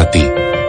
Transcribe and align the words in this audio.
a 0.00 0.10
ti, 0.10 0.24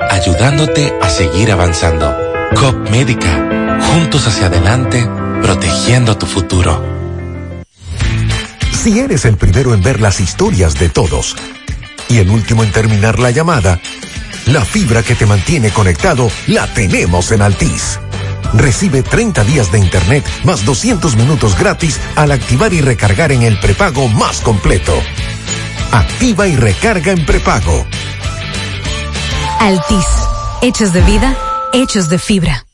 ayudándote 0.09 0.93
a 1.01 1.09
seguir 1.09 1.51
avanzando. 1.51 2.15
COP 2.55 2.89
Médica, 2.89 3.79
juntos 3.81 4.27
hacia 4.27 4.47
adelante, 4.47 5.07
protegiendo 5.41 6.17
tu 6.17 6.25
futuro. 6.25 6.83
Si 8.71 8.99
eres 8.99 9.25
el 9.25 9.37
primero 9.37 9.73
en 9.73 9.81
ver 9.81 9.99
las 9.99 10.19
historias 10.19 10.75
de 10.75 10.89
todos 10.89 11.35
y 12.07 12.19
el 12.19 12.29
último 12.29 12.63
en 12.63 12.71
terminar 12.71 13.19
la 13.19 13.31
llamada, 13.31 13.79
la 14.45 14.63
fibra 14.63 15.01
que 15.01 15.15
te 15.15 15.25
mantiene 15.25 15.71
conectado 15.71 16.29
la 16.47 16.67
tenemos 16.73 17.31
en 17.31 17.41
Altis. 17.41 17.99
Recibe 18.53 19.01
30 19.01 19.43
días 19.43 19.71
de 19.71 19.79
internet 19.79 20.23
más 20.43 20.65
200 20.65 21.15
minutos 21.15 21.57
gratis 21.57 21.99
al 22.15 22.31
activar 22.31 22.73
y 22.73 22.81
recargar 22.81 23.31
en 23.31 23.41
el 23.41 23.59
prepago 23.59 24.07
más 24.07 24.41
completo. 24.41 24.93
Activa 25.91 26.47
y 26.47 26.55
recarga 26.55 27.11
en 27.11 27.25
prepago. 27.25 27.85
Altis. 29.59 30.05
Hechos 30.61 30.93
de 30.93 31.01
vida, 31.01 31.35
hechos 31.73 32.09
de 32.09 32.19
fibra. 32.19 32.65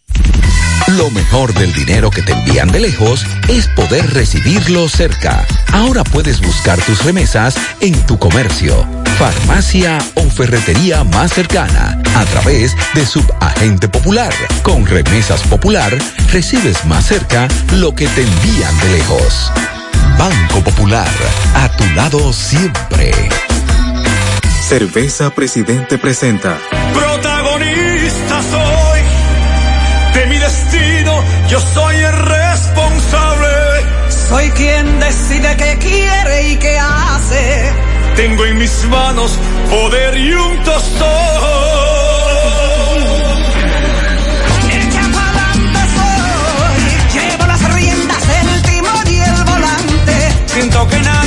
Lo 0.87 1.09
mejor 1.11 1.53
del 1.53 1.73
dinero 1.73 2.09
que 2.09 2.21
te 2.21 2.33
envían 2.33 2.69
de 2.71 2.79
lejos 2.79 3.25
es 3.47 3.67
poder 3.69 4.13
recibirlo 4.13 4.89
cerca. 4.89 5.45
Ahora 5.71 6.03
puedes 6.03 6.41
buscar 6.41 6.79
tus 6.81 7.03
remesas 7.03 7.55
en 7.79 7.93
tu 8.05 8.17
comercio, 8.19 8.85
farmacia 9.17 9.99
o 10.15 10.23
ferretería 10.29 11.03
más 11.03 11.33
cercana 11.33 12.01
a 12.15 12.25
través 12.25 12.75
de 12.93 13.05
Subagente 13.05 13.87
Popular. 13.87 14.33
Con 14.63 14.85
Remesas 14.85 15.41
Popular 15.43 15.97
recibes 16.31 16.83
más 16.85 17.05
cerca 17.05 17.47
lo 17.75 17.95
que 17.95 18.07
te 18.07 18.23
envían 18.23 18.77
de 18.79 18.89
lejos. 18.97 19.51
Banco 20.17 20.61
Popular, 20.61 21.09
a 21.55 21.69
tu 21.69 21.85
lado 21.95 22.33
siempre. 22.33 23.11
Cerveza 24.71 25.29
Presidente 25.31 25.97
presenta. 25.97 26.57
Protagonista 26.93 28.41
soy 28.41 29.01
de 30.13 30.25
mi 30.27 30.37
destino, 30.39 31.21
yo 31.49 31.59
soy 31.59 31.95
el 31.97 32.13
responsable. 32.13 33.49
Soy 34.29 34.49
quien 34.51 34.97
decide 35.01 35.57
qué 35.57 35.77
quiere 35.77 36.51
y 36.51 36.55
qué 36.55 36.79
hace. 36.79 37.73
Tengo 38.15 38.45
en 38.45 38.59
mis 38.59 38.87
manos 38.87 39.37
poder 39.69 40.17
y 40.17 40.33
un 40.35 40.63
tostón. 40.63 41.09
Echa 44.71 45.01
pa'lante 45.11 45.79
soy, 45.97 47.19
llevo 47.19 47.45
las 47.45 47.73
riendas, 47.73 48.23
el 48.41 48.61
timón 48.61 49.07
y 49.11 49.19
el 49.19 49.43
volante. 49.43 50.31
Siento 50.45 50.87
que 50.87 50.99
nada 51.01 51.20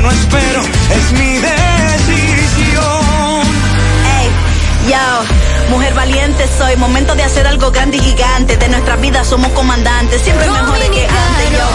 ya 0.00 0.02
no 0.02 0.10
espero, 0.10 0.60
es 0.62 1.12
mi 1.12 1.38
decisión. 1.38 2.80
Ey, 4.18 4.30
yo, 4.88 5.70
mujer 5.70 5.94
valiente 5.94 6.44
soy, 6.58 6.76
momento 6.76 7.14
de 7.14 7.24
hacer 7.24 7.46
algo 7.46 7.70
grande 7.70 7.98
y 7.98 8.00
gigante. 8.00 8.56
De 8.56 8.68
nuestra 8.68 8.96
vida 8.96 9.24
somos 9.24 9.50
comandantes, 9.52 10.22
siempre 10.22 10.50
mejores 10.50 10.88
que 10.90 11.06
antes. 11.06 11.58
Yo. 11.58 11.68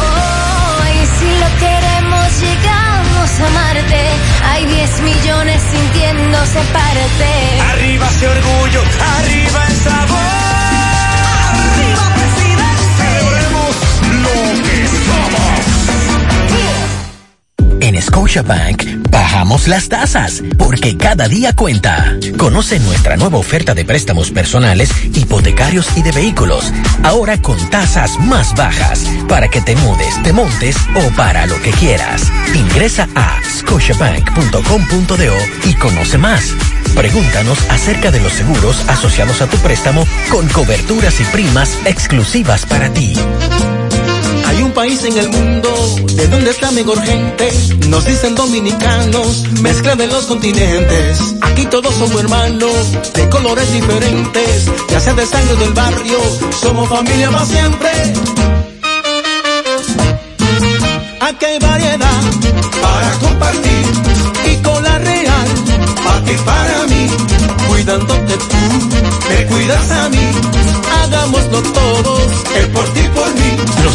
Y 0.93 1.05
si 1.19 1.39
lo 1.39 1.47
queremos, 1.59 2.41
llegamos 2.41 3.39
a 3.39 3.49
Marte. 3.49 4.01
Hay 4.45 4.65
10 4.65 5.01
millones 5.01 5.61
sintiéndose 5.71 6.59
parte. 6.73 7.61
Arriba 7.71 8.07
ese 8.07 8.27
orgullo, 8.27 8.81
arriba 9.17 9.65
el 9.67 9.75
sabor. 9.75 10.54
En 17.95 18.01
Scotiabank 18.01 19.09
bajamos 19.09 19.69
las 19.69 19.87
tasas 19.87 20.43
porque 20.57 20.97
cada 20.97 21.29
día 21.29 21.53
cuenta. 21.53 22.13
Conoce 22.37 22.77
nuestra 22.81 23.15
nueva 23.15 23.37
oferta 23.37 23.73
de 23.73 23.85
préstamos 23.85 24.31
personales, 24.31 24.89
hipotecarios 25.13 25.87
y 25.95 26.01
de 26.01 26.11
vehículos. 26.11 26.73
Ahora 27.03 27.41
con 27.41 27.57
tasas 27.69 28.19
más 28.19 28.53
bajas 28.53 29.05
para 29.29 29.47
que 29.47 29.61
te 29.61 29.77
mudes, 29.77 30.21
te 30.23 30.33
montes 30.33 30.75
o 30.93 31.09
para 31.15 31.45
lo 31.45 31.61
que 31.61 31.71
quieras. 31.71 32.29
Ingresa 32.53 33.07
a 33.15 33.39
scotiabank.com.do 33.59 35.69
y 35.69 35.73
conoce 35.75 36.17
más. 36.17 36.53
Pregúntanos 36.95 37.57
acerca 37.69 38.11
de 38.11 38.19
los 38.19 38.33
seguros 38.33 38.83
asociados 38.89 39.41
a 39.41 39.47
tu 39.47 39.55
préstamo 39.59 40.05
con 40.29 40.49
coberturas 40.49 41.21
y 41.21 41.23
primas 41.25 41.77
exclusivas 41.85 42.65
para 42.65 42.91
ti. 42.91 43.15
Hay 44.55 44.63
un 44.63 44.71
país 44.71 45.03
en 45.03 45.17
el 45.17 45.27
mundo 45.27 45.69
de 46.15 46.27
donde 46.29 46.51
está 46.51 46.71
mejor 46.71 47.01
gente. 47.01 47.51
Nos 47.89 48.05
dicen 48.05 48.35
dominicanos, 48.35 49.43
mezcla 49.61 49.95
de 49.95 50.07
los 50.07 50.27
continentes. 50.27 51.35
Aquí 51.41 51.65
todos 51.65 51.93
somos 51.93 52.17
hermanos, 52.21 52.93
de 53.13 53.29
colores 53.29 53.69
diferentes. 53.73 54.71
Ya 54.89 55.01
sea 55.01 55.13
de 55.13 55.25
sangre 55.25 55.57
del 55.57 55.73
barrio, 55.73 56.19
somos 56.61 56.87
familia 56.87 57.31
más 57.31 57.49
siempre. 57.49 57.89
Aquí 61.19 61.45
hay 61.45 61.59
variedad 61.59 62.21
para 62.81 63.11
compartir 63.19 63.85
y 64.53 64.55
con 64.63 64.81
la 64.81 64.97
real, 64.99 65.47
para 66.01 66.23
ti 66.23 66.33
para 66.45 66.83
mí, 66.85 67.09
cuidándote 67.67 68.37
tú, 68.37 68.87
me 69.27 69.45
cuidas 69.47 69.91
a 69.91 70.09
mí, 70.09 70.29
hagámoslo 71.01 71.61
todos, 71.61 72.14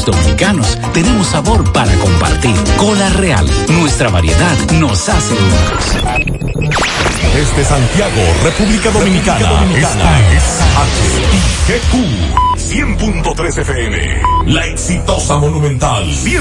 Los 0.01 0.17
dominicanos 0.17 0.79
tenemos 0.95 1.27
sabor 1.27 1.71
para 1.73 1.93
compartir. 1.97 2.57
Cola 2.79 3.11
Real, 3.11 3.47
nuestra 3.69 4.09
variedad 4.09 4.57
nos 4.81 5.07
hace 5.11 5.35
únicos. 5.35 5.85
Desde 7.35 7.63
Santiago, 7.65 8.23
República 8.43 8.91
Dominicana, 8.93 9.63
esta 9.77 10.21
es 10.33 10.43
HIGQ 11.67 11.93
100.3 12.57 13.59
FM. 13.59 14.23
La 14.47 14.65
exitosa 14.65 15.37
Monumental 15.37 16.07
100.3. 16.07 16.41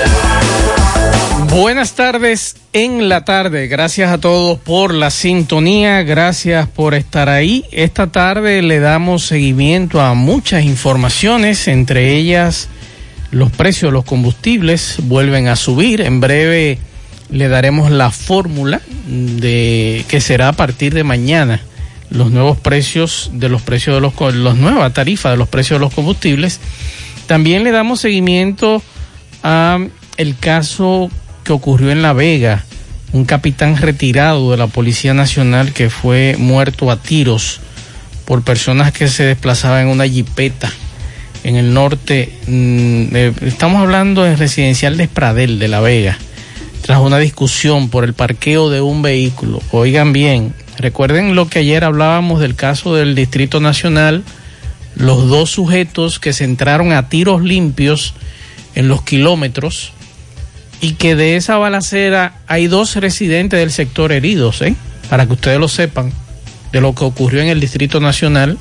Buenas 1.51 1.95
tardes 1.95 2.55
en 2.71 3.09
la 3.09 3.25
tarde. 3.25 3.67
Gracias 3.67 4.09
a 4.09 4.19
todos 4.19 4.57
por 4.57 4.93
la 4.93 5.09
sintonía. 5.09 6.01
Gracias 6.01 6.69
por 6.69 6.93
estar 6.93 7.27
ahí. 7.27 7.65
Esta 7.73 8.07
tarde 8.07 8.61
le 8.61 8.79
damos 8.79 9.25
seguimiento 9.25 9.99
a 9.99 10.13
muchas 10.13 10.63
informaciones, 10.63 11.67
entre 11.67 12.15
ellas 12.15 12.69
los 13.31 13.51
precios 13.51 13.91
de 13.91 13.95
los 13.95 14.05
combustibles 14.05 14.95
vuelven 15.03 15.49
a 15.49 15.57
subir. 15.57 15.99
En 15.99 16.21
breve 16.21 16.79
le 17.29 17.49
daremos 17.49 17.91
la 17.91 18.11
fórmula 18.11 18.79
de 19.07 20.05
que 20.07 20.21
será 20.21 20.47
a 20.47 20.53
partir 20.53 20.93
de 20.93 21.03
mañana 21.03 21.59
los 22.09 22.31
nuevos 22.31 22.59
precios 22.59 23.29
de 23.33 23.49
los 23.49 23.61
precios 23.61 23.95
de 23.95 23.99
los 23.99 24.13
los 24.35 24.55
nuevas 24.55 24.93
tarifas 24.93 25.33
de 25.33 25.37
los 25.37 25.49
precios 25.49 25.81
de 25.81 25.85
los 25.85 25.93
combustibles. 25.93 26.61
También 27.27 27.65
le 27.65 27.71
damos 27.71 27.99
seguimiento 27.99 28.81
a 29.43 29.79
el 30.15 30.37
caso 30.37 31.11
que 31.43 31.53
ocurrió 31.53 31.91
en 31.91 32.01
La 32.01 32.13
Vega, 32.13 32.63
un 33.13 33.25
capitán 33.25 33.77
retirado 33.77 34.51
de 34.51 34.57
la 34.57 34.67
Policía 34.67 35.13
Nacional 35.13 35.73
que 35.73 35.89
fue 35.89 36.35
muerto 36.37 36.91
a 36.91 37.01
tiros 37.01 37.59
por 38.25 38.43
personas 38.43 38.91
que 38.91 39.07
se 39.07 39.23
desplazaban 39.23 39.83
en 39.83 39.87
una 39.89 40.07
jipeta 40.07 40.71
en 41.43 41.55
el 41.55 41.73
norte. 41.73 42.31
Estamos 43.41 43.81
hablando 43.81 44.25
en 44.25 44.37
residencial 44.37 44.97
de 44.97 45.03
Espradel 45.03 45.59
de 45.59 45.67
La 45.67 45.81
Vega, 45.81 46.17
tras 46.81 46.99
una 46.99 47.17
discusión 47.17 47.89
por 47.89 48.03
el 48.03 48.13
parqueo 48.13 48.69
de 48.69 48.81
un 48.81 49.01
vehículo. 49.01 49.61
Oigan 49.71 50.13
bien, 50.13 50.53
recuerden 50.77 51.35
lo 51.35 51.49
que 51.49 51.59
ayer 51.59 51.83
hablábamos 51.83 52.39
del 52.39 52.55
caso 52.55 52.95
del 52.95 53.15
Distrito 53.15 53.59
Nacional, 53.59 54.23
los 54.95 55.27
dos 55.27 55.49
sujetos 55.49 56.19
que 56.19 56.33
se 56.33 56.43
entraron 56.43 56.91
a 56.91 57.09
tiros 57.09 57.41
limpios 57.41 58.13
en 58.75 58.87
los 58.87 59.01
kilómetros 59.01 59.93
y 60.81 60.93
que 60.93 61.15
de 61.15 61.35
esa 61.35 61.57
balacera 61.57 62.33
hay 62.47 62.67
dos 62.67 62.95
residentes 62.95 63.59
del 63.59 63.71
sector 63.71 64.11
heridos, 64.11 64.61
¿eh? 64.63 64.75
para 65.09 65.27
que 65.27 65.33
ustedes 65.33 65.59
lo 65.59 65.67
sepan, 65.67 66.11
de 66.71 66.81
lo 66.81 66.95
que 66.95 67.03
ocurrió 67.03 67.41
en 67.41 67.49
el 67.49 67.59
Distrito 67.59 67.99
Nacional, 67.99 68.57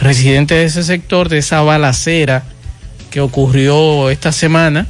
residentes 0.00 0.56
de 0.56 0.64
ese 0.64 0.82
sector, 0.82 1.28
de 1.28 1.38
esa 1.38 1.60
balacera 1.60 2.44
que 3.10 3.20
ocurrió 3.20 4.08
esta 4.08 4.32
semana, 4.32 4.86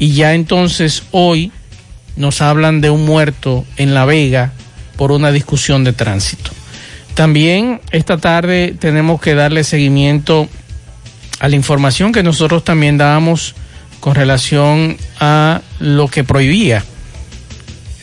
y 0.00 0.14
ya 0.14 0.34
entonces 0.34 1.04
hoy 1.12 1.52
nos 2.16 2.42
hablan 2.42 2.80
de 2.80 2.90
un 2.90 3.04
muerto 3.04 3.64
en 3.76 3.94
La 3.94 4.04
Vega 4.04 4.52
por 4.96 5.12
una 5.12 5.30
discusión 5.30 5.84
de 5.84 5.92
tránsito. 5.92 6.50
También 7.14 7.80
esta 7.92 8.18
tarde 8.18 8.74
tenemos 8.78 9.20
que 9.20 9.34
darle 9.34 9.62
seguimiento 9.62 10.48
a 11.38 11.48
la 11.48 11.56
información 11.56 12.12
que 12.12 12.22
nosotros 12.22 12.64
también 12.64 12.98
dábamos 12.98 13.54
con 14.02 14.16
relación 14.16 14.96
a 15.20 15.62
lo 15.78 16.08
que 16.08 16.24
prohibía 16.24 16.82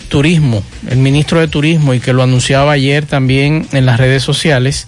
turismo, 0.07 0.63
el 0.89 0.99
ministro 0.99 1.41
de 1.41 1.49
Turismo, 1.49 1.93
y 1.93 1.99
que 1.99 2.13
lo 2.13 2.23
anunciaba 2.23 2.71
ayer 2.71 3.05
también 3.05 3.67
en 3.73 3.85
las 3.85 3.99
redes 3.99 4.23
sociales, 4.23 4.87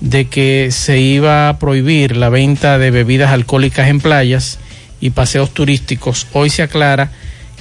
de 0.00 0.26
que 0.26 0.68
se 0.70 1.00
iba 1.00 1.48
a 1.48 1.58
prohibir 1.58 2.16
la 2.16 2.28
venta 2.28 2.78
de 2.78 2.92
bebidas 2.92 3.32
alcohólicas 3.32 3.88
en 3.88 3.98
playas 3.98 4.60
y 5.00 5.10
paseos 5.10 5.52
turísticos. 5.52 6.28
Hoy 6.32 6.48
se 6.48 6.62
aclara 6.62 7.10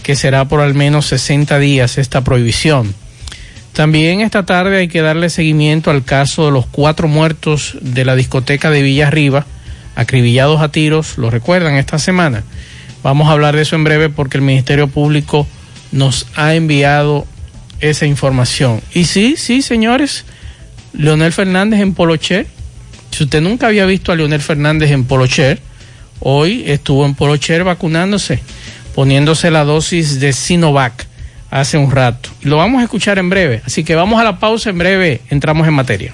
que 0.03 0.15
será 0.15 0.45
por 0.45 0.61
al 0.61 0.75
menos 0.75 1.07
60 1.07 1.57
días 1.57 1.97
esta 1.97 2.23
prohibición. 2.23 2.93
También 3.73 4.21
esta 4.21 4.45
tarde 4.45 4.77
hay 4.77 4.89
que 4.89 5.01
darle 5.01 5.31
seguimiento 5.31 5.89
al 5.89 6.03
caso 6.03 6.45
de 6.45 6.51
los 6.51 6.67
cuatro 6.67 7.07
muertos 7.07 7.79
de 7.81 8.05
la 8.05 8.15
discoteca 8.15 8.69
de 8.69 8.83
Villa 8.83 9.07
Arriba, 9.07 9.47
acribillados 9.95 10.61
a 10.61 10.71
tiros, 10.71 11.17
lo 11.17 11.31
recuerdan 11.31 11.77
esta 11.77 11.97
semana. 11.97 12.43
Vamos 13.03 13.27
a 13.27 13.31
hablar 13.31 13.55
de 13.55 13.63
eso 13.63 13.75
en 13.75 13.83
breve 13.83 14.09
porque 14.09 14.37
el 14.37 14.43
Ministerio 14.43 14.87
Público 14.87 15.47
nos 15.91 16.27
ha 16.35 16.55
enviado 16.55 17.25
esa 17.79 18.05
información. 18.05 18.81
Y 18.93 19.05
sí, 19.05 19.35
sí, 19.37 19.61
señores, 19.61 20.25
Leonel 20.93 21.31
Fernández 21.31 21.79
en 21.79 21.93
Polocher. 21.93 22.47
Si 23.11 23.23
usted 23.23 23.41
nunca 23.41 23.67
había 23.67 23.85
visto 23.85 24.11
a 24.11 24.15
Leonel 24.15 24.41
Fernández 24.41 24.91
en 24.91 25.03
Polocher, 25.03 25.59
hoy 26.19 26.63
estuvo 26.67 27.05
en 27.05 27.15
Polocher 27.15 27.63
vacunándose, 27.63 28.39
poniéndose 28.95 29.51
la 29.51 29.63
dosis 29.63 30.19
de 30.19 30.31
Sinovac 30.31 31.07
hace 31.49 31.77
un 31.77 31.91
rato. 31.91 32.29
Lo 32.43 32.57
vamos 32.57 32.79
a 32.79 32.83
escuchar 32.83 33.19
en 33.19 33.29
breve, 33.29 33.61
así 33.65 33.83
que 33.83 33.95
vamos 33.95 34.19
a 34.19 34.23
la 34.23 34.39
pausa, 34.39 34.69
en 34.69 34.77
breve 34.77 35.21
entramos 35.29 35.67
en 35.67 35.73
materia. 35.73 36.13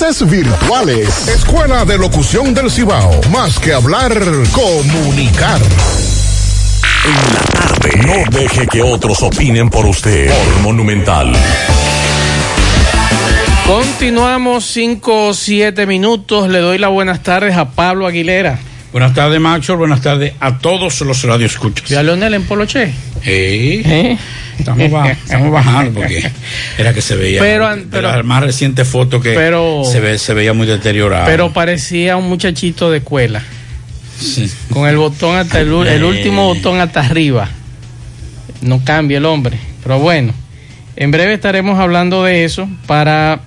virtuales. 0.00 1.28
Escuela 1.28 1.84
de 1.84 1.98
Locución 1.98 2.54
del 2.54 2.70
Cibao. 2.70 3.20
Más 3.30 3.58
que 3.58 3.74
hablar, 3.74 4.10
comunicar. 4.50 5.60
En 7.04 7.34
la 7.34 7.40
tarde. 7.52 7.90
No 8.06 8.38
deje 8.38 8.66
que 8.66 8.80
otros 8.82 9.22
opinen 9.22 9.68
por 9.68 9.84
usted. 9.84 10.30
Por 10.32 10.62
Monumental. 10.62 11.30
Continuamos 13.66 14.64
5 14.64 15.26
o 15.28 15.34
7 15.34 15.84
minutos. 15.84 16.48
Le 16.48 16.60
doy 16.60 16.78
las 16.78 16.90
buenas 16.90 17.22
tardes 17.22 17.54
a 17.54 17.66
Pablo 17.66 18.06
Aguilera. 18.06 18.58
Buenas 18.92 19.14
tardes, 19.14 19.40
Macho. 19.40 19.76
Buenas 19.76 20.00
tardes 20.00 20.32
a 20.40 20.58
todos 20.58 21.00
los 21.02 21.22
radioescuchas. 21.22 21.88
¿Y 21.90 21.94
a 21.94 22.02
Leonel 22.02 22.34
en 22.34 22.42
Poloche? 22.42 22.92
Sí. 23.22 23.30
¿Eh? 23.84 24.18
Estamos, 24.58 24.90
ba 24.90 25.10
estamos 25.12 25.52
bajando 25.52 26.00
porque 26.00 26.28
era 26.76 26.92
que 26.92 27.00
se 27.00 27.14
veía. 27.14 27.40
Pero, 27.40 27.68
pero 27.90 28.10
la 28.10 28.22
más 28.22 28.42
reciente 28.42 28.84
foto 28.84 29.20
que 29.20 29.32
pero, 29.32 29.84
se, 29.84 30.00
ve, 30.00 30.18
se 30.18 30.34
veía 30.34 30.52
muy 30.52 30.66
deteriorado. 30.66 31.24
Pero 31.26 31.52
parecía 31.52 32.16
un 32.16 32.28
muchachito 32.28 32.90
de 32.90 32.98
escuela. 32.98 33.42
Sí. 34.18 34.50
Con 34.72 34.88
el 34.88 34.96
botón 34.96 35.36
hasta 35.36 35.60
el, 35.60 35.72
el 35.86 36.04
último 36.04 36.46
botón 36.46 36.80
hasta 36.80 37.00
arriba. 37.00 37.48
No 38.60 38.84
cambia 38.84 39.18
el 39.18 39.24
hombre. 39.24 39.56
Pero 39.82 39.98
bueno. 39.98 40.34
En 40.96 41.10
breve 41.10 41.34
estaremos 41.34 41.78
hablando 41.78 42.24
de 42.24 42.44
eso 42.44 42.68
para 42.86 43.40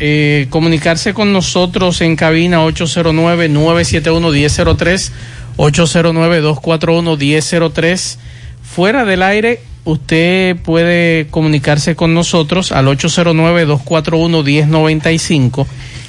eh, 0.00 0.48
comunicarse 0.50 1.14
con 1.14 1.32
nosotros 1.32 2.00
en 2.00 2.16
cabina 2.16 2.66
809-971-1003, 2.66 5.12
809-241-1003. 5.56 8.16
Fuera 8.62 9.04
del 9.04 9.22
aire, 9.22 9.60
usted 9.84 10.56
puede 10.56 11.28
comunicarse 11.30 11.94
con 11.94 12.12
nosotros 12.14 12.72
al 12.72 12.86
809-241-1095 12.86 15.66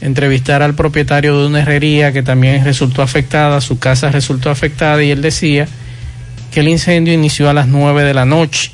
entrevistar 0.00 0.62
al 0.62 0.74
propietario 0.74 1.38
de 1.38 1.46
una 1.46 1.60
herrería 1.60 2.12
que 2.12 2.22
también 2.22 2.64
resultó 2.64 3.02
afectada, 3.02 3.60
su 3.60 3.78
casa 3.78 4.10
resultó 4.10 4.50
afectada 4.50 5.02
y 5.02 5.10
él 5.10 5.22
decía 5.22 5.68
que 6.50 6.60
el 6.60 6.68
incendio 6.68 7.12
inició 7.12 7.48
a 7.50 7.52
las 7.52 7.68
9 7.68 8.02
de 8.02 8.14
la 8.14 8.24
noche 8.24 8.72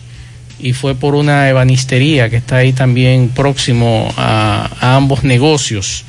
y 0.58 0.72
fue 0.72 0.94
por 0.94 1.14
una 1.14 1.48
ebanistería 1.48 2.30
que 2.30 2.36
está 2.36 2.56
ahí 2.56 2.72
también 2.72 3.28
próximo 3.28 4.12
a, 4.16 4.96
ambos 4.96 5.24
negocios. 5.24 6.04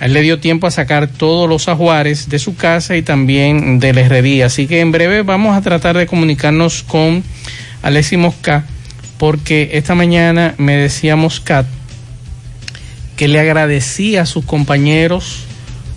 A 0.00 0.06
él 0.06 0.14
le 0.14 0.22
dio 0.22 0.40
tiempo 0.40 0.66
a 0.66 0.70
sacar 0.70 1.06
todos 1.06 1.48
los 1.48 1.68
ajuares 1.68 2.28
de 2.28 2.38
su 2.38 2.56
casa 2.56 2.96
y 2.96 3.02
también 3.02 3.78
de 3.78 3.92
la 3.92 4.00
herrería. 4.00 4.46
Así 4.46 4.66
que 4.66 4.80
en 4.80 4.90
breve 4.90 5.22
vamos 5.22 5.56
a 5.56 5.62
tratar 5.62 5.96
de 5.96 6.06
comunicarnos 6.06 6.82
con 6.82 7.22
Alexis 7.82 8.18
Mosca, 8.18 8.64
porque 9.18 9.70
esta 9.74 9.94
mañana 9.94 10.54
me 10.58 10.76
decía 10.76 11.14
Moscat 11.14 11.66
que 13.16 13.28
le 13.28 13.38
agradecía 13.38 14.22
a 14.22 14.26
sus 14.26 14.44
compañeros 14.44 15.44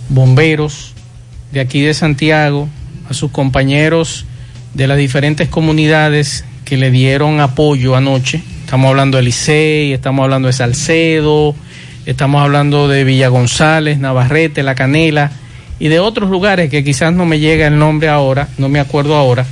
bomberos 0.08 0.92
de 1.50 1.60
aquí 1.60 1.80
de 1.80 1.94
Santiago, 1.94 2.68
a 3.10 3.14
sus 3.14 3.32
compañeros 3.32 4.26
de 4.74 4.86
las 4.86 4.98
diferentes 4.98 5.48
comunidades 5.48 6.44
que 6.66 6.76
le 6.76 6.90
dieron 6.90 7.40
apoyo 7.40 7.94
anoche. 7.94 8.42
Estamos 8.64 8.88
hablando 8.88 9.16
de 9.18 9.22
Licey, 9.22 9.92
estamos 9.92 10.24
hablando 10.24 10.48
de 10.48 10.52
Salcedo, 10.52 11.54
estamos 12.06 12.42
hablando 12.42 12.88
de 12.88 13.04
Villa 13.04 13.28
González, 13.28 13.98
Navarrete, 13.98 14.64
La 14.64 14.74
Canela 14.74 15.30
y 15.78 15.86
de 15.86 16.00
otros 16.00 16.28
lugares 16.28 16.68
que 16.68 16.82
quizás 16.82 17.12
no 17.12 17.24
me 17.24 17.38
llega 17.38 17.68
el 17.68 17.78
nombre 17.78 18.08
ahora, 18.08 18.48
no 18.58 18.68
me 18.68 18.80
acuerdo 18.80 19.14
ahora. 19.14 19.46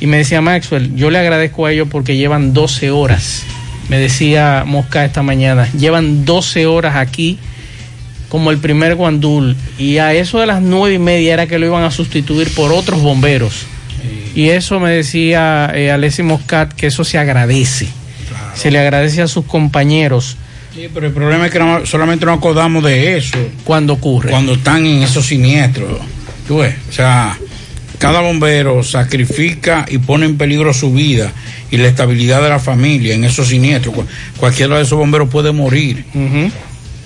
Y 0.00 0.06
me 0.06 0.16
decía 0.16 0.40
Maxwell, 0.40 0.96
yo 0.96 1.10
le 1.10 1.18
agradezco 1.18 1.66
a 1.66 1.72
ellos 1.72 1.88
porque 1.90 2.16
llevan 2.16 2.54
12 2.54 2.90
horas. 2.90 3.42
Me 3.90 3.98
decía 3.98 4.64
Mosca 4.66 5.04
esta 5.04 5.22
mañana, 5.22 5.68
llevan 5.72 6.24
12 6.24 6.64
horas 6.64 6.96
aquí 6.96 7.38
como 8.30 8.50
el 8.50 8.56
primer 8.56 8.94
guandul 8.94 9.56
y 9.76 9.98
a 9.98 10.14
eso 10.14 10.38
de 10.38 10.46
las 10.46 10.62
nueve 10.62 10.94
y 10.94 10.98
media 10.98 11.34
era 11.34 11.46
que 11.46 11.58
lo 11.58 11.66
iban 11.66 11.84
a 11.84 11.90
sustituir 11.90 12.54
por 12.54 12.72
otros 12.72 13.02
bomberos. 13.02 13.66
Y 14.34 14.48
eso 14.50 14.78
me 14.80 14.90
decía 14.90 15.72
eh, 15.74 15.90
Alessi 15.90 16.22
Moscat 16.22 16.72
que 16.72 16.86
eso 16.86 17.04
se 17.04 17.18
agradece. 17.18 17.88
Se 18.54 18.70
le 18.70 18.78
agradece 18.78 19.22
a 19.22 19.28
sus 19.28 19.44
compañeros. 19.44 20.36
Sí, 20.74 20.88
pero 20.92 21.06
el 21.06 21.12
problema 21.12 21.46
es 21.46 21.52
que 21.52 21.58
no- 21.58 21.84
solamente 21.86 22.24
nos 22.26 22.38
acordamos 22.38 22.84
de 22.84 23.16
eso. 23.16 23.36
Cuando 23.64 23.94
ocurre. 23.94 24.30
Cuando 24.30 24.52
están 24.54 24.86
en 24.86 25.02
esos 25.02 25.26
siniestros. 25.26 26.00
Tú 26.46 26.58
ves, 26.58 26.74
o 26.88 26.92
sea, 26.92 27.36
cada 27.98 28.20
bombero 28.20 28.82
sacrifica 28.82 29.84
y 29.88 29.98
pone 29.98 30.26
en 30.26 30.36
peligro 30.38 30.72
su 30.72 30.92
vida 30.92 31.32
y 31.70 31.76
la 31.76 31.88
estabilidad 31.88 32.42
de 32.42 32.48
la 32.48 32.58
familia 32.60 33.14
en 33.14 33.24
esos 33.24 33.48
siniestros. 33.48 33.94
Cual- 33.94 34.06
Cualquiera 34.36 34.76
de 34.76 34.82
esos 34.82 34.98
bomberos 34.98 35.28
puede 35.28 35.52
morir. 35.52 36.04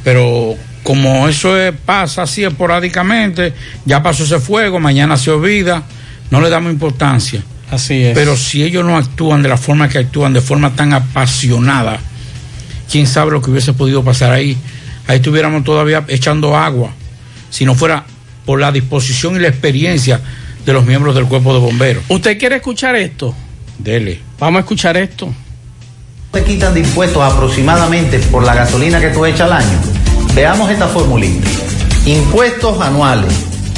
Pero 0.02 0.56
como 0.82 1.28
eso 1.28 1.58
es- 1.58 1.72
pasa 1.84 2.22
así 2.22 2.44
esporádicamente, 2.44 3.52
ya 3.86 4.02
pasó 4.02 4.24
ese 4.24 4.38
fuego, 4.38 4.78
mañana 4.80 5.16
se 5.16 5.30
olvida, 5.30 5.82
no 6.30 6.40
le 6.40 6.50
damos 6.50 6.72
importancia. 6.72 7.42
Así 7.70 8.02
es. 8.04 8.14
Pero 8.14 8.36
si 8.36 8.62
ellos 8.62 8.84
no 8.84 8.96
actúan 8.96 9.42
de 9.42 9.48
la 9.48 9.56
forma 9.56 9.88
que 9.88 9.98
actúan, 9.98 10.32
de 10.32 10.40
forma 10.40 10.74
tan 10.74 10.92
apasionada, 10.92 11.98
quién 12.90 13.06
sabe 13.06 13.32
lo 13.32 13.42
que 13.42 13.50
hubiese 13.50 13.72
podido 13.72 14.04
pasar 14.04 14.32
ahí. 14.32 14.56
Ahí 15.06 15.16
estuviéramos 15.16 15.64
todavía 15.64 16.04
echando 16.08 16.56
agua, 16.56 16.90
si 17.50 17.64
no 17.64 17.74
fuera 17.74 18.04
por 18.44 18.60
la 18.60 18.72
disposición 18.72 19.36
y 19.36 19.38
la 19.38 19.48
experiencia 19.48 20.20
de 20.64 20.72
los 20.72 20.84
miembros 20.84 21.14
del 21.14 21.26
cuerpo 21.26 21.52
de 21.52 21.60
bomberos. 21.60 22.04
¿Usted 22.08 22.38
quiere 22.38 22.56
escuchar 22.56 22.96
esto? 22.96 23.34
Dele. 23.78 24.20
Vamos 24.38 24.58
a 24.58 24.60
escuchar 24.60 24.96
esto. 24.96 25.32
te 26.32 26.42
quitan 26.44 26.74
de 26.74 26.80
impuestos 26.80 27.22
aproximadamente 27.22 28.18
por 28.18 28.44
la 28.44 28.54
gasolina 28.54 29.00
que 29.00 29.08
tú 29.08 29.24
echas 29.26 29.42
al 29.42 29.54
año? 29.54 29.80
Veamos 30.34 30.70
esta 30.70 30.88
formulita. 30.88 31.48
Impuestos 32.06 32.80
anuales. 32.80 33.53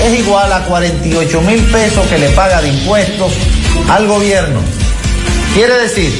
es 0.00 0.18
igual 0.18 0.52
a 0.52 0.64
48 0.64 1.40
mil 1.42 1.60
pesos 1.64 2.06
que 2.06 2.18
le 2.18 2.28
paga 2.30 2.60
de 2.62 2.68
impuestos 2.68 3.32
al 3.88 4.06
gobierno. 4.06 4.60
Quiere 5.54 5.74
decir 5.78 6.10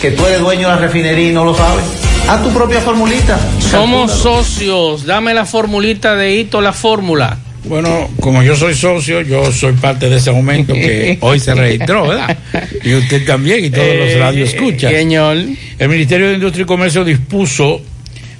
que 0.00 0.10
tú 0.12 0.26
eres 0.26 0.40
dueño 0.40 0.68
de 0.68 0.74
la 0.74 0.80
refinería 0.80 1.28
y 1.30 1.32
no 1.32 1.44
lo 1.44 1.54
sabes. 1.54 1.84
Haz 2.28 2.42
tu 2.42 2.50
propia 2.50 2.80
formulita. 2.80 3.38
Somos 3.58 4.12
socios. 4.12 5.04
Dame 5.06 5.34
la 5.34 5.44
formulita 5.44 6.14
de 6.16 6.34
Hito, 6.36 6.60
la 6.60 6.72
fórmula. 6.72 7.38
Bueno, 7.64 8.08
como 8.20 8.42
yo 8.42 8.56
soy 8.56 8.74
socio, 8.74 9.20
yo 9.22 9.52
soy 9.52 9.72
parte 9.74 10.08
de 10.08 10.16
ese 10.16 10.32
momento 10.32 10.72
que 10.74 11.16
hoy 11.22 11.38
se 11.38 11.54
registró, 11.54 12.08
¿verdad? 12.08 12.36
Y 12.84 12.94
usted 12.94 13.24
también 13.24 13.64
y 13.64 13.70
todos 13.70 13.86
los 13.86 14.08
Eh, 14.08 14.16
radios 14.18 14.52
escuchan. 14.52 14.92
señor. 14.92 15.36
El 15.78 15.88
Ministerio 15.88 16.28
de 16.28 16.34
Industria 16.34 16.62
y 16.64 16.66
Comercio 16.66 17.04
dispuso 17.04 17.80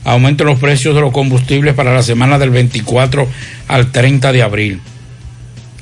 aumento 0.04 0.44
en 0.44 0.50
los 0.50 0.58
precios 0.58 0.94
de 0.94 1.00
los 1.00 1.12
combustibles 1.12 1.74
para 1.74 1.94
la 1.94 2.02
semana 2.02 2.38
del 2.38 2.50
24 2.50 3.28
al 3.68 3.92
30 3.92 4.32
de 4.32 4.42
abril. 4.42 4.80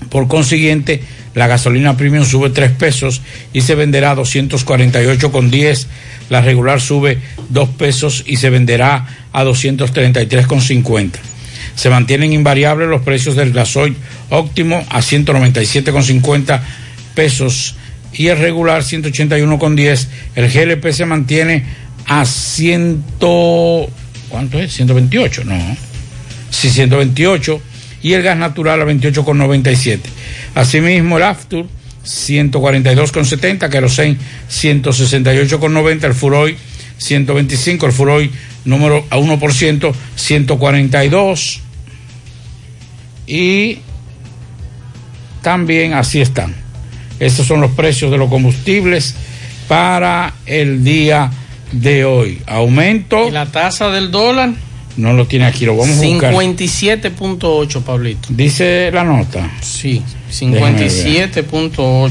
Por 0.09 0.29
consiguiente, 0.29 1.03
la 1.35 1.47
gasolina 1.47 1.97
premium 1.97 2.25
sube 2.25 2.51
3 2.51 2.73
pesos 2.73 3.23
y 3.53 3.61
se 3.61 3.75
venderá 3.75 4.13
a 4.13 4.17
248,10. 4.17 5.87
La 6.29 6.41
regular 6.41 6.81
sube 6.81 7.19
2 7.51 7.69
pesos 7.71 8.25
y 8.27 8.37
se 8.37 8.51
venderá 8.51 9.07
a 9.33 9.45
233,50. 9.45 11.13
Se 11.77 11.89
mantienen 11.89 12.33
invariables 12.33 12.89
los 12.89 13.03
precios 13.03 13.37
del 13.37 13.53
gasoil 13.53 13.97
óptimo 14.29 14.85
a 14.91 15.01
197,50 15.01 16.61
pesos 17.15 17.77
y 18.13 18.27
el 18.27 18.39
regular 18.39 18.83
181,10. 18.83 20.09
El 20.35 20.51
GLP 20.51 20.93
se 20.93 21.07
mantiene 21.07 21.65
a 22.07 22.25
100. 22.25 23.05
¿Cuánto 24.31 24.59
es? 24.59 24.73
128, 24.73 25.45
no. 25.45 25.77
Sí, 26.51 26.71
128 26.71 27.61
y 28.03 28.15
el 28.15 28.23
gas 28.23 28.39
natural 28.39 28.81
a 28.81 28.85
28,97. 28.87 29.99
Asimismo, 30.55 31.19
el 31.19 31.25
Aftur 31.25 31.67
142,70, 32.05 33.69
Kerosene 33.69 34.17
168,90, 34.51 36.05
el 36.05 36.15
Furoy 36.15 36.57
125, 36.97 37.87
el 37.87 37.93
Furoy 37.93 38.31
número 38.65 39.05
a 39.11 39.19
1%, 39.19 39.93
142 40.17 41.61
y 43.27 43.79
también 45.43 45.95
así 45.95 46.21
están. 46.21 46.55
Estos 47.19 47.47
son 47.47 47.61
los 47.61 47.73
precios 47.73 48.11
de 48.11 48.19
los 48.19 48.31
combustibles 48.31 49.15
para 49.69 50.35
el 50.47 50.83
día 50.83 51.31
de 51.73 52.05
hoy. 52.05 52.41
Aumento. 52.47 53.29
¿Y 53.29 53.31
la 53.31 53.47
tasa 53.47 53.91
del 53.91 54.11
dólar? 54.11 54.51
No 54.97 55.13
lo 55.13 55.27
tiene 55.27 55.47
aquí, 55.47 55.65
lo 55.65 55.77
vamos 55.77 55.99
a 55.99 56.07
buscar. 56.07 56.35
57.8, 56.35 57.83
Pablito. 57.83 58.29
Dice 58.31 58.91
la 58.93 59.05
nota. 59.05 59.51
Sí, 59.61 60.03
Déjeme 60.29 60.73
ver. 60.73 60.91
57.8. 60.91 62.11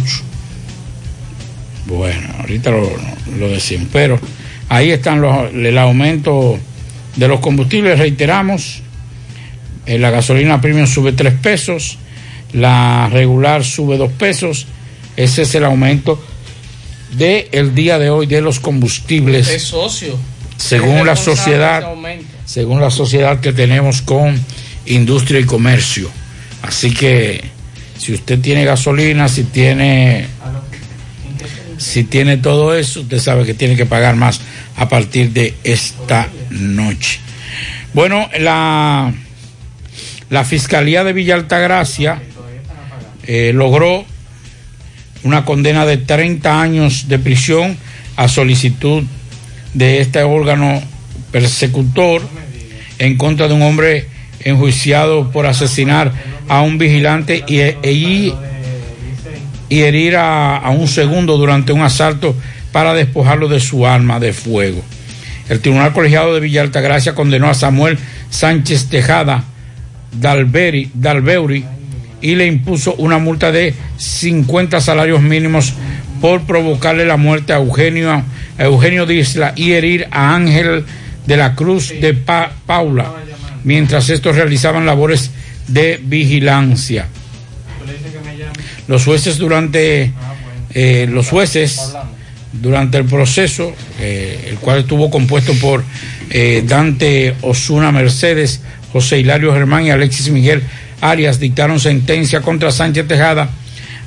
Bueno, 1.85 2.27
ahorita 2.39 2.71
lo, 2.71 2.89
lo 3.37 3.49
decimos, 3.49 3.87
pero 3.91 4.19
ahí 4.69 4.91
están 4.91 5.21
los, 5.21 5.53
el 5.53 5.77
aumento 5.77 6.59
de 7.15 7.27
los 7.27 7.39
combustibles, 7.39 7.97
reiteramos, 7.97 8.81
eh, 9.85 9.97
la 9.97 10.11
gasolina 10.11 10.61
premium 10.61 10.85
sube 10.85 11.11
3 11.11 11.33
pesos, 11.41 11.97
la 12.53 13.09
regular 13.11 13.63
sube 13.63 13.97
2 13.97 14.11
pesos, 14.13 14.67
ese 15.17 15.41
es 15.41 15.55
el 15.55 15.65
aumento 15.65 16.23
de 17.11 17.49
el 17.51 17.75
día 17.75 17.97
de 17.99 18.09
hoy 18.09 18.25
de 18.25 18.41
los 18.41 18.59
combustibles 18.59 19.47
Es 19.47 19.63
socio. 19.63 20.17
según 20.57 20.99
Es 20.99 21.05
la 21.05 21.15
de 21.15 21.21
sociedad 21.21 21.83
según 22.45 22.81
la 22.81 22.89
sociedad 22.89 23.39
que 23.39 23.53
tenemos 23.53 24.01
con 24.01 24.39
industria 24.87 25.39
y 25.39 25.43
comercio. 25.43 26.09
Así 26.63 26.93
que 26.93 27.43
si 27.97 28.13
usted 28.13 28.39
tiene 28.39 28.65
gasolina, 28.65 29.27
si 29.29 29.43
tiene 29.43 30.27
si 31.77 32.03
tiene 32.03 32.37
todo 32.37 32.75
eso, 32.75 33.01
usted 33.01 33.19
sabe 33.19 33.45
que 33.45 33.53
tiene 33.53 33.75
que 33.75 33.85
pagar 33.85 34.15
más 34.15 34.41
a 34.75 34.89
partir 34.89 35.31
de 35.31 35.53
esta 35.63 36.27
noche. 36.49 37.19
Bueno, 37.93 38.29
la 38.39 39.13
la 40.29 40.43
Fiscalía 40.43 41.03
de 41.03 41.13
Villa 41.13 41.35
Altagracia 41.35 42.21
eh, 43.25 43.51
logró 43.53 44.05
una 45.23 45.45
condena 45.45 45.85
de 45.85 45.97
30 45.97 46.61
años 46.61 47.07
de 47.07 47.19
prisión 47.19 47.77
a 48.15 48.27
solicitud 48.27 49.03
de 49.73 49.99
este 50.01 50.23
órgano 50.23 50.81
persecutor 51.31 52.21
en 52.99 53.17
contra 53.17 53.47
de 53.47 53.53
un 53.53 53.61
hombre 53.61 54.07
enjuiciado 54.41 55.31
por 55.31 55.45
asesinar 55.45 56.11
a 56.47 56.61
un 56.61 56.77
vigilante 56.77 57.43
y, 57.47 57.59
e- 57.59 57.77
y- 57.83 58.33
y 59.69 59.79
herir 59.81 60.15
a, 60.15 60.57
a 60.57 60.69
un 60.71 60.87
segundo 60.87 61.37
durante 61.37 61.71
un 61.71 61.81
asalto 61.81 62.35
para 62.71 62.93
despojarlo 62.93 63.47
de 63.47 63.59
su 63.59 63.85
arma 63.85 64.19
de 64.19 64.33
fuego. 64.33 64.81
El 65.47 65.59
Tribunal 65.59 65.93
Colegiado 65.93 66.33
de 66.33 66.39
Villa 66.39 66.61
Altagracia 66.61 67.13
condenó 67.13 67.49
a 67.49 67.53
Samuel 67.53 67.97
Sánchez 68.29 68.87
Tejada 68.89 69.43
Dalberi, 70.11 70.89
Dalbeuri 70.93 71.65
y 72.21 72.35
le 72.35 72.45
impuso 72.47 72.95
una 72.95 73.17
multa 73.17 73.51
de 73.51 73.73
50 73.97 74.81
salarios 74.81 75.21
mínimos 75.21 75.73
por 76.21 76.41
provocarle 76.41 77.05
la 77.05 77.17
muerte 77.17 77.53
a 77.53 77.57
Eugenio, 77.57 78.11
a 78.57 78.63
Eugenio 78.63 79.05
Disla 79.05 79.53
y 79.55 79.71
herir 79.71 80.07
a 80.11 80.35
Ángel 80.35 80.83
de 81.25 81.37
la 81.37 81.55
Cruz 81.55 81.89
de 82.01 82.13
Pa- 82.13 82.51
Paula 82.65 83.13
mientras 83.63 84.09
estos 84.09 84.35
realizaban 84.35 84.85
labores 84.85 85.31
de 85.67 85.99
vigilancia. 86.03 87.07
Los 88.87 89.05
jueces 89.05 89.37
durante 89.37 90.11
eh, 90.73 91.07
los 91.09 91.27
jueces 91.29 91.93
durante 92.51 92.97
el 92.97 93.05
proceso, 93.05 93.73
eh, 93.99 94.47
el 94.49 94.55
cual 94.57 94.79
estuvo 94.79 95.09
compuesto 95.11 95.53
por 95.55 95.83
eh, 96.31 96.63
Dante 96.65 97.35
Osuna 97.41 97.91
Mercedes, 97.91 98.61
José 98.91 99.19
Hilario 99.19 99.53
Germán 99.53 99.85
y 99.85 99.91
Alexis 99.91 100.29
Miguel 100.31 100.63
Arias, 101.01 101.39
dictaron 101.39 101.79
sentencia 101.79 102.41
contra 102.41 102.71
Sánchez 102.71 103.07
Tejada 103.07 103.49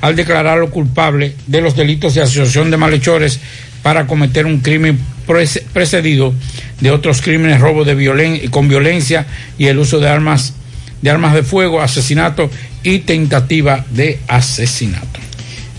al 0.01 0.15
declararlo 0.15 0.69
culpable 0.69 1.35
de 1.47 1.61
los 1.61 1.75
delitos 1.75 2.13
de 2.13 2.21
asociación 2.21 2.69
de 2.71 2.77
malhechores 2.77 3.39
para 3.81 4.05
cometer 4.07 4.45
un 4.45 4.59
crimen 4.59 4.99
prece- 5.27 5.63
precedido 5.73 6.33
de 6.81 6.91
otros 6.91 7.21
crímenes, 7.21 7.59
robo 7.61 7.83
de 7.85 7.95
violen 7.95 8.49
con 8.49 8.67
violencia 8.67 9.25
y 9.57 9.67
el 9.67 9.79
uso 9.79 9.99
de 9.99 10.09
armas 10.09 10.53
de 11.01 11.09
armas 11.09 11.33
de 11.33 11.43
fuego, 11.43 11.81
asesinato 11.81 12.49
y 12.81 12.99
tentativa 12.99 13.85
de 13.89 14.19
asesinato. 14.27 15.19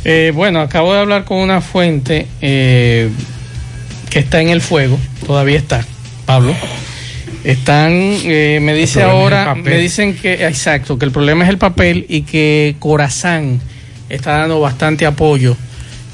Eh, 0.05 0.33
bueno, 0.35 0.61
acabo 0.61 0.93
de 0.93 1.01
hablar 1.01 1.25
con 1.25 1.39
una 1.39 1.63
fuente 1.63 2.27
eh, 2.43 3.09
que 4.11 4.19
está 4.19 4.43
en 4.43 4.51
el 4.51 4.61
fuego, 4.61 4.99
todavía 5.27 5.57
está, 5.57 5.83
Pablo. 6.27 6.55
Están, 7.45 7.93
eh, 7.93 8.59
me 8.63 8.73
dice 8.73 9.03
ahora, 9.03 9.55
me 9.55 9.77
dicen 9.77 10.17
que, 10.17 10.47
exacto, 10.47 10.99
que 10.99 11.05
el 11.05 11.13
problema 11.13 11.45
es 11.45 11.51
el 11.51 11.59
papel 11.59 12.07
y 12.09 12.23
que 12.23 12.75
Corazán 12.79 13.61
está 14.09 14.39
dando 14.39 14.61
bastante 14.61 15.05
apoyo 15.05 15.55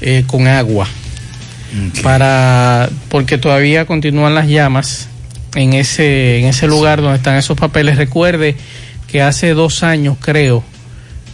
eh, 0.01 0.23
con 0.27 0.47
agua 0.47 0.87
para, 2.03 2.89
porque 3.07 3.37
todavía 3.37 3.85
continúan 3.85 4.35
las 4.35 4.47
llamas 4.47 5.07
en 5.55 5.73
ese, 5.73 6.39
en 6.39 6.45
ese 6.45 6.67
lugar 6.67 7.01
donde 7.01 7.17
están 7.17 7.37
esos 7.37 7.57
papeles. 7.57 7.97
Recuerde 7.97 8.55
que 9.07 9.21
hace 9.21 9.53
dos 9.53 9.83
años, 9.83 10.17
creo, 10.19 10.63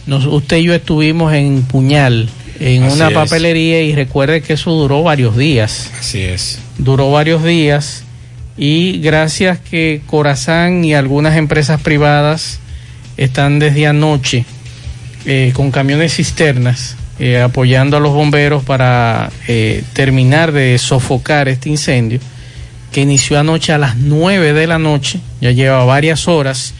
nos, 0.06 0.26
usted 0.26 0.58
y 0.58 0.64
yo 0.64 0.74
estuvimos 0.74 1.32
en 1.34 1.62
Puñal, 1.62 2.28
en 2.60 2.84
Así 2.84 2.94
una 2.94 3.08
es. 3.08 3.14
papelería, 3.14 3.82
y 3.82 3.94
recuerde 3.94 4.42
que 4.42 4.52
eso 4.52 4.70
duró 4.70 5.02
varios 5.02 5.36
días. 5.36 5.90
Así 5.98 6.22
es. 6.22 6.60
Duró 6.78 7.10
varios 7.10 7.42
días 7.42 8.04
y 8.58 8.98
gracias 8.98 9.58
que 9.58 10.02
Corazán 10.06 10.84
y 10.84 10.94
algunas 10.94 11.36
empresas 11.36 11.80
privadas 11.80 12.58
están 13.16 13.58
desde 13.58 13.86
anoche 13.86 14.44
eh, 15.24 15.52
con 15.54 15.70
camiones 15.70 16.16
cisternas 16.16 16.96
eh, 17.20 17.40
apoyando 17.40 17.96
a 17.96 18.00
los 18.00 18.12
bomberos 18.12 18.64
para 18.64 19.30
eh, 19.46 19.82
terminar 19.92 20.52
de 20.52 20.76
sofocar 20.78 21.48
este 21.48 21.68
incendio 21.68 22.20
que 22.92 23.02
inició 23.02 23.38
anoche 23.38 23.72
a 23.72 23.78
las 23.78 23.96
9 23.96 24.52
de 24.52 24.66
la 24.66 24.78
noche, 24.78 25.20
ya 25.40 25.50
lleva 25.50 25.84
varias 25.84 26.26
horas 26.26 26.74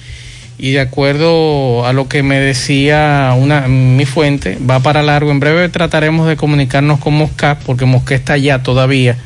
y 0.58 0.72
de 0.72 0.80
acuerdo 0.80 1.86
a 1.86 1.92
lo 1.92 2.08
que 2.08 2.22
me 2.24 2.40
decía 2.40 3.34
una 3.38 3.68
mi 3.68 4.04
fuente, 4.04 4.58
va 4.68 4.80
para 4.80 5.02
largo. 5.02 5.30
En 5.30 5.38
breve 5.38 5.68
trataremos 5.68 6.26
de 6.26 6.36
comunicarnos 6.36 6.98
con 6.98 7.14
Mosca, 7.14 7.58
porque 7.64 7.84
Mosca 7.84 8.16
está 8.16 8.32
allá 8.32 8.62
todavía 8.62 9.16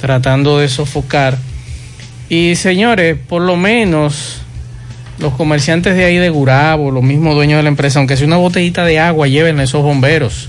tratando 0.00 0.58
de 0.58 0.68
sofocar. 0.68 1.38
Y 2.30 2.54
señores, 2.54 3.18
por 3.28 3.42
lo 3.42 3.56
menos 3.56 4.40
los 5.18 5.34
comerciantes 5.34 5.96
de 5.96 6.04
ahí 6.04 6.16
de 6.16 6.30
Gurabo, 6.30 6.92
los 6.92 7.02
mismos 7.02 7.34
dueños 7.34 7.58
de 7.58 7.64
la 7.64 7.68
empresa, 7.68 7.98
aunque 7.98 8.16
sea 8.16 8.26
una 8.28 8.36
botellita 8.36 8.84
de 8.84 9.00
agua, 9.00 9.26
lleven 9.26 9.58
a 9.58 9.64
esos 9.64 9.82
bomberos. 9.82 10.48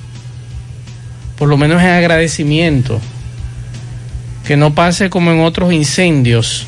Por 1.39 1.49
lo 1.49 1.57
menos 1.57 1.81
en 1.81 1.89
agradecimiento. 1.89 3.01
Que 4.45 4.57
no 4.57 4.75
pase 4.75 5.09
como 5.09 5.31
en 5.31 5.39
otros 5.39 5.73
incendios, 5.73 6.67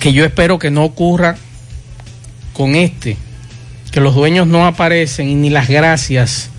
que 0.00 0.12
yo 0.12 0.24
espero 0.24 0.58
que 0.58 0.70
no 0.70 0.84
ocurra 0.84 1.36
con 2.54 2.74
este, 2.74 3.16
que 3.90 4.00
los 4.00 4.14
dueños 4.14 4.46
no 4.46 4.66
aparecen 4.66 5.28
y 5.28 5.34
ni 5.34 5.50
las 5.50 5.68
gracias 5.68 6.50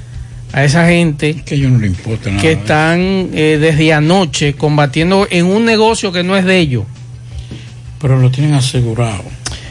a 0.52 0.63
esa 0.63 0.88
gente 0.88 1.36
que 1.45 1.56
ellos 1.56 1.72
no 1.72 1.80
le 1.80 1.88
importa 1.88 2.30
nada. 2.30 2.41
que 2.41 2.54
están 2.54 3.30
eh, 3.34 3.58
desde 3.60 3.93
anoche 3.93 4.54
combatiendo 4.54 5.28
en 5.30 5.45
un 5.45 5.65
negocio 5.65 6.12
que 6.12 6.24
no 6.24 6.36
es 6.36 6.45
de 6.45 6.58
ellos. 6.58 6.84
Pero 7.99 8.19
lo 8.19 8.31
tienen 8.31 8.53
asegurado. 8.53 9.23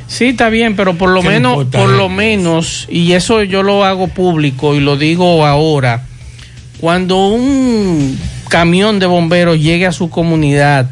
Sí, 0.06 0.26
está 0.26 0.48
bien, 0.48 0.74
pero 0.74 0.94
por 0.94 1.10
lo 1.10 1.20
¿Qué 1.20 1.28
le 1.28 1.34
menos, 1.34 1.66
por 1.66 1.90
lo 1.90 2.08
menos, 2.08 2.86
y 2.90 3.12
eso 3.12 3.42
yo 3.42 3.62
lo 3.62 3.84
hago 3.84 4.08
público 4.08 4.74
y 4.74 4.80
lo 4.80 4.96
digo 4.96 5.44
ahora, 5.46 6.04
cuando 6.80 7.28
un 7.28 8.18
camión 8.48 8.98
de 8.98 9.06
bomberos 9.06 9.60
llegue 9.60 9.86
a 9.86 9.92
su 9.92 10.08
comunidad 10.08 10.90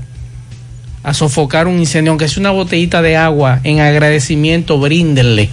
a 1.03 1.15
sofocar 1.15 1.69
un 1.69 1.79
incendio, 1.79 2.11
aunque 2.11 2.29
sea 2.29 2.41
una 2.41 2.51
botellita 2.51 3.01
de 3.01 3.17
agua, 3.17 3.61
en 3.63 3.79
agradecimiento, 3.81 4.79
bríndenle. 4.81 5.49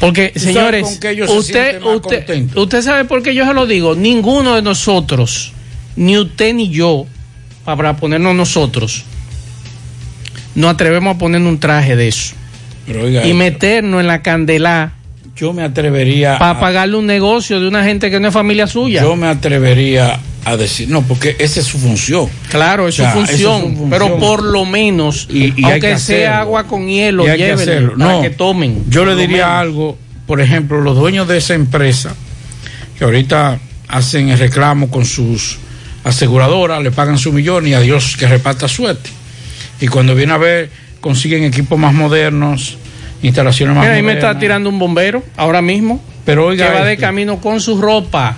Porque, 0.00 0.32
¿Tú 0.34 0.40
sabes 0.40 0.54
señores, 0.54 0.98
se 1.00 1.22
usted, 1.32 1.80
usted, 1.80 2.56
usted 2.56 2.82
sabe 2.82 3.04
por 3.04 3.22
qué 3.22 3.36
yo 3.36 3.46
se 3.46 3.54
lo 3.54 3.66
digo. 3.66 3.94
Ninguno 3.94 4.56
de 4.56 4.62
nosotros, 4.62 5.52
ni 5.94 6.18
usted 6.18 6.54
ni 6.54 6.70
yo, 6.70 7.06
para 7.64 7.96
ponernos 7.96 8.34
nosotros, 8.34 9.04
nos 10.54 10.72
atrevemos 10.74 11.16
a 11.16 11.18
ponernos 11.18 11.50
un 11.50 11.58
traje 11.60 11.96
de 11.96 12.08
eso 12.08 12.34
Pero 12.86 13.04
oiga, 13.04 13.26
y 13.26 13.32
meternos 13.34 14.00
en 14.00 14.06
la 14.06 14.22
candela 14.22 14.92
yo 15.34 15.52
me 15.54 15.62
atrevería 15.62 16.38
para 16.38 16.60
pagarle 16.60 16.96
un 16.96 17.06
negocio 17.06 17.58
de 17.58 17.66
una 17.66 17.82
gente 17.84 18.10
que 18.10 18.20
no 18.20 18.28
es 18.28 18.34
familia 18.34 18.66
suya. 18.66 19.00
Yo 19.02 19.16
me 19.16 19.26
atrevería 19.28 20.20
a 20.44 20.56
decir, 20.58 20.90
no, 20.90 21.00
porque 21.02 21.36
esa 21.38 21.60
es 21.60 21.66
su 21.66 21.78
función. 21.78 22.28
Claro, 22.50 22.86
es 22.86 23.00
O 23.00 23.02
sea, 23.02 23.12
su 23.12 23.18
función, 23.20 23.62
esa 23.62 23.72
es 23.72 23.78
su 23.78 23.88
pero 23.88 24.18
por 24.18 24.42
lo 24.42 24.66
menos, 24.66 25.26
Y- 25.30 25.54
aunque 25.64 25.80
que 25.80 25.98
sea 25.98 26.40
agua 26.40 26.64
con 26.64 26.86
hielo, 26.86 27.24
hacerlo. 27.24 27.94
para 27.96 28.12
No, 28.12 28.20
que 28.22 28.28
tomen. 28.30 28.84
Yo 28.90 29.06
le 29.06 29.16
diría 29.16 29.46
menos. 29.46 29.60
algo, 29.60 29.98
por 30.26 30.40
ejemplo, 30.42 30.82
los 30.82 30.96
dueños 30.96 31.26
de 31.26 31.38
esa 31.38 31.54
empresa, 31.54 32.14
que 32.98 33.04
ahorita 33.04 33.58
hacen 33.88 34.28
el 34.28 34.38
reclamo 34.38 34.90
con 34.90 35.06
sus 35.06 35.56
aseguradoras, 36.04 36.82
le 36.82 36.90
pagan 36.90 37.16
su 37.16 37.32
millón 37.32 37.66
y 37.66 37.72
a 37.74 37.80
Dios 37.80 38.16
que 38.18 38.26
reparta 38.26 38.68
suerte. 38.68 39.08
Y 39.82 39.88
cuando 39.88 40.14
viene 40.14 40.32
a 40.32 40.38
ver, 40.38 40.70
consiguen 41.00 41.44
equipos 41.44 41.78
más 41.78 41.92
modernos, 41.92 42.78
instalaciones 43.22 43.74
más 43.76 43.84
Mira, 43.84 43.94
ahí 43.96 44.02
me 44.02 44.12
modernas. 44.14 44.30
está 44.30 44.40
tirando 44.40 44.68
un 44.70 44.78
bombero 44.78 45.22
ahora 45.36 45.60
mismo. 45.60 46.00
Pero 46.24 46.46
oiga 46.46 46.68
que 46.72 46.78
va 46.78 46.84
de 46.86 46.96
camino 46.96 47.38
con 47.40 47.60
su 47.60 47.80
ropa. 47.80 48.36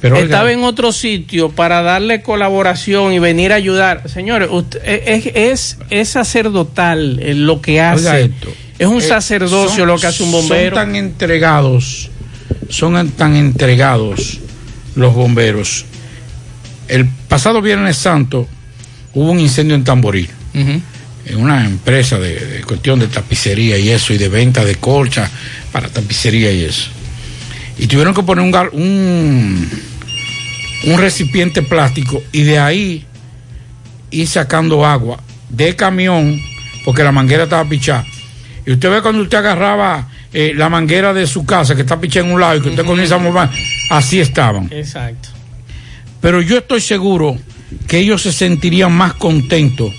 Pero 0.00 0.14
oiga 0.16 0.24
Estaba 0.26 0.52
en 0.52 0.62
otro 0.62 0.92
sitio 0.92 1.48
para 1.50 1.82
darle 1.82 2.22
colaboración 2.22 3.12
y 3.12 3.18
venir 3.18 3.52
a 3.52 3.56
ayudar. 3.56 4.08
Señores, 4.08 4.48
usted- 4.52 4.80
es, 4.84 5.26
es, 5.34 5.78
es 5.90 6.08
sacerdotal 6.10 7.18
eh, 7.20 7.34
lo 7.34 7.60
que 7.60 7.80
hace. 7.80 7.98
Oiga 8.06 8.20
esto. 8.20 8.52
Es 8.78 8.86
un 8.86 8.98
Eh, 8.98 9.00
sacerdocio 9.02 9.78
son- 9.78 9.86
lo 9.88 9.98
que 9.98 10.06
hace 10.06 10.22
un 10.22 10.30
bombero. 10.32 10.76
Son 10.76 10.84
tan 10.86 10.94
entregados, 10.96 12.10
son 12.68 13.10
tan 13.10 13.34
entregados 13.34 14.38
los 14.94 15.12
bomberos. 15.14 15.86
El 16.86 17.06
pasado 17.28 17.60
Viernes 17.62 17.96
Santo 17.96 18.46
hubo 19.14 19.30
un 19.32 19.40
incendio 19.40 19.74
en 19.74 19.82
Tamboril, 19.84 20.28
En 20.54 21.36
una 21.36 21.64
empresa 21.64 22.18
de, 22.18 22.34
de 22.34 22.64
cuestión 22.64 22.98
de 23.00 23.08
tapicería 23.08 23.78
y 23.78 23.90
eso, 23.90 24.12
y 24.12 24.18
de 24.18 24.28
venta 24.28 24.64
de 24.64 24.76
colcha 24.76 25.30
para 25.72 25.88
tapicería 25.88 26.52
y 26.52 26.64
eso. 26.64 26.90
Y 27.78 27.86
tuvieron 27.86 28.14
que 28.14 28.22
poner 28.22 28.44
un, 28.44 28.80
un, 28.80 29.70
un 30.84 30.98
recipiente 30.98 31.62
plástico 31.62 32.22
y 32.30 32.42
de 32.42 32.58
ahí 32.58 33.04
ir 34.10 34.28
sacando 34.28 34.84
agua 34.84 35.20
de 35.48 35.74
camión, 35.74 36.40
porque 36.84 37.02
la 37.02 37.12
manguera 37.12 37.44
estaba 37.44 37.68
pichada. 37.68 38.04
Y 38.66 38.72
usted 38.72 38.90
ve 38.90 39.02
cuando 39.02 39.22
usted 39.22 39.38
agarraba 39.38 40.08
eh, 40.32 40.52
la 40.54 40.68
manguera 40.68 41.12
de 41.12 41.26
su 41.26 41.44
casa, 41.44 41.74
que 41.74 41.82
está 41.82 42.00
pichada 42.00 42.26
en 42.26 42.32
un 42.32 42.40
lado, 42.40 42.56
y 42.56 42.60
que 42.60 42.68
usted 42.70 42.84
comienza 42.84 43.16
a 43.16 43.18
mover, 43.18 43.48
así 43.90 44.20
estaban. 44.20 44.68
Exacto. 44.72 45.30
Pero 46.20 46.40
yo 46.40 46.58
estoy 46.58 46.80
seguro 46.80 47.38
que 47.86 47.98
ellos 47.98 48.22
se 48.22 48.32
sentirían 48.32 48.92
más 48.92 49.14
contentos 49.14 49.92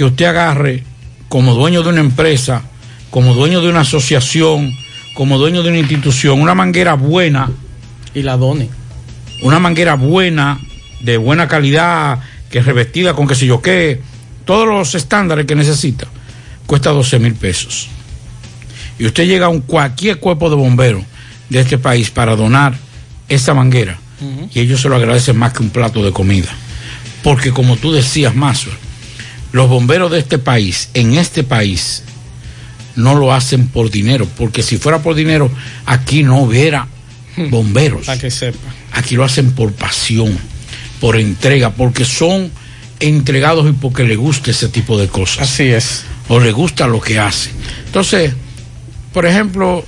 que 0.00 0.04
usted 0.04 0.24
agarre 0.24 0.82
como 1.28 1.52
dueño 1.52 1.82
de 1.82 1.90
una 1.90 2.00
empresa, 2.00 2.62
como 3.10 3.34
dueño 3.34 3.60
de 3.60 3.68
una 3.68 3.80
asociación, 3.80 4.74
como 5.12 5.36
dueño 5.36 5.62
de 5.62 5.68
una 5.68 5.78
institución, 5.78 6.40
una 6.40 6.54
manguera 6.54 6.94
buena. 6.94 7.50
Y 8.14 8.22
la 8.22 8.38
done. 8.38 8.70
Una 9.42 9.58
manguera 9.58 9.96
buena, 9.96 10.58
de 11.00 11.18
buena 11.18 11.48
calidad, 11.48 12.18
que 12.50 12.60
es 12.60 12.64
revestida 12.64 13.12
con 13.12 13.28
qué 13.28 13.34
sé 13.34 13.44
yo 13.44 13.60
qué, 13.60 14.00
todos 14.46 14.66
los 14.66 14.94
estándares 14.94 15.44
que 15.44 15.54
necesita, 15.54 16.06
cuesta 16.64 16.92
12 16.92 17.18
mil 17.18 17.34
pesos. 17.34 17.88
Y 18.98 19.04
usted 19.04 19.26
llega 19.26 19.44
a 19.44 19.50
un 19.50 19.60
cualquier 19.60 20.18
cuerpo 20.18 20.48
de 20.48 20.56
bomberos 20.56 21.04
de 21.50 21.60
este 21.60 21.76
país 21.76 22.10
para 22.10 22.36
donar 22.36 22.72
esa 23.28 23.52
manguera 23.52 23.98
y 24.54 24.60
ellos 24.60 24.80
se 24.80 24.88
lo 24.88 24.96
agradecen 24.96 25.36
más 25.36 25.52
que 25.52 25.62
un 25.62 25.68
plato 25.68 26.02
de 26.02 26.10
comida. 26.10 26.48
Porque 27.22 27.50
como 27.50 27.76
tú 27.76 27.92
decías, 27.92 28.34
Mazo, 28.34 28.70
los 29.52 29.68
bomberos 29.68 30.10
de 30.10 30.18
este 30.18 30.38
país, 30.38 30.90
en 30.94 31.14
este 31.14 31.42
país, 31.44 32.02
no 32.96 33.14
lo 33.14 33.32
hacen 33.32 33.68
por 33.68 33.90
dinero, 33.90 34.26
porque 34.36 34.62
si 34.62 34.78
fuera 34.78 35.00
por 35.02 35.14
dinero, 35.14 35.50
aquí 35.86 36.22
no 36.22 36.40
hubiera 36.42 36.86
bomberos. 37.50 38.06
Para 38.06 38.20
que 38.20 38.30
sepa. 38.30 38.58
Aquí 38.92 39.14
lo 39.16 39.24
hacen 39.24 39.52
por 39.52 39.72
pasión, 39.72 40.36
por 41.00 41.16
entrega, 41.16 41.70
porque 41.70 42.04
son 42.04 42.50
entregados 42.98 43.68
y 43.68 43.72
porque 43.72 44.04
les 44.04 44.18
gusta 44.18 44.50
ese 44.50 44.68
tipo 44.68 44.98
de 44.98 45.08
cosas. 45.08 45.48
Así 45.50 45.64
es. 45.64 46.04
O 46.28 46.38
les 46.40 46.52
gusta 46.52 46.86
lo 46.86 47.00
que 47.00 47.18
hacen. 47.18 47.52
Entonces, 47.86 48.32
por 49.12 49.24
ejemplo, 49.26 49.84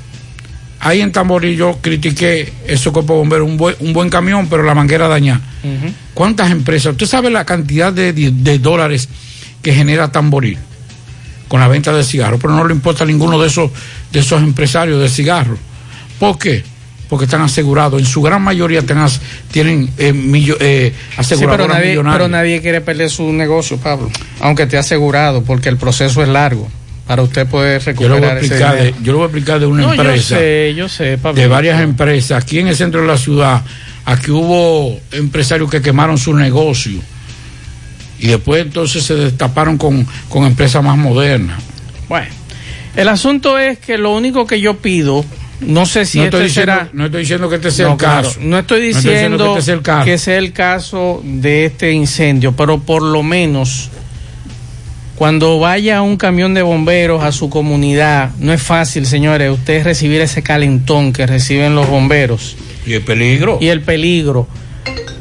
ahí 0.81 1.01
en 1.01 1.13
Tamboril 1.13 1.57
yo 1.57 1.79
critiqué 1.81 2.53
ese 2.67 2.91
cuerpo 2.91 3.13
de 3.15 3.19
bomberos, 3.21 3.49
un 3.49 3.57
buen, 3.57 3.77
un 3.81 3.93
buen 3.93 4.09
camión, 4.11 4.49
pero 4.49 4.63
la 4.63 4.75
manguera 4.75 5.07
dañada. 5.09 5.41
¿Cuántas 6.15 6.51
empresas? 6.51 6.93
¿Usted 6.93 7.07
sabe 7.07 7.31
la 7.31 7.45
cantidad 7.45 7.93
de, 7.93 8.13
de- 8.13 8.31
de 8.33 8.59
dólares 8.59 9.09
que 9.63 9.73
genera 9.75 10.11
Tamboril 10.13 10.59
con 11.49 11.61
la 11.61 11.69
venta 11.69 11.93
de 11.93 12.03
cigarros? 12.05 12.41
Pero 12.41 12.55
no 12.55 12.67
le 12.67 12.75
importa 12.75 13.05
a 13.05 13.07
ninguno 13.07 13.41
de 13.41 13.49
esos, 13.49 13.71
de 14.13 14.21
esos 14.21 14.43
empresarios 14.43 15.01
de 15.01 15.09
cigarros. 15.09 15.59
¿Por 16.19 16.39
qué? 16.39 16.65
Porque 17.09 17.27
están 17.27 17.43
asegurados. 17.43 18.01
En 18.01 18.07
su 18.07 18.23
gran 18.23 18.41
mayoría 18.43 18.81
tienen 19.51 19.91
eh, 19.99 20.13
millo- 20.15 20.57
eh, 20.61 20.95
Sí, 21.23 21.35
pero 21.41 21.69
nadie, 21.69 21.91
millonarias. 21.91 22.19
pero 22.19 22.29
nadie 22.29 22.61
quiere 22.63 22.81
perder 22.81 23.11
su 23.11 23.31
negocio, 23.33 23.77
Pablo. 23.77 24.11
Aunque 24.41 24.63
esté 24.63 24.79
asegurado, 24.79 25.43
porque 25.43 25.69
el 25.69 25.77
proceso 25.77 26.23
es 26.23 26.29
largo. 26.29 26.69
Para 27.07 27.23
usted 27.23 27.47
poder 27.49 27.83
yo, 27.97 28.09
le 28.09 28.21
voy 28.21 28.25
a 28.29 28.35
recuperar 28.37 28.77
ese 28.77 28.85
de, 28.85 28.95
yo 29.03 29.13
le 29.13 29.13
voy 29.15 29.23
a 29.23 29.27
explicar 29.27 29.61
de 29.61 29.67
una 29.67 29.83
No, 29.83 29.95
yo 29.95 30.01
empresa. 30.03 30.37
sé, 30.39 30.73
yo 30.75 30.89
sé, 30.89 31.19
Pablo. 31.19 31.39
de 31.39 31.49
varias 31.49 31.81
empresas 31.83 32.43
aquí 32.43 32.61
en 32.61 32.69
el 32.69 32.77
centro 32.77 33.03
de 33.03 33.09
la 33.09 33.19
ciudad. 33.19 33.63
Aquí 34.07 34.31
hubo 34.31 34.99
empresarios 35.11 35.69
que 35.71 35.83
quemaron 35.83 36.17
su 36.17 36.33
negocio 36.33 37.01
y 38.23 38.29
después 38.29 38.63
entonces 38.63 39.03
se 39.05 39.15
destaparon 39.17 39.77
con, 39.77 40.07
con 40.29 40.45
empresas 40.47 40.83
más 40.83 40.97
modernas. 40.97 41.61
Bueno, 42.09 42.29
el 42.97 43.09
asunto 43.09 43.59
es 43.59 43.79
que 43.79 43.99
lo 43.99 44.15
único 44.15 44.47
que 44.47 44.61
yo 44.61 44.77
pido, 44.79 45.25
no 45.61 45.87
sé 45.87 46.07
si 46.07 46.19
no, 46.19 46.25
este 46.25 46.37
estoy 46.37 46.49
diciendo, 46.49 46.73
será. 46.73 46.89
no 46.93 47.05
estoy 47.07 47.21
diciendo 47.23 47.49
que 47.49 47.57
este 47.57 47.71
sea 47.71 47.87
No, 47.87 47.93
el 47.93 47.99
claro, 47.99 48.29
caso. 48.29 48.41
no 48.43 48.59
estoy 48.59 48.81
No 48.81 48.87
diciendo, 48.87 49.45
que 49.55 49.59
este 49.59 49.63
sea 49.65 49.75
el 49.75 49.83
caso. 49.83 50.05
que 50.05 50.19
sea 50.19 50.39
el 50.39 50.53
caso 50.53 51.21
de 51.25 51.65
este 51.67 51.93
incendio, 51.93 52.53
pero 52.53 52.79
por 52.81 53.03
lo 53.03 53.23
menos 53.23 53.91
cuando 55.17 55.59
vaya 55.61 56.03
un 56.03 56.17
camión 56.17 56.55
de 56.55 56.63
bomberos 56.63 57.23
a 57.23 57.31
su 57.33 57.49
comunidad, 57.51 58.31
no 58.39 58.53
es 58.53 58.63
fácil, 58.63 59.07
señores, 59.07 59.51
usted 59.53 59.85
recibir 59.85 60.21
ese 60.21 60.43
calentón 60.43 61.13
que 61.13 61.27
reciben 61.27 61.75
los 61.75 61.89
bomberos. 61.89 62.57
Y 62.87 62.95
el 62.95 63.03
peligro. 63.03 63.59
Y 63.61 63.69
el 63.69 63.83
peligro. 63.83 64.49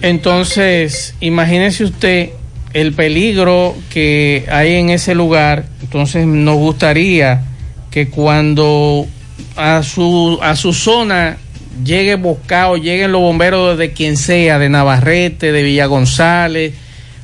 Entonces, 0.02 1.14
imagínese 1.20 1.84
usted 1.84 2.30
el 2.74 2.94
peligro 2.94 3.76
que 3.90 4.46
hay 4.50 4.76
en 4.76 4.90
ese 4.90 5.16
lugar. 5.16 5.66
Entonces, 5.82 6.26
nos 6.26 6.56
gustaría 6.56 7.44
que 7.90 8.10
cuando 8.10 9.08
a 9.56 9.84
su, 9.84 10.40
a 10.42 10.56
su 10.56 10.74
zona 10.74 11.38
llegue 11.84 12.16
Boscao, 12.16 12.78
lleguen 12.78 13.12
los 13.12 13.22
bomberos 13.22 13.78
de 13.78 13.92
quien 13.92 14.18
sea, 14.18 14.60
de 14.60 14.70
Navarrete, 14.70 15.52
de 15.52 15.64
Villa 15.64 15.86
González, 15.86 16.74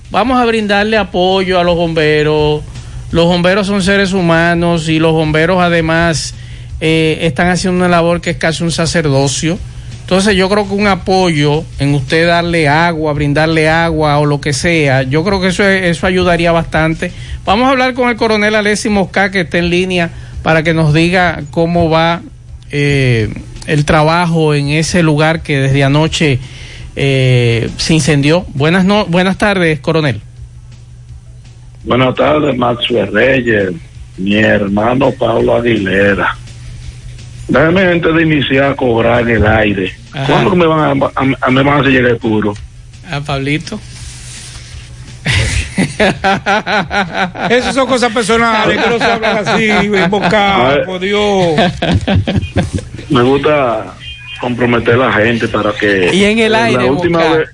vamos 0.09 0.39
a 0.39 0.45
brindarle 0.45 0.97
apoyo 0.97 1.59
a 1.59 1.63
los 1.63 1.75
bomberos. 1.75 2.63
Los 3.11 3.25
bomberos 3.25 3.67
son 3.67 3.81
seres 3.81 4.13
humanos 4.13 4.89
y 4.89 4.99
los 4.99 5.13
bomberos 5.13 5.61
además 5.61 6.33
eh, 6.81 7.19
están 7.21 7.49
haciendo 7.49 7.77
una 7.77 7.87
labor 7.87 8.21
que 8.21 8.31
es 8.31 8.37
casi 8.37 8.63
un 8.63 8.71
sacerdocio. 8.71 9.57
Entonces 10.07 10.37
yo 10.37 10.47
creo 10.47 10.65
que 10.65 10.73
un 10.73 10.87
apoyo 10.87 11.65
en 11.79 11.93
usted 11.93 12.27
darle 12.27 12.69
agua, 12.69 13.11
brindarle 13.11 13.67
agua 13.67 14.17
o 14.19 14.25
lo 14.25 14.39
que 14.39 14.53
sea, 14.53 15.03
yo 15.03 15.21
creo 15.25 15.41
que 15.41 15.47
eso, 15.47 15.67
eso 15.67 16.07
ayudaría 16.07 16.53
bastante. 16.53 17.11
Vamos 17.43 17.67
a 17.67 17.71
hablar 17.71 17.93
con 17.93 18.07
el 18.07 18.15
coronel 18.15 18.55
Alessi 18.55 18.87
Mosca 18.87 19.31
que 19.31 19.41
está 19.41 19.57
en 19.57 19.69
línea 19.69 20.09
para 20.43 20.63
que 20.63 20.73
nos 20.73 20.93
diga 20.93 21.43
cómo 21.51 21.89
va 21.89 22.21
eh, 22.71 23.33
el 23.65 23.83
trabajo 23.83 24.53
en 24.53 24.69
ese 24.69 25.03
lugar 25.03 25.43
que 25.43 25.59
desde 25.59 25.83
anoche 25.83 26.39
eh, 26.95 27.69
se 27.75 27.93
incendió. 27.93 28.45
Buenas, 28.53 28.85
no, 28.85 29.07
buenas 29.07 29.37
tardes, 29.37 29.81
coronel. 29.81 30.21
Buenas 31.83 32.15
tardes, 32.15 32.57
Maxwell 32.57 33.11
Reyes, 33.11 33.73
mi 34.15 34.37
hermano 34.37 35.11
Pablo 35.11 35.57
Aguilera. 35.57 36.37
Déjeme 37.47 37.81
antes 37.81 38.13
de 38.13 38.23
iniciar 38.23 38.65
a 38.71 38.75
cobrar 38.75 39.21
en 39.21 39.29
el 39.37 39.47
aire 39.47 39.95
¿Cuándo 40.25 40.53
me 40.55 40.65
van 40.65 41.01
a, 41.01 41.05
a- 41.05 41.47
a- 41.47 41.51
me 41.51 41.63
van 41.63 41.77
a 41.77 41.79
hacer 41.79 41.91
llegar 41.93 42.11
el 42.11 42.17
puro? 42.17 42.53
A 43.09 43.21
Pablito. 43.21 43.79
Esas 47.49 47.75
son 47.75 47.87
cosas 47.87 48.11
personales, 48.11 48.81
que 48.83 48.89
no 48.89 48.97
se 48.97 49.03
hablan 49.05 49.37
así, 49.47 49.69
invocado, 49.69 50.83
por 50.85 50.99
Dios. 50.99 51.59
Me 53.09 53.21
gusta 53.21 53.93
comprometer 54.39 54.95
a 54.95 54.97
la 54.97 55.13
gente 55.13 55.47
para 55.47 55.71
que. 55.73 56.09
Y 56.13 56.23
en 56.25 56.39
el 56.39 56.51
la 56.51 56.65
aire, 56.65 56.89
última 56.89 57.19
Boca. 57.19 57.37
vez. 57.37 57.49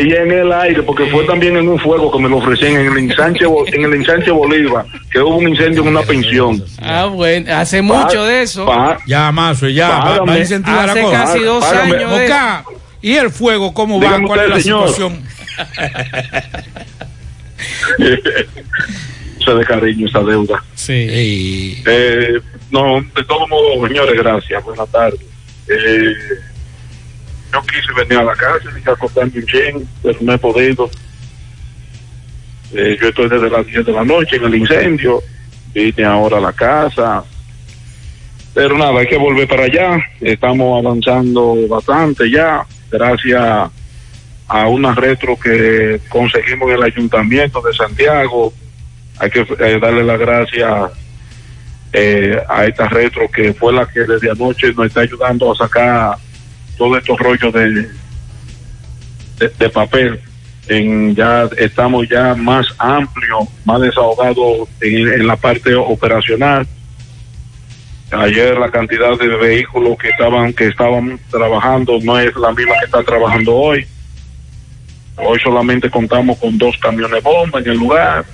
Y 0.00 0.14
en 0.14 0.30
el 0.30 0.52
aire, 0.52 0.80
porque 0.84 1.06
fue 1.06 1.24
también 1.24 1.56
en 1.56 1.68
un 1.68 1.76
fuego 1.76 2.12
que 2.12 2.20
me 2.20 2.28
lo 2.28 2.36
ofrecían 2.36 2.74
en 2.76 2.86
el 2.92 2.98
ensanche, 2.98 3.46
en 3.72 3.82
el 3.84 3.94
ensanche 3.94 4.30
Bolívar, 4.30 4.86
que 5.10 5.18
hubo 5.18 5.38
un 5.38 5.48
incendio 5.48 5.82
en 5.82 5.88
una 5.88 6.02
pensión. 6.02 6.64
Ah, 6.80 7.06
bueno, 7.06 7.52
hace 7.52 7.82
mucho 7.82 8.24
de 8.24 8.42
eso. 8.42 8.64
Ya, 9.08 9.32
Mazo, 9.32 9.68
ya, 9.68 9.88
va, 9.88 9.98
va 9.98 10.14
a 10.14 10.18
Págame. 10.20 10.38
incentivar 10.38 10.86
la 10.86 10.92
Hace 10.92 11.02
casi 11.10 11.38
dos 11.40 11.64
Págame. 11.64 11.96
años 11.96 12.10
de 12.12 12.32
¿y 13.02 13.16
el 13.16 13.30
fuego 13.30 13.74
cómo 13.74 13.98
va? 14.00 14.06
Dígame 14.06 14.26
¿Cuál 14.28 14.40
es 14.40 14.46
usted, 14.46 14.56
la 14.56 14.62
señor. 14.62 14.88
situación? 14.88 15.22
Eso 19.40 19.54
de 19.56 19.64
cariño, 19.64 20.06
esa 20.06 20.20
deuda. 20.20 20.62
Sí. 20.74 21.82
Eh, 21.86 22.38
no, 22.70 23.00
de 23.16 23.24
todos 23.24 23.48
modos, 23.48 23.88
señores, 23.88 24.14
gracias. 24.16 24.62
Buenas 24.64 24.88
tardes. 24.90 25.20
Eh, 25.68 26.12
yo 27.52 27.62
quise 27.62 27.92
venir 27.96 28.18
a 28.18 28.24
la 28.24 28.34
casa 28.34 28.68
y 28.84 28.88
acostarme 28.88 29.44
chin, 29.44 29.88
pero 30.02 30.18
no 30.20 30.32
he 30.32 30.38
podido. 30.38 30.90
Eh, 32.72 32.98
yo 33.00 33.08
estoy 33.08 33.28
desde 33.28 33.48
las 33.48 33.66
10 33.66 33.86
de 33.86 33.92
la 33.92 34.04
noche 34.04 34.36
en 34.36 34.44
el 34.44 34.54
incendio. 34.54 35.22
Vine 35.72 36.04
ahora 36.04 36.38
a 36.38 36.40
la 36.40 36.52
casa. 36.52 37.24
Pero 38.54 38.76
nada, 38.76 39.00
hay 39.00 39.06
que 39.06 39.16
volver 39.16 39.48
para 39.48 39.64
allá. 39.64 39.98
Estamos 40.20 40.84
avanzando 40.84 41.54
bastante 41.68 42.30
ya, 42.30 42.66
gracias 42.90 43.70
a 44.48 44.66
una 44.66 44.94
retro 44.94 45.38
que 45.38 46.00
conseguimos 46.08 46.68
en 46.70 46.76
el 46.76 46.82
Ayuntamiento 46.82 47.60
de 47.62 47.72
Santiago. 47.72 48.52
Hay 49.18 49.30
que 49.30 49.40
eh, 49.40 49.78
darle 49.80 50.04
las 50.04 50.18
gracias 50.18 50.90
eh, 51.92 52.42
a 52.48 52.66
esta 52.66 52.88
retro 52.88 53.30
que 53.30 53.54
fue 53.54 53.72
la 53.72 53.86
que 53.86 54.00
desde 54.00 54.30
anoche 54.30 54.72
nos 54.74 54.86
está 54.86 55.00
ayudando 55.00 55.52
a 55.52 55.56
sacar 55.56 56.18
todos 56.78 56.96
estos 56.98 57.18
rollos 57.18 57.52
de, 57.52 57.90
de, 59.58 59.68
papel. 59.68 60.20
Ya 61.14 61.48
estamos 61.58 62.08
ya 62.08 62.34
más 62.34 62.66
amplios, 62.78 63.48
más 63.64 63.80
desahogados 63.80 64.68
en, 64.80 65.26
la 65.26 65.36
parte 65.36 65.74
operacional. 65.74 66.66
Ayer 68.10 68.56
la 68.56 68.70
cantidad 68.70 69.18
de 69.18 69.28
vehículos 69.28 69.98
que 69.98 70.08
estaban 70.08 70.52
que 70.54 70.68
estaban 70.68 71.20
trabajando 71.30 71.98
no 72.02 72.18
es 72.18 72.34
la 72.36 72.52
misma 72.52 72.74
que 72.78 72.86
está 72.86 73.02
trabajando 73.02 73.54
hoy. 73.54 73.86
Hoy 75.16 75.38
solamente 75.40 75.90
contamos 75.90 76.38
con 76.38 76.56
dos 76.56 76.78
camiones 76.78 77.22
bomba 77.22 77.58
en 77.58 77.68
el 77.68 77.76
lugar, 77.76 78.24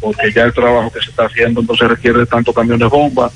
porque 0.00 0.32
ya 0.32 0.44
el 0.44 0.52
trabajo 0.52 0.90
que 0.92 1.00
se 1.00 1.10
está 1.10 1.24
haciendo 1.24 1.60
no 1.60 1.74
se 1.74 1.88
requiere 1.88 2.24
tanto 2.24 2.52
camiones 2.52 2.88
bomba, 2.88 3.30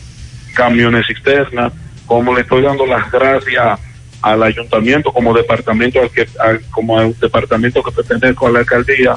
camiones 0.55 1.07
cisterna. 1.07 1.73
Como 2.07 2.35
le 2.35 2.43
estoy 2.43 2.63
dando 2.63 2.87
las 2.87 3.11
gracias 3.11 3.81
al 4.25 4.43
ayuntamiento 4.43 5.13
como 5.13 5.35
departamento 5.35 6.01
al 6.01 6.11
que 6.11 6.27
al- 6.41 6.63
como 6.71 6.99
al 6.99 7.15
departamento 7.21 7.83
que 7.83 7.93
pertenezco 7.93 8.47
a 8.47 8.51
la 8.53 8.59
alcaldía, 8.61 9.17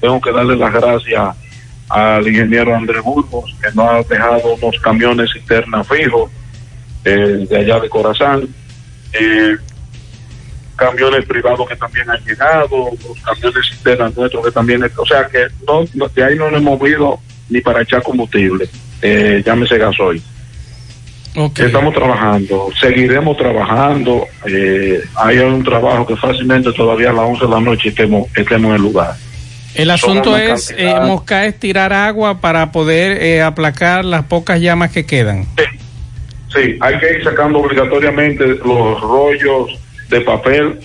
tengo 0.00 0.20
que 0.20 0.30
darle 0.32 0.54
las 0.56 0.72
gracias 0.72 1.36
al 1.88 2.26
ingeniero 2.28 2.74
Andrés 2.74 3.02
Burgos, 3.02 3.54
que 3.60 3.68
nos 3.74 3.86
ha 3.88 4.02
dejado 4.08 4.54
unos 4.54 4.78
camiones 4.80 5.32
cisterna 5.32 5.82
fijos 5.84 6.30
eh, 7.04 7.46
de 7.50 7.56
allá 7.58 7.80
de 7.80 7.88
Corazán. 7.88 8.48
Eh, 9.12 9.56
camiones 10.76 11.24
privados 11.24 11.66
que 11.68 11.76
también 11.76 12.08
han 12.10 12.22
llegado, 12.24 12.90
los 13.08 13.20
camiones 13.22 13.66
cisternas 13.70 14.14
nuestros 14.16 14.44
que 14.44 14.50
también, 14.52 14.84
o 14.84 15.06
sea 15.06 15.26
que 15.26 15.46
no- 15.66 16.08
de 16.08 16.24
ahí 16.24 16.36
no 16.36 16.50
nos 16.50 16.60
hemos 16.60 16.78
movido 16.78 17.18
ni 17.48 17.60
para 17.62 17.82
echar 17.82 18.02
combustible, 18.02 18.68
eh, 19.02 19.42
llámese 19.44 19.78
gasoil. 19.78 20.22
Estamos 21.58 21.94
trabajando, 21.94 22.68
seguiremos 22.80 23.36
trabajando, 23.36 24.26
eh, 24.46 25.00
hay 25.16 25.38
un 25.38 25.62
trabajo 25.62 26.06
que 26.06 26.16
fácilmente 26.16 26.72
todavía 26.72 27.10
a 27.10 27.12
las 27.12 27.24
11 27.26 27.44
de 27.44 27.50
la 27.50 27.60
noche 27.60 27.88
estemos, 27.90 28.26
estemos 28.34 28.70
en 28.70 28.76
el 28.76 28.82
lugar. 28.82 29.14
El 29.74 29.90
asunto 29.90 30.32
Somos 30.36 30.40
es, 30.70 30.74
eh, 30.78 30.94
Mosca, 31.02 31.44
es 31.44 31.58
tirar 31.58 31.92
agua 31.92 32.40
para 32.40 32.72
poder 32.72 33.22
eh, 33.22 33.42
aplacar 33.42 34.04
las 34.06 34.24
pocas 34.24 34.58
llamas 34.60 34.90
que 34.90 35.04
quedan. 35.04 35.46
Sí, 36.54 36.78
hay 36.80 36.98
que 36.98 37.12
ir 37.18 37.24
sacando 37.24 37.58
obligatoriamente 37.58 38.46
los 38.46 38.98
rollos 39.02 39.78
de 40.08 40.22
papel 40.22 40.80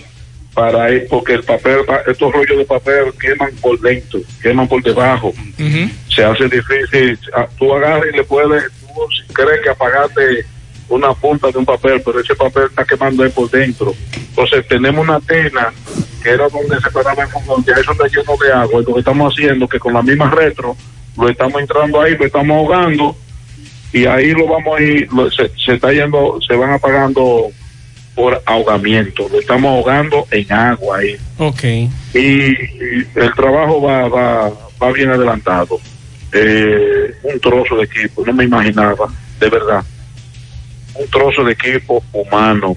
para 0.52 0.90
ir, 0.92 1.06
porque 1.08 1.32
el 1.34 1.42
papel, 1.44 1.78
estos 2.06 2.30
rollos 2.30 2.58
de 2.58 2.64
papel 2.66 3.04
queman 3.18 3.50
por 3.62 3.80
dentro, 3.80 4.20
queman 4.42 4.68
por 4.68 4.82
debajo. 4.82 5.32
Se 6.14 6.22
hace 6.22 6.44
difícil. 6.44 7.18
ah, 7.34 7.46
Tú 7.58 7.72
agarras 7.74 8.04
y 8.12 8.16
le 8.16 8.24
puedes, 8.24 8.64
si 9.10 9.32
crees 9.32 9.60
que 9.62 9.70
apagaste 9.70 10.44
una 10.88 11.14
punta 11.14 11.50
de 11.50 11.58
un 11.58 11.64
papel, 11.64 12.02
pero 12.04 12.20
ese 12.20 12.34
papel 12.34 12.64
está 12.64 12.84
quemando 12.84 13.22
ahí 13.22 13.30
por 13.30 13.50
dentro. 13.50 13.94
Entonces 14.14 14.66
tenemos 14.68 15.06
una 15.06 15.20
tena 15.20 15.72
que 16.22 16.30
era 16.30 16.48
donde 16.48 16.80
se 16.80 16.90
paraba 16.90 17.22
el 17.22 17.28
fogón, 17.28 17.64
ya 17.64 17.74
eso 17.74 17.92
está 17.92 18.06
lleno 18.06 18.36
de 18.44 18.52
agua. 18.52 18.80
Y 18.80 18.84
lo 18.84 18.94
que 18.94 19.00
estamos 19.00 19.32
haciendo 19.32 19.68
que 19.68 19.78
con 19.78 19.94
la 19.94 20.02
misma 20.02 20.30
retro 20.30 20.76
lo 21.16 21.28
estamos 21.28 21.60
entrando 21.60 22.00
ahí, 22.00 22.16
lo 22.16 22.26
estamos 22.26 22.56
ahogando 22.56 23.16
y 23.92 24.06
ahí 24.06 24.32
lo 24.32 24.46
vamos 24.46 24.78
a 24.78 24.82
ir, 24.82 25.12
lo- 25.12 25.30
se, 25.30 25.50
se 25.64 25.74
está 25.74 25.92
yendo, 25.92 26.38
se 26.46 26.54
van 26.56 26.72
apagando 26.72 27.48
por 28.14 28.42
ahogamiento, 28.46 29.26
lo 29.30 29.38
estamos 29.40 29.70
ahogando 29.70 30.26
en 30.30 30.52
agua 30.52 30.98
ahí. 30.98 31.16
Ok. 31.38 31.62
Y, 32.14 32.18
y 32.18 33.06
el 33.16 33.32
trabajo 33.34 33.80
va, 33.82 34.08
va, 34.08 34.50
va 34.82 34.92
bien 34.92 35.10
adelantado. 35.10 35.78
Eh, 36.32 37.14
un 37.24 37.40
trozo 37.40 37.76
de 37.76 37.84
equipo, 37.84 38.24
no 38.24 38.32
me 38.32 38.44
imaginaba, 38.44 39.12
de 39.38 39.50
verdad. 39.50 39.84
Un 40.94 41.08
trozo 41.08 41.44
de 41.44 41.52
equipo 41.52 42.02
humano, 42.12 42.76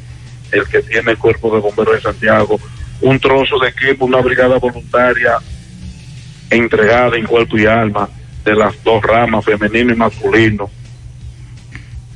el 0.51 0.67
que 0.67 0.81
tiene 0.81 1.11
el 1.11 1.17
cuerpo 1.17 1.53
de 1.55 1.61
bomberos 1.61 1.95
de 1.95 2.01
Santiago, 2.01 2.59
un 3.01 3.19
trozo 3.19 3.57
de 3.59 3.69
equipo, 3.69 4.05
una 4.05 4.21
brigada 4.21 4.57
voluntaria 4.57 5.37
entregada 6.49 7.17
en 7.17 7.25
cuerpo 7.25 7.57
y 7.57 7.65
alma 7.65 8.09
de 8.43 8.55
las 8.55 8.81
dos 8.83 9.01
ramas, 9.03 9.43
femenino 9.43 9.93
y 9.93 9.95
masculino. 9.95 10.69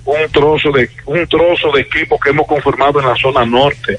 Un 0.06 0.32
trozo 0.32 0.72
de 0.72 0.90
un 1.06 1.28
trozo 1.28 1.72
de 1.72 1.82
equipo 1.82 2.20
que 2.20 2.30
hemos 2.30 2.48
conformado 2.48 3.00
en 3.00 3.08
la 3.08 3.16
zona 3.16 3.46
norte. 3.46 3.98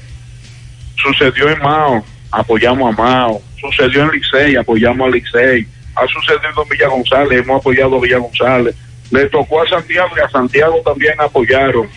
Sucedió 0.95 1.49
en 1.49 1.59
Mao, 1.59 2.03
apoyamos 2.31 2.93
a 2.93 3.01
Mao. 3.01 3.41
Sucedió 3.59 4.03
en 4.03 4.11
Licey, 4.11 4.55
apoyamos 4.55 5.07
a 5.07 5.11
Licey. 5.11 5.67
Ha 5.95 6.07
sucedido 6.07 6.63
en 6.63 6.69
Villa 6.69 6.87
González, 6.87 7.39
hemos 7.39 7.59
apoyado 7.59 7.97
a 7.97 8.01
Villa 8.01 8.17
González. 8.17 8.75
Le 9.11 9.25
tocó 9.27 9.61
a 9.61 9.67
Santiago 9.67 10.09
y 10.15 10.21
a 10.21 10.29
Santiago 10.29 10.81
también 10.85 11.19
apoyaron. 11.19 11.89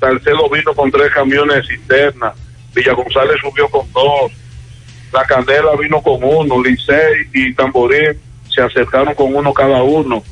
Salcedo 0.00 0.48
vino 0.48 0.74
con 0.74 0.90
tres 0.90 1.12
camiones 1.12 1.56
de 1.56 1.76
cisterna. 1.76 2.32
Villa 2.74 2.94
González 2.94 3.36
subió 3.40 3.68
con 3.68 3.90
dos. 3.92 4.32
La 5.12 5.24
Candela 5.24 5.76
vino 5.78 6.02
con 6.02 6.24
uno. 6.24 6.62
Licey 6.62 7.28
y 7.34 7.54
Tamborín 7.54 8.18
se 8.48 8.62
acercaron 8.62 9.14
con 9.14 9.34
uno 9.34 9.52
cada 9.52 9.82
uno. 9.82 10.22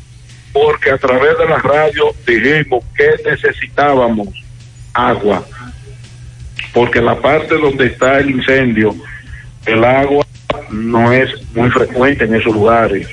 Porque 0.53 0.91
a 0.91 0.99
través 0.99 1.39
de 1.39 1.47
la 1.47 1.59
radio 1.59 2.13
dijimos 2.27 2.83
que 2.97 3.11
necesitábamos 3.31 4.29
agua. 4.95 5.45
Porque 6.73 7.01
la 7.01 7.21
parte 7.21 7.57
donde 7.57 7.87
está 7.87 8.19
el 8.19 8.31
incendio, 8.31 8.95
el 9.67 9.85
agua 9.85 10.25
no 10.71 11.13
es 11.13 11.31
muy 11.55 11.71
frecuente 11.71 12.25
en 12.25 12.35
esos 12.35 12.55
lugares. 12.55 13.07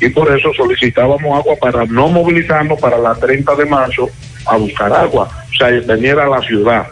Y 0.00 0.08
por 0.10 0.36
eso 0.36 0.52
solicitábamos 0.54 1.38
agua 1.38 1.54
para 1.60 1.84
no 1.86 2.08
movilizarnos 2.08 2.78
para 2.80 2.98
la 2.98 3.14
30 3.14 3.54
de 3.56 3.64
marzo 3.66 4.08
a 4.46 4.56
buscar 4.56 4.92
agua, 4.92 5.28
o 5.50 5.58
sea, 5.58 5.68
venir 5.80 6.18
a 6.18 6.28
la 6.28 6.40
ciudad. 6.40 6.86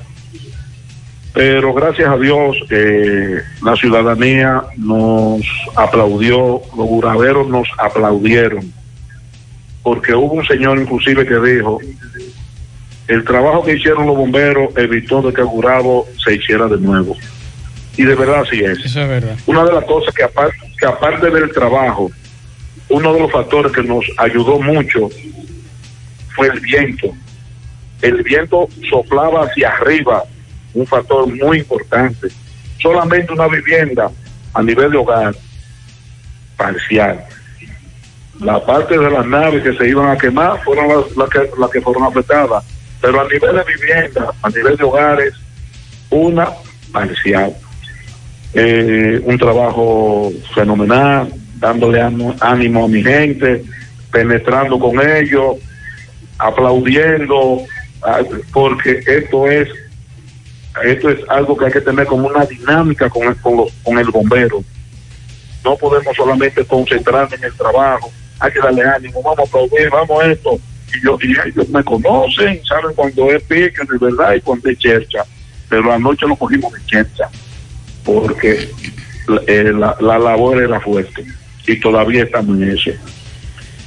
Pero 1.32 1.74
gracias 1.74 2.08
a 2.08 2.16
Dios, 2.16 2.56
eh, 2.70 3.40
la 3.62 3.76
ciudadanía 3.76 4.62
nos 4.78 5.42
aplaudió, 5.74 6.62
los 6.76 6.88
buraveros 6.88 7.48
nos 7.48 7.68
aplaudieron, 7.78 8.72
porque 9.82 10.14
hubo 10.14 10.32
un 10.32 10.46
señor 10.46 10.78
inclusive 10.78 11.26
que 11.26 11.38
dijo, 11.38 11.78
el 13.08 13.24
trabajo 13.24 13.62
que 13.62 13.74
hicieron 13.76 14.06
los 14.06 14.16
bomberos 14.16 14.76
evitó 14.76 15.22
de 15.22 15.32
que 15.32 15.42
el 15.42 15.46
jurado 15.46 16.06
se 16.24 16.34
hiciera 16.34 16.66
de 16.66 16.78
nuevo. 16.78 17.14
Y 17.96 18.04
de 18.04 18.14
verdad 18.14 18.42
así 18.42 18.60
es. 18.60 18.78
Eso 18.84 19.00
es 19.00 19.08
verdad. 19.08 19.36
Una 19.46 19.64
de 19.64 19.72
las 19.72 19.84
cosas 19.84 20.14
que 20.14 20.22
aparte, 20.22 20.56
que 20.78 20.86
aparte 20.86 21.30
del 21.30 21.50
trabajo, 21.50 22.10
uno 22.88 23.14
de 23.14 23.20
los 23.20 23.32
factores 23.32 23.72
que 23.72 23.82
nos 23.82 24.04
ayudó 24.18 24.60
mucho 24.60 25.08
fue 26.34 26.48
el 26.48 26.60
viento. 26.60 27.08
El 28.02 28.22
viento 28.22 28.68
soplaba 28.90 29.44
hacia 29.44 29.70
arriba, 29.70 30.22
un 30.74 30.86
factor 30.86 31.26
muy 31.26 31.58
importante. 31.58 32.28
Solamente 32.78 33.32
una 33.32 33.48
vivienda 33.48 34.10
a 34.52 34.62
nivel 34.62 34.90
de 34.90 34.98
hogar, 34.98 35.34
parcial. 36.56 37.24
La 38.40 38.64
parte 38.64 38.98
de 38.98 39.10
las 39.10 39.26
naves 39.26 39.62
que 39.62 39.74
se 39.74 39.88
iban 39.88 40.10
a 40.10 40.18
quemar 40.18 40.62
fueron 40.62 40.88
las, 40.88 41.16
las 41.16 41.30
que, 41.30 41.50
las 41.58 41.70
que 41.70 41.80
fueron 41.80 42.04
afectadas. 42.04 42.64
Pero 43.00 43.20
a 43.20 43.28
nivel 43.28 43.56
de 43.56 43.64
vivienda, 43.64 44.30
a 44.42 44.48
nivel 44.50 44.76
de 44.76 44.84
hogares, 44.84 45.34
una 46.10 46.50
parcial. 46.92 47.56
Eh, 48.58 49.20
un 49.24 49.36
trabajo 49.36 50.32
fenomenal, 50.54 51.28
dándole 51.58 52.00
ánimo- 52.00 52.34
a 52.40 52.54
mi 52.88 53.02
gente, 53.02 53.62
penetrando 54.10 54.78
con 54.78 54.98
ellos, 55.06 55.56
aplaudiendo, 56.38 57.62
ah, 58.02 58.20
porque 58.52 59.00
esto 59.06 59.46
es 59.50 59.68
esto 60.84 61.08
es 61.10 61.18
algo 61.30 61.56
que 61.56 61.66
hay 61.66 61.72
que 61.72 61.80
tener 61.80 62.06
como 62.06 62.28
una 62.28 62.44
dinámica 62.44 63.08
con 63.08 63.24
el, 63.28 63.36
con, 63.36 63.56
los- 63.56 63.72
con 63.82 63.98
el 63.98 64.10
bombero. 64.10 64.62
No 65.64 65.74
podemos 65.76 66.14
solamente 66.14 66.64
concentrarnos 66.66 67.32
en 67.32 67.44
el 67.44 67.52
trabajo, 67.54 68.10
hay 68.38 68.52
que 68.52 68.58
darle 68.58 68.82
ánimo, 68.84 69.22
vamos 69.22 69.38
a 69.38 69.42
aplaudir, 69.42 69.88
vamos 69.90 70.22
a 70.22 70.26
esto. 70.30 70.58
Y, 70.94 71.02
yo, 71.04 71.18
y 71.22 71.32
ellos 71.48 71.68
me 71.70 71.82
conocen, 71.82 72.62
saben 72.64 72.94
cuando 72.94 73.30
es 73.32 73.42
pique 73.44 73.82
de 73.90 73.98
verdad 73.98 74.34
y 74.34 74.40
cuando 74.42 74.68
es 74.70 74.78
chercha. 74.78 75.24
Pero 75.68 75.92
anoche 75.92 76.26
lo 76.26 76.36
cogimos 76.36 76.72
de 76.74 76.84
chercha, 76.86 77.28
porque 78.06 78.70
eh, 79.46 79.72
la, 79.74 79.96
la 80.00 80.18
labor 80.18 80.62
era 80.62 80.80
fuerte 80.80 81.24
y 81.66 81.80
todavía 81.80 82.22
estamos 82.22 82.56
en 82.56 82.70
eso. 82.70 82.90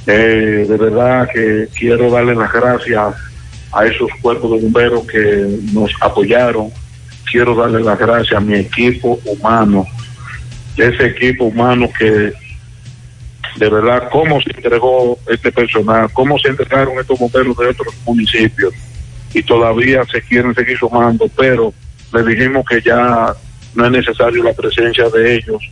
Eh, 0.06 0.66
de 0.68 0.76
verdad 0.76 1.28
que 1.32 1.68
quiero 1.76 2.10
darle 2.10 2.34
las 2.34 2.52
gracias 2.52 3.14
a 3.72 3.86
esos 3.86 4.10
cuerpos 4.20 4.52
de 4.52 4.62
bomberos 4.62 5.06
que 5.06 5.58
nos 5.72 5.90
apoyaron. 6.00 6.70
Quiero 7.30 7.54
darle 7.54 7.80
las 7.80 7.98
gracias 7.98 8.32
a 8.32 8.40
mi 8.40 8.54
equipo 8.54 9.20
humano, 9.24 9.86
ese 10.76 11.06
equipo 11.06 11.44
humano 11.44 11.88
que 11.96 12.32
de 13.56 13.68
verdad 13.68 14.08
cómo 14.10 14.40
se 14.40 14.50
entregó 14.50 15.18
este 15.28 15.52
personal, 15.52 16.10
cómo 16.12 16.38
se 16.38 16.48
entregaron 16.48 16.98
estos 16.98 17.18
bomberos 17.18 17.56
de 17.56 17.68
otros 17.68 17.94
municipios 18.04 18.72
y 19.32 19.42
todavía 19.42 20.02
se 20.10 20.22
quieren 20.22 20.54
seguir 20.54 20.78
sumando, 20.78 21.28
pero 21.36 21.72
le 22.12 22.24
dijimos 22.24 22.64
que 22.68 22.80
ya 22.80 23.34
no 23.74 23.86
es 23.86 23.90
necesario 23.92 24.42
la 24.42 24.52
presencia 24.52 25.08
de 25.08 25.34
ellos 25.36 25.62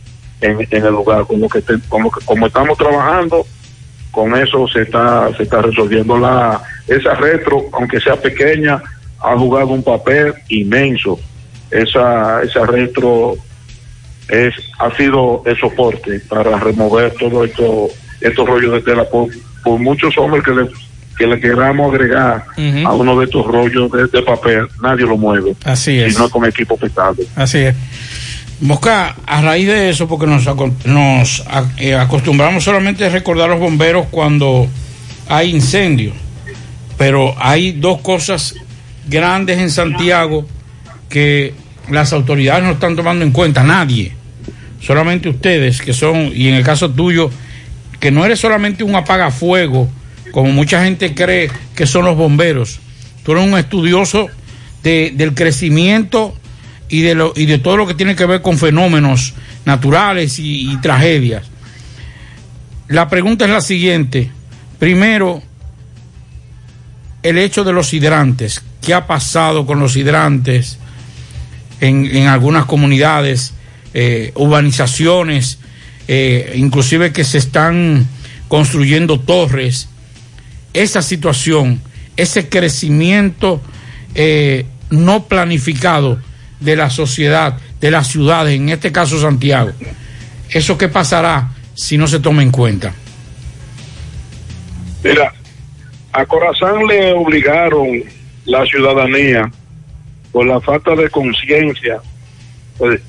en, 0.41 0.59
en 0.69 0.85
el 0.85 0.91
lugar, 0.91 1.25
con 1.25 1.39
lo 1.41 1.49
que 1.49 1.59
lo 1.59 2.09
que- 2.11 2.25
como 2.25 2.47
estamos 2.47 2.77
trabajando, 2.77 3.45
con 4.11 4.35
eso 4.35 4.67
se 4.67 4.81
está 4.83 5.29
se 5.37 5.43
está 5.43 5.61
resolviendo 5.61 6.17
la 6.17 6.61
esa 6.87 7.13
retro, 7.15 7.65
aunque 7.73 7.99
sea 7.99 8.15
pequeña, 8.15 8.81
ha 9.19 9.37
jugado 9.37 9.67
un 9.67 9.83
papel 9.83 10.33
inmenso. 10.49 11.19
Esa 11.69 12.41
esa 12.41 12.65
retro 12.65 13.35
es 14.29 14.53
ha 14.79 14.95
sido 14.95 15.43
el 15.45 15.57
soporte 15.59 16.19
para 16.21 16.57
remover 16.59 17.13
todo 17.13 17.43
esto 17.43 17.87
estos 18.21 18.47
rollos 18.47 18.73
de 18.73 18.81
tela 18.81 19.03
por, 19.09 19.27
por 19.63 19.79
muchos 19.79 20.17
hombres 20.17 20.43
que 20.43 20.51
le 20.51 20.69
que 21.19 21.27
le 21.27 21.37
queramos 21.37 21.93
agregar 21.93 22.45
a 22.85 22.93
uno 22.93 23.19
de 23.19 23.25
estos 23.25 23.45
rollos 23.45 23.91
de, 23.91 24.07
de 24.07 24.21
papel, 24.23 24.67
nadie 24.81 25.05
lo 25.05 25.17
mueve. 25.17 25.53
Así 25.65 25.99
es. 25.99 26.13
Si 26.13 26.19
no 26.19 26.27
es 26.27 26.31
con 26.31 26.45
equipo 26.45 26.77
pesado. 26.77 27.17
Así 27.35 27.57
es. 27.57 27.75
Mosca, 28.61 29.17
a 29.25 29.41
raíz 29.41 29.67
de 29.67 29.89
eso, 29.89 30.07
porque 30.07 30.27
nos, 30.27 31.43
eh, 31.77 31.95
acostumbramos 31.95 32.63
solamente 32.63 33.05
a 33.05 33.09
recordar 33.09 33.49
a 33.49 33.53
los 33.53 33.59
bomberos 33.59 34.07
cuando 34.09 34.67
hay 35.27 35.49
incendios, 35.51 36.15
pero 36.97 37.35
hay 37.37 37.73
dos 37.73 37.99
cosas 37.99 38.55
grandes 39.07 39.59
en 39.59 39.69
Santiago 39.69 40.45
que 41.09 41.53
las 41.89 42.13
autoridades 42.13 42.63
no 42.63 42.71
están 42.71 42.95
tomando 42.95 43.25
en 43.25 43.31
cuenta, 43.31 43.63
nadie, 43.63 44.13
solamente 44.81 45.27
ustedes 45.27 45.81
que 45.81 45.93
son, 45.93 46.31
y 46.33 46.47
en 46.47 46.55
el 46.55 46.63
caso 46.63 46.89
tuyo, 46.89 47.29
que 47.99 48.11
no 48.11 48.25
eres 48.25 48.39
solamente 48.39 48.83
un 48.83 48.95
apagafuego, 48.95 49.89
como 50.31 50.51
mucha 50.51 50.83
gente 50.83 51.13
cree 51.13 51.49
que 51.75 51.85
son 51.87 52.05
los 52.05 52.15
bomberos, 52.17 52.79
tú 53.23 53.31
eres 53.33 53.45
un 53.45 53.57
estudioso 53.57 54.27
de- 54.83 55.11
del 55.15 55.33
crecimiento 55.33 56.35
y 56.87 57.01
de, 57.01 57.15
lo, 57.15 57.33
y 57.35 57.45
de 57.45 57.59
todo 57.59 57.77
lo 57.77 57.85
que 57.87 57.93
tiene 57.93 58.15
que 58.15 58.25
ver 58.25 58.41
con 58.41 58.57
fenómenos 58.57 59.33
naturales 59.65 60.39
y, 60.39 60.75
tragedias. 60.77 61.43
La 62.87 63.07
pregunta 63.09 63.45
es 63.45 63.51
la 63.51 63.61
siguiente. 63.61 64.31
Primero, 64.79 65.43
el 67.21 67.37
hecho 67.37 67.63
de 67.63 67.73
los 67.73 67.93
hidrantes. 67.93 68.63
¿Qué 68.81 68.93
ha 68.93 69.05
pasado 69.05 69.65
con 69.65 69.79
los 69.79 69.95
hidrantes 69.97 70.79
en, 71.81 72.05
en 72.15 72.27
algunas 72.27 72.65
comunidades, 72.65 73.53
eh, 73.93 74.31
urbanizaciones, 74.35 75.59
eh, 76.07 76.53
inclusive 76.55 77.11
que 77.11 77.23
se 77.25 77.37
están 77.37 78.07
construyendo 78.47 79.19
torres? 79.19 79.88
Esa 80.73 81.01
situación, 81.01 81.81
ese 82.15 82.49
crecimiento 82.49 83.61
eh, 84.15 84.65
no 84.89 85.25
planificado 85.25 86.19
de 86.59 86.75
la 86.75 86.89
sociedad, 86.89 87.57
de 87.79 87.91
las 87.91 88.07
ciudades, 88.07 88.55
en 88.59 88.69
este 88.69 88.91
caso 88.91 89.19
Santiago. 89.19 89.71
¿Eso 90.49 90.77
qué 90.77 90.89
pasará 90.89 91.51
si 91.75 91.97
no 91.97 92.07
se 92.07 92.19
toma 92.19 92.43
en 92.43 92.51
cuenta? 92.51 92.93
Mira, 95.03 95.33
a 96.11 96.25
Corazán 96.25 96.85
le 96.87 97.13
obligaron 97.13 98.03
la 98.45 98.65
ciudadanía 98.65 99.49
por 100.31 100.45
la 100.45 100.59
falta 100.59 100.95
de 100.95 101.09
conciencia, 101.09 101.99
pues, 102.77 103.01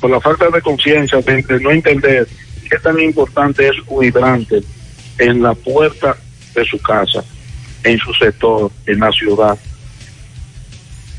por 0.00 0.10
la 0.10 0.20
falta 0.20 0.48
de 0.48 0.62
conciencia 0.62 1.20
de, 1.20 1.42
de 1.42 1.60
no 1.60 1.70
entender 1.70 2.26
qué 2.70 2.78
tan 2.78 2.98
importante 3.00 3.68
es 3.68 3.74
un 3.86 4.04
hidrante 4.04 4.62
en 5.18 5.42
la 5.42 5.54
puerta 5.54 6.16
de 6.54 6.64
su 6.64 6.78
casa, 6.80 7.24
en 7.84 7.98
su 7.98 8.12
sector, 8.14 8.70
en 8.86 8.98
la 9.00 9.10
ciudad. 9.12 9.58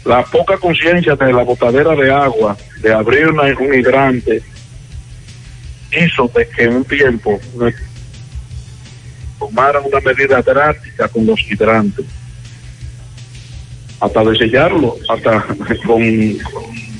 La 0.06 0.24
poca 0.24 0.58
conciencia 0.58 1.15
de 1.15 1.32
la 1.34 1.43
botadera 1.43 1.96
de 1.96 2.12
agua, 2.12 2.58
de 2.82 2.93
abrir 2.93 3.28
una- 3.28 3.58
un 3.58 3.74
hidrante, 3.74 4.41
hizo 5.91 6.30
de 6.36 6.48
que 6.50 6.67
un 6.67 6.84
tiempo 6.86 7.39
tomaran 9.39 9.84
una 9.86 10.00
medida 10.02 10.41
drástica 10.41 11.08
con 11.08 11.26
los 11.26 11.39
hidrantes, 11.50 12.06
hasta 14.00 14.24
de 14.24 14.36
sellarlo, 14.38 14.96
hasta 15.10 15.46
con, 15.86 16.02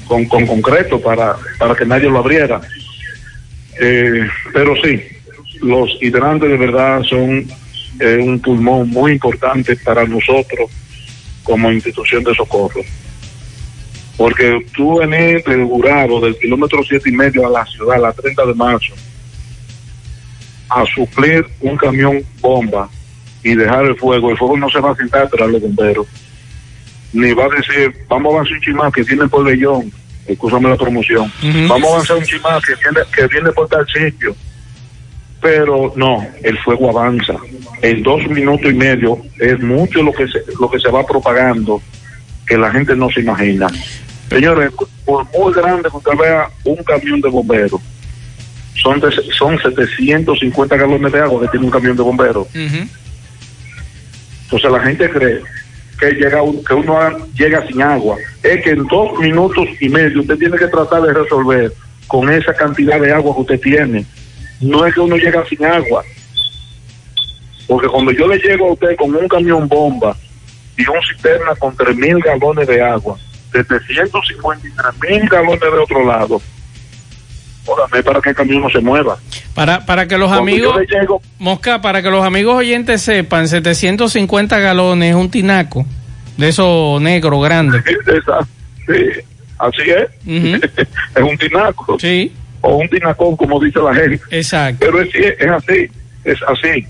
con, 0.08 0.26
con 0.26 0.46
concreto 0.48 1.00
para, 1.02 1.36
para 1.58 1.76
que 1.76 1.86
nadie 1.86 2.10
lo 2.10 2.20
abriera. 2.20 2.62
Eh, 3.82 4.28
pero 4.54 4.76
sí, 4.84 5.02
los 5.62 5.90
hidrantes 6.02 6.50
de 6.50 6.58
verdad 6.58 7.02
son 7.04 7.48
eh, 8.00 8.18
un 8.18 8.40
pulmón 8.40 8.90
muy 8.90 9.14
importante 9.14 9.76
para 9.78 10.06
nosotros 10.06 10.70
como 11.44 11.72
institución 11.72 12.24
de 12.24 12.34
socorro. 12.34 12.82
Porque 14.18 14.66
tú 14.76 15.00
venir 15.00 15.44
del 15.44 15.66
Gurabo, 15.66 16.22
del 16.22 16.38
kilómetro 16.38 16.84
siete 16.84 17.10
y 17.10 17.14
medio 17.14 17.48
a 17.48 17.50
la 17.50 17.66
ciudad, 17.66 17.98
a 17.98 18.00
la 18.00 18.14
30 18.14 18.46
de 18.46 18.54
marzo, 18.54 18.94
a 20.70 20.86
suplir 20.86 21.46
un 21.62 21.78
camión 21.78 22.24
bomba 22.40 22.90
y 23.44 23.56
dejar 23.56 23.86
el 23.86 23.96
fuego, 23.98 24.30
el 24.30 24.38
fuego 24.38 24.58
no 24.58 24.70
se 24.70 24.80
va 24.80 24.92
a 24.92 24.96
sentar 24.96 25.30
tras 25.30 25.50
los 25.50 25.62
bomberos. 25.62 26.08
Ni 27.12 27.32
va 27.34 27.46
a 27.46 27.50
decir, 27.50 27.94
vamos 28.08 28.32
a 28.32 28.36
avanzar 28.36 28.54
un 28.56 28.62
chimán 28.62 28.92
que 28.92 29.04
viene 29.04 29.28
por 29.28 29.44
Bellón, 29.44 29.92
escúchame 30.26 30.70
la 30.70 30.78
promoción, 30.78 31.32
vamos 31.68 31.84
a 31.90 31.94
avanzar 31.94 32.18
un 32.18 32.24
chimán 32.24 32.60
que 32.66 32.74
viene, 32.76 33.08
que 33.16 33.28
viene 33.28 33.52
por 33.52 33.68
tal 33.68 33.86
sitio. 33.88 34.36
Pero 35.44 35.92
no, 35.98 36.26
el 36.42 36.58
fuego 36.60 36.90
avanza. 36.90 37.34
En 37.82 38.02
dos 38.02 38.26
minutos 38.30 38.72
y 38.72 38.74
medio 38.76 39.18
es 39.40 39.60
mucho 39.60 40.02
lo 40.02 40.12
que 40.14 40.26
se, 40.28 40.40
lo 40.60 40.72
que 40.72 40.80
se 40.80 40.90
va 40.90 41.06
propagando 41.06 41.82
que 42.48 42.58
la 42.58 42.72
gente 42.72 42.96
no 42.96 43.10
se 43.12 43.20
imagina. 43.20 43.68
Señores, 44.30 44.72
por 45.06 45.26
muy 45.38 45.54
grande 45.54 45.90
que 45.92 45.98
usted 45.98 46.12
vea 46.18 46.48
un 46.64 46.78
camión 46.84 47.20
de 47.22 47.30
bomberos, 47.30 47.82
son, 48.82 49.00
de- 49.02 49.12
son 49.38 49.60
750 49.62 50.76
galones 50.78 51.12
de 51.12 51.20
agua 51.20 51.42
que 51.42 51.48
tiene 51.50 51.66
un 51.66 51.72
camión 51.72 51.96
de 51.98 52.04
bomberos. 52.04 52.48
Entonces 54.46 54.72
la 54.72 54.80
gente 54.80 55.10
cree 55.10 55.42
que 56.00 56.12
llega 56.12 56.42
un- 56.42 56.64
que 56.64 56.74
uno 56.74 56.98
llega 57.36 57.68
sin 57.68 57.82
agua. 57.82 58.16
Es 58.42 58.64
que 58.64 58.72
en 58.72 58.86
dos 58.88 59.20
minutos 59.20 59.68
y 59.80 59.90
medio 59.90 60.22
usted 60.22 60.38
tiene 60.38 60.58
que 60.58 60.68
tratar 60.68 61.02
de 61.02 61.14
resolver 61.14 61.72
con 62.08 62.32
esa 62.32 62.54
cantidad 62.54 63.00
de 63.00 63.12
agua 63.12 63.36
que 63.36 63.42
usted 63.42 63.60
tiene. 63.60 64.06
No 64.64 64.86
es 64.86 64.94
que 64.94 65.00
uno 65.02 65.16
llega 65.18 65.44
sin 65.48 65.64
agua. 65.66 66.04
Porque 67.68 67.88
cuando 67.88 68.12
yo 68.12 68.28
le 68.28 68.38
llego 68.40 68.70
a 68.70 68.74
usted 68.74 68.96
con 68.98 69.16
un 69.16 69.28
camión 69.28 69.68
bomba 69.68 70.16
y 70.78 70.82
un 70.88 70.98
cisterna 71.10 71.56
con 71.58 71.76
3.000 71.76 72.24
galones 72.24 72.68
de 72.68 72.82
agua, 72.82 73.18
753 73.52 74.94
mil 75.22 75.30
galones 75.30 75.60
de 75.62 75.68
otro 75.70 76.06
lado, 76.06 76.42
órame 77.66 78.04
para 78.04 78.20
que 78.22 78.30
el 78.30 78.36
camión 78.36 78.62
no 78.62 78.70
se 78.70 78.80
mueva. 78.80 79.18
Para, 79.54 79.86
para 79.86 80.08
que 80.08 80.18
los 80.18 80.28
Cuando 80.30 80.42
amigos, 80.52 80.82
llego- 80.90 81.22
Mosca, 81.40 81.82
para 81.82 82.02
que 82.02 82.10
los 82.10 82.26
amigos 82.26 82.56
oyentes 82.56 83.02
sepan, 83.02 83.48
750 83.48 84.60
galones 84.60 85.12
es 85.12 85.16
un 85.16 85.30
tinaco, 85.30 85.86
de 86.38 86.50
esos 86.50 87.00
negros 87.02 87.44
grandes. 87.44 87.84
Sí, 87.86 89.22
así 89.60 89.82
es. 89.90 90.10
es 91.16 91.22
un 91.24 91.38
tinaco. 91.38 91.98
Sí. 92.00 92.34
O 92.66 92.78
un 92.78 92.88
tinacón, 92.88 93.36
como 93.36 93.60
dice 93.60 93.80
la 93.80 93.94
gente. 93.94 94.22
Exacto. 94.32 94.86
Pero 94.86 95.02
es, 95.02 95.14
es 95.14 95.50
así, 95.52 95.90
es 96.24 96.40
así. 96.48 96.88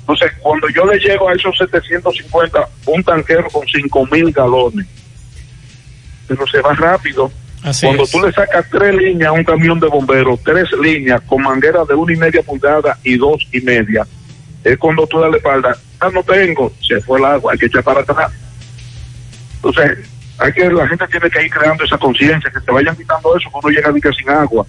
Entonces, 0.00 0.30
cuando 0.40 0.68
yo 0.68 0.84
le 0.84 0.98
llego 0.98 1.26
a 1.30 1.32
esos 1.32 1.56
750, 1.56 2.68
un 2.86 3.02
tanquero 3.02 3.48
con 3.48 3.66
5 3.66 4.06
mil 4.12 4.30
galones, 4.30 4.86
pero 6.28 6.46
se 6.46 6.60
va 6.60 6.74
rápido. 6.74 7.32
Así 7.62 7.86
Cuando 7.86 8.02
es. 8.02 8.10
tú 8.10 8.20
le 8.20 8.30
sacas 8.30 8.66
tres 8.70 8.94
líneas 8.94 9.30
a 9.30 9.32
un 9.32 9.42
camión 9.42 9.80
de 9.80 9.86
bomberos, 9.86 10.38
tres 10.44 10.70
líneas 10.72 11.22
con 11.22 11.42
manguera 11.42 11.82
de 11.86 11.94
una 11.94 12.12
y 12.12 12.16
media 12.16 12.42
pulgada 12.42 12.98
y 13.02 13.16
dos 13.16 13.48
y 13.50 13.62
media, 13.62 14.06
es 14.62 14.76
cuando 14.76 15.06
tú 15.06 15.18
das 15.18 15.30
la 15.30 15.38
espalda, 15.38 15.74
ah, 16.00 16.10
no 16.12 16.22
tengo, 16.22 16.70
se 16.86 17.00
fue 17.00 17.18
el 17.18 17.24
agua, 17.24 17.52
hay 17.52 17.58
que 17.58 17.66
echar 17.66 17.82
para 17.82 18.00
atrás. 18.00 18.30
Entonces, 19.56 19.98
hay 20.38 20.52
que, 20.52 20.68
la 20.70 20.88
gente 20.88 21.06
tiene 21.08 21.30
que 21.30 21.44
ir 21.44 21.50
creando 21.50 21.84
esa 21.84 21.98
conciencia, 21.98 22.50
que 22.50 22.60
se 22.60 22.70
vayan 22.70 22.96
quitando 22.96 23.36
eso 23.36 23.48
cuando 23.50 23.70
llega 23.70 23.90
a 23.90 23.94
que 23.94 24.12
sin 24.12 24.28
agua. 24.30 24.66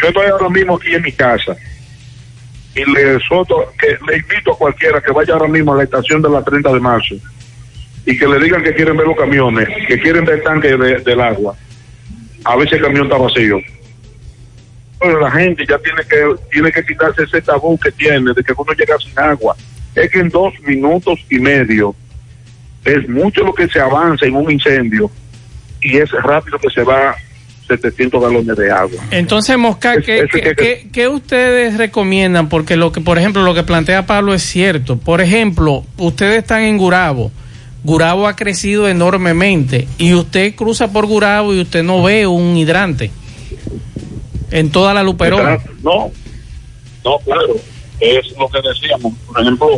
Yo 0.00 0.08
estoy 0.08 0.26
ahora 0.26 0.48
mismo 0.48 0.76
aquí 0.76 0.94
en 0.94 1.02
mi 1.02 1.12
casa 1.12 1.56
y 2.74 2.84
le 2.90 3.18
soto, 3.20 3.72
que 3.78 3.96
le 4.06 4.18
invito 4.18 4.52
a 4.52 4.58
cualquiera 4.58 5.00
que 5.00 5.12
vaya 5.12 5.34
ahora 5.34 5.48
mismo 5.48 5.72
a 5.74 5.76
la 5.78 5.84
estación 5.84 6.20
de 6.22 6.28
la 6.30 6.42
30 6.42 6.72
de 6.72 6.80
marzo 6.80 7.14
y 8.06 8.16
que 8.18 8.26
le 8.26 8.38
digan 8.38 8.62
que 8.62 8.74
quieren 8.74 8.96
ver 8.96 9.06
los 9.06 9.16
camiones, 9.16 9.68
que 9.86 9.98
quieren 10.00 10.24
ver 10.24 10.36
el 10.36 10.42
tanque 10.42 10.76
de- 10.76 10.98
del 10.98 11.20
agua. 11.20 11.56
A 12.44 12.54
si 12.68 12.74
el 12.74 12.82
camión 12.82 13.04
está 13.06 13.16
vacío. 13.16 13.60
Pero 15.00 15.20
la 15.20 15.30
gente 15.30 15.64
ya 15.66 15.78
tiene 15.78 16.02
que 16.08 16.34
tiene 16.50 16.70
que 16.72 16.84
quitarse 16.84 17.22
ese 17.22 17.40
tabú 17.42 17.78
que 17.78 17.90
tiene 17.92 18.32
de 18.34 18.42
que 18.42 18.52
uno 18.56 18.72
llega 18.72 18.96
sin 18.98 19.18
agua. 19.18 19.56
Es 19.94 20.10
que 20.10 20.18
en 20.20 20.28
dos 20.28 20.52
minutos 20.66 21.18
y 21.30 21.38
medio 21.38 21.94
es 22.84 23.08
mucho 23.08 23.42
lo 23.42 23.54
que 23.54 23.68
se 23.68 23.80
avanza 23.80 24.26
en 24.26 24.36
un 24.36 24.50
incendio 24.50 25.10
y 25.82 25.96
es 25.98 26.10
rápido 26.10 26.58
que 26.58 26.70
se 26.70 26.82
va 26.82 27.14
700 27.68 28.20
galones 28.22 28.56
de 28.56 28.70
agua. 28.70 29.02
Entonces, 29.10 29.56
Mosca, 29.56 30.00
¿qué, 30.02 30.18
eso 30.18 30.26
qué- 30.32 30.40
que- 30.42 30.54
qué- 30.54 30.88
qué 30.92 31.08
ustedes 31.08 31.78
recomiendan? 31.78 32.48
Porque 32.48 32.76
lo 32.76 32.92
que, 32.92 33.00
por 33.00 33.18
ejemplo, 33.18 33.42
lo 33.42 33.54
que 33.54 33.62
plantea 33.62 34.06
Pablo 34.06 34.34
es 34.34 34.42
cierto. 34.42 34.98
Por 34.98 35.20
ejemplo, 35.22 35.84
ustedes 35.96 36.38
están 36.38 36.62
en 36.62 36.76
Gurabo. 36.76 37.30
Gurabo 37.82 38.26
ha 38.28 38.36
crecido 38.36 38.88
enormemente 38.88 39.88
y 39.98 40.14
usted 40.14 40.54
cruza 40.54 40.92
por 40.92 41.06
Gurabo 41.06 41.54
y 41.54 41.60
usted 41.60 41.82
no 41.82 42.02
ve 42.02 42.26
un 42.26 42.56
hidrante 42.56 43.10
en 44.50 44.70
toda 44.70 44.94
la 44.94 45.02
Luperón. 45.02 45.58
No, 45.82 46.10
no, 47.04 47.18
claro, 47.24 47.56
es 48.00 48.30
lo 48.38 48.48
que 48.48 48.58
decíamos. 48.68 49.12
Por 49.26 49.40
ejemplo, 49.40 49.68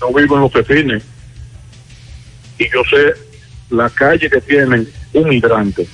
yo 0.00 0.12
vivo 0.14 0.36
en 0.36 0.40
los 0.42 0.50
pepines 0.52 1.02
yo 2.72 2.82
sé 2.84 3.14
la 3.70 3.88
calle 3.90 4.30
que 4.30 4.40
tienen 4.40 4.88
un 5.12 5.32
hidrante. 5.32 5.86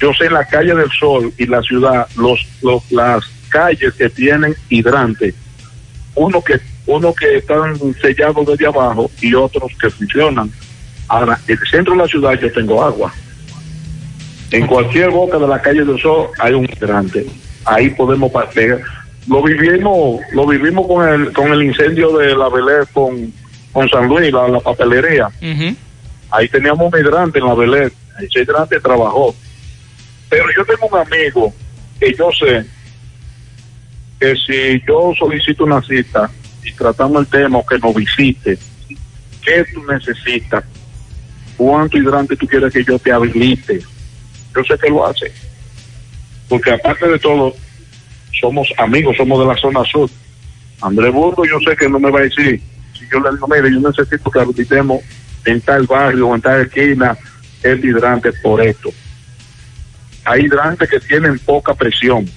Yo 0.00 0.12
sé 0.14 0.28
la 0.28 0.44
calle 0.44 0.74
del 0.74 0.90
Sol 0.90 1.32
y 1.38 1.46
la 1.46 1.62
ciudad, 1.62 2.06
los, 2.16 2.46
los 2.62 2.90
las 2.90 3.24
calles 3.48 3.94
que 3.94 4.08
tienen 4.10 4.54
hidrante. 4.68 5.34
Uno 6.14 6.42
que 6.42 6.60
uno 6.86 7.14
que 7.14 7.38
están 7.38 7.76
sellados 8.00 8.46
desde 8.46 8.66
abajo 8.66 9.10
y 9.20 9.34
otros 9.34 9.72
que 9.80 9.88
funcionan. 9.88 10.50
Ahora, 11.08 11.38
en 11.48 11.58
el 11.58 11.68
centro 11.68 11.94
de 11.94 12.00
la 12.00 12.08
ciudad 12.08 12.34
yo 12.34 12.52
tengo 12.52 12.82
agua. 12.82 13.12
En 14.50 14.66
cualquier 14.66 15.10
boca 15.10 15.38
de 15.38 15.48
la 15.48 15.60
calle 15.60 15.84
del 15.84 15.98
Sol 16.00 16.28
hay 16.38 16.52
un 16.52 16.64
hidrante. 16.64 17.26
Ahí 17.64 17.90
podemos 17.90 18.30
pegar. 18.52 18.82
Lo 19.26 19.42
vivimos, 19.42 20.20
lo 20.32 20.46
vivimos 20.46 20.86
con 20.86 21.08
el, 21.08 21.32
con 21.32 21.50
el 21.52 21.62
incendio 21.62 22.16
de 22.18 22.36
la 22.36 22.50
Belé 22.50 22.84
con, 22.92 23.32
con 23.74 23.88
San 23.88 24.06
Luis, 24.06 24.32
la, 24.32 24.48
la 24.48 24.60
papelería. 24.60 25.28
Ahí 26.30 26.48
teníamos 26.48 26.90
un 26.90 26.98
hidrante 26.98 27.40
en 27.40 27.46
la 27.46 27.54
Belé. 27.54 27.92
Ese 28.20 28.42
hidrante 28.42 28.80
trabajó. 28.80 29.34
Pero 30.30 30.44
yo 30.56 30.64
tengo 30.64 30.86
un 30.86 30.98
amigo 30.98 31.52
que 31.98 32.14
yo 32.14 32.30
sé 32.30 32.64
que 34.20 34.34
si 34.36 34.82
yo 34.86 35.12
solicito 35.18 35.64
una 35.64 35.82
cita 35.82 36.30
y 36.64 36.72
tratamos 36.72 37.22
el 37.22 37.26
tema 37.26 37.60
que 37.68 37.78
nos 37.78 37.94
visite, 37.94 38.56
¿qué 39.44 39.64
tú 39.74 39.84
necesitas? 39.84 40.64
¿Cuánto 41.56 41.98
hidrante 41.98 42.36
tú 42.36 42.46
quieres 42.46 42.72
que 42.72 42.84
yo 42.84 42.96
te 42.98 43.12
habilite? 43.12 43.80
Yo 44.54 44.64
sé 44.64 44.78
que 44.78 44.88
lo 44.88 45.04
hace. 45.04 45.32
Porque 46.48 46.70
aparte 46.70 47.08
de 47.08 47.18
todo, 47.18 47.52
somos 48.40 48.68
amigos, 48.78 49.16
somos 49.16 49.40
de 49.40 49.46
la 49.46 49.56
zona 49.56 49.84
sur. 49.84 50.08
Andrés 50.80 51.12
Burgo, 51.12 51.44
yo 51.44 51.58
sé 51.60 51.76
que 51.76 51.88
no 51.88 51.98
me 51.98 52.10
va 52.10 52.20
a 52.20 52.22
decir, 52.22 52.60
si 53.04 53.10
yo 53.12 53.20
le 53.20 53.30
digo, 53.32 53.46
mire, 53.48 53.70
yo 53.72 53.80
necesito 53.88 54.30
que 54.30 54.40
habilitemos 54.40 55.02
en 55.44 55.60
tal 55.60 55.86
barrio 55.86 56.28
o 56.28 56.34
en 56.34 56.40
tal 56.40 56.62
esquina 56.62 57.16
el 57.62 57.84
hidrante 57.84 58.32
por 58.42 58.60
esto. 58.62 58.90
Hay 60.24 60.42
hidrantes 60.44 60.88
que 60.88 61.00
tienen 61.00 61.38
poca 61.38 61.74
presión. 61.74 62.28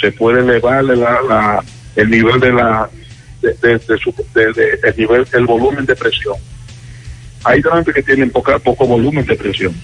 Se 0.00 0.12
puede 0.12 0.40
elevarle 0.40 0.96
la, 0.96 1.20
la- 1.22 1.64
el 1.96 2.10
nivel 2.10 2.40
de 2.40 2.52
la 2.52 2.88
de, 3.40 3.52
de- 3.54 3.78
de 3.78 3.98
su, 3.98 4.14
de- 4.34 4.52
de- 4.52 4.78
el 4.82 4.96
nivel 4.96 5.26
el 5.32 5.46
volumen 5.46 5.84
de 5.86 5.96
presión. 5.96 6.34
Hay 7.44 7.58
hidrantes 7.60 7.94
que 7.94 8.02
tienen 8.02 8.30
poca, 8.30 8.58
poco 8.58 8.86
volumen 8.86 9.26
de 9.26 9.34
presión 9.36 9.74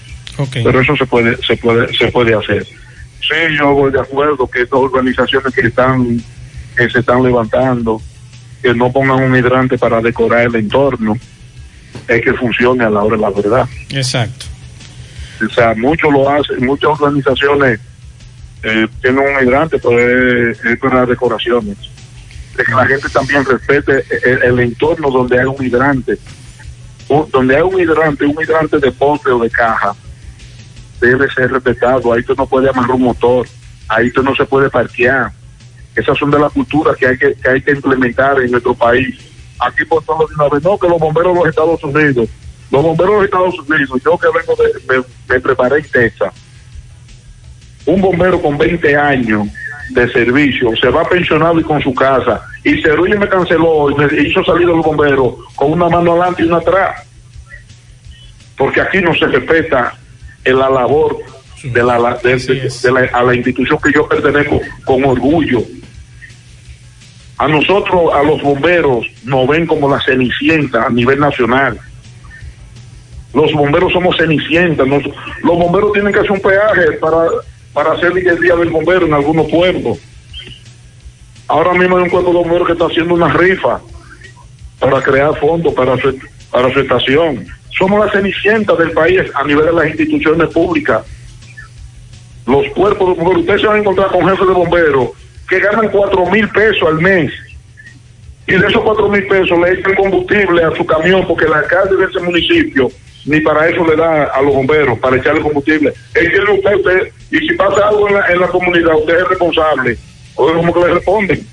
pero 0.63 0.79
eso 0.79 0.95
se 0.95 1.05
puede 1.05 1.35
se 1.45 1.57
puede 1.57 1.93
se 1.97 2.07
puede 2.11 2.33
hacer 2.33 2.63
sí 2.65 3.35
yo 3.59 3.73
voy 3.73 3.91
de 3.91 3.99
acuerdo 3.99 4.47
que 4.49 4.61
estas 4.61 4.79
organizaciones 4.79 5.53
que 5.53 5.67
están 5.67 6.21
que 6.77 6.89
se 6.89 6.99
están 6.99 7.21
levantando 7.23 8.01
que 8.61 8.73
no 8.73 8.91
pongan 8.91 9.23
un 9.23 9.35
hidrante 9.35 9.77
para 9.77 10.01
decorar 10.01 10.41
el 10.47 10.55
entorno 10.55 11.15
es 12.07 12.21
que 12.21 12.33
funcione 12.33 12.83
a 12.83 12.89
la 12.89 13.01
hora 13.03 13.15
de 13.15 13.21
la 13.21 13.29
verdad 13.29 13.69
Exacto. 13.91 14.45
o 15.45 15.49
sea 15.53 15.73
muchos 15.75 16.11
lo 16.11 16.29
hacen 16.29 16.65
muchas 16.65 16.89
organizaciones 16.99 17.79
eh, 18.63 18.87
tienen 19.01 19.19
un 19.23 19.43
hidrante 19.47 19.79
pero 19.79 19.97
es, 20.49 20.63
es 20.65 20.79
para 20.79 21.05
decoraciones 21.05 21.77
de 22.57 22.63
que 22.65 22.71
la 22.71 22.85
gente 22.85 23.07
también 23.09 23.45
respete 23.45 24.03
el, 24.23 24.43
el 24.43 24.59
entorno 24.59 25.09
donde 25.09 25.39
hay 25.39 25.45
un 25.45 25.65
hidrante 25.65 26.17
O- 27.07 27.27
donde 27.31 27.55
hay 27.55 27.61
un 27.61 27.79
hidrante 27.79 28.25
un 28.25 28.35
hidrante 28.43 28.77
de 28.79 28.91
poste 28.91 29.29
o 29.31 29.39
de 29.39 29.49
caja 29.49 29.95
debe 31.01 31.31
ser 31.31 31.49
respetado. 31.49 32.11
Ahí 32.11 32.21
tú 32.23 32.35
no 32.37 32.45
puedes 32.45 32.69
amarrar 32.71 32.91
un 32.97 33.03
motor, 33.03 33.47
ahí 33.87 34.11
tú 34.11 34.21
no 34.21 34.35
se 34.35 34.43
puede 34.45 34.69
parquear. 34.69 35.31
Esas 35.99 36.17
son 36.17 36.31
de 36.31 36.39
las 36.39 36.51
culturas 36.51 36.95
que 36.97 37.07
hay 37.07 37.17
que, 37.17 37.33
que 37.33 37.49
hay 37.49 37.61
que 37.61 37.71
implementar 37.71 38.39
en 38.41 38.51
nuestro 38.51 38.73
país. 38.73 39.15
Aquí 39.59 39.83
por 39.85 40.03
todos 40.03 40.29
de 40.29 40.35
una 40.35 40.49
vez, 40.49 40.63
no, 40.63 40.77
que 40.77 40.87
los 40.87 40.99
bomberos 40.99 41.33
de 41.33 41.39
los 41.39 41.49
Estados 41.49 41.83
Unidos, 41.83 42.29
los 42.71 42.83
bomberos 42.83 43.11
de 43.13 43.17
los 43.17 43.25
Estados 43.25 43.59
Unidos, 43.59 44.01
yo 44.05 44.17
que 44.17 44.27
vengo 44.27 44.55
de, 44.63 44.97
me, 44.97 45.03
me 45.33 45.39
preparé 45.41 45.77
en 45.79 45.89
Texas, 45.91 46.33
un 47.85 48.01
bombero 48.01 48.41
con 48.41 48.57
20 48.57 48.95
años 48.95 49.47
de 49.89 50.07
servicio 50.11 50.69
se 50.79 50.89
va 50.89 51.03
pensionado 51.09 51.59
y 51.59 51.63
con 51.63 51.81
su 51.81 51.93
casa, 51.95 52.41
y 52.63 52.79
Cerulle 52.81 53.17
me 53.17 53.27
canceló 53.27 53.89
y 53.89 53.95
me 53.95 54.05
hizo 54.21 54.43
salir 54.43 54.67
los 54.67 54.85
bomberos 54.85 55.33
con 55.55 55.71
una 55.73 55.89
mano 55.89 56.11
adelante 56.11 56.43
y 56.43 56.45
una 56.45 56.57
atrás 56.57 57.05
porque 58.57 58.81
aquí 58.81 58.99
no 58.99 59.13
se 59.15 59.25
respeta 59.27 59.95
en 60.43 60.59
la 60.59 60.69
labor 60.69 61.17
de 61.63 61.81
la, 61.83 61.97
la- 61.97 62.15
de- 62.15 62.35
de- 62.37 62.69
de 62.83 62.91
la- 62.91 63.09
a 63.13 63.23
la 63.23 63.33
institución 63.35 63.79
que 63.81 63.91
yo 63.93 64.07
pertenezco 64.07 64.59
con 64.85 65.03
orgullo. 65.05 65.61
A 67.39 67.47
nosotros, 67.47 68.13
a 68.13 68.21
los 68.21 68.41
bomberos, 68.41 69.07
nos 69.23 69.47
ven 69.47 69.65
como 69.65 69.89
la 69.89 70.01
cenicienta 70.01 70.83
a 70.83 70.89
nivel 70.89 71.19
nacional. 71.19 71.79
Los 73.33 73.53
bomberos 73.53 73.93
somos 73.93 74.17
cenicientas. 74.17 74.85
los 74.85 75.57
bomberos 75.57 75.93
tienen 75.93 76.11
que 76.11 76.19
hacer 76.19 76.31
un 76.31 76.41
peaje 76.41 76.91
para, 76.99 77.29
para 77.71 77.93
hacer 77.93 78.11
el 78.17 78.41
día 78.41 78.55
del 78.57 78.69
bombero 78.69 79.05
en 79.05 79.13
algunos 79.13 79.49
pueblos. 79.49 79.97
Ahora 81.47 81.73
mismo 81.75 81.95
hay 81.95 82.03
un 82.03 82.09
cuerpo 82.09 82.31
de 82.31 82.39
bomberos 82.39 82.67
que 82.67 82.73
está 82.73 82.87
haciendo 82.87 83.13
una 83.13 83.29
rifa 83.29 83.79
para 84.77 85.01
crear 85.01 85.33
fondos 85.39 85.73
para 85.73 85.97
su, 85.97 86.19
para 86.51 86.67
estación. 86.67 87.47
Somos 87.69 88.05
la 88.05 88.11
cenicienta 88.11 88.75
del 88.75 88.91
país 88.91 89.21
a 89.33 89.45
nivel 89.45 89.65
de 89.65 89.73
las 89.73 89.87
instituciones 89.87 90.49
públicas. 90.49 91.05
Los 92.45 92.67
cuerpos 92.73 93.07
de 93.07 93.13
bomberos, 93.13 93.41
ustedes 93.43 93.61
se 93.61 93.67
van 93.67 93.77
a 93.77 93.79
encontrar 93.79 94.11
con 94.11 94.27
jefes 94.27 94.45
de 94.45 94.53
bomberos 94.53 95.09
que 95.49 95.59
ganan 95.59 95.89
cuatro 95.89 96.25
mil 96.27 96.47
pesos 96.49 96.87
al 96.87 96.99
mes. 96.99 97.31
Y 98.47 98.53
de 98.53 98.67
esos 98.67 98.81
cuatro 98.81 99.07
mil 99.09 99.25
pesos 99.27 99.57
le 99.59 99.73
echan 99.73 99.95
combustible 99.95 100.63
a 100.63 100.71
su 100.75 100.85
camión 100.85 101.25
porque 101.27 101.45
el 101.45 101.53
alcalde 101.53 101.97
de 101.97 102.05
ese 102.05 102.19
municipio 102.19 102.91
ni 103.25 103.39
para 103.41 103.67
eso 103.67 103.85
le 103.85 103.95
da 103.95 104.23
a 104.25 104.41
los 104.41 104.55
bomberos, 104.55 104.97
para 104.99 105.17
echarle 105.17 105.41
combustible. 105.41 105.93
Él 106.15 106.31
tiene 106.31 106.51
usted, 106.51 106.75
usted, 106.75 107.11
y 107.31 107.37
si 107.47 107.53
pasa 107.55 107.89
algo 107.89 108.07
en 108.07 108.15
la, 108.15 108.25
en 108.27 108.39
la 108.39 108.47
comunidad, 108.47 108.95
usted 108.95 109.19
es 109.19 109.27
responsable. 109.27 109.97
O 110.35 110.51
como 110.53 110.73
que 110.73 110.79
le 110.79 110.93
responden. 110.95 111.47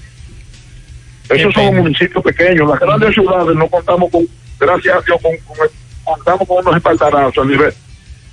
Esos 1.28 1.53
son 1.53 1.74
municipios 1.76 2.22
pequeños. 2.22 2.68
Las 2.70 2.78
grandes 2.78 3.12
ciudades 3.14 3.57
no 3.57 3.66
contamos 3.68 4.11
con, 4.11 4.26
gracias 4.61 4.97
a 4.97 5.01
Dios, 5.03 5.20
con, 5.20 5.36
con- 5.38 5.68
contamos 6.05 6.49
con 6.49 6.59
unos 6.59 6.76
espaldarazos 6.76 7.44
a 7.44 7.49
nivel. 7.49 7.74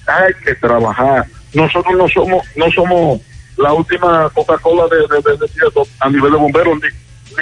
Hay 0.06 0.34
que 0.46 0.54
trabajar. 0.56 1.26
Nosotros 1.54 1.96
no 1.98 2.08
somos, 2.08 2.46
no 2.56 2.72
somos 2.72 3.20
la 3.58 3.74
última 3.74 4.30
Coca-Cola 4.34 4.86
de, 4.88 4.98
de, 4.98 5.38
de- 5.38 5.88
a 6.00 6.10
nivel 6.10 6.32
de 6.32 6.38
bomberos, 6.38 6.76
ni, 6.82 6.90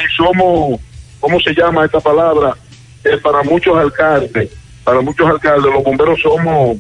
ni 0.01 0.07
somos, 0.15 0.79
¿cómo 1.19 1.39
se 1.39 1.53
llama 1.53 1.85
esta 1.85 1.99
palabra? 1.99 2.55
Eh, 3.03 3.17
para 3.17 3.41
muchos 3.43 3.75
alcaldes, 3.77 4.49
para 4.83 5.01
muchos 5.01 5.27
alcaldes, 5.29 5.71
los 5.73 5.83
bomberos 5.83 6.19
somos, 6.21 6.77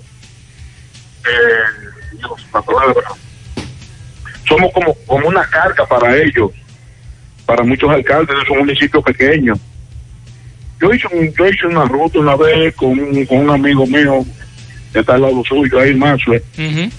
eh, 1.25 2.17
Dios, 2.17 2.47
la 2.53 2.61
palabra, 2.61 3.01
somos 4.47 4.71
como, 4.73 4.93
como 5.05 5.27
una 5.27 5.43
carga 5.49 5.85
para 5.87 6.15
ellos, 6.17 6.51
para 7.45 7.63
muchos 7.63 7.89
alcaldes 7.89 8.35
de 8.35 8.43
esos 8.43 8.57
municipios 8.57 9.03
pequeños. 9.03 9.59
Yo 10.79 10.91
hice, 10.93 11.07
yo 11.37 11.47
hice 11.47 11.67
una 11.67 11.85
ruta 11.85 12.19
una 12.19 12.35
vez 12.35 12.75
con 12.75 12.97
con 13.25 13.37
un 13.37 13.49
amigo 13.51 13.85
mío 13.85 14.25
está 14.93 15.15
al 15.15 15.21
lado 15.21 15.43
suyo, 15.43 15.79
ahí 15.79 15.93
Maxwell. 15.93 16.43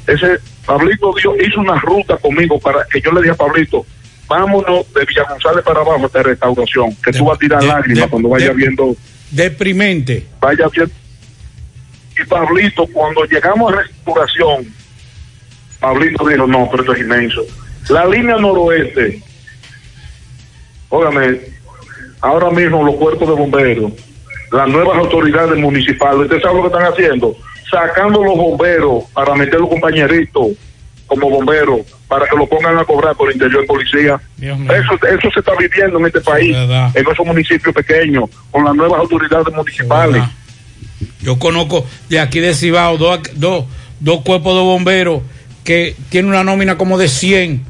Ese 0.06 0.38
Pablito 0.64 1.12
dio, 1.14 1.34
hizo 1.36 1.60
una 1.60 1.78
ruta 1.80 2.16
conmigo 2.16 2.58
para 2.58 2.84
que 2.90 3.00
yo 3.00 3.12
le 3.12 3.20
dije 3.20 3.32
a 3.32 3.36
Pablito, 3.36 3.84
vámonos 4.28 4.92
de 4.94 5.04
Villa 5.04 5.24
González 5.28 5.64
para 5.64 5.80
abajo 5.80 6.06
esta 6.06 6.22
restauración, 6.22 6.94
que 7.04 7.12
tú 7.12 7.24
vas 7.26 7.36
a 7.36 7.38
tirar 7.38 7.62
lágrimas 7.64 8.08
cuando 8.08 8.28
vayas 8.28 8.54
viendo. 8.54 8.96
Deprimente. 9.30 10.26
Vaya 10.40 10.68
viendo. 10.68 10.94
Y 12.18 12.24
Pablito, 12.26 12.86
cuando 12.92 13.24
llegamos 13.24 13.72
a 13.72 13.76
restauración, 13.76 14.66
Pablito 15.80 16.26
dijo, 16.28 16.46
no, 16.46 16.68
pero 16.70 16.82
esto 16.82 16.94
es 16.94 17.00
inmenso. 17.00 17.42
La 17.88 18.06
línea 18.06 18.36
noroeste, 18.36 19.20
óigame, 20.88 21.40
ahora 22.20 22.50
mismo 22.50 22.84
los 22.84 22.94
cuerpos 22.94 23.28
de 23.28 23.34
bomberos, 23.34 23.92
las 24.52 24.68
nuevas 24.68 24.96
autoridades 24.98 25.58
municipales, 25.58 26.20
¿ustedes 26.20 26.42
saben 26.42 26.58
lo 26.58 26.62
que 26.62 26.76
están 26.76 26.92
haciendo? 26.92 27.36
Sacando 27.72 28.22
los 28.22 28.36
bomberos 28.36 29.04
para 29.14 29.34
meter 29.34 29.58
los 29.58 29.70
compañeritos 29.70 30.48
como 31.06 31.28
bomberos, 31.28 31.80
para 32.06 32.26
que 32.26 32.36
lo 32.36 32.46
pongan 32.46 32.78
a 32.78 32.84
cobrar 32.84 33.16
por 33.16 33.32
interior 33.32 33.62
de 33.62 33.66
policía. 33.66 34.20
Eso, 34.38 35.06
eso 35.06 35.30
se 35.32 35.40
está 35.40 35.52
viviendo 35.58 35.98
en 35.98 36.06
este 36.06 36.20
país, 36.20 36.54
en 36.54 37.10
esos 37.10 37.26
municipios 37.26 37.74
pequeños, 37.74 38.30
con 38.50 38.64
las 38.64 38.74
nuevas 38.74 39.00
autoridades 39.00 39.54
municipales. 39.54 40.22
Yo 41.20 41.38
conozco 41.38 41.84
de 42.08 42.20
aquí 42.20 42.40
de 42.40 42.54
Cibao 42.54 42.96
dos, 42.98 43.20
dos, 43.34 43.64
dos 44.00 44.20
cuerpos 44.22 44.54
de 44.54 44.60
bomberos 44.60 45.22
que 45.64 45.96
tienen 46.10 46.30
una 46.30 46.44
nómina 46.44 46.76
como 46.76 46.98
de 46.98 47.08
100 47.08 47.64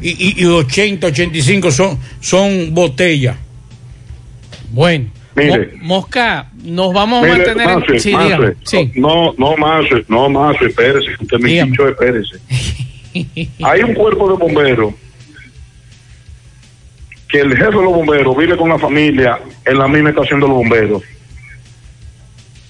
y, 0.00 0.08
y, 0.08 0.42
y 0.42 0.46
80, 0.46 1.06
85 1.06 1.70
son, 1.70 1.98
son 2.20 2.74
botellas. 2.74 3.36
Bueno. 4.70 5.17
Mire. 5.38 5.70
Mo- 5.76 5.84
Mosca, 6.00 6.46
nos 6.64 6.92
vamos 6.92 7.24
a 7.24 7.28
mantener 7.28 7.68
en- 7.68 7.80
Mase, 7.80 7.98
Sí, 8.00 8.12
Mase, 8.12 8.24
dígame. 8.26 8.54
Sí. 8.64 8.92
No, 8.96 9.34
no 9.38 9.56
más, 9.56 9.84
no 10.08 10.28
más, 10.28 10.60
espérese, 10.62 11.10
usted 11.20 11.38
me 11.38 11.50
dicho, 11.64 11.88
espérese. 11.88 12.36
Hay 13.64 13.82
un 13.82 13.94
cuerpo 13.94 14.30
de 14.30 14.36
bomberos 14.36 14.94
que 17.28 17.40
el 17.40 17.50
jefe 17.50 17.64
de 17.66 17.72
los 17.72 17.84
bomberos 17.92 18.36
vive 18.36 18.56
con 18.56 18.68
la 18.70 18.78
familia 18.78 19.38
en 19.66 19.78
la 19.78 19.86
misma 19.88 20.10
estación 20.10 20.40
de 20.40 20.46
los 20.48 20.56
bomberos. 20.56 21.02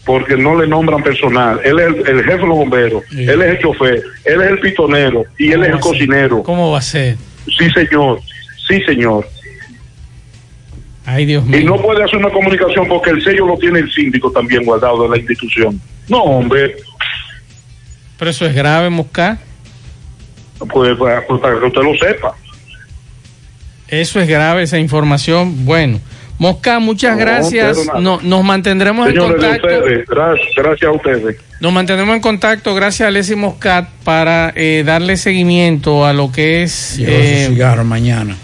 Porque 0.05 0.37
no 0.37 0.59
le 0.59 0.67
nombran 0.67 1.03
personal. 1.03 1.61
Él 1.65 1.79
es 1.81 1.87
el, 1.87 1.97
el 2.09 2.25
jefe 2.25 2.39
de 2.39 2.47
los 2.47 2.57
bomberos, 2.57 3.03
él 3.13 3.43
es 3.43 3.49
el 3.51 3.59
chofer, 3.59 4.03
él 4.25 4.41
es 4.43 4.49
el 4.51 4.59
pitonero 4.61 5.25
y 5.39 5.53
él 5.53 5.63
es 5.65 5.71
el 5.75 5.81
cocinero. 5.81 6.43
¿Cómo 6.43 6.73
va 6.73 6.79
a 6.79 6.83
ser? 6.83 7.17
Sí, 7.59 7.71
señor. 7.71 8.21
Sí, 8.67 8.81
señor. 8.85 9.29
Ay, 11.11 11.25
Dios 11.25 11.43
Y 11.49 11.65
no 11.65 11.77
puede 11.81 12.05
hacer 12.05 12.19
una 12.19 12.29
comunicación 12.29 12.87
porque 12.87 13.09
el 13.11 13.25
sello 13.25 13.47
lo 13.47 13.57
tiene 13.57 13.79
el 13.79 13.91
síndico 13.91 14.31
también 14.31 14.63
guardado 14.63 15.05
de 15.05 15.09
la 15.09 15.17
institución. 15.17 15.81
No, 16.07 16.23
hombre, 16.23 16.77
Pero 18.19 18.31
eso 18.31 18.45
es 18.45 18.55
grave, 18.55 18.91
Mosca. 18.91 19.39
pues, 20.59 20.97
pues, 20.99 21.23
pues, 21.27 21.41
para 21.41 21.59
que 21.59 21.65
usted 21.67 21.81
lo 21.81 21.97
sepa. 21.97 22.35
Eso 23.89 24.21
es 24.21 24.29
grave, 24.29 24.65
esa 24.65 24.79
información. 24.79 25.65
Bueno, 25.65 25.99
Mosca, 26.39 26.79
muchas 26.79 27.13
No, 27.15 27.21
gracias. 27.21 27.79
No, 28.01 28.21
nos 28.23 28.45
mantendremos 28.45 29.09
en 29.09 29.15
Señores, 29.15 29.41
de 29.41 29.49
contacto. 29.49 29.79
ustedes, 29.79 30.07
gracias, 30.07 30.49
gracias 30.57 30.91
a 30.91 30.93
ustedes. 30.93 31.37
Nos 31.61 31.73
mantenemos 31.73 32.15
en 32.15 32.21
contacto, 32.21 32.75
gracias 32.75 33.07
a 33.07 33.09
Alessi 33.09 33.35
Moscat, 33.35 33.89
para 34.05 34.53
eh, 34.55 34.83
darle 34.85 35.17
seguimiento 35.17 36.05
a 36.05 36.13
lo 36.13 36.31
que 36.31 36.63
es. 36.65 36.99
Eh, 37.01 37.47
cigarro 37.49 37.85
mañana. 37.85 38.37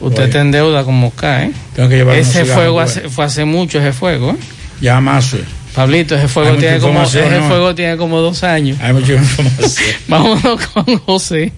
Usted 0.00 0.24
está 0.24 0.40
en 0.40 0.50
deuda 0.50 0.84
con 0.84 0.94
Moscat, 0.94 1.44
¿eh? 1.44 1.52
Tengo 1.74 1.88
que 1.88 1.96
llevar 1.96 2.16
Ese 2.16 2.44
fuego 2.44 2.80
hace- 2.80 3.08
fue 3.08 3.24
hace 3.24 3.44
mucho, 3.44 3.78
ese 3.78 3.92
fuego, 3.92 4.30
¿eh? 4.32 4.36
Ya 4.80 5.00
más. 5.00 5.34
eh. 5.34 5.40
Pablito, 5.74 6.14
ese 6.16 6.28
fuego, 6.28 6.48
Hay 6.50 6.54
mucha 6.56 6.66
tiene 6.68 6.80
como, 6.80 6.92
información, 7.00 7.24
ese 7.32 7.40
¿no? 7.42 7.48
fuego 7.48 7.74
tiene 7.74 7.96
como 7.96 8.20
dos 8.20 8.42
años. 8.44 8.78
Hay 8.80 8.92
mucha 8.94 9.12
información. 9.14 9.96
Vámonos 10.08 10.66
con 10.68 10.98
José. 11.00 11.52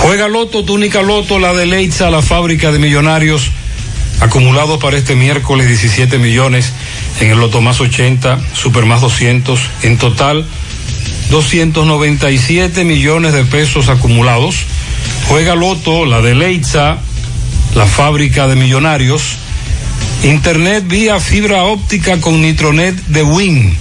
Juega 0.00 0.28
Loto, 0.28 0.64
túnica 0.64 1.00
Loto, 1.02 1.38
la 1.38 1.54
de 1.54 1.64
Leitza, 1.66 2.10
la 2.10 2.20
fábrica 2.20 2.70
de 2.70 2.78
millonarios, 2.78 3.50
acumulados 4.20 4.78
para 4.78 4.98
este 4.98 5.14
miércoles 5.16 5.66
17 5.68 6.18
millones 6.18 6.72
en 7.20 7.30
el 7.30 7.38
Loto 7.38 7.60
más 7.62 7.80
80, 7.80 8.38
Super 8.52 8.84
más 8.84 9.00
200, 9.00 9.58
en 9.82 9.96
total 9.96 10.44
297 11.30 12.84
millones 12.84 13.32
de 13.32 13.44
pesos 13.44 13.88
acumulados. 13.88 14.64
Juega 15.28 15.54
Loto, 15.54 16.06
la 16.06 16.20
de 16.20 16.34
Leitza, 16.34 16.98
la 17.74 17.86
fábrica 17.86 18.46
de 18.46 18.56
millonarios, 18.56 19.38
Internet 20.22 20.84
vía 20.86 21.20
fibra 21.20 21.64
óptica 21.64 22.20
con 22.20 22.40
Nitronet 22.40 22.94
de 23.08 23.22
Win. 23.22 23.76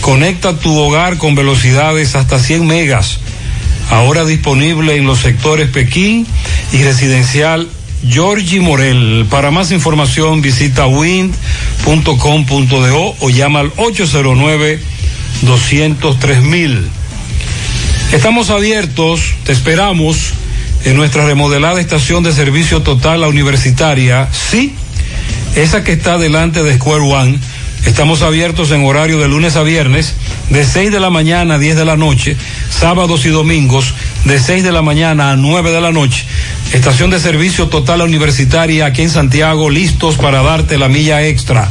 Conecta 0.00 0.58
tu 0.58 0.78
hogar 0.78 1.18
con 1.18 1.34
velocidades 1.34 2.14
hasta 2.14 2.38
100 2.38 2.66
megas. 2.66 3.18
Ahora 3.90 4.24
disponible 4.24 4.96
en 4.96 5.06
los 5.06 5.18
sectores 5.18 5.68
Pekín 5.68 6.26
y 6.72 6.82
residencial 6.84 7.68
Georgie 8.06 8.60
Morel. 8.60 9.26
Para 9.28 9.50
más 9.50 9.70
información 9.72 10.40
visita 10.40 10.86
wind.com.do 10.86 11.34
o 13.20 13.30
llama 13.30 13.60
al 13.60 13.72
809 13.76 14.80
203 15.42 16.42
mil. 16.42 16.88
Estamos 18.12 18.50
abiertos, 18.50 19.34
te 19.44 19.52
esperamos 19.52 20.32
en 20.84 20.96
nuestra 20.96 21.26
remodelada 21.26 21.80
estación 21.80 22.22
de 22.22 22.32
servicio 22.32 22.82
total 22.82 23.20
la 23.20 23.28
universitaria, 23.28 24.28
sí, 24.32 24.74
esa 25.56 25.84
que 25.84 25.92
está 25.92 26.18
delante 26.18 26.62
de 26.62 26.76
Square 26.76 27.04
One. 27.04 27.38
Estamos 27.86 28.22
abiertos 28.22 28.70
en 28.70 28.84
horario 28.84 29.18
de 29.18 29.28
lunes 29.28 29.56
a 29.56 29.62
viernes, 29.62 30.14
de 30.50 30.64
6 30.64 30.90
de 30.90 31.00
la 31.00 31.10
mañana 31.10 31.54
a 31.54 31.58
10 31.58 31.76
de 31.76 31.84
la 31.84 31.96
noche, 31.96 32.36
sábados 32.70 33.24
y 33.24 33.28
domingos, 33.28 33.94
de 34.24 34.38
6 34.38 34.64
de 34.64 34.72
la 34.72 34.82
mañana 34.82 35.30
a 35.30 35.36
9 35.36 35.70
de 35.70 35.80
la 35.80 35.92
noche. 35.92 36.24
Estación 36.72 37.10
de 37.10 37.18
servicio 37.18 37.68
total 37.68 38.02
universitaria 38.02 38.86
aquí 38.86 39.02
en 39.02 39.10
Santiago, 39.10 39.70
listos 39.70 40.16
para 40.16 40.42
darte 40.42 40.76
la 40.76 40.88
milla 40.88 41.26
extra. 41.26 41.70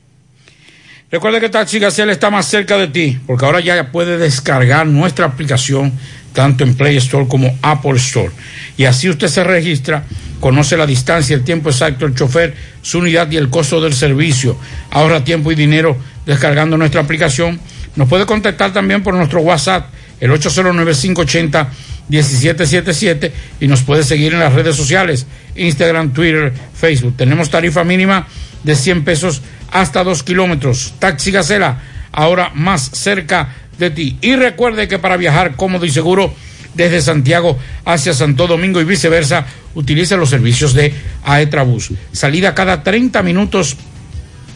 Recuerda 1.11 1.41
que 1.41 1.49
Taxi 1.49 1.77
Gacela 1.77 2.13
está 2.13 2.29
más 2.29 2.45
cerca 2.45 2.77
de 2.77 2.87
ti, 2.87 3.19
porque 3.27 3.43
ahora 3.43 3.59
ya 3.59 3.91
puede 3.91 4.17
descargar 4.17 4.87
nuestra 4.87 5.25
aplicación 5.25 5.91
tanto 6.31 6.63
en 6.63 6.73
Play 6.73 6.95
Store 6.95 7.27
como 7.27 7.53
Apple 7.61 7.97
Store. 7.97 8.31
Y 8.77 8.85
así 8.85 9.09
usted 9.09 9.27
se 9.27 9.43
registra, 9.43 10.05
conoce 10.39 10.77
la 10.77 10.85
distancia, 10.85 11.35
el 11.35 11.43
tiempo 11.43 11.69
exacto, 11.69 12.05
el 12.05 12.15
chofer, 12.15 12.55
su 12.81 12.99
unidad 12.99 13.29
y 13.29 13.35
el 13.35 13.49
costo 13.49 13.81
del 13.81 13.93
servicio. 13.93 14.55
Ahorra 14.89 15.25
tiempo 15.25 15.51
y 15.51 15.55
dinero 15.55 15.97
descargando 16.25 16.77
nuestra 16.77 17.01
aplicación. 17.01 17.59
Nos 17.97 18.07
puede 18.07 18.25
contactar 18.25 18.71
también 18.71 19.03
por 19.03 19.13
nuestro 19.13 19.41
WhatsApp, 19.41 19.87
el 20.21 20.31
809-580-1777 20.31 23.31
y 23.59 23.67
nos 23.67 23.81
puede 23.81 24.03
seguir 24.03 24.31
en 24.31 24.39
las 24.39 24.53
redes 24.53 24.77
sociales, 24.77 25.27
Instagram, 25.57 26.13
Twitter, 26.13 26.53
Facebook. 26.73 27.17
Tenemos 27.17 27.49
tarifa 27.49 27.83
mínima 27.83 28.27
de 28.63 28.75
100 28.75 29.03
pesos 29.03 29.41
hasta 29.71 30.03
2 30.03 30.23
kilómetros. 30.23 30.93
Taxi 30.99 31.31
Gacela, 31.31 31.81
ahora 32.11 32.51
más 32.53 32.91
cerca 32.93 33.55
de 33.77 33.89
ti. 33.89 34.17
Y 34.21 34.35
recuerde 34.35 34.87
que 34.87 34.99
para 34.99 35.17
viajar 35.17 35.55
cómodo 35.55 35.85
y 35.85 35.91
seguro 35.91 36.33
desde 36.73 37.01
Santiago 37.01 37.57
hacia 37.85 38.13
Santo 38.13 38.47
Domingo 38.47 38.79
y 38.79 38.85
viceversa, 38.85 39.45
utilice 39.75 40.17
los 40.17 40.29
servicios 40.29 40.73
de 40.73 40.93
Aetrabús. 41.23 41.91
Salida 42.11 42.53
cada 42.53 42.83
30 42.83 43.21
minutos 43.23 43.77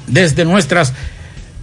desde 0.07 0.45
nuestras 0.45 0.93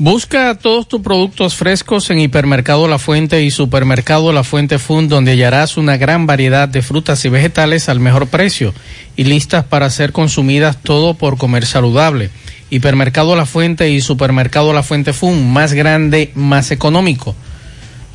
Busca 0.02 0.56
todos 0.56 0.88
tus 0.88 1.02
productos 1.02 1.56
frescos 1.56 2.10
en 2.10 2.20
Hipermercado 2.20 2.88
La 2.88 3.00
Fuente 3.00 3.43
y 3.43 3.52
Supermercado 3.52 4.32
La 4.32 4.45
Fuente 4.45 4.80
Fund, 4.80 5.10
donde 5.10 5.32
hallarás 5.32 5.76
una 5.76 5.97
gran 5.97 6.26
variedad 6.26 6.70
de 6.70 6.82
frutas 6.82 7.26
y 7.26 7.30
vegetales 7.30 7.89
al 7.89 8.00
mejor 8.00 8.28
precio 8.28 8.74
y 9.18 9.26
listas 9.26 9.66
para 9.66 9.89
ser 9.89 10.14
consumidas 10.14 10.78
todo 10.82 11.16
por 11.16 11.38
comer 11.38 11.66
saludable. 11.66 12.30
Hipermercado 12.70 13.36
La 13.36 13.45
Fuente 13.45 13.89
y 13.89 14.00
Supermercado 14.00 14.72
La 14.72 14.84
Fuente 14.84 15.12
Fund, 15.12 15.45
más 15.52 15.74
grande, 15.74 16.32
más 16.34 16.72
económico. 16.72 17.36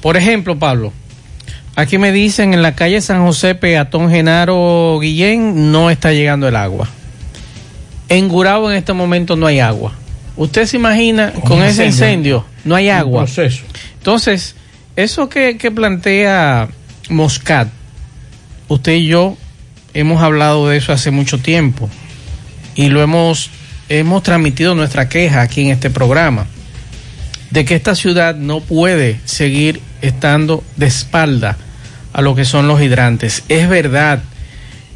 Por 0.00 0.16
ejemplo, 0.16 0.58
Pablo, 0.58 0.90
aquí 1.76 1.98
me 1.98 2.12
dicen 2.12 2.54
en 2.54 2.62
la 2.62 2.74
calle 2.74 3.02
San 3.02 3.26
José, 3.26 3.56
Peatón 3.56 4.08
Genaro 4.08 4.98
Guillén, 5.02 5.70
no 5.70 5.90
está 5.90 6.14
llegando 6.14 6.48
el 6.48 6.56
agua. 6.56 6.88
En 8.08 8.28
Gurabo 8.28 8.70
en 8.70 8.78
este 8.78 8.94
momento 8.94 9.36
no 9.36 9.46
hay 9.46 9.60
agua. 9.60 9.92
Usted 10.36 10.66
se 10.66 10.76
imagina 10.76 11.32
con 11.32 11.62
ese 11.62 11.86
incendio, 11.86 12.44
no 12.64 12.74
hay 12.74 12.88
agua. 12.88 13.24
proceso. 13.24 13.64
Entonces, 13.98 14.56
eso 14.96 15.28
que, 15.28 15.56
que 15.58 15.70
plantea 15.70 16.68
Moscat, 17.08 17.68
usted 18.68 18.92
y 18.94 19.06
yo 19.06 19.36
hemos 19.92 20.22
hablado 20.22 20.68
de 20.68 20.76
eso 20.76 20.92
hace 20.92 21.10
mucho 21.10 21.38
tiempo 21.38 21.88
y 22.74 22.88
lo 22.88 23.02
hemos, 23.02 23.50
hemos 23.88 24.22
transmitido 24.22 24.74
nuestra 24.74 25.08
queja 25.08 25.42
aquí 25.42 25.62
en 25.62 25.68
este 25.68 25.90
programa 25.90 26.46
de 27.50 27.64
que 27.64 27.76
esta 27.76 27.94
ciudad 27.94 28.34
no 28.34 28.60
puede 28.60 29.20
seguir 29.24 29.80
estando 30.02 30.64
de 30.76 30.86
espalda 30.86 31.56
a 32.12 32.20
lo 32.20 32.34
que 32.34 32.44
son 32.44 32.66
los 32.66 32.82
hidrantes. 32.82 33.44
Es 33.48 33.68
verdad 33.68 34.22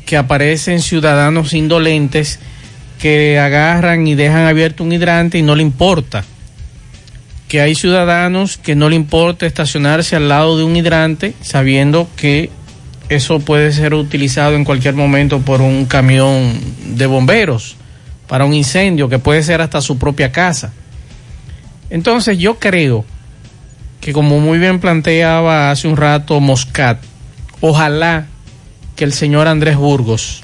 que 0.05 0.17
aparecen 0.17 0.81
ciudadanos 0.83 1.53
indolentes 1.55 2.41
que 2.99 3.39
agarran 3.39 4.07
y 4.07 4.15
dejan 4.15 4.47
abierto 4.47 4.85
un 4.85 4.93
hidrante 4.93 5.39
y 5.39 5.43
no 5.43 5.55
le 5.55 5.63
importa. 5.63 6.25
Que 7.47 7.61
hay 7.61 7.75
ciudadanos 7.75 8.59
que 8.59 8.75
no 8.75 8.91
le 8.91 8.97
importa 8.97 9.47
estacionarse 9.47 10.17
al 10.17 10.29
lado 10.29 10.59
de 10.59 10.65
un 10.65 10.77
hidrante 10.77 11.35
sabiendo 11.41 12.09
que 12.17 12.51
eso 13.09 13.41
puede 13.41 13.73
ser 13.73 13.95
utilizado 13.95 14.55
en 14.55 14.65
cualquier 14.65 14.95
momento 14.95 15.41
por 15.41 15.63
un 15.63 15.87
camión 15.87 16.59
de 16.97 17.07
bomberos 17.07 17.77
para 18.27 18.45
un 18.45 18.53
incendio 18.53 19.09
que 19.09 19.19
puede 19.19 19.43
ser 19.43 19.63
hasta 19.63 19.81
su 19.81 19.97
propia 19.97 20.31
casa. 20.31 20.73
Entonces 21.89 22.39
yo 22.39 22.59
creo 22.59 23.07
que 24.03 24.13
como 24.13 24.41
muy 24.41 24.59
bien 24.59 24.79
planteaba 24.79 25.71
hace 25.71 25.89
un 25.89 25.97
rato 25.97 26.39
Moscat, 26.39 26.99
ojalá 27.63 28.27
que 28.95 29.05
el 29.05 29.15
señor 29.15 29.49
Andrés 29.49 29.77
Burgos 29.77 30.43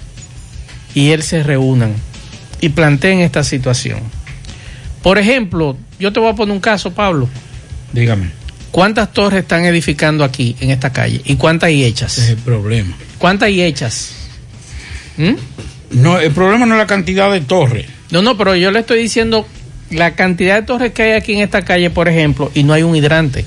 y 0.94 1.10
él 1.10 1.22
se 1.22 1.42
reúnan 1.42 1.92
y 2.64 2.70
planteen 2.70 3.20
esta 3.20 3.44
situación. 3.44 3.98
Por 5.02 5.18
ejemplo, 5.18 5.76
yo 6.00 6.14
te 6.14 6.20
voy 6.20 6.30
a 6.30 6.34
poner 6.34 6.54
un 6.54 6.60
caso, 6.60 6.94
Pablo. 6.94 7.28
Dígame. 7.92 8.30
¿Cuántas 8.70 9.12
torres 9.12 9.42
están 9.42 9.66
edificando 9.66 10.24
aquí 10.24 10.56
en 10.60 10.70
esta 10.70 10.90
calle? 10.90 11.20
¿Y 11.26 11.36
cuántas 11.36 11.68
hay 11.68 11.84
hechas? 11.84 12.16
Ese 12.16 12.24
es 12.24 12.30
el 12.30 12.36
problema. 12.38 12.96
¿Cuántas 13.18 13.48
hay 13.48 13.60
hechas? 13.60 14.14
¿Mm? 15.18 15.34
No, 16.00 16.18
el 16.18 16.32
problema 16.32 16.64
no 16.64 16.74
es 16.74 16.78
la 16.78 16.86
cantidad 16.86 17.30
de 17.30 17.42
torres. 17.42 17.86
No, 18.10 18.22
no, 18.22 18.38
pero 18.38 18.56
yo 18.56 18.70
le 18.70 18.80
estoy 18.80 18.98
diciendo 18.98 19.46
la 19.90 20.14
cantidad 20.14 20.54
de 20.54 20.62
torres 20.62 20.92
que 20.92 21.02
hay 21.02 21.12
aquí 21.12 21.34
en 21.34 21.40
esta 21.40 21.62
calle, 21.62 21.90
por 21.90 22.08
ejemplo, 22.08 22.50
y 22.54 22.62
no 22.62 22.72
hay 22.72 22.82
un 22.82 22.96
hidrante. 22.96 23.44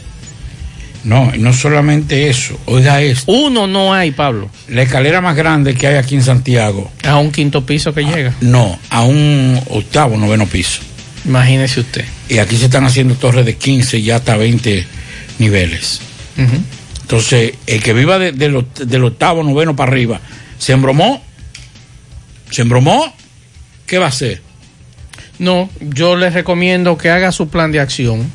No, 1.07 1.31
no 1.37 1.53
solamente 1.53 2.29
eso. 2.29 2.59
Oiga 2.65 3.01
esto. 3.01 3.31
Uno 3.31 3.65
no 3.65 3.93
hay, 3.93 4.11
Pablo. 4.11 4.49
La 4.67 4.81
escalera 4.81 5.21
más 5.21 5.35
grande 5.37 5.73
que 5.73 5.87
hay 5.87 5.95
aquí 5.95 6.15
en 6.15 6.23
Santiago. 6.23 6.91
A 7.07 7.17
un 7.17 7.31
quinto 7.31 7.65
piso 7.65 7.93
que 7.93 8.03
llega. 8.03 8.33
No, 8.41 8.77
a 8.89 9.03
un 9.03 9.57
octavo, 9.69 10.17
noveno 10.17 10.45
piso. 10.47 10.81
Imagínese 11.23 11.79
usted. 11.79 12.03
Y 12.27 12.39
aquí 12.39 12.57
se 12.57 12.65
están 12.65 12.83
haciendo 12.85 13.15
torres 13.15 13.45
de 13.45 13.55
15 13.55 13.97
y 13.99 14.11
hasta 14.11 14.35
20 14.35 14.85
niveles. 15.39 16.01
Entonces, 17.01 17.53
el 17.67 17.81
que 17.81 17.93
viva 17.93 18.19
de- 18.19 18.33
de 18.33 18.49
lo- 18.49 18.65
del 18.85 19.03
octavo, 19.05 19.43
noveno 19.43 19.75
para 19.77 19.91
arriba, 19.91 20.19
¿se 20.59 20.73
embromó? 20.73 21.23
¿Se 22.51 22.63
embromó? 22.63 23.13
¿Qué 23.85 23.97
va 23.97 24.05
a 24.05 24.09
hacer? 24.09 24.41
No, 25.39 25.69
yo 25.79 26.15
les 26.17 26.33
recomiendo 26.33 26.97
que 26.97 27.09
haga 27.11 27.31
su 27.31 27.47
plan 27.47 27.71
de 27.71 27.79
acción. 27.79 28.29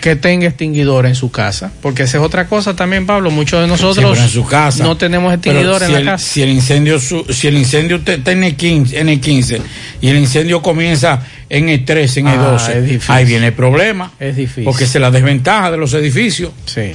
Que 0.00 0.16
tenga 0.16 0.46
extinguidor 0.46 1.06
en 1.06 1.14
su 1.14 1.30
casa. 1.30 1.72
Porque 1.82 2.04
esa 2.04 2.18
es 2.18 2.24
otra 2.24 2.46
cosa 2.46 2.76
también, 2.76 3.06
Pablo. 3.06 3.30
Muchos 3.30 3.60
de 3.60 3.66
nosotros 3.66 4.18
en 4.18 4.28
su 4.28 4.46
casa. 4.46 4.84
no 4.84 4.96
tenemos 4.96 5.32
extinguidor 5.34 5.82
en 5.82 5.88
si 5.88 5.92
la 5.92 5.98
el, 5.98 6.04
casa. 6.04 6.26
Si 6.26 6.42
el 6.42 6.50
incendio, 6.50 6.98
si 7.00 7.46
el 7.48 7.56
incendio 7.56 8.00
está 8.04 8.32
en 8.32 8.44
el 8.44 8.56
15, 8.56 8.98
en 9.00 9.08
el 9.08 9.20
15 9.20 9.60
y 10.00 10.08
el 10.08 10.18
incendio 10.18 10.62
comienza 10.62 11.22
en 11.48 11.68
el 11.68 11.84
13, 11.84 12.20
en 12.20 12.28
el 12.28 12.38
Ah, 12.38 12.50
12, 12.52 12.78
es 12.78 12.84
difícil. 12.84 13.14
ahí 13.14 13.24
viene 13.24 13.46
el 13.48 13.52
problema. 13.52 14.12
Es 14.20 14.36
difícil. 14.36 14.64
Porque 14.64 14.84
es 14.84 14.94
la 14.96 15.10
desventaja 15.10 15.70
de 15.70 15.76
los 15.76 15.92
edificios. 15.94 16.52
Sí. 16.66 16.92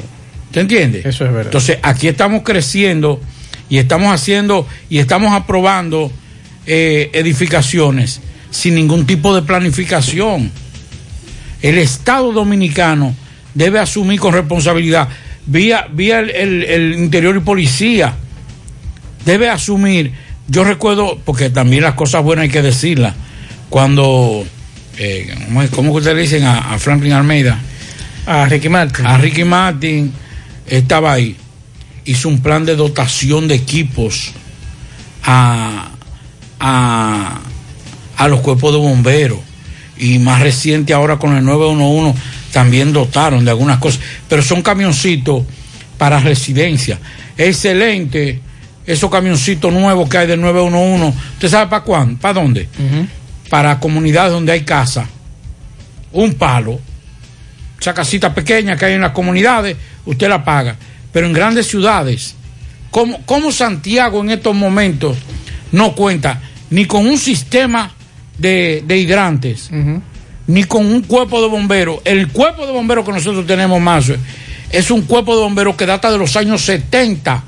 ¿Te 0.51 0.59
entiendes? 0.59 1.05
Eso 1.05 1.25
es 1.25 1.31
verdad. 1.31 1.45
Entonces, 1.47 1.77
aquí 1.81 2.07
estamos 2.07 2.43
creciendo 2.43 3.21
y 3.69 3.77
estamos 3.77 4.13
haciendo 4.13 4.67
y 4.89 4.99
estamos 4.99 5.33
aprobando 5.33 6.11
eh, 6.67 7.09
edificaciones 7.13 8.19
sin 8.49 8.75
ningún 8.75 9.05
tipo 9.05 9.33
de 9.33 9.41
planificación. 9.43 10.51
El 11.61 11.77
Estado 11.77 12.31
dominicano 12.31 13.15
debe 13.53 13.79
asumir 13.79 14.19
con 14.19 14.33
responsabilidad, 14.33 15.07
vía, 15.45 15.87
vía 15.91 16.19
el, 16.19 16.29
el- 16.31 16.63
el 16.63 16.93
interior 16.93 17.35
y 17.35 17.39
policía, 17.41 18.13
debe 19.25 19.49
asumir. 19.49 20.13
Yo 20.47 20.63
recuerdo, 20.63 21.19
porque 21.23 21.49
también 21.49 21.83
las 21.83 21.93
cosas 21.93 22.23
buenas 22.23 22.43
hay 22.43 22.49
que 22.49 22.61
decirlas, 22.61 23.13
cuando, 23.69 24.43
eh, 24.97 25.33
¿cómo 25.45 25.61
es- 25.61 25.69
¿cómo 25.69 25.91
que 25.91 25.97
ustedes 25.99 26.15
le 26.15 26.21
dicen 26.23 26.43
a, 26.43 26.73
a 26.73 26.79
Franklin 26.79 27.13
Almeida? 27.13 27.59
A 28.25 28.45
Ricky 28.47 28.69
Martin. 28.69 29.05
A 29.05 29.17
Ricky 29.17 29.43
Martin 29.43 30.11
estaba 30.67 31.13
ahí. 31.13 31.35
Hizo 32.05 32.27
un 32.29 32.41
plan 32.41 32.65
de 32.65 32.75
dotación 32.75 33.47
de 33.47 33.55
equipos 33.55 34.31
a, 35.23 35.89
a, 36.59 37.39
a 38.17 38.27
los 38.27 38.41
cuerpos 38.41 38.71
de 38.73 38.79
bomberos. 38.79 39.39
Y 40.01 40.19
más 40.19 40.41
reciente 40.41 40.93
ahora 40.93 41.17
con 41.17 41.37
el 41.37 41.45
911 41.45 42.19
también 42.51 42.91
dotaron 42.91 43.45
de 43.45 43.51
algunas 43.51 43.77
cosas. 43.77 44.01
Pero 44.27 44.41
son 44.41 44.61
camioncitos 44.61 45.43
para 45.97 46.19
residencia. 46.19 46.99
Excelente. 47.37 48.41
Esos 48.85 49.09
camioncitos 49.09 49.71
nuevos 49.71 50.09
que 50.09 50.17
hay 50.17 50.27
del 50.27 50.41
911. 50.41 51.17
¿Usted 51.35 51.49
sabe 51.49 51.69
para 51.69 51.83
cuándo? 51.83 52.19
¿Para 52.19 52.33
dónde? 52.33 52.67
Para 53.49 53.79
comunidades 53.79 54.33
donde 54.33 54.51
hay 54.51 54.61
casa. 54.61 55.07
Un 56.11 56.33
palo 56.33 56.79
esa 57.81 57.95
casita 57.95 58.31
pequeña 58.33 58.77
que 58.77 58.85
hay 58.85 58.93
en 58.93 59.01
las 59.01 59.11
comunidades, 59.11 59.75
usted 60.05 60.29
la 60.29 60.45
paga. 60.45 60.75
Pero 61.11 61.25
en 61.25 61.33
grandes 61.33 61.67
ciudades, 61.67 62.35
¿cómo, 62.91 63.25
cómo 63.25 63.51
Santiago 63.51 64.21
en 64.21 64.29
estos 64.29 64.55
momentos 64.55 65.17
no 65.71 65.95
cuenta 65.95 66.41
ni 66.69 66.85
con 66.85 67.07
un 67.07 67.17
sistema 67.17 67.91
de, 68.41 68.83
de 68.85 68.97
hidrantes, 68.97 69.69
ni 70.47 70.63
con 70.65 70.85
un 70.85 71.01
cuerpo 71.03 71.41
de 71.41 71.47
bomberos? 71.47 71.99
El 72.03 72.27
cuerpo 72.29 72.65
de 72.65 72.71
bomberos 72.73 73.05
que 73.05 73.11
nosotros 73.11 73.45
tenemos 73.45 73.79
más 73.79 74.11
es 74.71 74.91
un 74.91 75.03
cuerpo 75.03 75.35
de 75.35 75.43
bomberos 75.43 75.75
que 75.75 75.85
data 75.85 76.11
de 76.11 76.17
los 76.17 76.35
años 76.35 76.61
70. 76.61 77.43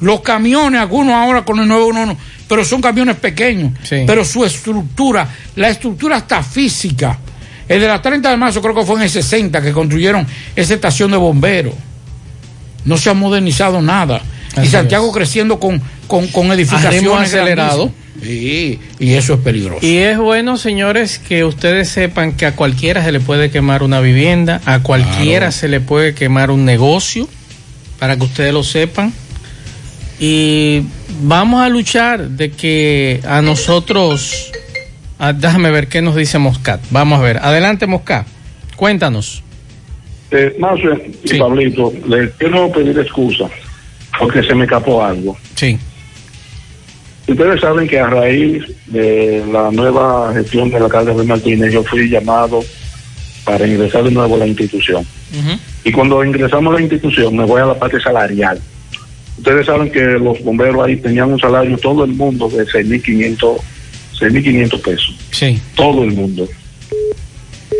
Los 0.00 0.20
camiones, 0.20 0.80
algunos 0.80 1.14
ahora 1.14 1.44
con 1.44 1.60
el 1.60 1.68
911, 1.68 2.20
pero 2.48 2.64
son 2.64 2.80
camiones 2.80 3.16
pequeños. 3.16 3.72
Pero 4.06 4.24
su 4.24 4.44
estructura, 4.44 5.28
la 5.56 5.68
estructura 5.68 6.18
está 6.18 6.42
física. 6.42 7.18
El 7.68 7.80
de 7.80 7.86
la 7.86 8.02
30 8.02 8.28
de 8.28 8.36
marzo 8.36 8.60
creo 8.60 8.74
que 8.74 8.84
fue 8.84 8.96
en 8.96 9.02
el 9.02 9.10
60 9.10 9.62
que 9.62 9.72
construyeron 9.72 10.26
esa 10.54 10.74
estación 10.74 11.10
de 11.12 11.16
bomberos. 11.16 11.74
No 12.84 12.96
se 12.98 13.10
ha 13.10 13.14
modernizado 13.14 13.80
nada. 13.80 14.20
Y 14.62 14.66
Santiago 14.66 15.10
creciendo 15.12 15.58
con, 15.60 15.80
con, 16.06 16.26
con 16.28 16.50
edificaciones. 16.52 17.28
acelerado. 17.28 17.90
Sí, 18.22 18.78
y 19.00 19.14
eso 19.14 19.34
es 19.34 19.40
peligroso. 19.40 19.84
Y 19.84 19.96
es 19.96 20.18
bueno, 20.18 20.56
señores, 20.56 21.18
que 21.18 21.44
ustedes 21.44 21.88
sepan 21.88 22.32
que 22.36 22.46
a 22.46 22.54
cualquiera 22.54 23.02
se 23.04 23.10
le 23.10 23.20
puede 23.20 23.50
quemar 23.50 23.82
una 23.82 24.00
vivienda, 24.00 24.60
a 24.64 24.80
cualquiera 24.80 25.46
Claro. 25.46 25.52
se 25.52 25.68
le 25.68 25.80
puede 25.80 26.14
quemar 26.14 26.50
un 26.50 26.64
negocio, 26.64 27.26
para 27.98 28.16
que 28.16 28.24
ustedes 28.24 28.52
lo 28.52 28.62
sepan. 28.62 29.12
Y 30.20 30.82
vamos 31.22 31.62
a 31.62 31.68
luchar 31.68 32.28
de 32.28 32.50
que 32.52 33.20
a 33.26 33.42
nosotros, 33.42 34.52
ah, 35.18 35.32
déjame 35.32 35.70
ver 35.72 35.88
qué 35.88 36.00
nos 36.02 36.14
dice 36.14 36.38
Moscat. 36.38 36.80
Vamos 36.90 37.18
a 37.18 37.22
ver, 37.22 37.38
adelante 37.38 37.86
Moscat, 37.86 38.26
cuéntanos. 38.76 39.42
Eh, 40.30 40.54
Mazo 40.60 40.94
y 41.24 41.38
Pablito, 41.38 41.92
les 42.06 42.30
quiero 42.34 42.70
pedir 42.70 42.98
excusa 42.98 43.48
porque 44.18 44.42
se 44.42 44.54
me 44.54 44.64
escapó 44.64 45.02
algo. 45.02 45.36
Sí. 45.54 45.78
Ustedes 47.26 47.60
saben 47.60 47.88
que 47.88 47.98
a 47.98 48.06
raíz 48.08 48.64
de 48.86 49.44
la 49.50 49.70
nueva 49.70 50.32
gestión 50.34 50.70
del 50.70 50.82
alcalde 50.82 51.14
Luis 51.14 51.28
Martínez, 51.28 51.72
yo 51.72 51.82
fui 51.84 52.08
llamado 52.08 52.60
para 53.44 53.66
ingresar 53.66 54.04
de 54.04 54.10
nuevo 54.10 54.34
a 54.34 54.38
la 54.38 54.46
institución. 54.46 55.06
Y 55.84 55.92
cuando 55.92 56.24
ingresamos 56.24 56.72
a 56.72 56.76
la 56.76 56.82
institución, 56.82 57.36
me 57.36 57.44
voy 57.44 57.60
a 57.60 57.66
la 57.66 57.78
parte 57.78 58.00
salarial. 58.00 58.60
Ustedes 59.38 59.66
saben 59.66 59.90
que 59.90 60.02
los 60.02 60.42
bomberos 60.44 60.84
ahí 60.84 60.96
tenían 60.96 61.32
un 61.32 61.38
salario, 61.38 61.78
todo 61.78 62.04
el 62.04 62.12
mundo, 62.12 62.48
de 62.48 62.64
6.500 62.64 63.60
6.500 64.22 64.80
pesos. 64.80 65.16
Sí. 65.30 65.60
Todo 65.74 66.04
el 66.04 66.12
mundo. 66.12 66.48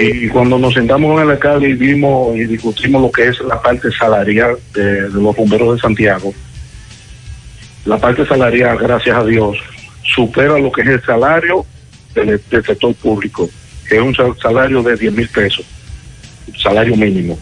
Y 0.05 0.28
cuando 0.28 0.59
nos 0.59 0.74
sentamos 0.74 1.12
con 1.14 1.22
el 1.22 1.30
alcalde 1.30 1.68
y 1.68 1.74
vimos 1.74 2.34
y 2.36 2.44
discutimos 2.44 3.03
lo 3.03 3.12
que 3.12 3.28
es 3.28 3.38
la 3.40 3.61
parte 3.62 3.88
salarial 3.92 4.57
de, 4.74 5.03
los 5.11 5.36
bomberos 5.36 5.76
de 5.76 5.80
Santiago, 5.80 6.34
la 7.84 7.98
parte 7.98 8.26
salarial, 8.26 8.78
gracias 8.78 9.16
a 9.16 9.24
Dios, 9.24 9.57
supera 10.14 10.59
lo 10.59 10.72
que 10.72 10.82
es 10.82 10.88
el 10.88 11.03
salario 11.05 11.64
del, 12.14 12.40
del 12.50 12.64
sector 12.64 12.94
público, 12.96 13.48
que 13.88 13.96
es 13.96 14.03
un 14.03 14.14
sal- 14.14 14.34
salario 14.42 14.82
de 14.82 14.96
10 14.96 15.12
mil 15.12 15.28
pesos, 15.28 15.64
salario 16.61 16.96
mínimo. 16.96 17.38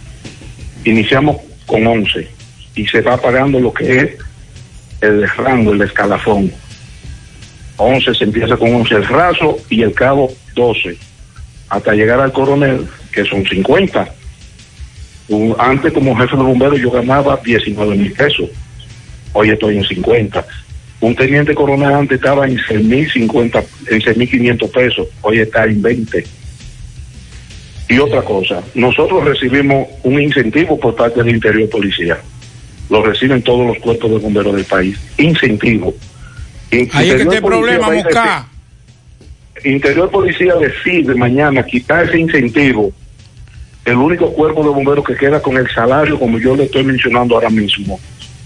Iniciamos 0.84 1.38
con 1.66 1.86
11 1.86 2.28
y 2.74 2.86
se 2.86 3.00
va 3.00 3.16
pagando 3.16 3.58
lo 3.58 3.72
que 3.72 3.96
es 4.00 4.10
el 5.00 5.26
rango, 5.30 5.72
el 5.72 5.80
escalafón. 5.82 6.52
11 7.78 8.14
se 8.14 8.24
empieza 8.24 8.56
con 8.58 8.74
11 8.74 8.94
el 8.96 9.06
raso 9.08 9.56
y 9.70 9.82
el 9.82 9.94
cabo 9.94 10.30
12, 10.54 10.98
hasta 11.70 11.94
llegar 11.94 12.20
al 12.20 12.32
coronel, 12.32 12.86
que 13.12 13.24
son 13.24 13.44
50. 13.46 14.12
Un- 15.28 15.54
Antes 15.58 15.92
como 15.92 16.14
jefe 16.16 16.36
de 16.36 16.42
bomberos 16.42 16.78
yo 16.80 16.90
ganaba 16.90 17.40
19 17.42 17.96
mil 17.96 18.12
pesos 18.12 18.48
hoy 19.32 19.50
estoy 19.50 19.78
en 19.78 19.84
50. 19.84 20.44
Un 21.00 21.14
teniente 21.14 21.54
coronel 21.54 21.92
antes 21.94 22.16
estaba 22.16 22.46
en 22.46 22.58
6.050, 22.58 23.64
en 23.88 24.00
6.500 24.02 24.70
pesos, 24.70 25.06
hoy 25.22 25.38
está 25.38 25.64
en 25.64 25.80
20. 25.80 26.24
Y 27.88 27.98
otra 27.98 28.22
cosa, 28.22 28.62
nosotros 28.74 29.24
recibimos 29.24 29.86
un 30.02 30.20
incentivo 30.20 30.78
por 30.78 30.94
parte 30.94 31.22
del 31.22 31.34
Interior 31.34 31.68
Policía. 31.70 32.18
Lo 32.88 33.02
reciben 33.04 33.40
todos 33.42 33.66
los 33.68 33.78
cuerpos 33.78 34.10
de 34.10 34.18
bomberos 34.18 34.54
del 34.54 34.64
país. 34.64 34.98
Incentivo. 35.16 35.94
In- 36.72 36.88
Ahí 36.92 37.08
es 37.10 37.14
que 37.16 37.22
está 37.22 37.36
el 37.36 37.42
problema, 37.42 37.86
va 37.88 37.92
a 37.92 37.96
Mosca. 37.96 38.08
decir- 38.22 38.59
Interior 39.64 40.10
Policía 40.10 40.54
decide 40.56 41.14
mañana 41.14 41.64
quitar 41.64 42.04
ese 42.04 42.18
incentivo. 42.18 42.92
El 43.84 43.96
único 43.96 44.32
cuerpo 44.32 44.62
de 44.62 44.68
bomberos 44.70 45.04
que 45.04 45.16
queda 45.16 45.40
con 45.40 45.56
el 45.56 45.68
salario, 45.70 46.18
como 46.18 46.38
yo 46.38 46.54
le 46.54 46.64
estoy 46.64 46.84
mencionando 46.84 47.34
ahora 47.34 47.50
mismo, 47.50 47.98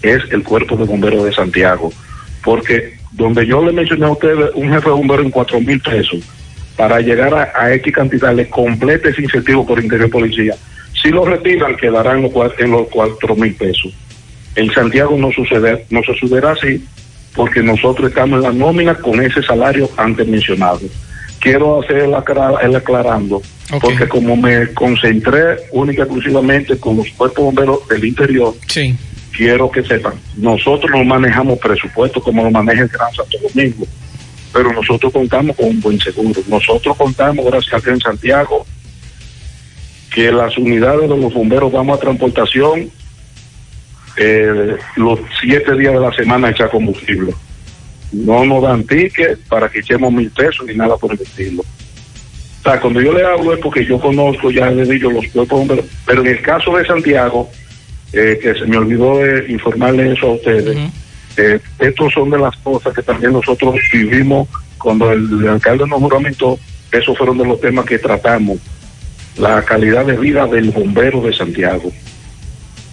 es 0.02 0.22
el 0.30 0.42
cuerpo 0.42 0.76
de 0.76 0.84
bomberos 0.84 1.24
de 1.24 1.32
Santiago. 1.32 1.92
Porque 2.44 2.94
donde 3.12 3.46
yo 3.46 3.64
le 3.64 3.72
mencioné 3.72 4.06
a 4.06 4.10
ustedes 4.10 4.50
un 4.54 4.70
jefe 4.70 4.88
de 4.88 4.94
bomberos 4.94 5.24
en 5.26 5.30
cuatro 5.32 5.60
mil 5.60 5.80
pesos, 5.80 6.20
para 6.76 7.00
llegar 7.00 7.52
a, 7.54 7.72
X 7.74 7.92
cantidad 7.92 8.34
le 8.34 8.48
complete 8.48 9.10
ese 9.10 9.22
incentivo 9.22 9.64
por 9.66 9.82
Interior 9.82 10.10
Policía. 10.10 10.54
Si 11.00 11.10
lo 11.10 11.24
retiran, 11.24 11.76
quedarán 11.76 12.16
en 12.18 12.22
los, 12.24 12.32
cua- 12.32 12.52
en 12.58 12.70
los 12.72 12.88
cuatro 12.88 13.36
mil 13.36 13.54
pesos. 13.54 13.94
En 14.56 14.70
Santiago 14.72 15.16
no 15.16 15.30
sucede, 15.32 15.84
no 15.90 16.00
sucederá 16.02 16.52
así, 16.52 16.84
porque 17.34 17.62
nosotros 17.62 18.08
estamos 18.08 18.38
en 18.38 18.42
la 18.42 18.52
nómina 18.52 18.94
con 18.94 19.20
ese 19.20 19.42
salario 19.42 19.88
antes 19.96 20.26
mencionado. 20.26 20.80
Quiero 21.44 21.82
hacer 21.82 21.98
el, 21.98 22.14
aclarando, 22.14 23.42
porque 23.80 24.08
como 24.08 24.34
me 24.34 24.72
concentré 24.72 25.58
única 25.72 26.00
y 26.00 26.04
exclusivamente 26.04 26.78
con 26.78 26.96
los 26.96 27.08
cuerpos 27.10 27.44
bomberos 27.44 27.86
del 27.86 28.02
interior, 28.02 28.54
Sí. 28.66 28.96
quiero 29.30 29.70
que 29.70 29.82
sepan, 29.82 30.14
nosotros 30.38 30.90
no 30.90 31.04
manejamos 31.04 31.58
presupuesto 31.58 32.22
como 32.22 32.42
lo 32.44 32.50
maneja 32.50 32.84
el 32.84 32.88
Gran 32.88 33.12
Santo 33.12 33.36
Domingo, 33.42 33.86
pero 34.54 34.72
nosotros 34.72 35.12
contamos 35.12 35.54
con 35.54 35.66
un 35.66 35.80
buen 35.82 36.00
seguro. 36.00 36.40
Nosotros 36.48 36.96
contamos, 36.96 37.44
gracias 37.44 37.74
a 37.74 37.76
Dios, 37.80 37.94
en 37.94 38.00
Santiago, 38.00 38.64
que 40.14 40.32
las 40.32 40.56
unidades 40.56 41.02
de 41.02 41.08
los 41.08 41.34
bomberos 41.34 41.70
vamos 41.70 41.98
a 41.98 42.00
transportación 42.00 42.90
eh, 44.16 44.76
los 44.96 45.20
siete 45.40 45.74
días 45.76 45.92
de 45.92 46.00
la 46.00 46.12
semana 46.14 46.48
a 46.48 46.50
echar 46.52 46.70
combustible. 46.70 47.34
No 48.14 48.44
nos 48.44 48.62
dan 48.62 48.84
ticket 48.84 49.38
para 49.48 49.68
que 49.68 49.80
echemos 49.80 50.12
mil 50.12 50.30
pesos 50.30 50.64
ni 50.66 50.74
nada 50.74 50.96
por 50.96 51.12
el 51.12 51.20
estilo. 51.20 51.62
O 51.62 52.62
sea, 52.62 52.80
cuando 52.80 53.00
yo 53.00 53.12
le 53.12 53.24
hablo 53.24 53.52
es 53.52 53.60
porque 53.60 53.84
yo 53.84 54.00
conozco, 54.00 54.50
ya 54.50 54.70
le 54.70 54.84
digo 54.86 55.10
los 55.10 55.26
cuerpos 55.28 55.58
bomberos, 55.58 55.84
pero 56.06 56.22
en 56.22 56.28
el 56.28 56.40
caso 56.40 56.76
de 56.76 56.86
Santiago, 56.86 57.50
eh, 58.12 58.38
que 58.40 58.54
se 58.54 58.64
me 58.66 58.76
olvidó 58.76 59.18
de 59.18 59.52
informarle 59.52 60.12
eso 60.12 60.28
a 60.28 60.32
ustedes, 60.34 60.78
eh, 61.36 61.58
estos 61.80 62.12
son 62.12 62.30
de 62.30 62.38
las 62.38 62.56
cosas 62.58 62.94
que 62.94 63.02
también 63.02 63.32
nosotros 63.32 63.74
vivimos 63.92 64.48
cuando 64.78 65.10
el, 65.12 65.42
el 65.42 65.48
alcalde 65.48 65.86
nos 65.86 66.00
juramentó, 66.00 66.58
esos 66.92 67.18
fueron 67.18 67.36
de 67.36 67.44
los 67.44 67.60
temas 67.60 67.84
que 67.84 67.98
tratamos, 67.98 68.58
la 69.36 69.62
calidad 69.62 70.06
de 70.06 70.16
vida 70.16 70.46
del 70.46 70.70
bombero 70.70 71.20
de 71.20 71.34
Santiago. 71.34 71.92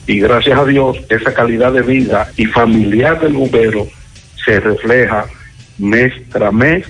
Y 0.07 0.19
gracias 0.19 0.59
a 0.59 0.65
Dios, 0.65 0.97
esa 1.07 1.33
calidad 1.33 1.71
de 1.71 1.83
vida 1.83 2.29
y 2.35 2.45
familiar 2.45 3.21
del 3.21 3.33
bombero 3.33 3.87
se 4.45 4.59
refleja 4.59 5.25
mes 5.77 6.13
tras 6.29 6.53
mes 6.53 6.85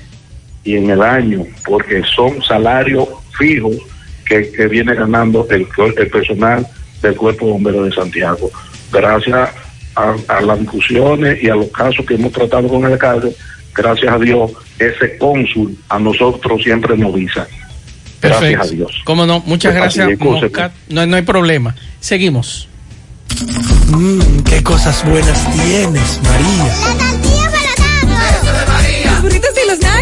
y 0.64 0.76
en 0.76 0.89
el 0.89 1.02
año, 1.02 1.45
porque 1.66 2.04
son 2.16 2.41
salarios 2.43 3.08
fijos 3.38 3.76
que, 4.26 4.52
que 4.52 4.68
viene 4.68 4.93
ganando 4.93 5.47
el, 5.49 5.68
el 5.97 6.08
personal 6.10 6.66
del 7.02 7.16
Cuerpo 7.16 7.45
de 7.45 7.52
Bomberos 7.54 7.86
de 7.86 7.91
Santiago. 7.93 8.52
Gracias 8.91 9.49
a, 9.95 10.16
a 10.28 10.41
las 10.41 10.60
discusiones 10.60 11.41
y 11.43 11.49
a 11.49 11.56
los 11.56 11.68
casos 11.72 12.06
que 12.06 12.16
hemos 12.16 12.32
tratado 12.32 12.68
con 12.68 12.86
el 12.86 12.93
alcalde, 12.93 13.36
gracias 13.74 14.14
a 14.14 14.20
Dios, 14.20 14.52
ese 14.78 15.18
cónsul 15.18 15.78
a 15.89 15.99
nosotros 15.99 16.62
siempre 16.62 16.95
nos 16.97 17.14
visa. 17.14 17.47
Gracias 18.22 18.41
Perfecto. 18.41 18.64
a 18.64 18.68
Dios. 18.68 19.02
Cómo 19.04 19.26
no, 19.26 19.39
muchas 19.45 19.74
Pues 19.76 19.95
gracias. 19.95 20.72
No, 20.89 21.06
no 21.08 21.16
hay 21.16 21.24
problema. 21.24 21.76
Seguimos. 21.99 22.68
Mmm, 23.88 24.41
qué 24.43 24.62
cosas 24.62 25.04
buenas 25.06 25.52
tienes, 25.54 26.20
María. 26.24 27.01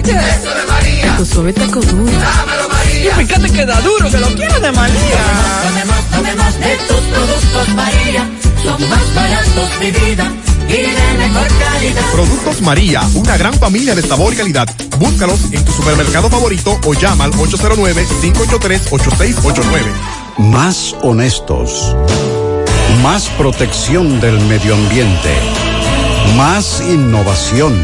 Eso 0.10 0.49
de 0.53 0.66
María. 0.68 1.16
Tu 1.18 1.26
suave 1.26 1.53
taco 1.53 1.80
duro. 1.82 2.05
Dámelo, 2.05 2.70
María. 2.70 3.12
Y 3.12 3.14
fíjate 3.26 3.49
que 3.51 3.66
da 3.66 3.82
duro, 3.82 4.10
que 4.10 4.18
lo 4.18 4.28
quiero 4.36 4.60
de 4.60 4.72
María. 4.72 5.20
Tomemos, 5.64 6.05
tomemos 6.12 6.60
de 6.60 6.78
tus 6.88 6.99
productos, 6.99 7.70
María. 7.76 8.30
Son 8.64 8.89
más 8.89 9.14
baratos, 9.16 9.70
mi 9.80 9.91
vida. 9.91 10.32
Y 10.68 10.72
de 10.72 11.18
mejor 11.18 11.47
calidad. 11.47 12.01
Productos 12.12 12.62
María, 12.62 13.01
una 13.16 13.38
gran 13.38 13.53
familia 13.55 13.95
de 13.95 14.01
sabor 14.01 14.34
y 14.34 14.38
calidad. 14.38 14.68
Búscalos 14.97 15.39
en 15.51 15.64
tu 15.66 15.72
supermercado 15.72 16.30
favorito 16.30 16.80
o 16.86 16.93
llama 16.93 17.24
al 17.26 17.32
809-583-8689. 17.34 19.82
Más 20.38 20.95
honestos. 21.01 21.95
Más 23.01 23.30
protección 23.30 24.20
del 24.20 24.39
medio 24.41 24.76
ambiente. 24.76 25.34
Más 26.36 26.82
innovación. 26.82 27.84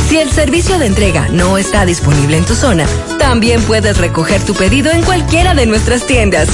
Si 0.11 0.17
el 0.17 0.29
servicio 0.29 0.77
de 0.77 0.87
entrega 0.87 1.29
no 1.29 1.57
está 1.57 1.85
disponible 1.85 2.35
en 2.35 2.43
tu 2.43 2.53
zona, 2.53 2.85
también 3.17 3.61
puedes 3.61 3.97
recoger 3.97 4.43
tu 4.43 4.53
pedido 4.53 4.91
en 4.91 5.03
cualquiera 5.03 5.53
de 5.53 5.65
nuestras 5.65 6.05
tiendas. 6.05 6.49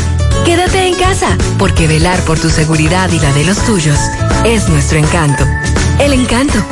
Quédate 0.45 0.85
en 0.85 0.93
casa, 0.93 1.35
porque 1.57 1.87
velar 1.87 2.19
por 2.19 2.39
tu 2.39 2.51
seguridad 2.51 3.09
y 3.11 3.19
la 3.19 3.33
de 3.33 3.45
los 3.45 3.57
tuyos 3.65 3.97
es 4.45 4.69
nuestro 4.69 4.99
encanto. 4.99 5.43
El 5.97 6.13
encanto. 6.13 6.63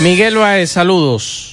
Miguel 0.00 0.38
Baez, 0.38 0.70
saludos. 0.70 1.52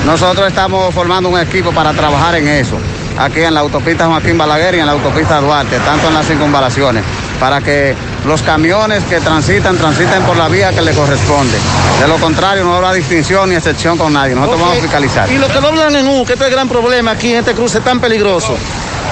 Nosotros 0.05 0.47
estamos 0.47 0.95
formando 0.95 1.29
un 1.29 1.39
equipo 1.39 1.73
para 1.73 1.93
trabajar 1.93 2.37
en 2.37 2.49
eso, 2.49 2.79
aquí 3.19 3.41
en 3.41 3.55
la 3.55 3.61
autopista 3.61 4.07
Joaquín 4.07 4.39
Balaguer 4.39 4.77
y 4.77 4.79
en 4.79 4.87
la 4.87 4.93
autopista 4.93 5.41
Duarte, 5.41 5.79
tanto 5.81 6.09
en 6.09 6.15
las 6.15 6.27
circunvalaciones, 6.27 7.03
para 7.41 7.61
que 7.61 7.95
los 8.25 8.43
camiones 8.43 9.03
que 9.05 9.21
transitan, 9.21 9.77
transiten 9.77 10.23
por 10.23 10.37
la 10.37 10.49
vía 10.49 10.71
que 10.71 10.81
le 10.81 10.93
corresponde. 10.93 11.57
De 12.01 12.09
lo 12.09 12.17
contrario, 12.19 12.65
no 12.65 12.75
habrá 12.75 12.93
distinción 12.93 13.51
ni 13.51 13.57
excepción 13.57 13.99
con 13.99 14.13
nadie. 14.13 14.35
Nosotros 14.35 14.61
vamos 14.61 14.79
a 14.79 14.81
fiscalizar. 14.81 15.31
Y 15.31 15.39
los 15.39 15.51
que 15.51 15.61
doblan 15.61 15.95
en 15.97 16.07
U, 16.09 16.25
que 16.25 16.35
este 16.35 16.45
es 16.45 16.51
el 16.51 16.55
gran 16.55 16.69
problema 16.69 17.13
aquí 17.13 17.33
en 17.33 17.39
este 17.39 17.55
cruce 17.55 17.81
tan 17.81 18.01
peligroso. 18.01 18.57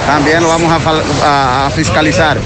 También 0.05 0.41
lo 0.43 0.49
vamos 0.49 0.71
a, 0.71 0.79
fal- 0.79 1.01
a- 1.23 1.65
a 1.65 1.69
fiscalizar 1.71 2.37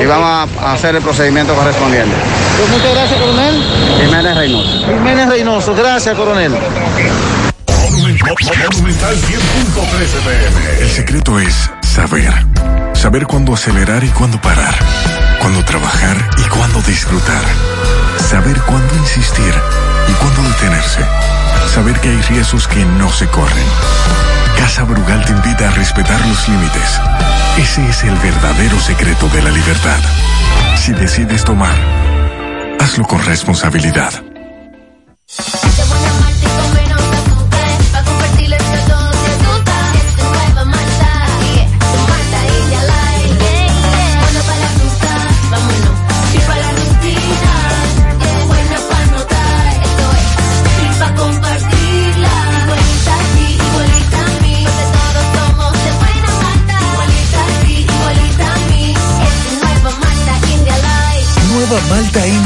y 0.00 0.04
vamos 0.06 0.48
a, 0.60 0.66
a 0.68 0.72
hacer 0.74 0.96
el 0.96 1.02
procedimiento 1.02 1.54
correspondiente. 1.54 2.14
Pues 2.58 2.68
muchas 2.70 2.94
gracias, 2.94 3.20
coronel. 3.20 3.64
Jiménez 4.00 4.36
Reynoso. 4.36 4.86
Jiménez 4.86 5.28
Reynoso, 5.28 5.74
gracias, 5.74 6.16
coronel. 6.16 6.52
Monumental 8.72 9.16
100.13 9.16 9.20
pm. 10.24 10.80
El 10.82 10.90
secreto 10.90 11.38
es 11.38 11.70
saber. 11.82 12.32
Saber 12.94 13.26
cuándo 13.26 13.54
acelerar 13.54 14.02
y 14.04 14.08
cuándo 14.08 14.40
parar. 14.40 14.74
Cuándo 15.40 15.64
trabajar 15.64 16.16
y 16.38 16.48
cuándo 16.48 16.80
disfrutar. 16.82 17.42
Saber 18.28 18.56
cuándo 18.62 18.94
insistir 18.96 19.54
y 20.08 20.12
cuándo 20.14 20.42
detenerse. 20.42 21.00
Saber 21.72 21.98
que 22.00 22.08
hay 22.08 22.20
riesgos 22.22 22.66
que 22.66 22.84
no 22.84 23.10
se 23.12 23.26
corren. 23.28 23.64
Casa 24.56 24.84
Brugal 24.84 25.24
te 25.24 25.32
invita 25.32 25.68
a 25.68 25.70
respetar 25.72 26.20
los 26.26 26.48
límites. 26.48 27.00
Ese 27.58 27.88
es 27.88 28.04
el 28.04 28.14
verdadero 28.16 28.78
secreto 28.80 29.28
de 29.28 29.42
la 29.42 29.50
libertad. 29.50 29.98
Si 30.76 30.92
decides 30.92 31.44
tomar, 31.44 31.74
hazlo 32.80 33.04
con 33.04 33.24
responsabilidad. 33.24 34.25
Nueva 62.16 62.45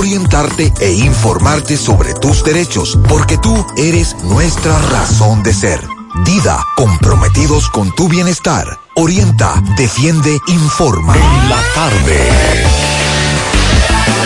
orientarte 0.00 0.72
e 0.80 0.92
informarte 0.92 1.76
sobre 1.76 2.14
tus 2.14 2.42
derechos, 2.42 2.98
porque 3.06 3.36
tú 3.36 3.54
eres 3.76 4.16
nuestra 4.24 4.78
razón 4.78 5.42
de 5.42 5.52
ser. 5.52 5.78
Dida, 6.24 6.64
comprometidos 6.74 7.68
con 7.68 7.94
tu 7.94 8.08
bienestar. 8.08 8.66
Orienta, 8.94 9.62
defiende, 9.76 10.38
informa. 10.48 11.14
la 11.48 11.60
tarde. 11.74 12.18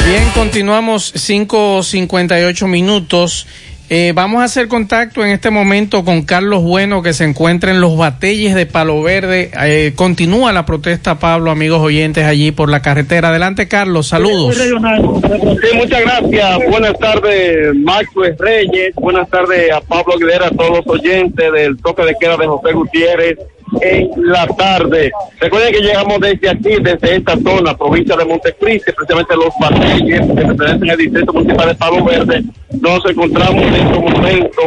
Bien, 0.07 0.31
continuamos 0.33 1.13
5.58 1.15 2.67
minutos. 2.69 3.47
Eh, 3.91 4.13
vamos 4.15 4.41
a 4.41 4.45
hacer 4.45 4.67
contacto 4.69 5.23
en 5.23 5.31
este 5.31 5.51
momento 5.51 6.05
con 6.05 6.23
Carlos 6.23 6.63
Bueno, 6.63 7.03
que 7.03 7.13
se 7.13 7.25
encuentra 7.25 7.71
en 7.71 7.83
los 7.83 7.99
batelles 7.99 8.55
de 8.55 8.65
Palo 8.65 9.03
Verde. 9.03 9.51
Eh, 9.63 9.93
continúa 9.95 10.53
la 10.55 10.65
protesta, 10.65 11.19
Pablo, 11.19 11.51
amigos 11.51 11.81
oyentes, 11.83 12.25
allí 12.25 12.51
por 12.51 12.71
la 12.71 12.81
carretera. 12.81 13.29
Adelante, 13.29 13.69
Carlos, 13.69 14.09
saludos. 14.09 14.57
Sí, 14.57 15.77
muchas 15.77 16.01
gracias. 16.01 16.59
Buenas 16.71 16.99
tardes, 16.99 17.75
Maxwell 17.77 18.37
Reyes. 18.39 18.95
Buenas 18.97 19.29
tardes 19.29 19.71
a 19.71 19.81
Pablo 19.83 20.15
Aguilera, 20.15 20.47
a 20.47 20.51
todos 20.51 20.79
los 20.79 20.87
oyentes 20.87 21.53
del 21.53 21.77
toque 21.77 22.05
de 22.05 22.15
queda 22.19 22.39
de 22.39 22.47
José 22.47 22.73
Gutiérrez 22.73 23.39
en 23.81 24.11
la 24.17 24.47
tarde. 24.47 25.11
Recuerden 25.41 25.73
que 25.73 25.81
llegamos 25.81 26.21
desde 26.21 26.49
aquí, 26.49 26.77
desde 26.83 27.17
esta 27.17 27.37
zona, 27.39 27.77
provincia 27.77 28.17
de 28.17 28.25
Montecristi, 28.25 28.93
precisamente 28.93 29.37
los 29.37 29.55
Batelles, 29.61 30.21
que 30.21 30.43
representan 30.43 30.91
el 30.91 30.97
distrito 30.97 31.33
municipal 31.33 31.69
de 31.69 31.75
Palo 31.75 32.05
Verde. 32.05 32.43
Nos 32.81 33.05
encontramos 33.09 33.63
en 33.63 33.75
estos 33.75 33.99
momentos 33.99 34.65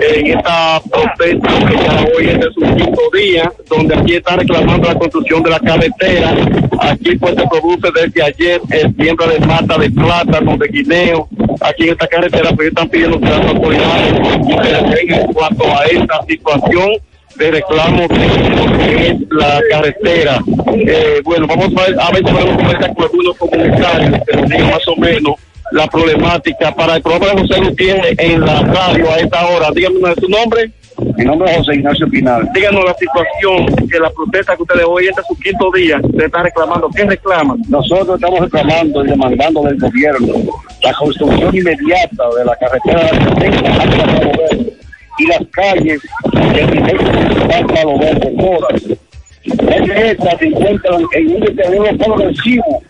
en 0.00 0.26
esta 0.26 0.80
protesta 0.90 1.48
que 1.66 1.74
ya 1.74 2.06
hoy 2.16 2.28
es 2.28 2.38
de 2.38 2.52
su 2.52 2.60
quinto 2.60 3.00
día, 3.16 3.52
donde 3.68 3.96
aquí 3.96 4.14
están 4.16 4.38
reclamando 4.38 4.88
la 4.88 4.98
construcción 4.98 5.42
de 5.42 5.50
la 5.50 5.60
carretera. 5.60 6.34
Aquí 6.80 7.16
pues 7.16 7.34
se 7.34 7.46
produce 7.48 7.88
desde 7.94 8.22
ayer 8.22 8.60
el 8.70 8.94
siembra 8.94 9.26
de 9.26 9.40
mata 9.40 9.76
de 9.78 9.90
plátano, 9.90 10.56
de 10.56 10.68
guineo. 10.68 11.28
Aquí 11.60 11.84
en 11.84 11.90
esta 11.90 12.06
carretera 12.06 12.52
pues 12.54 12.68
están 12.68 12.88
pidiendo 12.88 13.18
que 13.18 13.26
las 13.26 13.46
autoridades 13.46 14.14
intervengan 14.40 15.20
en 15.20 15.32
cuanto 15.32 15.64
a 15.64 15.84
esta 15.86 16.22
situación 16.28 16.90
de 17.38 17.50
reclamo 17.52 18.02
es 18.02 19.14
la 19.30 19.60
carretera. 19.70 20.40
Eh, 20.74 21.20
bueno, 21.24 21.46
vamos 21.46 21.68
a 21.76 21.86
ver, 21.86 22.00
a 22.00 22.10
ver 22.10 22.18
si 22.18 22.32
podemos 22.32 22.56
conversar 22.56 22.94
con 22.94 23.04
algunos 23.04 23.36
comunitarios 23.36 24.20
que 24.26 24.36
nos 24.36 24.50
digan 24.50 24.70
más 24.70 24.88
o 24.88 24.96
menos 24.96 25.34
la 25.70 25.86
problemática 25.86 26.74
para 26.74 26.96
el 26.96 27.02
programa 27.02 27.40
de 27.40 27.48
José 27.48 27.60
Gutiérrez 27.60 28.14
en 28.18 28.40
la 28.40 28.60
radio 28.62 29.12
a 29.12 29.18
esta 29.18 29.46
hora. 29.46 29.70
Dígame 29.72 30.14
su 30.20 30.28
nombre. 30.28 30.72
Mi 31.16 31.24
nombre 31.24 31.50
es 31.52 31.58
José 31.58 31.76
Ignacio 31.76 32.08
Pinal. 32.08 32.48
Díganos 32.52 32.84
la 32.84 32.94
situación, 32.94 33.88
que 33.88 34.00
la 34.00 34.10
protesta 34.10 34.56
que 34.56 34.62
ustedes 34.62 34.84
hoy, 34.84 35.06
este 35.06 35.20
es 35.20 35.26
su 35.28 35.38
quinto 35.38 35.70
día, 35.72 36.00
se 36.16 36.24
está 36.24 36.42
reclamando. 36.42 36.90
¿Qué 36.90 37.04
reclaman? 37.04 37.62
Nosotros 37.68 38.16
estamos 38.16 38.40
reclamando 38.40 39.04
y 39.04 39.08
demandando 39.08 39.62
del 39.62 39.78
gobierno 39.78 40.34
la 40.82 40.92
construcción 40.94 41.54
inmediata 41.54 42.24
de 42.36 42.44
la 42.44 42.56
carretera 42.56 43.12
de 43.12 43.50
la 43.62 44.78
70 45.18 45.18
hacia 45.18 45.18
Palo 45.18 45.18
Verde 45.18 45.18
y 45.18 45.26
las 45.26 45.40
calles 45.50 46.02
del 46.32 46.70
distrito 46.70 47.12
municipal 47.12 47.66
Palo 47.66 47.98
Verde. 47.98 48.98
Ya 49.44 49.84
que 49.84 50.10
estas 50.10 50.38
se 50.38 50.46
encuentran 50.46 51.02
en 51.14 51.34
un 51.34 51.40
deterioro 51.40 51.96
progresivo 51.98 52.82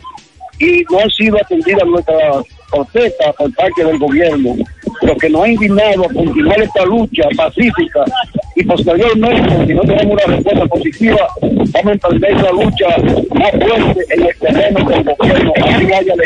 y 0.58 0.82
no 0.90 1.00
han 1.00 1.10
sido 1.10 1.36
atendidas 1.38 1.86
nuestras 1.86 2.44
protestas 2.70 3.34
por 3.36 3.54
parte 3.54 3.84
del 3.84 3.98
gobierno, 3.98 4.56
lo 5.02 5.16
que 5.16 5.30
nos 5.30 5.42
ha 5.42 5.48
indignado 5.48 6.04
a 6.04 6.12
continuar 6.12 6.60
esta 6.60 6.84
lucha 6.84 7.24
pacífica 7.36 8.04
y 8.56 8.64
posteriormente, 8.64 9.66
si 9.66 9.74
no 9.74 9.82
tenemos 9.82 10.14
una 10.14 10.34
respuesta 10.34 10.66
positiva, 10.66 11.28
vamos 11.40 11.74
a 11.74 11.90
emprender 11.92 12.30
esa 12.32 12.50
lucha 12.50 12.86
más 13.34 13.50
fuerte 13.52 14.04
en 14.10 14.26
el 14.26 14.36
terreno 14.38 14.90
del 14.90 15.04
gobierno. 15.04 15.52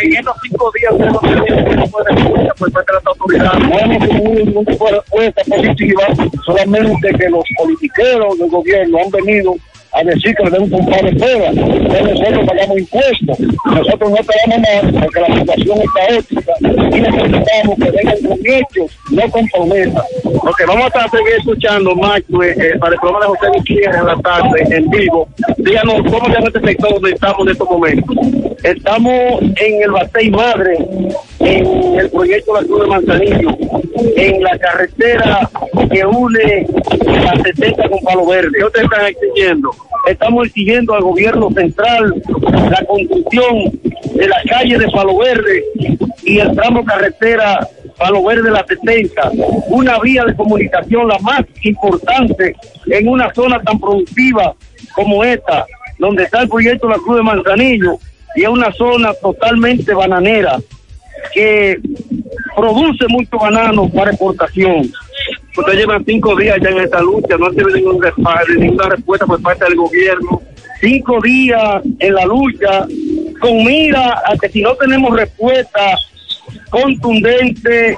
En 0.03 0.17
estos 0.17 0.37
cinco 0.43 0.73
días, 0.75 1.13
no 1.13 1.21
tipo 1.21 2.03
de 2.03 2.15
respuesta 2.15 2.55
por 2.55 2.73
parte 2.73 2.93
de 2.93 2.99
las 2.99 3.07
autoridades. 3.07 3.69
no 3.69 3.79
hemos 3.79 4.09
tenido 4.09 4.63
de 4.63 4.93
respuesta 4.93 5.43
positiva, 5.45 6.03
solamente 6.47 7.09
que 7.19 7.29
los 7.29 7.45
politiqueros 7.59 8.39
del 8.39 8.49
gobierno 8.49 8.99
han 9.05 9.11
venido 9.11 9.55
a 9.93 10.05
decir 10.05 10.35
que 10.35 10.45
le 10.45 10.51
den 10.51 10.63
un 10.63 10.71
compadre 10.71 11.19
fuera, 11.19 11.51
que 11.51 12.03
nosotros 12.03 12.47
pagamos 12.47 12.79
impuestos, 12.79 13.41
nosotros 13.67 14.11
no 14.11 14.17
pagamos 14.17 14.59
más 14.59 15.03
porque 15.03 15.21
la 15.21 15.39
situación 15.39 15.79
es 15.83 15.91
caótica 15.95 16.53
y 16.63 17.01
necesitamos 17.01 17.79
que 17.79 17.91
vengan 17.91 18.23
con 18.27 18.39
hechos, 18.43 18.99
no 19.11 19.31
con 19.31 19.49
promesas. 19.49 20.05
Ok, 20.25 20.63
vamos 20.67 20.91
a 20.95 21.09
seguir 21.11 21.35
escuchando, 21.39 21.95
Max, 21.95 22.25
eh, 22.43 22.79
para 22.79 22.95
el 22.95 23.01
programa 23.01 23.27
de 23.27 23.29
José 23.29 23.49
Gutiérrez 23.55 23.99
en 23.99 24.07
la 24.07 24.17
tarde, 24.17 24.67
en 24.71 24.91
vivo. 24.91 25.29
Díganos, 25.59 26.03
¿cómo 26.11 26.27
se 26.27 26.33
llama 26.33 26.47
este 26.47 26.61
sector 26.61 26.95
donde 26.95 27.11
estamos 27.11 27.41
en 27.41 27.49
estos 27.53 27.71
momentos? 27.71 28.17
Estamos 28.63 29.43
en 29.43 29.83
el 29.83 29.91
Batey 29.91 30.31
Madre, 30.31 30.79
en 31.41 31.99
el 31.99 32.11
proyecto 32.11 32.55
La 32.55 32.67
Cruz 32.67 32.81
de 32.81 32.87
Manzanillo, 32.87 33.51
en 34.17 34.43
la 34.43 34.59
carretera 34.59 35.51
que 35.91 36.07
une 36.07 36.67
la 37.05 37.43
70 37.43 37.89
con 37.89 38.01
Palo 38.01 38.27
Verde. 38.27 38.51
¿Qué 38.59 38.65
ustedes 38.65 38.85
están 38.85 39.07
exigiendo? 39.07 39.71
Estamos 40.09 40.47
exigiendo 40.47 40.95
al 40.95 41.03
gobierno 41.03 41.51
central 41.53 42.23
la 42.71 42.85
construcción 42.87 43.71
de 44.15 44.29
la 44.29 44.43
calle 44.49 44.79
de 44.79 44.89
Palo 44.89 45.19
Verde 45.19 45.65
y 46.25 46.39
el 46.39 46.55
tramo 46.55 46.85
carretera 46.85 47.67
Palo 47.99 48.25
Verde 48.25 48.51
la 48.51 48.65
70, 48.67 49.31
una 49.69 49.99
vía 50.01 50.25
de 50.25 50.35
comunicación 50.35 51.09
la 51.09 51.19
más 51.21 51.43
importante 51.63 52.57
en 52.87 53.09
una 53.09 53.33
zona 53.33 53.61
tan 53.63 53.79
productiva 53.79 54.55
como 54.95 55.25
esta, 55.25 55.67
donde 55.99 56.25
está 56.25 56.43
el 56.43 56.49
proyecto 56.49 56.89
La 56.89 56.97
Cruz 56.97 57.19
de 57.19 57.23
Manzanillo 57.23 57.99
y 58.35 58.43
es 58.43 58.49
una 58.49 58.73
zona 58.73 59.13
totalmente 59.15 59.93
bananera 59.95 60.59
que 61.35 61.79
produce 62.57 63.07
mucho 63.09 63.39
banano 63.39 63.89
para 63.89 64.11
exportación. 64.11 64.91
Ustedes 65.57 65.79
llevan 65.81 66.05
cinco 66.05 66.35
días 66.35 66.59
ya 66.63 66.71
en 66.71 66.79
esta 66.79 67.01
lucha, 67.03 67.37
no 67.37 67.47
han 67.47 67.55
tenido 67.55 67.77
ningún 67.77 68.01
ninguna 68.59 68.89
respuesta 68.89 69.27
por 69.27 69.43
parte 69.43 69.65
del 69.65 69.77
gobierno. 69.77 70.41
Cinco 70.81 71.21
días 71.21 71.83
en 71.99 72.15
la 72.15 72.25
lucha 72.25 72.87
con 73.41 73.65
mira 73.65 74.23
a 74.25 74.37
que 74.41 74.49
si 74.49 74.63
no 74.63 74.75
tenemos 74.77 75.15
respuesta 75.15 75.97
contundente, 76.71 77.97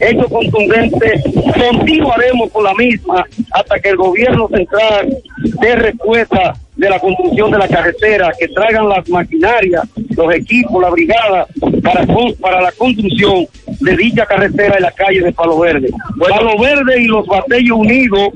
hecho 0.00 0.28
contundente, 0.28 1.20
continuaremos 1.68 2.50
con 2.52 2.64
la 2.64 2.74
misma 2.74 3.26
hasta 3.50 3.80
que 3.80 3.90
el 3.90 3.96
gobierno 3.96 4.48
central 4.48 5.16
dé 5.60 5.76
respuesta 5.76 6.54
de 6.76 6.90
la 6.90 6.98
construcción 6.98 7.50
de 7.50 7.58
la 7.58 7.68
carretera, 7.68 8.30
que 8.38 8.48
traigan 8.48 8.88
las 8.88 9.08
maquinarias, 9.08 9.82
los 10.16 10.34
equipos, 10.34 10.80
la 10.80 10.90
brigada 10.90 11.46
para, 11.82 12.06
para 12.40 12.60
la 12.62 12.72
construcción 12.72 13.46
de 13.80 13.96
dicha 13.96 14.26
carretera 14.26 14.76
en 14.76 14.82
la 14.82 14.92
calle 14.92 15.20
de 15.20 15.32
Palo 15.32 15.58
Verde. 15.58 15.90
Palo 16.18 16.58
Verde 16.58 17.02
y 17.02 17.06
los 17.06 17.26
Batellos 17.26 17.78
Unidos 17.78 18.30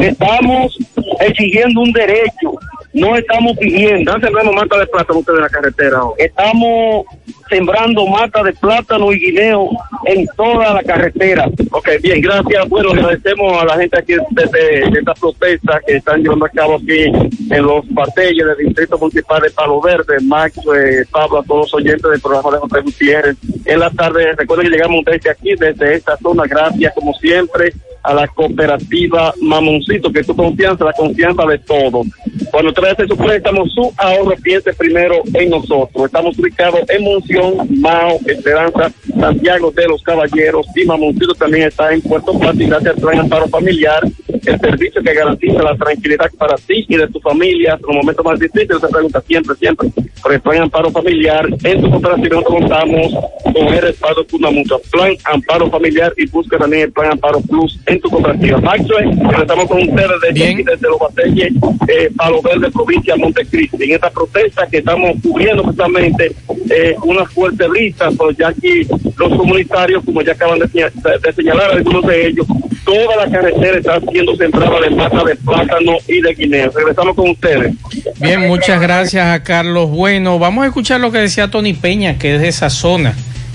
estamos 0.00 0.78
exigiendo 1.20 1.80
un 1.80 1.92
derecho, 1.92 2.54
no 2.92 3.16
estamos 3.16 3.56
pidiendo. 3.58 4.10
Están 4.10 4.20
sembrando 4.20 4.52
mata 4.52 4.78
de 4.78 4.86
plátano 4.86 5.18
ustedes 5.18 5.38
en 5.38 5.42
la 5.42 5.48
carretera. 5.48 5.98
ahora. 5.98 6.24
Estamos 6.24 7.06
sembrando 7.48 8.06
mata 8.06 8.42
de 8.42 8.52
plátano 8.52 9.12
y 9.12 9.18
guineo 9.18 9.70
en 10.04 10.26
toda 10.36 10.74
la 10.74 10.82
carretera. 10.82 11.46
Ok, 11.70 11.88
bien, 12.02 12.20
gracias. 12.20 12.68
Bueno, 12.68 12.90
agradecemos 12.90 13.62
a 13.62 13.64
la 13.64 13.76
gente 13.76 13.98
aquí 13.98 14.14
desde 14.30 14.90
de 14.90 14.98
esta 14.98 15.14
protesta 15.14 15.80
que 15.86 15.96
están 15.96 16.22
llevando 16.22 16.46
a 16.46 16.50
cabo 16.50 16.76
aquí 16.76 17.04
en 17.04 17.62
los 17.62 17.84
Batelles 17.90 18.46
del 18.46 18.66
Distrito 18.66 18.98
Municipal 18.98 19.42
de 19.42 19.50
Palo 19.50 19.80
Verde. 19.80 20.16
Max, 20.22 20.58
eh, 20.76 21.04
Pablo, 21.10 21.38
a 21.38 21.44
todos 21.44 21.72
los 21.72 21.74
oyentes 21.74 22.10
del 22.10 22.20
programa 22.20 22.50
de 22.52 22.58
José 22.58 22.80
Gutiérrez. 22.80 23.36
En 23.64 23.80
la 23.80 23.90
tarde, 23.90 24.32
recuerden 24.36 24.66
que 24.66 24.76
llegamos 24.76 25.04
desde 25.04 25.30
aquí, 25.30 25.54
desde 25.58 25.94
esta 25.94 26.16
zona, 26.18 26.44
gracias 26.46 26.94
como 26.94 27.12
siempre 27.14 27.72
a 28.04 28.12
la 28.12 28.28
cooperativa 28.28 29.34
Mamoncito, 29.40 30.12
que 30.12 30.22
tu 30.22 30.36
confianza, 30.36 30.84
la 30.84 30.92
confianza 30.92 31.44
de 31.46 31.58
todos. 31.58 32.06
Cuando 32.54 32.72
hace 32.88 33.08
su 33.08 33.16
préstamo, 33.16 33.66
su 33.66 33.92
ahorro 33.96 34.36
piense 34.40 34.72
primero 34.74 35.22
en 35.34 35.50
nosotros. 35.50 36.06
Estamos 36.06 36.38
ubicados 36.38 36.88
en 36.88 37.02
Monción, 37.02 37.66
Mao, 37.80 38.20
Esperanza, 38.28 38.92
Santiago 39.18 39.72
de 39.72 39.88
los 39.88 40.00
Caballeros 40.04 40.64
y 40.76 40.84
Mamoncito 40.84 41.34
también 41.34 41.66
está 41.66 41.92
en 41.92 42.00
Puerto 42.02 42.38
Plata 42.38 42.62
y 42.62 42.66
gracias 42.66 42.94
al 42.94 43.00
Plan 43.00 43.18
Amparo 43.18 43.48
Familiar, 43.48 44.04
el 44.28 44.60
servicio 44.60 45.02
que 45.02 45.14
garantiza 45.14 45.64
la 45.64 45.76
tranquilidad 45.76 46.30
para 46.38 46.54
ti 46.54 46.86
y 46.88 46.96
de 46.96 47.08
tu 47.08 47.18
familia 47.18 47.74
en 47.74 47.80
los 47.88 47.96
momentos 47.96 48.24
más 48.24 48.38
difíciles. 48.38 48.80
Se 48.80 48.86
pregunta 48.88 49.20
siempre, 49.22 49.56
siempre 49.56 49.88
por 50.22 50.32
el 50.32 50.40
Plan 50.40 50.62
Amparo 50.62 50.90
Familiar. 50.92 51.46
En 51.64 51.82
tu 51.82 51.90
cooperativa 51.90 52.36
nosotros 52.36 52.60
contamos 52.60 53.12
con 53.42 53.66
el 53.66 53.82
respaldo 53.82 54.24
Mutua, 54.52 54.78
Plan 54.92 55.12
Amparo 55.24 55.70
Familiar 55.70 56.12
y 56.16 56.26
busca 56.28 56.56
también 56.56 56.84
el 56.84 56.92
Plan 56.92 57.12
Amparo 57.12 57.40
Plus 57.40 57.80
en 57.86 58.00
tu 58.00 58.08
cooperativa. 58.08 58.58
Maxwell, 58.58 59.10
estamos 59.40 59.66
con 59.66 59.82
ustedes 59.82 60.10
desde, 60.22 60.64
desde 60.64 60.88
los 60.88 60.98
Batelles, 61.00 61.52
eh, 61.88 62.10
Palo 62.16 62.43
Verde, 62.44 62.70
provincia 62.70 63.14
de 63.14 63.20
Montecristi. 63.20 63.84
En 63.84 63.92
esta 63.92 64.10
protesta 64.10 64.66
que 64.70 64.78
estamos 64.78 65.12
cubriendo 65.22 65.64
justamente 65.64 66.32
eh, 66.70 66.94
una 67.02 67.24
fuerte 67.24 67.66
brisa, 67.66 68.10
pues 68.16 68.36
ya 68.36 68.48
aquí 68.48 68.86
los 69.16 69.36
comunitarios, 69.36 70.04
como 70.04 70.22
ya 70.22 70.32
acaban 70.32 70.58
de, 70.58 70.66
señal- 70.68 70.92
de- 70.94 71.18
de 71.26 71.32
señalar 71.32 71.70
algunos 71.72 72.06
de 72.06 72.26
ellos, 72.28 72.46
toda 72.84 73.16
la 73.24 73.30
carretera 73.30 73.78
está 73.78 74.00
siendo 74.12 74.36
sembrada 74.36 74.80
de 74.80 74.90
mata 74.90 75.24
de 75.24 75.34
plátano 75.36 75.92
y 76.06 76.20
de 76.20 76.34
guineo. 76.34 76.70
Regresamos 76.74 77.14
con 77.16 77.30
ustedes. 77.30 77.72
Bien, 78.20 78.40
muchas 78.46 78.80
gracias 78.80 79.26
a 79.26 79.42
Carlos 79.42 79.90
Bueno. 79.90 80.38
Vamos 80.38 80.64
a 80.64 80.66
escuchar 80.68 81.00
lo 81.00 81.10
que 81.10 81.18
decía 81.18 81.48
Tony 81.50 81.72
Peña, 81.74 82.18
que 82.18 82.34
es 82.36 82.40
de 82.40 82.48
esa 82.48 82.68
zona, 82.70 83.14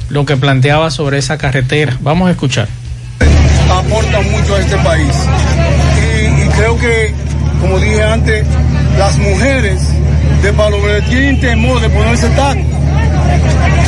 lo 0.09 0.25
que 0.25 0.35
planteaba 0.37 0.89
sobre 0.91 1.17
esa 1.19 1.37
carretera. 1.37 1.95
Vamos 2.01 2.27
a 2.27 2.31
escuchar. 2.31 2.67
aporta 3.71 4.21
mucho 4.21 4.55
a 4.55 4.59
este 4.59 4.77
país. 4.77 5.13
Y, 5.97 6.43
y 6.43 6.47
creo 6.57 6.77
que, 6.79 7.13
como 7.61 7.79
dije 7.79 8.01
antes, 8.03 8.45
las 8.99 9.17
mujeres 9.17 9.81
de 10.43 10.53
Palo 10.53 10.77
tienen 11.09 11.39
temor 11.39 11.79
de 11.81 11.89
ponerse 11.89 12.27
taco, 12.31 12.59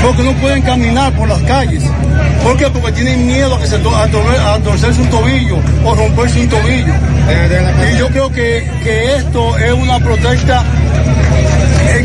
porque 0.02 0.24
no 0.24 0.32
pueden 0.36 0.62
caminar 0.62 1.12
por 1.14 1.28
las 1.28 1.40
calles. 1.42 1.84
¿Por 2.42 2.58
qué? 2.58 2.66
Porque 2.70 2.94
tienen 2.94 3.28
miedo 3.28 3.54
a, 3.56 3.60
que 3.62 3.68
se 3.68 3.76
a, 3.76 3.80
torcer- 4.08 4.40
a 4.40 4.58
torcerse 4.60 5.02
un 5.02 5.10
tobillo 5.10 5.58
o 5.86 5.96
romperse 5.96 6.40
un 6.40 6.48
tobillo. 6.50 6.94
Y 7.94 7.98
yo 8.00 8.08
creo 8.08 8.32
que, 8.32 8.68
que 8.84 9.16
esto 9.18 9.58
es 9.58 9.74
una 9.74 10.00
protesta 10.00 10.64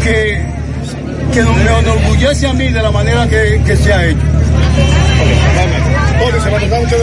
que, 0.03 0.43
que 1.33 1.43
me 1.43 1.79
enorgullece 1.79 2.47
a 2.49 2.53
mí 2.53 2.69
de 2.71 2.83
la 2.83 2.91
manera 2.91 3.27
que, 3.29 3.63
se 3.77 3.93
ha 3.93 4.05
hecho. 4.05 4.19
Oye, 6.27 6.41
se 6.43 6.51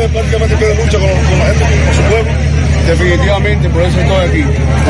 prácticamente 0.09 0.55
con 0.99 1.39
la 1.39 1.45
gente, 1.45 1.65
con 1.85 1.95
su 1.95 2.01
pueblo. 2.09 2.52
Definitivamente, 2.87 3.69
por 3.69 3.81
eso 3.83 3.99
estoy 3.99 4.27
aquí. 4.27 4.41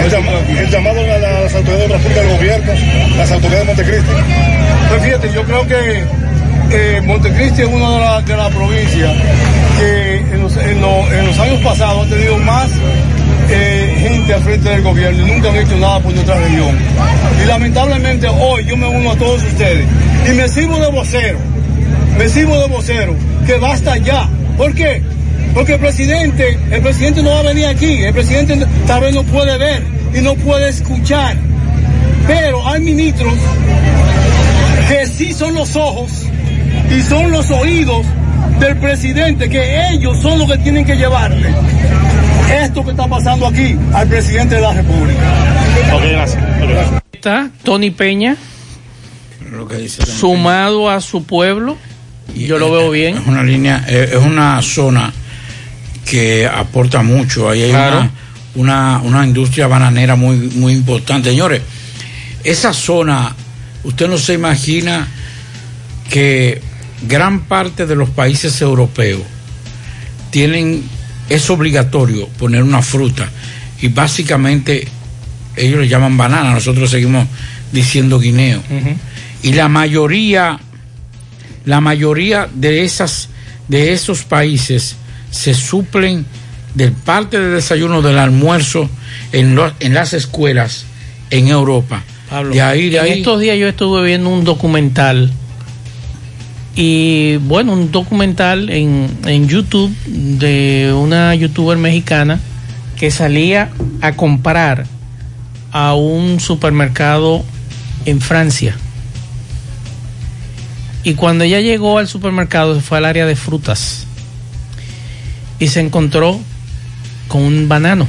El, 0.04 0.12
llam- 0.12 0.60
el 0.60 0.70
llamado 0.70 1.00
a, 1.00 1.18
la- 1.18 1.38
a 1.38 1.42
las 1.42 1.54
autoridades 1.56 1.82
de 1.84 1.88
transporte 1.90 2.20
del 2.20 2.38
gobierno, 2.38 2.74
las 3.18 3.32
autoridades 3.32 3.68
de 3.68 3.74
Montecristi. 3.74 4.12
Pues 4.90 5.04
fíjate, 5.04 5.32
yo 5.34 5.44
creo 5.44 5.68
que 5.68 6.04
eh, 6.72 7.02
Montecristi 7.06 7.62
es 7.62 7.68
una 7.68 7.92
de 7.92 8.00
las 8.00 8.26
de 8.26 8.56
provincias 8.56 9.12
que 9.80 10.18
en 10.34 10.42
los, 10.42 10.58
en 10.58 10.82
los- 10.82 11.12
en 11.12 11.26
los 11.28 11.40
años 11.40 11.60
pasados 11.64 12.08
ha 12.08 12.10
tenido 12.10 12.38
más 12.40 12.70
eh, 13.50 13.96
gente 14.00 14.34
al 14.34 14.42
frente 14.42 14.70
del 14.70 14.82
gobierno 14.82 15.28
y 15.28 15.32
nunca 15.32 15.50
han 15.50 15.56
hecho 15.58 15.78
nada 15.78 16.00
por 16.00 16.14
nuestra 16.14 16.36
región. 16.40 16.76
Y 17.44 17.48
lamentablemente 17.48 18.28
hoy 18.28 18.66
yo 18.66 18.76
me 18.76 18.88
uno 18.88 19.12
a 19.12 19.16
todos 19.16 19.44
ustedes 19.44 19.86
y 20.28 20.32
me 20.32 20.48
sirvo 20.48 20.80
de 20.80 20.88
vocero, 20.92 21.38
me 22.18 22.28
sirvo 22.28 22.58
de 22.60 22.68
vocero, 22.68 23.16
que 23.46 23.54
basta 23.58 23.98
ya. 23.98 24.28
¿Por 24.58 24.74
qué? 24.74 25.02
Porque 25.54 25.74
el 25.74 25.80
presidente, 25.80 26.58
el 26.72 26.82
presidente 26.82 27.22
no 27.22 27.30
va 27.30 27.40
a 27.40 27.44
venir 27.44 27.66
aquí, 27.68 28.04
el 28.04 28.14
presidente 28.14 28.66
tal 28.88 29.02
vez 29.02 29.14
no 29.14 29.24
puede 29.24 29.58
ver 29.58 29.84
y 30.14 30.22
no 30.22 30.36
puede 30.36 30.70
escuchar. 30.70 31.38
Pero 32.28 32.68
hay 32.68 32.82
ministros 32.82 33.34
que 34.88 35.06
sí 35.08 35.34
son 35.34 35.54
los 35.54 35.76
ojos 35.76 36.12
y 36.90 37.02
son 37.02 37.32
los 37.32 37.52
oídos 37.52 38.06
del 38.60 38.78
presidente, 38.78 39.50
que 39.50 39.90
ellos 39.92 40.20
son 40.22 40.40
los 40.40 40.52
que 40.52 40.58
tienen 40.60 40.86
que 40.86 40.96
llevarle 40.96 41.54
esto 42.62 42.84
que 42.84 42.92
está 42.92 43.08
pasando 43.08 43.48
aquí 43.48 43.76
al 43.94 44.08
presidente 44.08 44.56
de 44.56 44.62
la 44.62 44.74
República. 44.74 45.22
Ok, 45.94 46.04
gracias. 46.12 46.44
Está 47.12 47.50
Tony 47.64 47.92
Peña, 47.92 48.36
sumado 50.06 50.90
a 50.90 51.02
su 51.02 51.24
pueblo. 51.24 51.78
Yo 52.36 52.58
lo 52.58 52.72
veo 52.72 52.90
bien. 52.92 53.18
Es 53.18 53.28
una 53.28 53.44
línea, 53.44 53.86
es 53.88 54.16
una 54.16 54.62
zona 54.62 55.14
que 56.06 56.46
aporta 56.48 57.02
mucho. 57.04 57.50
Ahí 57.50 57.64
hay 57.64 57.70
Claro. 57.72 58.10
una, 58.56 59.00
una, 59.00 59.02
una 59.04 59.26
industria 59.26 59.68
bananera 59.68 60.16
muy, 60.16 60.36
muy 60.38 60.74
importante. 60.74 61.30
Señores, 61.30 61.62
esa 62.44 62.74
zona, 62.74 63.36
usted 63.84 64.08
no 64.08 64.18
se 64.18 64.34
imagina 64.34 65.08
que 66.10 66.62
gran 67.08 67.42
parte 67.42 67.86
de 67.86 67.96
los 67.96 68.10
países 68.10 68.62
europeos 68.62 69.22
tienen, 70.30 70.84
es 71.30 71.50
obligatorio 71.50 72.28
poner 72.28 72.64
una 72.64 72.82
fruta 72.82 73.30
y 73.82 73.88
básicamente 73.88 74.88
ellos 75.56 75.80
le 75.82 75.88
llaman 75.88 76.18
banana, 76.18 76.52
nosotros 76.54 76.90
seguimos 76.90 77.28
diciendo 77.72 78.20
guineo. 78.20 78.62
Y 79.42 79.54
la 79.54 79.68
mayoría, 79.68 80.60
la 81.66 81.82
mayoría 81.82 82.48
de 82.54 82.84
esas, 82.84 83.30
de 83.68 83.94
esos 83.94 84.24
países 84.24 84.96
se 85.34 85.54
suplen 85.56 86.26
del 86.76 86.92
parte 86.92 87.40
del 87.40 87.56
desayuno 87.56 88.02
del 88.04 88.20
almuerzo 88.20 88.88
en, 89.32 89.56
lo- 89.56 89.74
en 89.80 89.94
las 89.96 90.14
escuelas 90.14 90.86
en 91.32 91.48
Europa. 91.48 92.04
Pablo, 92.30 92.54
de 92.54 92.62
ahí, 92.62 92.90
de 92.90 92.98
en 92.98 93.04
ahí. 93.04 93.12
estos 93.20 93.40
días 93.40 93.58
yo 93.58 93.68
estuve 93.68 94.06
viendo 94.06 94.30
un 94.30 94.44
documental 94.44 95.32
y 96.76 97.38
bueno, 97.38 97.74
un 97.74 97.92
documental 97.92 98.70
en, 98.70 99.08
en 99.26 99.48
YouTube 99.48 99.92
de 100.06 100.94
una 100.96 101.34
youtuber 101.36 101.78
mexicana 101.78 102.40
que 103.00 103.12
salía 103.12 103.70
a 104.02 104.14
comprar 104.14 104.86
a 105.72 105.94
un 105.96 106.40
supermercado 106.40 107.44
en 108.06 108.22
Francia. 108.22 108.76
Y 111.04 111.16
cuando 111.16 111.44
ella 111.44 111.60
llegó 111.60 111.98
al 111.98 112.08
supermercado, 112.08 112.76
se 112.76 112.82
fue 112.82 112.98
al 112.98 113.06
área 113.06 113.26
de 113.26 113.36
frutas 113.36 114.08
y 115.60 115.68
se 115.68 115.80
encontró 115.80 116.40
con 117.28 117.42
un 117.42 117.68
banano. 117.68 118.08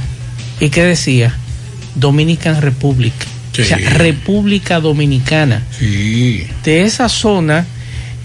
¿Y 0.59 0.69
qué 0.69 0.83
decía? 0.83 1.35
Dominican 1.95 2.61
Republic. 2.61 3.13
O 3.59 3.63
sea, 3.63 3.77
República 3.77 4.79
Dominicana. 4.79 5.63
De 5.79 6.83
esa 6.83 7.07
zona 7.07 7.65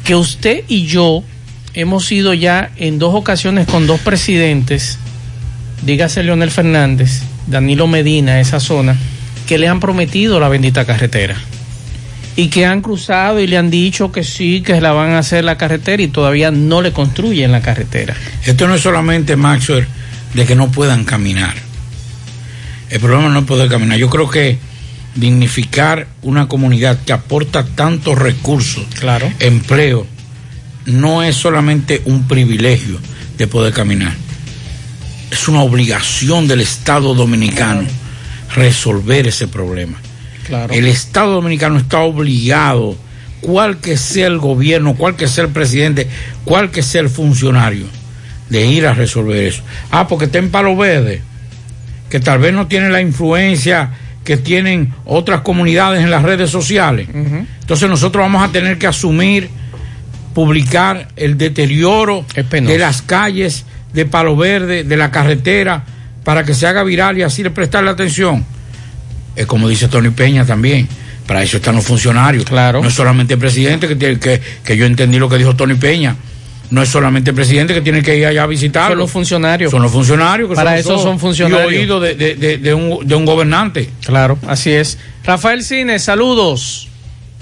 que 0.05 0.16
usted 0.16 0.64
y 0.66 0.87
yo 0.87 1.23
hemos 1.75 2.11
ido 2.11 2.35
ya 2.35 2.71
en 2.77 2.99
dos 2.99 3.14
ocasiones 3.14 3.66
con 3.66 3.87
dos 3.87 4.01
presidentes, 4.01 4.99
dígase 5.83 6.23
Leonel 6.23 6.51
Fernández, 6.51 7.23
Danilo 7.47 7.87
Medina, 7.87 8.41
esa 8.41 8.59
zona, 8.59 8.97
que 9.47 9.59
le 9.59 9.68
han 9.68 9.81
prometido 9.81 10.41
la 10.41 10.49
bendita 10.49 10.85
carretera. 10.85 11.37
Y 12.41 12.49
que 12.49 12.64
han 12.64 12.80
cruzado 12.80 13.38
y 13.38 13.47
le 13.47 13.59
han 13.59 13.70
dicho 13.70 14.11
que 14.11 14.24
sí, 14.24 14.62
que 14.62 14.80
la 14.80 14.93
van 14.93 15.11
a 15.11 15.18
hacer 15.18 15.45
la 15.45 15.59
carretera 15.59 16.03
y 16.03 16.09
todavía 16.09 16.51
no 16.51 16.80
le 16.80 16.91
construyen 16.91 17.53
la 17.53 17.61
carretera. 17.61 18.16
Esto 18.47 18.66
no 18.66 18.74
es 18.74 18.80
solamente, 18.80 19.36
Maxwell, 19.36 19.86
de 20.32 20.47
que 20.47 20.55
no 20.55 20.70
puedan 20.70 21.05
caminar. 21.05 21.55
El 22.88 22.99
problema 22.99 23.28
no 23.28 23.41
es 23.41 23.45
poder 23.45 23.68
caminar. 23.68 23.99
Yo 23.99 24.09
creo 24.09 24.30
que 24.30 24.59
dignificar 25.14 26.07
una 26.22 26.49
comunidad 26.49 27.01
que 27.05 27.12
aporta 27.12 27.66
tantos 27.66 28.18
recursos, 28.18 28.86
claro. 28.98 29.31
empleo, 29.39 30.06
no 30.86 31.23
es 31.23 31.36
solamente 31.36 32.01
un 32.06 32.27
privilegio 32.27 32.98
de 33.36 33.47
poder 33.48 33.74
caminar. 33.74 34.15
Es 35.31 35.47
una 35.47 35.60
obligación 35.60 36.48
del 36.48 36.62
Estado 36.62 37.15
dominicano 37.15 37.86
resolver 38.55 39.27
ese 39.27 39.47
problema. 39.47 39.98
Claro. 40.47 40.73
El 40.73 40.87
Estado 40.87 41.35
dominicano 41.35 41.79
está 41.79 42.01
obligado, 42.01 42.97
cual 43.41 43.79
que 43.79 43.97
sea 43.97 44.27
el 44.27 44.39
gobierno, 44.39 44.95
cual 44.95 45.17
que 45.17 45.29
sea 45.29 45.45
el 45.45 45.51
presidente, 45.51 46.09
cual 46.45 46.71
que 46.71 46.83
sea 46.83 47.01
el 47.01 47.09
funcionario, 47.09 47.87
de 48.49 48.67
ir 48.67 48.87
a 48.87 48.95
resolver 48.95 49.45
eso. 49.45 49.62
Ah, 49.91 50.09
porque 50.09 50.27
está 50.27 50.39
en 50.39 50.51
Palo 50.51 50.77
Verde, 50.77 51.23
que 52.09 52.21
tal 52.21 52.39
vez 52.39 52.53
no 52.53 52.67
tiene 52.67 52.91
la 52.91 53.01
influencia 53.01 53.91
que 54.25 54.37
tienen 54.37 54.93
otras 55.07 55.41
comunidades 55.41 56.03
en 56.03 56.11
las 56.11 56.23
redes 56.23 56.51
sociales. 56.51 57.09
Entonces 57.12 57.89
nosotros 57.89 58.23
vamos 58.23 58.47
a 58.47 58.53
tener 58.53 58.79
que 58.79 58.87
asumir, 58.87 59.49
publicar 60.35 61.09
el 61.17 61.39
deterioro 61.39 62.25
de 62.35 62.79
las 62.79 63.03
calles 63.03 63.65
de 63.93 64.07
Palo 64.07 64.37
Verde, 64.37 64.85
de 64.85 64.97
la 64.97 65.11
carretera, 65.11 65.85
para 66.25 66.45
que 66.45 66.55
se 66.55 66.67
haga 66.67 66.85
viral 66.85 67.19
y 67.19 67.23
así 67.23 67.43
le 67.43 67.51
prestarle 67.51 67.91
atención. 67.91 68.45
Es 69.36 69.47
como 69.47 69.69
dice 69.69 69.89
Tony 69.89 70.11
Peña 70.11 70.44
también. 70.44 70.89
Para 71.27 71.43
eso 71.43 71.59
están 71.59 71.77
los 71.77 71.85
funcionarios. 71.86 72.44
Claro. 72.44 72.82
No 72.82 72.89
es 72.89 72.94
solamente 72.94 73.35
el 73.35 73.40
presidente 73.40 73.86
que, 73.86 73.97
tiene, 73.97 74.19
que, 74.19 74.40
que 74.65 74.77
yo 74.77 74.85
entendí 74.86 75.19
lo 75.19 75.28
que 75.28 75.36
dijo 75.39 75.55
Tony 75.55 75.74
Peña. 75.74 76.16
no 76.70 76.82
es 76.82 76.89
solamente 76.89 77.31
el 77.31 77.36
presidente 77.36 77.73
que 77.74 77.81
tiene 77.81 78.02
que 78.02 78.16
ir 78.16 78.27
allá 78.27 78.43
a 78.44 78.47
visitarlo. 78.47 78.90
Son 78.94 78.98
los 78.98 79.11
funcionarios. 79.11 79.70
Son 79.70 79.82
los 79.82 79.93
funcionarios 79.93 80.48
que 80.48 80.55
Para 80.57 80.70
son 80.82 80.94
eso 80.94 80.98
son 81.02 81.19
funcionarios. 81.19 81.73
Y 81.73 81.77
oídos 81.77 82.02
de, 82.02 82.15
de- 82.15 82.35
de- 82.36 82.59
de 82.59 82.74
un, 82.74 83.07
de 83.07 83.15
un 83.15 83.24
gobernante. 83.24 83.90
Claro, 84.05 84.39
así 84.47 84.73
es. 84.73 84.98
Rafael 85.24 85.62
Cine, 85.62 85.98
saludos. 85.98 86.89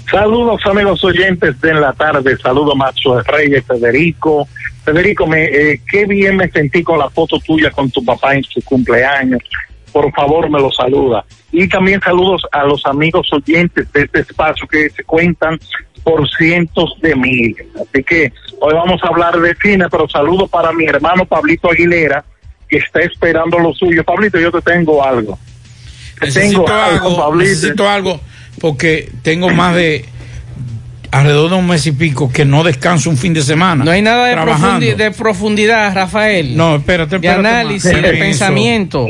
Saludos 0.09 0.59
amigos 0.65 1.03
oyentes 1.03 1.59
de 1.61 1.69
en 1.69 1.81
la 1.81 1.93
tarde, 1.93 2.35
saludos 2.41 2.75
Macho 2.75 3.19
Reyes, 3.21 3.63
Federico. 3.67 4.47
Federico, 4.83 5.27
me, 5.27 5.43
eh, 5.45 5.81
qué 5.91 6.05
bien 6.07 6.35
me 6.35 6.49
sentí 6.49 6.81
con 6.81 6.97
la 6.97 7.09
foto 7.11 7.39
tuya 7.39 7.69
con 7.69 7.91
tu 7.91 8.03
papá 8.03 8.33
en 8.35 8.43
su 8.43 8.59
cumpleaños. 8.63 9.39
Por 9.91 10.11
favor, 10.13 10.49
me 10.49 10.59
lo 10.59 10.71
saluda. 10.71 11.25
Y 11.51 11.67
también 11.67 11.99
saludos 12.01 12.43
a 12.51 12.63
los 12.63 12.85
amigos 12.85 13.27
oyentes 13.33 13.91
de 13.91 14.01
este 14.03 14.19
espacio 14.21 14.67
que 14.67 14.89
se 14.89 15.03
cuentan 15.03 15.59
por 16.03 16.27
cientos 16.29 16.93
de 17.01 17.15
miles. 17.15 17.65
Así 17.75 18.03
que 18.03 18.31
hoy 18.61 18.73
vamos 18.73 19.01
a 19.03 19.07
hablar 19.07 19.39
de 19.39 19.55
cine, 19.61 19.85
pero 19.89 20.07
saludo 20.07 20.47
para 20.47 20.71
mi 20.71 20.85
hermano 20.85 21.25
Pablito 21.25 21.69
Aguilera, 21.71 22.23
que 22.67 22.77
está 22.77 23.01
esperando 23.01 23.59
lo 23.59 23.73
suyo. 23.73 24.03
Pablito, 24.03 24.39
yo 24.39 24.51
te 24.51 24.61
tengo 24.61 25.03
algo. 25.03 25.37
Te 26.19 26.27
Necesito 26.27 26.63
tengo 26.65 26.77
algo, 26.77 27.17
Pablito. 27.17 27.49
necesito 27.49 27.89
algo 27.89 28.19
porque 28.59 29.09
tengo 29.23 29.49
más 29.49 29.73
de 29.75 30.05
alrededor 31.11 31.49
de 31.49 31.55
un 31.55 31.67
mes 31.67 31.87
y 31.87 31.91
pico 31.91 32.31
que 32.31 32.45
no 32.45 32.63
descanso 32.63 33.09
un 33.09 33.17
fin 33.17 33.33
de 33.33 33.41
semana. 33.41 33.83
No 33.83 33.91
hay 33.91 34.01
nada 34.01 34.27
de, 34.27 34.35
profundi- 34.35 34.95
de 34.95 35.11
profundidad, 35.11 35.93
Rafael. 35.95 36.55
No, 36.55 36.75
espérate, 36.75 37.17
De 37.17 37.27
espérate 37.27 37.47
análisis, 37.47 37.91
más. 37.91 38.01
de 38.03 38.29
Eso. 38.29 39.07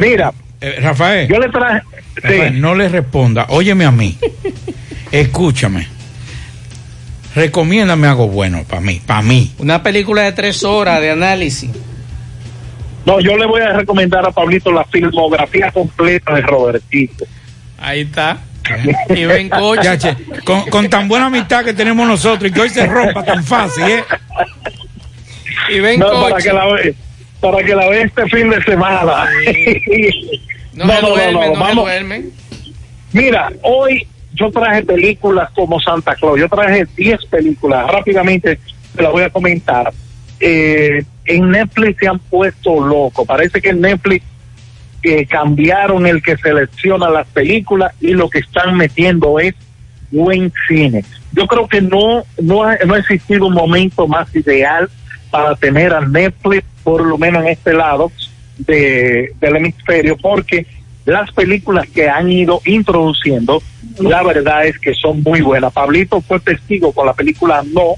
Mira, 0.00 0.32
Eh, 0.60 0.78
Rafael. 0.80 1.28
Yo 1.28 1.38
le 1.38 1.48
traje. 1.48 1.82
Rafael, 2.16 2.60
no 2.60 2.74
le 2.74 2.88
responda. 2.88 3.46
Óyeme 3.48 3.84
a 3.84 3.90
mí. 3.90 4.16
Escúchame. 5.10 5.88
Recomiéndame 7.34 8.06
algo 8.06 8.28
bueno 8.28 8.62
para 8.68 8.80
mí, 8.82 9.00
para 9.04 9.22
mí. 9.22 9.52
Una 9.58 9.82
película 9.82 10.22
de 10.22 10.32
tres 10.32 10.62
horas 10.64 11.00
de 11.00 11.10
análisis. 11.10 11.70
No, 13.06 13.18
yo 13.20 13.36
le 13.36 13.46
voy 13.46 13.60
a 13.62 13.72
recomendar 13.72 14.24
a 14.24 14.30
Pablito 14.30 14.70
la 14.70 14.84
filmografía 14.84 15.72
completa 15.72 16.34
de 16.34 16.42
Robertito. 16.42 17.24
Ahí 17.78 18.02
está. 18.02 18.38
Y 19.08 19.24
ven 19.24 19.48
coche. 19.48 19.82
Ya, 19.82 19.98
che, 19.98 20.14
con, 20.44 20.62
con 20.70 20.88
tan 20.88 21.08
buena 21.08 21.26
amistad 21.26 21.64
que 21.64 21.72
tenemos 21.74 22.06
nosotros 22.06 22.50
y 22.50 22.54
que 22.54 22.60
hoy 22.60 22.70
se 22.70 22.86
rompa 22.86 23.24
tan 23.24 23.42
fácil, 23.42 23.82
¿eh? 23.84 24.04
Y 25.70 25.80
ven 25.80 25.98
no, 25.98 26.08
coche. 26.10 26.30
para 26.30 26.42
que 26.42 26.52
la 26.52 26.64
para 27.42 27.62
que 27.64 27.74
la 27.74 27.88
vea 27.88 28.04
este 28.04 28.26
fin 28.28 28.48
de 28.48 28.62
semana. 28.62 29.26
No, 30.74 30.86
duermen, 30.86 31.52
no, 31.52 31.66
se 31.66 31.74
duermen. 31.74 32.32
Mira, 33.12 33.52
hoy 33.60 34.06
yo 34.32 34.50
traje 34.50 34.82
películas 34.82 35.50
como 35.54 35.78
Santa 35.78 36.14
Claus. 36.14 36.40
Yo 36.40 36.48
traje 36.48 36.86
10 36.96 37.26
películas. 37.26 37.86
Rápidamente 37.88 38.58
te 38.96 39.02
las 39.02 39.12
voy 39.12 39.22
a 39.22 39.28
comentar. 39.28 39.92
Eh, 40.40 41.04
en 41.26 41.50
Netflix 41.50 41.98
se 42.00 42.08
han 42.08 42.18
puesto 42.18 42.82
loco. 42.82 43.26
Parece 43.26 43.60
que 43.60 43.68
en 43.68 43.82
Netflix 43.82 44.24
eh, 45.02 45.26
cambiaron 45.26 46.06
el 46.06 46.22
que 46.22 46.38
selecciona 46.38 47.10
las 47.10 47.26
películas 47.26 47.92
y 48.00 48.14
lo 48.14 48.30
que 48.30 48.38
están 48.38 48.74
metiendo 48.74 49.38
es 49.38 49.54
buen 50.10 50.50
cine. 50.68 51.04
Yo 51.32 51.46
creo 51.46 51.68
que 51.68 51.82
no, 51.82 52.24
no, 52.40 52.64
ha, 52.64 52.76
no 52.86 52.94
ha 52.94 52.98
existido 52.98 53.44
un 53.44 53.52
momento 53.52 54.08
más 54.08 54.34
ideal 54.34 54.88
para 55.32 55.56
tener 55.56 55.94
a 55.94 56.02
Netflix, 56.02 56.62
por 56.84 57.00
lo 57.02 57.16
menos 57.16 57.42
en 57.42 57.48
este 57.48 57.72
lado 57.72 58.12
de, 58.58 59.32
del 59.40 59.56
hemisferio, 59.56 60.16
porque 60.18 60.66
las 61.06 61.32
películas 61.32 61.88
que 61.88 62.08
han 62.08 62.30
ido 62.30 62.60
introduciendo, 62.66 63.62
la 63.98 64.22
verdad 64.22 64.66
es 64.66 64.78
que 64.78 64.92
son 64.92 65.22
muy 65.22 65.40
buenas. 65.40 65.72
Pablito 65.72 66.20
fue 66.20 66.38
testigo 66.38 66.92
con 66.92 67.06
la 67.06 67.14
película 67.14 67.64
No, 67.72 67.94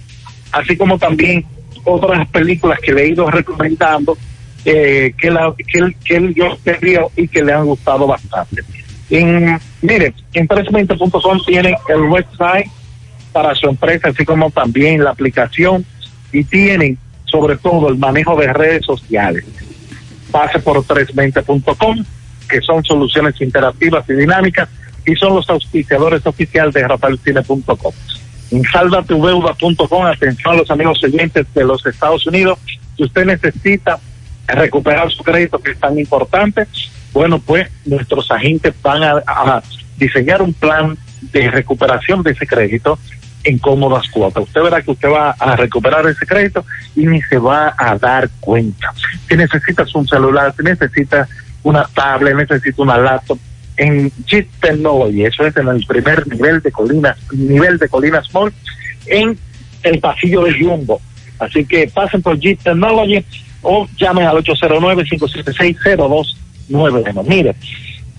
así 0.52 0.76
como 0.76 0.96
también 0.96 1.44
otras 1.82 2.26
películas 2.28 2.78
que 2.80 2.92
le 2.92 3.02
he 3.02 3.08
ido 3.08 3.28
recomendando, 3.28 4.16
eh, 4.64 5.12
que, 5.18 5.30
la, 5.30 5.52
que, 5.56 5.78
él, 5.80 5.96
que 6.04 6.16
él 6.16 6.34
yo 6.34 6.56
vio 6.80 7.10
y 7.16 7.26
que 7.26 7.42
le 7.42 7.52
han 7.52 7.66
gustado 7.66 8.06
bastante. 8.06 8.62
En, 9.10 9.58
mire, 9.82 10.14
en 10.32 10.46
320.com 10.46 11.40
tienen 11.44 11.74
el 11.88 12.02
website 12.02 12.70
para 13.32 13.56
su 13.56 13.68
empresa, 13.68 14.10
así 14.10 14.24
como 14.24 14.52
también 14.52 15.02
la 15.02 15.10
aplicación 15.10 15.84
y 16.32 16.44
tienen 16.44 16.96
sobre 17.34 17.56
todo 17.56 17.88
el 17.88 17.98
manejo 17.98 18.36
de 18.36 18.52
redes 18.52 18.86
sociales. 18.86 19.44
Pase 20.30 20.60
por 20.60 20.76
320.com, 20.84 22.04
que 22.48 22.60
son 22.60 22.84
soluciones 22.84 23.40
interactivas 23.40 24.08
y 24.08 24.12
dinámicas, 24.12 24.68
y 25.04 25.16
son 25.16 25.34
los 25.34 25.50
auspiciadores 25.50 26.24
oficiales 26.24 26.72
de 26.74 26.86
rafaelcine.com. 26.86 27.92
En 28.52 28.62
saldatudeuda.com, 28.62 30.06
atención 30.06 30.54
a 30.54 30.58
los 30.58 30.70
amigos 30.70 31.02
oyentes 31.02 31.46
de 31.52 31.64
los 31.64 31.84
Estados 31.84 32.24
Unidos, 32.28 32.56
si 32.96 33.02
usted 33.02 33.24
necesita 33.24 33.98
recuperar 34.46 35.10
su 35.10 35.24
crédito 35.24 35.58
que 35.58 35.72
es 35.72 35.80
tan 35.80 35.98
importante, 35.98 36.68
bueno, 37.12 37.40
pues 37.40 37.68
nuestros 37.84 38.30
agentes 38.30 38.74
van 38.80 39.02
a 39.02 39.62
diseñar 39.96 40.40
un 40.40 40.52
plan 40.52 40.96
de 41.32 41.50
recuperación 41.50 42.22
de 42.22 42.30
ese 42.30 42.46
crédito 42.46 42.96
en 43.44 43.58
cómodas 43.58 44.08
cuotas. 44.08 44.42
Usted 44.44 44.62
verá 44.62 44.82
que 44.82 44.90
usted 44.90 45.08
va 45.08 45.30
a 45.38 45.54
recuperar 45.54 46.04
ese 46.06 46.26
crédito 46.26 46.64
y 46.96 47.06
ni 47.06 47.22
se 47.22 47.38
va 47.38 47.72
a 47.76 47.96
dar 47.96 48.28
cuenta. 48.40 48.92
Si 49.28 49.36
necesitas 49.36 49.94
un 49.94 50.08
celular, 50.08 50.52
si 50.56 50.64
necesitas 50.64 51.28
una 51.62 51.86
tablet, 51.94 52.34
necesitas 52.34 52.78
una 52.78 52.98
laptop, 52.98 53.38
en 53.76 54.10
Jeep 54.26 54.48
Technology, 54.60 55.24
eso 55.24 55.44
es 55.44 55.56
en 55.56 55.66
el 55.68 55.84
primer 55.84 56.28
nivel 56.28 56.62
de 56.62 56.70
Colinas, 56.70 57.18
nivel 57.32 57.76
de 57.78 57.88
Colinas 57.88 58.32
Mall, 58.32 58.52
en 59.06 59.36
el 59.82 59.98
pasillo 59.98 60.44
de 60.44 60.54
Jumbo. 60.54 61.00
Así 61.40 61.64
que 61.64 61.90
pasen 61.92 62.22
por 62.22 62.38
Jeep 62.38 62.62
Technology 62.62 63.24
o 63.62 63.88
llamen 63.98 64.26
al 64.26 64.36
809-576-0291. 64.44 67.26
Mire, 67.26 67.56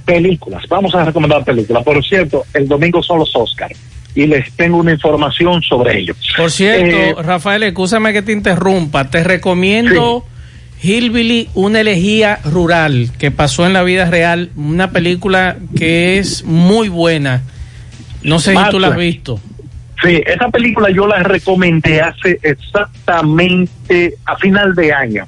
películas, 0.04 0.66
vamos 0.68 0.94
a 0.94 1.06
recomendar 1.06 1.46
películas. 1.46 1.84
Por 1.84 2.04
cierto, 2.04 2.44
el 2.54 2.68
domingo 2.68 3.02
son 3.02 3.20
los 3.20 3.34
Oscars 3.34 3.80
y 4.16 4.28
les 4.28 4.52
tengo 4.54 4.78
una 4.78 4.94
información 4.94 5.62
sobre 5.62 6.00
ello. 6.00 6.16
Por 6.38 6.50
cierto, 6.50 6.96
Eh, 6.96 7.16
Rafael, 7.22 7.64
escúchame 7.64 8.14
que 8.14 8.22
te 8.22 8.32
interrumpa. 8.32 9.10
Te 9.10 9.24
recomiendo 9.24 10.26
Hillbilly, 10.82 11.50
una 11.54 11.82
elegía 11.82 12.40
rural 12.46 13.12
que 13.20 13.30
pasó 13.30 13.66
en 13.66 13.74
la 13.74 13.84
vida 13.84 14.10
real. 14.10 14.52
Una 14.56 14.92
película 14.92 15.58
que 15.78 16.18
es 16.18 16.46
muy 16.46 16.88
buena. 16.88 17.44
No 18.24 18.40
sé 18.40 18.56
si 18.56 18.70
tú 18.72 18.80
la 18.80 18.88
has 18.88 18.98
visto. 18.98 19.40
Sí, 20.02 20.22
esa 20.26 20.50
película 20.50 20.90
yo 20.92 21.08
la 21.08 21.24
recomendé 21.24 22.02
hace 22.02 22.40
exactamente 22.42 24.16
a 24.26 24.36
final 24.38 24.74
de 24.76 24.94
año. 24.94 25.26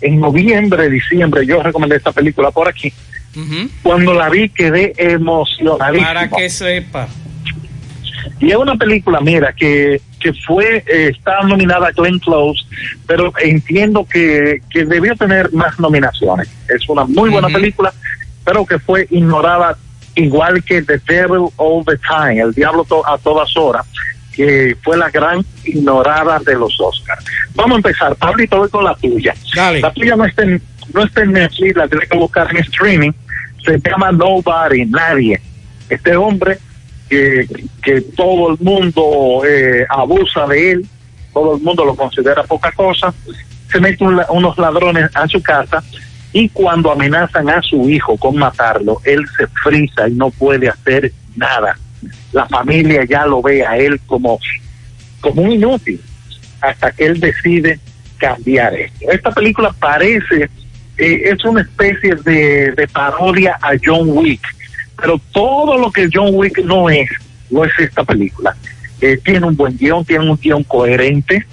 En 0.00 0.20
noviembre, 0.20 0.88
diciembre, 0.90 1.46
yo 1.46 1.62
recomendé 1.62 1.96
esta 1.96 2.12
película 2.12 2.50
por 2.50 2.68
aquí. 2.68 2.92
Cuando 3.82 4.14
la 4.14 4.30
vi 4.30 4.48
quedé 4.48 4.94
emocionadísimo. 4.96 6.06
Para 6.06 6.28
que 6.28 6.48
sepa. 6.48 7.08
Y 8.40 8.50
es 8.50 8.56
una 8.56 8.74
película, 8.76 9.20
mira, 9.20 9.52
que, 9.52 10.00
que 10.20 10.32
fue, 10.46 10.84
eh, 10.86 11.12
está 11.16 11.42
nominada 11.42 11.88
a 11.88 11.92
Glenn 11.92 12.18
Close, 12.18 12.64
pero 13.06 13.32
entiendo 13.42 14.06
que, 14.06 14.60
que 14.70 14.84
debió 14.84 15.14
tener 15.16 15.52
más 15.52 15.78
nominaciones. 15.78 16.48
Es 16.68 16.88
una 16.88 17.04
muy 17.04 17.30
buena 17.30 17.48
película, 17.54 17.92
pero 18.44 18.64
que 18.66 18.78
fue 18.78 19.06
ignorada 19.10 19.76
igual 20.14 20.62
que 20.64 20.82
The 20.82 20.98
Devil 21.06 21.48
All 21.56 21.84
the 21.84 21.96
Time, 21.98 22.40
El 22.40 22.52
Diablo 22.54 22.84
to- 22.84 23.06
a 23.06 23.18
todas 23.18 23.54
horas, 23.56 23.86
que 24.34 24.76
fue 24.82 24.96
la 24.96 25.10
gran 25.10 25.44
ignorada 25.64 26.38
de 26.44 26.54
los 26.54 26.78
Oscars. 26.80 27.24
Vamos 27.54 27.72
a 27.72 27.76
empezar, 27.76 28.14
Pablito, 28.16 28.58
voy 28.58 28.68
con 28.68 28.84
la 28.84 28.94
tuya. 28.94 29.34
La 29.80 29.92
tuya 29.92 30.16
no 30.16 30.24
está, 30.24 30.42
en, 30.42 30.60
no 30.92 31.02
está 31.04 31.22
en 31.22 31.32
Netflix, 31.32 31.76
la 31.76 31.88
tienes 31.88 32.08
que 32.08 32.16
buscar 32.18 32.48
en 32.50 32.58
streaming. 32.58 33.12
Se 33.64 33.78
llama 33.80 34.12
Nobody, 34.12 34.84
Nadie. 34.86 35.40
Este 35.88 36.16
hombre 36.16 36.58
que, 37.08 37.46
que 37.82 38.00
todo 38.00 38.52
el 38.52 38.58
mundo 38.60 39.42
eh, 39.46 39.86
abusa 39.88 40.46
de 40.46 40.72
él, 40.72 40.86
todo 41.32 41.56
el 41.56 41.62
mundo 41.62 41.84
lo 41.84 41.94
considera 41.94 42.42
poca 42.44 42.72
cosa, 42.72 43.12
se 43.70 43.80
meten 43.80 44.08
un 44.08 44.20
unos 44.30 44.56
ladrones 44.58 45.10
a 45.14 45.26
su 45.28 45.42
casa 45.42 45.82
y 46.32 46.48
cuando 46.48 46.92
amenazan 46.92 47.48
a 47.48 47.62
su 47.62 47.88
hijo 47.88 48.16
con 48.16 48.36
matarlo, 48.36 49.00
él 49.04 49.24
se 49.36 49.46
frisa 49.46 50.08
y 50.08 50.14
no 50.14 50.30
puede 50.30 50.68
hacer 50.68 51.12
nada. 51.36 51.78
La 52.32 52.46
familia 52.46 53.04
ya 53.04 53.26
lo 53.26 53.42
ve 53.42 53.64
a 53.66 53.76
él 53.76 54.00
como, 54.06 54.38
como 55.20 55.42
un 55.42 55.52
inútil 55.52 56.00
hasta 56.60 56.90
que 56.92 57.06
él 57.06 57.20
decide 57.20 57.78
cambiar 58.18 58.74
esto. 58.74 59.10
Esta 59.10 59.30
película 59.30 59.74
parece, 59.78 60.48
eh, 60.98 61.20
es 61.24 61.44
una 61.44 61.62
especie 61.62 62.14
de 62.14 62.88
parodia 62.92 63.58
a 63.60 63.72
John 63.82 64.08
Wick, 64.08 64.55
pero 64.96 65.20
todo 65.32 65.78
lo 65.78 65.90
que 65.90 66.08
John 66.12 66.30
Wick 66.32 66.58
no 66.64 66.88
es, 66.90 67.08
no 67.50 67.64
es 67.64 67.72
esta 67.78 68.04
película. 68.04 68.56
Eh, 69.00 69.18
tiene 69.22 69.46
un 69.46 69.56
buen 69.56 69.76
guion, 69.76 70.04
tiene 70.04 70.28
un 70.30 70.38
guion 70.38 70.64
coherente 70.64 71.44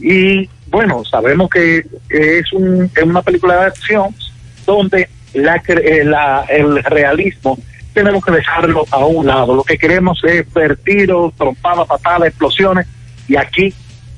y 0.00 0.48
bueno, 0.68 1.02
sabemos 1.04 1.48
que 1.50 1.84
es, 2.10 2.52
un, 2.52 2.90
es 2.94 3.02
una 3.02 3.22
película 3.22 3.54
de 3.60 3.66
acción 3.66 4.14
donde 4.66 5.08
la, 5.34 5.56
eh, 5.66 6.04
la- 6.04 6.44
el 6.48 6.82
realismo 6.84 7.58
tenemos 7.94 8.24
que 8.24 8.30
dejarlo 8.32 8.84
a 8.90 9.04
un 9.04 9.26
lado. 9.26 9.54
Lo 9.54 9.64
que 9.64 9.76
queremos 9.78 10.22
es 10.24 10.52
ver 10.52 10.76
tiros, 10.76 11.32
trompadas, 11.36 11.88
patadas, 11.88 12.28
explosiones 12.28 12.86
y 13.26 13.36
aquí 13.36 13.74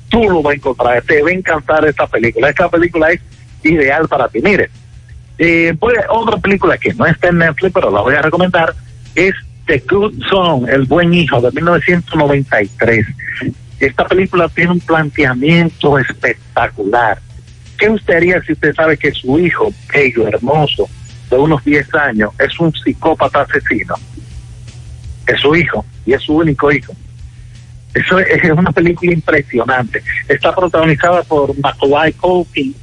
tú 0.09 0.29
lo 0.29 0.41
vas 0.43 0.53
a 0.53 0.55
encontrar, 0.57 1.01
te 1.03 1.21
va 1.23 1.29
a 1.29 1.33
encantar 1.33 1.85
esta 1.87 2.05
película. 2.05 2.49
Esta 2.49 2.69
película 2.69 3.11
es 3.11 3.19
ideal 3.63 4.07
para 4.07 4.27
ti. 4.27 4.39
Mire, 4.43 4.69
eh, 5.37 5.73
a- 5.81 6.11
otra 6.13 6.37
película 6.37 6.77
que 6.77 6.93
no 6.93 7.05
está 7.05 7.29
en 7.29 7.39
Netflix, 7.39 7.73
pero 7.73 7.91
la 7.91 8.01
voy 8.01 8.15
a 8.15 8.21
recomendar, 8.21 8.73
es 9.15 9.33
The 9.65 9.79
Good 9.89 10.21
Son, 10.29 10.67
El 10.69 10.83
Buen 10.83 11.13
Hijo, 11.13 11.41
de 11.41 11.51
1993. 11.51 13.05
Esta 13.79 14.05
película 14.07 14.47
tiene 14.49 14.71
un 14.71 14.79
planteamiento 14.79 15.97
espectacular. 15.99 17.19
¿Qué 17.77 17.89
usted 17.89 18.15
haría 18.15 18.41
si 18.43 18.53
usted 18.53 18.73
sabe 18.75 18.97
que 18.97 19.11
su 19.11 19.39
hijo, 19.39 19.73
bello, 19.93 20.27
hermoso, 20.27 20.87
de 21.29 21.37
unos 21.37 21.63
10 21.65 21.93
años, 21.95 22.31
es 22.39 22.57
un 22.59 22.73
psicópata 22.73 23.41
asesino? 23.41 23.95
Es 25.27 25.39
su 25.39 25.55
hijo 25.55 25.85
y 26.05 26.13
es 26.13 26.21
su 26.21 26.35
único 26.37 26.71
hijo. 26.71 26.93
Eso 27.93 28.19
es, 28.19 28.43
es 28.43 28.51
una 28.51 28.71
película 28.71 29.11
impresionante. 29.13 30.01
Está 30.27 30.53
protagonizada 30.55 31.23
por 31.23 31.57
Macaulay 31.59 32.13
Culkin, 32.13 32.75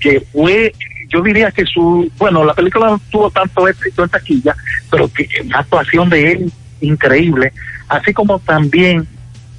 que 0.00 0.20
fue, 0.32 0.72
yo 1.08 1.22
diría 1.22 1.50
que 1.50 1.64
su, 1.64 2.10
bueno, 2.18 2.44
la 2.44 2.54
película 2.54 2.88
no 2.88 3.00
tuvo 3.10 3.30
tanto 3.30 3.68
éxito 3.68 4.04
en 4.04 4.08
taquilla, 4.10 4.54
pero 4.90 5.10
que 5.12 5.28
la 5.48 5.60
actuación 5.60 6.08
de 6.10 6.32
él 6.32 6.52
increíble, 6.80 7.52
así 7.88 8.12
como 8.12 8.38
también 8.40 9.06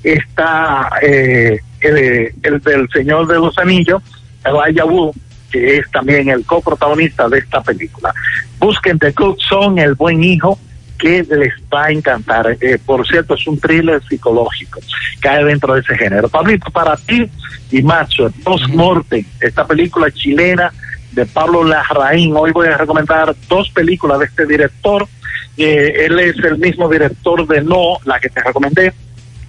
está 0.03 0.89
eh, 1.01 1.59
el, 1.81 2.33
el 2.43 2.59
del 2.61 2.89
Señor 2.89 3.27
de 3.27 3.35
los 3.35 3.57
Anillos, 3.57 4.01
Elijah 4.45 4.85
Wood, 4.85 5.15
que 5.51 5.77
es 5.77 5.91
también 5.91 6.29
el 6.29 6.45
coprotagonista 6.45 7.27
de 7.29 7.39
esta 7.39 7.61
película. 7.61 8.13
Busquen 8.59 8.99
The 8.99 9.11
Good 9.11 9.37
Son, 9.47 9.79
El 9.79 9.95
Buen 9.95 10.23
Hijo, 10.23 10.59
que 10.97 11.23
les 11.23 11.53
va 11.73 11.85
a 11.85 11.91
encantar. 11.91 12.57
Eh, 12.59 12.79
por 12.85 13.07
cierto, 13.07 13.35
es 13.35 13.47
un 13.47 13.59
thriller 13.59 14.01
psicológico, 14.07 14.79
cae 15.19 15.43
dentro 15.45 15.73
de 15.73 15.81
ese 15.81 15.95
género. 15.95 16.27
Pablito, 16.27 16.69
para 16.71 16.95
ti 16.97 17.29
y 17.71 17.81
Macho, 17.81 18.31
Post 18.43 18.67
Mortem, 18.69 19.23
esta 19.39 19.65
película 19.65 20.11
chilena 20.11 20.71
de 21.17 21.25
Pablo 21.25 21.63
Larraín. 21.63 22.35
Hoy 22.37 22.51
voy 22.51 22.67
a 22.67 22.77
recomendar 22.77 23.35
dos 23.49 23.71
películas 23.71 24.19
de 24.19 24.25
este 24.25 24.45
director. 24.45 25.07
Eh, 25.57 26.05
él 26.05 26.19
es 26.19 26.37
el 26.37 26.59
mismo 26.59 26.87
director 26.87 27.47
de 27.47 27.61
No, 27.63 27.97
la 28.05 28.19
que 28.19 28.29
te 28.29 28.39
recomendé. 28.43 28.93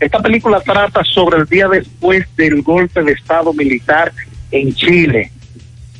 Esta 0.00 0.18
película 0.20 0.60
trata 0.60 1.04
sobre 1.04 1.36
el 1.36 1.44
día 1.44 1.68
después 1.68 2.24
del 2.36 2.62
golpe 2.62 3.02
de 3.02 3.12
Estado 3.12 3.52
militar 3.52 4.12
en 4.50 4.74
Chile. 4.74 5.30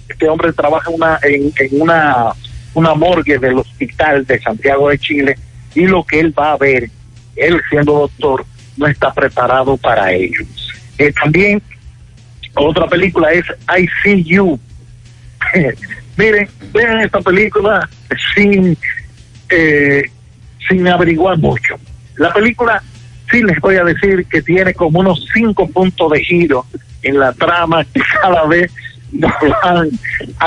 Este 0.09 0.27
hombre 0.27 0.55
trabaja 0.55 0.89
una, 0.89 1.20
en, 1.23 1.53
una, 1.73 2.32
una 2.73 2.95
morgue 2.95 3.39
del 3.39 3.59
hospital 3.59 4.24
de 4.24 4.40
Santiago 4.40 4.89
de 4.89 4.99
Chile 4.99 5.36
y 5.74 5.86
lo 5.86 6.03
que 6.03 6.20
él 6.20 6.32
va 6.36 6.53
a 6.53 6.57
ver, 6.57 6.89
él 7.36 7.61
siendo 7.69 7.93
doctor, 7.93 8.47
no 8.78 8.86
está 8.86 9.12
preparado 9.12 9.77
para 9.77 10.12
ello. 10.12 10.40
Eh, 10.97 11.12
también 11.12 11.61
otra 12.55 12.86
película 12.86 13.31
es 13.32 13.45
I 13.78 13.86
See 14.03 14.24
You. 14.24 14.59
Miren, 16.16 16.49
vean 16.73 17.01
esta 17.01 17.20
película 17.20 17.89
sin, 18.35 18.77
eh, 19.51 20.03
sin 20.69 20.89
averiguar 20.89 21.39
mucho. 21.39 21.77
La 22.16 22.33
película, 22.33 22.83
sí 23.31 23.43
les 23.43 23.59
voy 23.61 23.77
a 23.77 23.85
decir 23.85 24.27
que 24.27 24.43
tiene 24.43 24.75
como 24.75 25.01
unos 25.01 25.27
cinco 25.33 25.69
puntos 25.69 26.11
de 26.11 26.20
giro 26.20 26.66
en 27.03 27.20
la 27.20 27.33
trama 27.33 27.85
que 27.85 28.01
cada 28.20 28.47
vez 28.47 28.73
nos 29.12 29.33
van, 29.62 29.89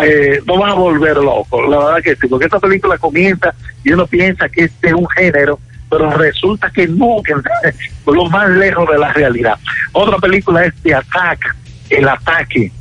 eh, 0.03 0.41
nos 0.45 0.59
van 0.59 0.71
a 0.71 0.73
volver 0.73 1.17
locos. 1.17 1.69
La 1.69 1.77
verdad 1.77 2.03
que 2.03 2.15
sí, 2.15 2.27
porque 2.27 2.45
esta 2.45 2.59
película 2.59 2.97
comienza 2.97 3.53
y 3.83 3.91
uno 3.93 4.05
piensa 4.05 4.49
que 4.49 4.65
este 4.65 4.89
es 4.89 4.93
un 4.93 5.07
género, 5.09 5.59
pero 5.89 6.11
resulta 6.11 6.69
que 6.69 6.87
no, 6.87 7.21
que 7.23 7.33
lo 8.11 8.25
más 8.25 8.49
lejos 8.49 8.89
de 8.89 8.97
la 8.97 9.13
realidad. 9.13 9.57
Otra 9.93 10.17
película 10.17 10.65
es 10.65 10.73
The 10.83 10.95
Attack, 10.95 11.55
El 11.89 12.07
Ataque. 12.07 12.71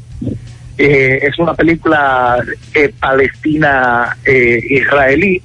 Eh, 0.82 1.26
es 1.26 1.38
una 1.38 1.52
película 1.52 2.42
eh, 2.72 2.90
palestina 2.98 4.16
eh, 4.24 4.62
israelí. 4.70 5.42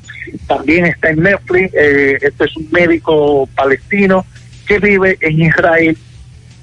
También 0.47 0.85
está 0.85 1.09
en 1.09 1.23
Netflix. 1.23 1.73
Eh, 1.73 2.17
este 2.21 2.45
es 2.45 2.55
un 2.55 2.69
médico 2.71 3.45
palestino 3.53 4.25
que 4.65 4.79
vive 4.79 5.17
en 5.19 5.41
Israel 5.41 5.97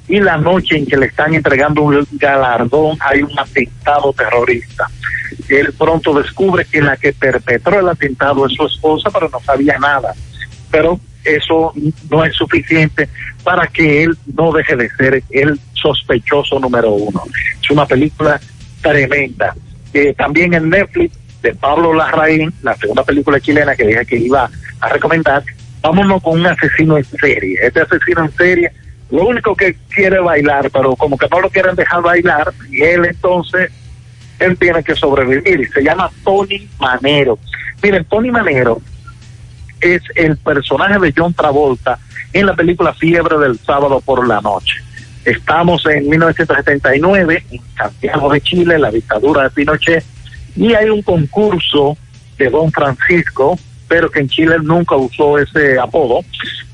y 0.08 0.20
la 0.20 0.38
noche 0.38 0.78
en 0.78 0.86
que 0.86 0.96
le 0.96 1.06
están 1.06 1.34
entregando 1.34 1.82
un 1.82 2.08
galardón 2.12 2.96
hay 3.00 3.22
un 3.22 3.38
atentado 3.38 4.14
terrorista. 4.14 4.88
Él 5.50 5.74
pronto 5.74 6.14
descubre 6.14 6.64
que 6.64 6.80
la 6.80 6.96
que 6.96 7.12
perpetró 7.12 7.78
el 7.78 7.90
atentado 7.90 8.46
es 8.46 8.54
su 8.54 8.66
esposa, 8.66 9.10
pero 9.10 9.28
no 9.28 9.40
sabía 9.40 9.78
nada. 9.78 10.14
Pero 10.70 10.98
eso 11.24 11.74
no 12.10 12.24
es 12.24 12.34
suficiente 12.34 13.10
para 13.44 13.66
que 13.66 14.04
él 14.04 14.16
no 14.34 14.50
deje 14.50 14.76
de 14.76 14.88
ser 14.92 15.22
el 15.28 15.60
sospechoso 15.74 16.58
número 16.58 16.92
uno. 16.92 17.22
Es 17.62 17.70
una 17.70 17.84
película 17.84 18.40
tremenda. 18.82 19.54
Eh, 19.94 20.14
también 20.16 20.54
en 20.54 20.70
Netflix 20.70 21.16
de 21.42 21.54
Pablo 21.54 21.92
Larraín, 21.92 22.52
la 22.62 22.76
segunda 22.76 23.04
película 23.04 23.40
chilena 23.40 23.74
que 23.74 23.86
dije 23.86 24.06
que 24.06 24.16
iba 24.16 24.50
a 24.80 24.88
recomendar, 24.88 25.42
vámonos 25.80 26.22
con 26.22 26.40
un 26.40 26.46
asesino 26.46 26.96
en 26.96 27.04
serie. 27.04 27.58
Este 27.62 27.80
asesino 27.80 28.24
en 28.24 28.32
serie, 28.32 28.72
lo 29.10 29.26
único 29.26 29.54
que 29.54 29.76
quiere 29.90 30.20
bailar, 30.20 30.70
pero 30.70 30.94
como 30.96 31.18
que 31.18 31.28
no 31.30 31.40
lo 31.40 31.50
quieren 31.50 31.76
dejar 31.76 32.02
bailar, 32.02 32.52
y 32.70 32.82
él 32.82 33.04
entonces, 33.04 33.70
él 34.38 34.56
tiene 34.58 34.82
que 34.82 34.94
sobrevivir. 34.94 35.70
Se 35.72 35.82
llama 35.82 36.10
Tony 36.24 36.68
Manero. 36.78 37.38
Miren, 37.82 38.04
Tony 38.04 38.30
Manero 38.30 38.80
es 39.80 40.02
el 40.14 40.36
personaje 40.36 40.98
de 40.98 41.12
John 41.16 41.34
Travolta 41.34 41.98
en 42.32 42.46
la 42.46 42.54
película 42.54 42.94
Fiebre 42.94 43.38
del 43.38 43.58
sábado 43.58 44.00
por 44.00 44.26
la 44.26 44.40
noche. 44.40 44.74
Estamos 45.24 45.86
en 45.86 46.08
1979 46.08 47.44
en 47.50 47.60
Santiago 47.76 48.32
de 48.32 48.40
Chile, 48.40 48.78
la 48.78 48.90
dictadura 48.90 49.44
de 49.44 49.50
Pinochet, 49.50 50.04
y 50.56 50.74
hay 50.74 50.90
un 50.90 51.02
concurso 51.02 51.96
de 52.38 52.50
Don 52.50 52.72
Francisco, 52.72 53.58
pero 53.88 54.10
que 54.10 54.20
en 54.20 54.28
Chile 54.28 54.56
nunca 54.62 54.96
usó 54.96 55.38
ese 55.38 55.78
apodo, 55.78 56.24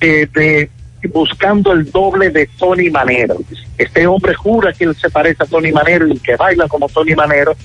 eh, 0.00 0.26
de 0.32 0.70
buscando 1.12 1.72
el 1.72 1.90
doble 1.90 2.30
de 2.30 2.48
Tony 2.58 2.90
Manero. 2.90 3.36
Este 3.76 4.06
hombre 4.06 4.34
jura 4.34 4.72
que 4.72 4.84
él 4.84 4.96
se 4.96 5.10
parece 5.10 5.44
a 5.44 5.46
Tony 5.46 5.70
Manero 5.70 6.08
y 6.08 6.18
que 6.18 6.36
baila 6.36 6.66
como 6.66 6.88
Tony 6.88 7.14
Manero 7.14 7.56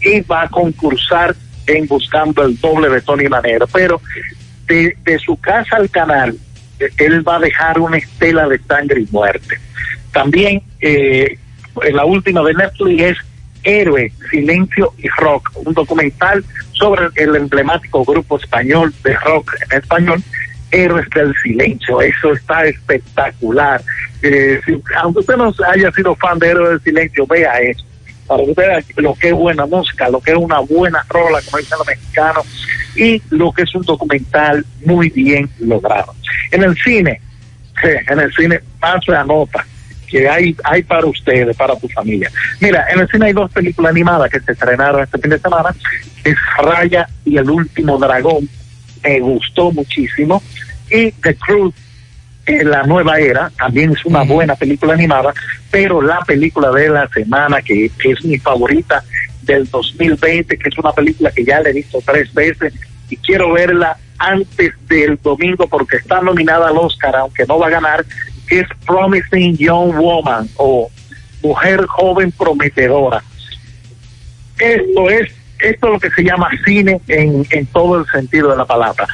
y 0.00 0.20
va 0.20 0.42
a 0.42 0.48
concursar 0.48 1.34
en 1.66 1.86
buscando 1.86 2.42
el 2.42 2.58
doble 2.60 2.88
de 2.90 3.00
Tony 3.00 3.28
Manero, 3.28 3.66
pero 3.66 4.00
de, 4.66 5.18
su 5.24 5.36
casa 5.36 5.76
al 5.76 5.90
canal, 5.90 6.36
él 6.98 7.26
va 7.26 7.36
a 7.36 7.40
dejar 7.40 7.78
una 7.78 7.98
estela 7.98 8.48
de 8.48 8.58
sangre 8.60 9.02
y 9.02 9.08
muerte. 9.10 9.58
También 10.12 10.62
eh, 10.80 11.38
la 11.92 12.04
última 12.04 12.42
de 12.42 12.54
Netflix 12.54 13.02
es 13.02 13.18
Héroe, 13.64 14.12
Silencio 14.30 14.92
y 14.98 15.08
Rock, 15.08 15.50
un 15.54 15.72
documental 15.72 16.44
sobre 16.72 17.08
el 17.16 17.36
emblemático 17.36 18.04
grupo 18.04 18.36
español 18.36 18.92
de 19.04 19.14
rock 19.14 19.54
en 19.70 19.78
español, 19.78 20.22
Héroes 20.70 21.08
del 21.14 21.34
Silencio. 21.42 22.00
Eso 22.00 22.32
está 22.32 22.64
espectacular. 22.66 23.82
Eh, 24.22 24.60
aunque 24.96 25.20
usted 25.20 25.36
no 25.36 25.52
haya 25.66 25.92
sido 25.92 26.14
fan 26.16 26.38
de 26.38 26.48
Héroes 26.48 26.70
del 26.70 26.80
Silencio, 26.82 27.26
vea 27.26 27.58
eso. 27.60 27.84
Para 28.26 28.42
usted 28.42 28.66
vea 28.66 28.84
lo 28.96 29.14
que 29.14 29.28
es 29.28 29.34
buena 29.34 29.66
música, 29.66 30.08
lo 30.08 30.20
que 30.20 30.32
es 30.32 30.36
una 30.36 30.60
buena 30.60 31.04
rola, 31.08 31.40
como 31.42 31.58
dicen 31.58 31.78
los 31.78 31.86
mexicanos, 31.86 32.46
y 32.96 33.22
lo 33.30 33.52
que 33.52 33.62
es 33.62 33.74
un 33.74 33.82
documental 33.82 34.64
muy 34.84 35.10
bien 35.10 35.48
logrado. 35.60 36.14
En 36.50 36.62
el 36.62 36.76
cine, 36.76 37.20
en 38.10 38.20
el 38.20 38.32
cine 38.34 38.60
más 38.80 39.04
se 39.04 39.14
anota 39.14 39.64
que 40.12 40.28
hay, 40.28 40.54
hay 40.64 40.82
para 40.82 41.06
ustedes, 41.06 41.56
para 41.56 41.74
tu 41.74 41.88
familia. 41.88 42.30
Mira, 42.60 42.84
en 42.92 43.00
el 43.00 43.08
cine 43.08 43.26
hay 43.26 43.32
dos 43.32 43.50
películas 43.50 43.92
animadas 43.92 44.30
que 44.30 44.40
se 44.40 44.52
estrenaron 44.52 45.02
este 45.02 45.18
fin 45.18 45.30
de 45.30 45.38
semana, 45.38 45.74
es 46.22 46.36
Raya 46.58 47.08
y 47.24 47.38
el 47.38 47.48
último 47.48 47.96
dragón, 47.96 48.46
me 49.02 49.20
gustó 49.20 49.72
muchísimo, 49.72 50.42
y 50.90 51.12
The 51.12 51.34
Cruz, 51.36 51.74
eh, 52.44 52.62
la 52.62 52.82
nueva 52.82 53.18
era, 53.18 53.50
también 53.56 53.92
es 53.92 54.04
una 54.04 54.22
buena 54.22 54.54
película 54.54 54.92
animada, 54.92 55.32
pero 55.70 56.02
la 56.02 56.20
película 56.20 56.70
de 56.70 56.90
la 56.90 57.08
semana, 57.08 57.62
que, 57.62 57.90
que 57.98 58.10
es 58.10 58.22
mi 58.22 58.38
favorita 58.38 59.02
del 59.40 59.66
2020, 59.70 60.58
que 60.58 60.68
es 60.68 60.78
una 60.78 60.92
película 60.92 61.30
que 61.30 61.42
ya 61.42 61.60
la 61.60 61.70
he 61.70 61.72
visto 61.72 62.00
tres 62.04 62.32
veces 62.34 62.74
y 63.08 63.16
quiero 63.16 63.52
verla 63.52 63.96
antes 64.18 64.74
del 64.88 65.18
domingo 65.22 65.66
porque 65.68 65.96
está 65.96 66.20
nominada 66.20 66.68
al 66.68 66.76
Oscar, 66.76 67.16
aunque 67.16 67.46
no 67.46 67.58
va 67.58 67.68
a 67.68 67.70
ganar, 67.70 68.04
es 68.60 68.66
Promising 68.86 69.56
Young 69.56 69.94
Woman 69.94 70.48
o 70.56 70.90
Mujer 71.42 71.86
Joven 71.86 72.32
Prometedora. 72.32 73.22
Esto 74.58 75.10
es, 75.10 75.32
esto 75.58 75.86
es 75.86 75.92
lo 75.92 75.98
que 76.00 76.10
se 76.10 76.22
llama 76.22 76.50
cine 76.64 77.00
en, 77.08 77.46
en 77.50 77.66
todo 77.66 78.00
el 78.00 78.06
sentido 78.06 78.50
de 78.50 78.56
la 78.56 78.64
palabra. 78.64 79.08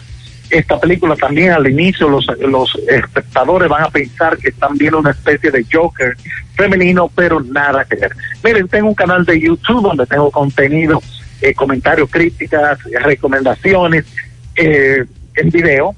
Esta 0.51 0.81
película 0.81 1.15
también 1.15 1.53
al 1.53 1.69
inicio 1.71 2.09
los, 2.09 2.27
los 2.41 2.75
espectadores 2.89 3.69
van 3.69 3.85
a 3.85 3.91
pensar 3.91 4.39
que 4.39 4.49
están 4.49 4.77
viendo 4.79 4.99
una 4.99 5.11
especie 5.11 5.51
de 5.51 5.65
Joker 5.71 6.17
femenino, 6.55 7.11
pero 7.15 7.41
nada 7.41 7.85
que 7.85 7.97
ver. 7.97 8.13
Miren, 8.43 8.67
tengo 8.67 8.89
un 8.89 8.95
canal 8.95 9.25
de 9.25 9.39
YouTube 9.39 9.83
donde 9.83 10.07
tengo 10.07 10.31
contenido, 10.31 11.03
eh, 11.43 11.53
comentarios, 11.55 12.11
críticas, 12.11 12.79
recomendaciones 13.03 14.07
eh, 14.57 15.05
en 15.37 15.51
video. 15.51 15.95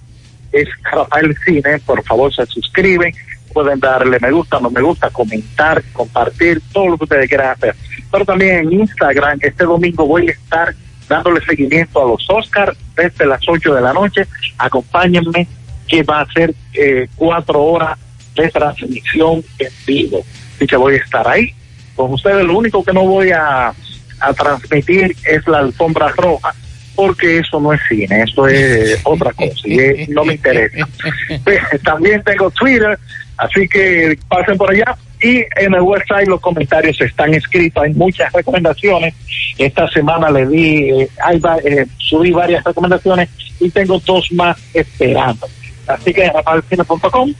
Es 0.52 0.68
Rafael 0.82 1.36
Cine, 1.44 1.78
por 1.81 2.02
favor 2.05 2.35
se 2.35 2.47
suscriben. 2.47 3.12
pueden 3.52 3.81
darle 3.81 4.18
me 4.20 4.31
gusta, 4.31 4.60
no 4.60 4.70
me 4.70 4.81
gusta, 4.81 5.10
comentar, 5.10 5.82
compartir, 5.93 6.60
todo 6.72 6.90
lo 6.90 6.98
que 6.98 7.05
ustedes 7.05 7.28
quieran 7.28 7.51
hacer. 7.51 7.74
Pero 8.10 8.24
también 8.24 8.56
en 8.56 8.72
Instagram, 8.72 9.39
este 9.43 9.64
domingo 9.64 10.06
voy 10.06 10.28
a 10.28 10.32
estar 10.32 10.74
dándole 11.09 11.44
seguimiento 11.44 12.02
a 12.02 12.09
los 12.09 12.24
Oscars 12.31 12.77
desde 12.97 13.27
las 13.27 13.40
8 13.47 13.74
de 13.74 13.81
la 13.81 13.93
noche. 13.93 14.27
Acompáñenme, 14.59 15.47
que 15.89 16.02
va 16.05 16.20
a 16.20 16.32
ser 16.32 16.55
eh, 16.72 17.09
cuatro 17.16 17.60
horas 17.62 17.98
de 18.36 18.48
transmisión 18.48 19.43
en 19.59 19.72
vivo. 19.86 20.24
Así 20.55 20.66
que 20.66 20.77
voy 20.77 20.94
a 20.94 20.98
estar 20.98 21.27
ahí 21.27 21.52
con 21.97 22.12
ustedes. 22.12 22.44
Lo 22.44 22.56
único 22.56 22.85
que 22.85 22.93
no 22.93 23.05
voy 23.05 23.32
a, 23.32 23.74
a 24.20 24.32
transmitir 24.35 25.16
es 25.24 25.47
la 25.48 25.59
alfombra 25.59 26.09
roja, 26.09 26.55
porque 27.01 27.39
eso 27.39 27.59
no 27.59 27.72
es 27.72 27.81
cine, 27.89 28.24
eso 28.24 28.47
es 28.47 29.01
otra 29.05 29.32
cosa 29.32 29.66
y 29.66 30.06
no 30.09 30.22
me 30.22 30.35
interesa. 30.35 30.86
También 31.82 32.22
tengo 32.22 32.51
Twitter, 32.51 32.98
así 33.39 33.66
que 33.66 34.18
pasen 34.28 34.59
por 34.59 34.70
allá. 34.70 34.94
Y 35.22 35.39
en 35.56 35.74
el 35.74 35.81
website 35.81 36.28
los 36.28 36.43
comentarios 36.43 37.01
están 37.01 37.32
escritos, 37.32 37.82
hay 37.82 37.94
muchas 37.94 38.31
recomendaciones. 38.35 39.14
Esta 39.56 39.89
semana 39.89 40.31
le 40.31 40.47
di, 40.47 40.90
eh, 40.90 41.09
hay, 41.24 41.40
eh, 41.64 41.86
subí 41.97 42.32
varias 42.32 42.62
recomendaciones 42.64 43.31
y 43.59 43.70
tengo 43.70 43.98
dos 44.01 44.31
más 44.32 44.59
esperando. 44.74 45.48
Así 45.86 46.12
que 46.12 46.31
rafaelcine.com, 46.31 47.32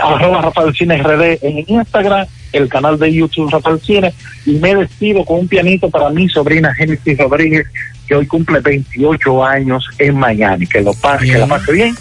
arroba 0.00 0.40
Rafael 0.40 0.74
Cine 0.74 0.96
RD 0.96 1.38
en 1.42 1.64
Instagram, 1.66 2.26
el 2.54 2.70
canal 2.70 2.98
de 2.98 3.12
YouTube 3.12 3.50
Rafael 3.50 3.80
Cine, 3.80 4.14
y 4.46 4.52
me 4.52 4.74
despido 4.74 5.26
con 5.26 5.40
un 5.40 5.48
pianito 5.48 5.90
para 5.90 6.08
mi 6.08 6.26
sobrina 6.30 6.74
Génesis 6.74 7.18
Rodríguez, 7.18 7.66
que 8.06 8.14
hoy 8.14 8.26
cumple 8.26 8.60
28 8.60 9.44
años 9.44 9.84
en 9.98 10.16
Miami. 10.16 10.66
Que 10.66 10.80
lo 10.82 10.92
pase, 10.94 11.26
que 11.26 11.38
la 11.38 11.46
pase 11.46 11.72
bien 11.72 11.94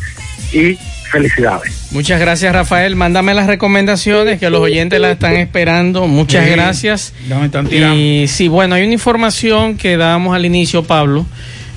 y 0.54 0.78
felicidades. 1.12 1.88
Muchas 1.92 2.20
gracias, 2.20 2.54
Rafael. 2.54 2.96
Mándame 2.96 3.34
las 3.34 3.48
recomendaciones 3.48 4.40
que 4.40 4.50
los 4.50 4.62
oyentes 4.62 5.00
las 5.00 5.12
están 5.12 5.36
esperando. 5.36 6.08
Muchas 6.08 6.46
Sí, 6.46 6.52
gracias. 6.52 7.14
ya 7.28 7.38
me 7.40 7.46
están 7.48 7.68
tirando. 7.68 7.96
Y 7.98 8.28
sí, 8.28 8.48
bueno, 8.48 8.76
hay 8.76 8.84
una 8.84 8.94
información 8.94 9.78
que 9.78 9.98
dábamos 9.98 10.36
al 10.36 10.46
inicio, 10.46 10.84
Pablo. 10.84 11.26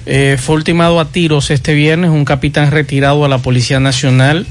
Eh, 0.06 0.36
fue 0.38 0.56
ultimado 0.56 1.00
a 1.00 1.06
tiros 1.06 1.50
este 1.50 1.72
viernes 1.74 2.10
un 2.10 2.24
capitán 2.24 2.70
retirado 2.70 3.24
a 3.24 3.28
la 3.28 3.38
Policía 3.38 3.80
Nacional. 3.80 4.46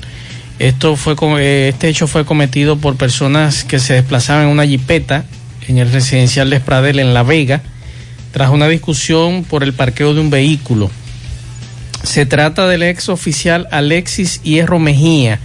Esto 0.59 0.95
fue 0.95 1.15
eh, 1.39 1.69
este 1.73 1.89
hecho 1.89 2.07
fue 2.07 2.25
cometido 2.25 2.77
por 2.77 2.95
personas 2.95 3.63
que 3.63 3.79
se 3.79 3.93
desplazaban 3.93 4.43
en 4.45 4.49
una 4.49 4.65
jipeta 4.65 5.25
en 5.67 5.77
el 5.77 5.91
residencial 5.91 6.49
de 6.49 6.57
Espradel 6.57 6.99
en 6.99 7.13
La 7.13 7.23
Vega 7.23 7.61
tras 8.33 8.49
una 8.49 8.67
discusión 8.67 9.43
por 9.43 9.63
el 9.63 9.73
parqueo 9.73 10.13
de 10.15 10.19
un 10.19 10.31
vehículo. 10.31 10.89
Se 12.03 12.25
trata 12.25 12.67
del 12.67 12.81
ex 12.81 13.07
oficial 13.07 13.67
Alexis 13.71 14.41
Hierro 14.41 14.79
Mejía, 14.79 15.39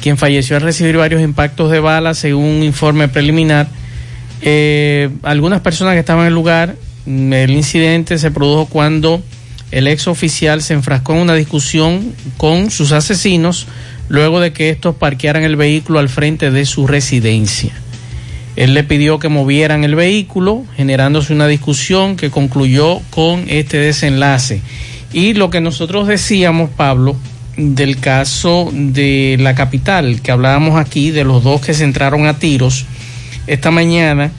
quien 0.00 0.16
falleció 0.16 0.56
al 0.56 0.62
recibir 0.62 0.96
varios 0.96 1.20
impactos 1.20 1.70
de 1.70 1.80
bala, 1.80 2.14
según 2.14 2.44
un 2.44 2.62
informe 2.62 3.08
preliminar. 3.08 3.68
Eh, 4.40 5.10
algunas 5.22 5.60
personas 5.60 5.92
que 5.92 6.00
estaban 6.00 6.22
en 6.22 6.28
el 6.28 6.34
lugar, 6.34 6.76
mm, 7.04 7.32
el 7.34 7.50
incidente 7.50 8.18
se 8.18 8.30
produjo 8.30 8.66
cuando 8.66 9.22
el 9.70 9.86
ex 9.86 10.08
oficial 10.08 10.62
se 10.62 10.72
enfrascó 10.72 11.12
en 11.12 11.20
una 11.20 11.34
discusión 11.34 12.14
con 12.38 12.70
sus 12.70 12.92
asesinos 12.92 13.66
luego 14.08 14.40
de 14.40 14.54
que 14.54 14.70
estos 14.70 14.96
parquearan 14.96 15.42
el 15.42 15.56
vehículo 15.56 15.98
al 15.98 16.08
frente 16.08 16.50
de 16.50 16.64
su 16.64 16.86
residencia. 16.86 17.72
Él 18.56 18.74
le 18.74 18.84
pidió 18.84 19.18
que 19.18 19.28
movieran 19.28 19.84
el 19.84 19.94
vehículo, 19.94 20.64
generándose 20.76 21.32
una 21.32 21.46
discusión 21.46 22.16
que 22.16 22.30
concluyó 22.30 23.00
con 23.10 23.44
este 23.48 23.78
desenlace. 23.78 24.60
Y 25.12 25.34
lo 25.34 25.50
que 25.50 25.60
nosotros 25.60 26.06
decíamos, 26.08 26.70
Pablo, 26.70 27.16
del 27.56 27.98
caso 27.98 28.70
de 28.72 29.36
la 29.40 29.54
capital, 29.54 30.20
que 30.22 30.30
hablábamos 30.32 30.78
aquí 30.80 31.10
de 31.10 31.24
los 31.24 31.42
dos 31.44 31.60
que 31.60 31.74
se 31.74 31.84
entraron 31.84 32.26
a 32.26 32.38
tiros, 32.38 32.86
esta 33.46 33.70
mañana 33.70 34.30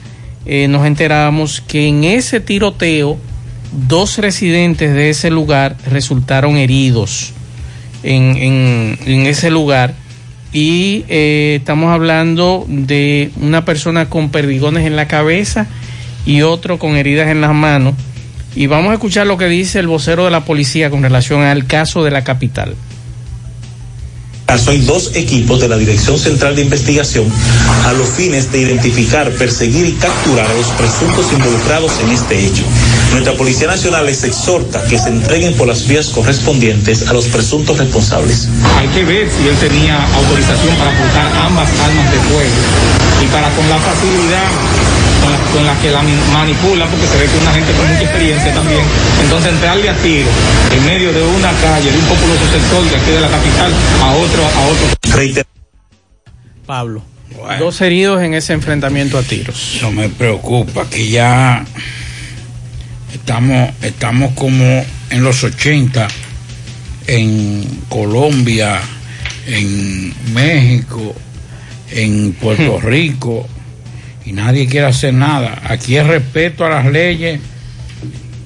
eh, 0.46 0.68
nos 0.68 0.86
enterábamos 0.86 1.60
que 1.60 1.86
en 1.88 2.04
ese 2.04 2.40
tiroteo 2.40 3.18
dos 3.88 4.18
residentes 4.18 4.92
de 4.94 5.10
ese 5.10 5.30
lugar 5.30 5.76
resultaron 5.86 6.56
heridos 6.56 7.32
en, 8.02 8.36
en- 8.36 8.98
en 9.06 9.26
ese 9.26 9.50
lugar 9.50 9.94
y 10.52 11.04
eh, 11.08 11.56
estamos 11.60 11.90
hablando 11.90 12.66
de 12.68 13.30
una 13.40 13.64
persona 13.64 14.08
con 14.10 14.30
perdigones 14.30 14.86
en 14.86 14.96
la 14.96 15.08
cabeza 15.08 15.66
y 16.26 16.42
otro 16.42 16.78
con 16.78 16.96
heridas 16.96 17.28
en 17.28 17.40
las 17.40 17.54
manos. 17.54 17.94
Y 18.54 18.66
vamos 18.66 18.90
a 18.90 18.94
escuchar 18.94 19.26
lo 19.26 19.38
que 19.38 19.46
dice 19.46 19.78
el 19.78 19.86
vocero 19.86 20.26
de 20.26 20.30
la 20.30 20.44
policía 20.44 20.90
con 20.90 21.02
relación 21.02 21.42
al 21.42 21.66
caso 21.66 22.04
de 22.04 22.10
la 22.10 22.22
capital. 22.22 22.74
hay 24.46 24.80
dos 24.82 25.16
equipos 25.16 25.58
de 25.60 25.68
la 25.68 25.78
Dirección 25.78 26.18
Central 26.18 26.54
de 26.54 26.62
Investigación 26.62 27.24
a 27.86 27.94
los 27.94 28.10
fines 28.10 28.52
de 28.52 28.60
identificar, 28.60 29.30
perseguir 29.32 29.86
y 29.86 29.92
capturar 29.92 30.50
a 30.50 30.54
los 30.54 30.66
presuntos 30.66 31.32
involucrados 31.32 31.92
en 32.04 32.10
este 32.10 32.46
hecho. 32.46 32.64
Nuestra 33.12 33.34
Policía 33.34 33.66
Nacional 33.68 34.06
les 34.06 34.24
exhorta 34.24 34.82
que 34.88 34.98
se 34.98 35.08
entreguen 35.10 35.54
por 35.56 35.66
las 35.68 35.86
vías 35.86 36.08
correspondientes 36.08 37.06
a 37.08 37.12
los 37.12 37.26
presuntos 37.28 37.78
responsables. 37.78 38.48
Hay 38.78 38.88
que 38.88 39.04
ver 39.04 39.28
si 39.30 39.46
él 39.48 39.56
tenía 39.56 40.02
autorización 40.14 40.74
para 40.76 40.90
portar 40.98 41.26
ambas 41.46 41.68
armas 41.80 42.10
de 42.10 42.18
fuego 42.18 42.54
y 43.22 43.26
para 43.26 43.48
con 43.50 43.68
la 43.68 43.78
facilidad 43.78 44.48
con 45.22 45.30
la, 45.30 45.38
con 45.52 45.64
la 45.66 45.78
que 45.80 45.90
la 45.90 46.02
mi- 46.02 46.18
manipula, 46.32 46.86
porque 46.86 47.06
se 47.06 47.16
ve 47.18 47.26
que 47.26 47.36
es 47.36 47.42
una 47.42 47.52
gente 47.52 47.72
con 47.72 47.86
mucha 47.86 48.02
experiencia 48.02 48.52
también. 48.54 48.80
Entonces 49.22 49.52
entrarle 49.52 49.88
a 49.90 49.94
tiro 49.98 50.28
en 50.74 50.84
medio 50.84 51.12
de 51.12 51.22
una 51.22 51.52
calle, 51.60 51.92
de 51.92 51.98
un 51.98 52.04
populoso 52.06 52.44
sector 52.50 52.82
de 52.90 52.96
aquí 52.96 53.10
de 53.12 53.20
la 53.20 53.28
capital, 53.28 53.70
a 54.02 54.12
otro, 54.14 54.42
a 54.42 54.60
otro. 54.66 55.44
Pablo. 56.66 57.02
Dos 57.58 57.80
heridos 57.80 58.22
en 58.22 58.34
ese 58.34 58.52
enfrentamiento 58.52 59.18
a 59.18 59.22
tiros. 59.22 59.74
Eso 59.76 59.90
me 59.92 60.08
preocupa, 60.08 60.86
que 60.88 61.08
ya 61.08 61.64
estamos, 63.12 63.70
estamos 63.82 64.32
como 64.32 64.84
en 65.10 65.22
los 65.22 65.44
80 65.44 66.08
en 67.06 67.64
Colombia, 67.88 68.80
en 69.46 70.12
México, 70.32 71.14
en 71.90 72.32
Puerto 72.32 72.80
Rico, 72.80 73.46
y 74.24 74.32
nadie 74.32 74.66
quiere 74.66 74.86
hacer 74.86 75.14
nada. 75.14 75.60
Aquí 75.64 75.96
es 75.96 76.06
respeto 76.06 76.64
a 76.64 76.70
las 76.70 76.86
leyes, 76.86 77.40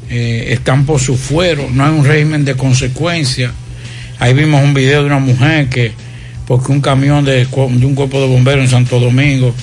eh, 0.09 0.49
están 0.51 0.87
por 0.87 1.01
su 1.01 1.17
fuero, 1.17 1.69
no 1.71 1.85
hay 1.85 1.93
un 1.93 2.05
régimen 2.05 2.45
de 2.45 2.55
consecuencias. 2.57 3.53
Ahí 4.19 4.33
vimos 4.33 4.63
un 4.63 4.73
video 4.73 5.01
de 5.01 5.07
una 5.07 5.19
mujer 5.19 5.69
que, 5.69 5.93
porque 6.47 6.73
un 6.73 6.81
camión 6.81 7.25
de, 7.25 7.47
un 7.53 7.95
cuerpo 7.95 8.21
de 8.21 8.27
bomberos 8.27 8.65
en 8.65 8.71
Santo 8.71 8.99
Domingo, 8.99 9.55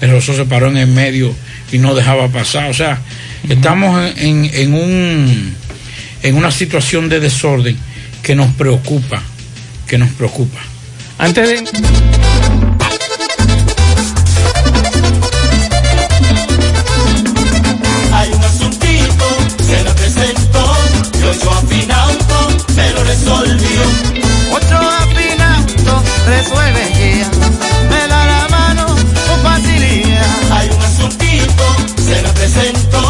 el 0.00 0.10
Rosso 0.10 0.34
se 0.34 0.44
paró 0.46 0.68
en 0.68 0.78
el 0.78 0.88
medio 0.88 1.32
y 1.70 1.78
no 1.78 1.94
dejaba 1.94 2.28
pasar. 2.28 2.70
O 2.70 2.74
sea, 2.74 2.98
estamos 3.48 4.00
en, 4.16 4.44
en, 4.44 4.50
en 4.54 4.74
un, 4.74 5.56
en 6.22 6.36
una 6.36 6.50
situación 6.50 7.08
de 7.08 7.20
desorden 7.20 7.76
que 8.22 8.34
nos 8.34 8.52
preocupa, 8.54 9.22
que 9.86 9.98
nos 9.98 10.10
preocupa. 10.10 10.60
Antes 11.18 11.48
de... 11.48 11.56
Hay 18.12 18.28
un 18.32 18.44
asuntito, 18.44 19.24
se 19.66 19.84
me 19.84 19.90
presentó, 19.90 20.76
y 21.18 21.22
ocho 21.24 21.50
afinauto, 21.50 22.48
me 22.76 22.90
lo 22.92 23.04
resolvió. 23.04 23.82
Ocho 24.52 24.76
afinauto, 24.76 26.02
resuelve 26.26 26.92
ya, 26.98 27.30
me 27.88 28.08
da 28.08 28.26
la 28.26 28.48
mano 28.50 28.86
con 28.86 29.42
facilidad. 29.42 30.52
Hay 30.52 30.68
un 30.68 30.82
asuntito, 30.82 31.76
se 31.96 32.22
me 32.22 32.28
presentó, 32.30 33.09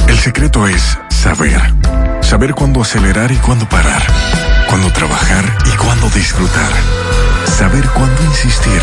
El 0.08 0.20
secreto 0.20 0.68
es 0.68 0.98
saber. 1.10 1.62
Saber 2.22 2.54
cuándo 2.54 2.82
acelerar 2.82 3.32
y 3.32 3.38
cuándo 3.38 3.70
parar. 3.70 4.04
Cuándo 4.68 4.92
trabajar 4.92 5.58
y 5.66 5.72
cuándo 5.78 6.10
disfrutar. 6.10 6.74
Saber 7.58 7.88
cuándo 7.90 8.22
insistir 8.24 8.82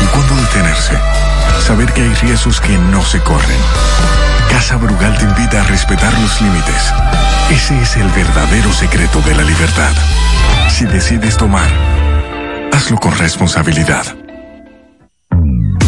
y 0.00 0.04
cuándo 0.06 0.34
detenerse. 0.36 0.98
Saber 1.58 1.92
que 1.92 2.02
hay 2.02 2.14
riesgos 2.14 2.60
que 2.60 2.76
no 2.78 3.04
se 3.04 3.20
corren. 3.20 3.58
Casa 4.50 4.76
Brugal 4.76 5.16
te 5.18 5.24
invita 5.24 5.60
a 5.60 5.64
respetar 5.64 6.12
los 6.20 6.40
límites. 6.40 6.92
Ese 7.50 7.80
es 7.80 7.96
el 7.96 8.08
verdadero 8.10 8.72
secreto 8.72 9.20
de 9.22 9.34
la 9.34 9.42
libertad. 9.42 9.92
Si 10.68 10.84
decides 10.84 11.36
tomar, 11.36 11.68
hazlo 12.72 12.96
con 12.98 13.16
responsabilidad. 13.16 14.04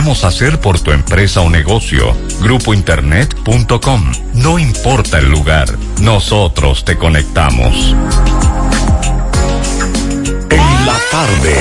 hacer 0.00 0.58
por 0.58 0.80
tu 0.80 0.90
empresa 0.90 1.42
o 1.42 1.50
negocio. 1.50 2.16
Grupointernet.com. 2.40 4.12
No 4.34 4.58
importa 4.58 5.18
el 5.18 5.30
lugar, 5.30 5.68
nosotros 6.00 6.82
te 6.82 6.96
conectamos. 6.96 7.94
En 10.48 10.86
la 10.86 10.98
tarde. 11.10 11.56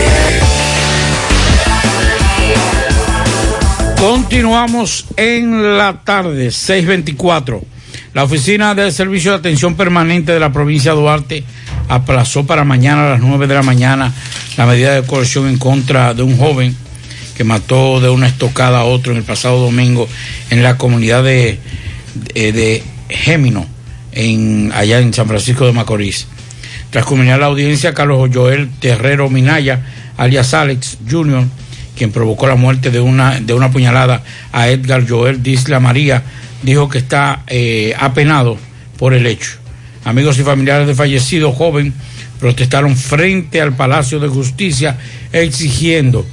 Continuamos 4.00 5.08
en 5.18 5.78
la 5.78 6.00
tarde, 6.02 6.52
624. 6.52 7.62
La 8.14 8.24
Oficina 8.24 8.74
del 8.74 8.94
Servicio 8.94 9.32
de 9.32 9.38
Atención 9.40 9.76
Permanente 9.76 10.32
de 10.32 10.40
la 10.40 10.54
provincia 10.54 10.94
de 10.94 10.98
Duarte 11.02 11.44
aplazó 11.90 12.46
para 12.46 12.64
mañana 12.64 13.08
a 13.08 13.10
las 13.12 13.20
9 13.20 13.46
de 13.48 13.54
la 13.54 13.64
mañana 13.64 14.14
la 14.56 14.66
medida 14.66 14.94
de 14.94 15.06
coerción 15.06 15.50
en 15.50 15.58
contra 15.58 16.14
de 16.14 16.24
un 16.24 16.38
joven 16.38 16.78
que 17.36 17.44
mató 17.44 18.00
de 18.00 18.10
una 18.10 18.28
estocada 18.28 18.80
a 18.80 18.84
otro 18.84 19.12
en 19.12 19.20
el 19.20 19.24
pasado 19.24 19.60
domingo 19.60 20.08
en 20.50 20.64
la 20.64 20.78
comunidad 20.78 21.24
de, 21.24 21.60
de, 22.34 22.52
de 22.52 22.84
Gémino, 23.10 23.66
en, 24.12 24.72
allá 24.74 25.00
en 25.00 25.14
San 25.14 25.28
Francisco 25.28 25.66
de 25.66 25.74
Macorís. 25.74 26.28
Tras 26.90 27.06
culminar 27.06 27.40
la 27.40 27.46
audiencia, 27.46 27.94
Carlos 27.94 28.30
Joel 28.34 28.70
Terrero 28.80 29.30
Minaya, 29.30 29.86
alias 30.18 30.54
Alex 30.54 30.98
Jr., 31.10 31.46
quien 31.96 32.12
provocó 32.12 32.48
la 32.48 32.56
muerte 32.56 32.90
de 32.90 33.00
una, 33.00 33.40
de 33.40 33.54
una 33.54 33.72
puñalada 33.72 34.24
a 34.52 34.70
Edgar 34.70 35.08
Joel 35.08 35.44
Disla 35.44 35.80
María, 35.80 36.24
dijo 36.64 36.90
que 36.90 36.98
está 36.98 37.44
eh, 37.48 37.94
apenado 37.98 38.58
por 38.98 39.14
el 39.14 39.26
hecho. 39.26 39.52
Amigos 40.04 40.40
y 40.40 40.44
familiares 40.44 40.88
del 40.88 40.96
fallecido 40.96 41.52
joven 41.52 41.94
protestaron 42.42 42.98
frente 42.98 43.62
al 43.62 43.76
Palacio 43.76 44.20
de 44.20 44.28
Justicia 44.28 44.98
exigiendo 45.32 46.26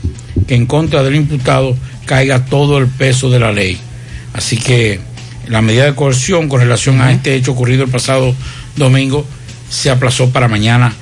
que 0.48 0.54
en 0.54 0.66
contra 0.66 1.02
del 1.02 1.14
imputado 1.14 1.76
caiga 2.06 2.46
todo 2.46 2.78
el 2.78 2.86
peso 2.86 3.30
de 3.30 3.38
la 3.38 3.52
ley. 3.52 3.78
Así 4.32 4.56
que 4.56 4.98
la 5.46 5.60
medida 5.60 5.84
de 5.84 5.94
coerción 5.94 6.48
con 6.48 6.60
relación 6.60 7.00
a 7.02 7.12
este 7.12 7.34
hecho 7.34 7.52
ocurrido 7.52 7.84
el 7.84 7.90
pasado 7.90 8.34
domingo 8.76 9.26
se 9.68 9.90
aplazó 9.90 10.30
para 10.30 10.48
mañana 10.48 10.94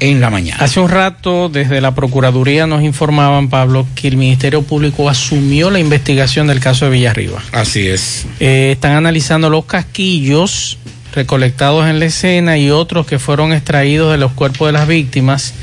en 0.00 0.20
la 0.20 0.30
mañana. 0.30 0.64
Hace 0.64 0.80
un 0.80 0.88
rato 0.88 1.50
desde 1.50 1.80
la 1.80 1.94
Procuraduría 1.94 2.66
nos 2.66 2.82
informaban, 2.82 3.48
Pablo, 3.48 3.86
que 3.94 4.08
el 4.08 4.16
Ministerio 4.16 4.62
Público 4.62 5.08
asumió 5.08 5.70
la 5.70 5.78
investigación 5.78 6.46
del 6.46 6.60
caso 6.60 6.86
de 6.86 6.92
Villarriba. 6.92 7.42
Así 7.52 7.86
es. 7.86 8.26
Eh, 8.40 8.72
están 8.72 8.92
analizando 8.92 9.50
los 9.50 9.66
casquillos 9.66 10.78
recolectados 11.16 11.88
en 11.88 11.98
la 11.98 12.04
escena 12.04 12.58
y 12.58 12.70
otros 12.70 13.06
que 13.06 13.18
fueron 13.18 13.52
extraídos 13.52 14.12
de 14.12 14.18
los 14.18 14.32
cuerpos 14.32 14.68
de 14.68 14.72
las 14.72 14.86
víctimas 14.86 15.54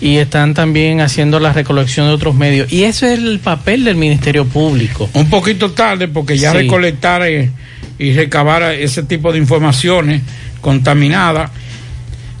y 0.00 0.16
están 0.16 0.54
también 0.54 1.00
haciendo 1.00 1.40
la 1.40 1.52
recolección 1.52 2.06
de 2.06 2.12
otros 2.14 2.34
medios. 2.34 2.72
Y 2.72 2.84
eso 2.84 3.06
es 3.06 3.18
el 3.18 3.40
papel 3.40 3.84
del 3.84 3.96
Ministerio 3.96 4.44
Público. 4.46 5.10
Un 5.14 5.28
poquito 5.28 5.72
tarde 5.72 6.08
porque 6.08 6.38
ya 6.38 6.52
Sí. 6.52 6.58
recolectar 6.58 7.22
eh, 7.26 7.50
y 7.98 8.12
recabar 8.12 8.62
ese 8.62 9.02
tipo 9.02 9.32
de 9.32 9.38
informaciones 9.38 10.22
contaminadas 10.60 11.50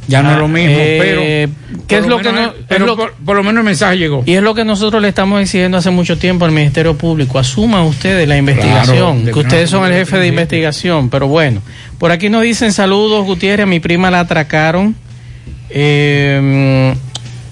ya 0.08 0.22
no 0.22 0.32
es 0.32 0.38
lo 0.38 0.48
mismo, 0.48 0.76
eh, 0.78 0.98
pero, 1.00 1.80
¿qué 1.86 1.96
por 1.96 2.04
es 2.04 2.08
lo 2.10 2.18
que 2.18 2.32
menos- 2.32 2.46
no- 2.46 2.52
es 2.58 2.64
pero 2.68 2.86
lo- 2.86 2.96
por, 2.96 3.12
por 3.14 3.36
lo 3.36 3.42
menos 3.42 3.60
el 3.60 3.64
mensaje 3.64 3.96
llegó. 3.98 4.22
Y 4.26 4.34
es 4.34 4.42
lo 4.42 4.54
que 4.54 4.64
nosotros 4.64 5.00
le 5.02 5.08
estamos 5.08 5.40
exigiendo 5.40 5.78
hace 5.78 5.90
mucho 5.90 6.18
tiempo 6.18 6.44
al 6.44 6.52
Ministerio 6.52 6.96
Público. 6.96 7.38
Asuman 7.38 7.82
ustedes 7.82 8.26
la 8.28 8.36
investigación, 8.36 9.20
Claro, 9.22 9.32
que 9.34 9.40
ustedes 9.40 9.70
son 9.70 9.84
el 9.86 9.92
jefe 9.92 10.18
de 10.18 10.26
investigación. 10.28 11.08
Pero 11.10 11.28
bueno, 11.28 11.60
por 11.98 12.10
aquí 12.12 12.28
nos 12.28 12.42
dicen 12.42 12.72
saludos, 12.72 13.24
Gutiérrez. 13.24 13.64
A 13.64 13.66
mi 13.66 13.80
prima 13.80 14.10
la 14.10 14.20
atracaron 14.20 14.94
eh, 15.70 16.94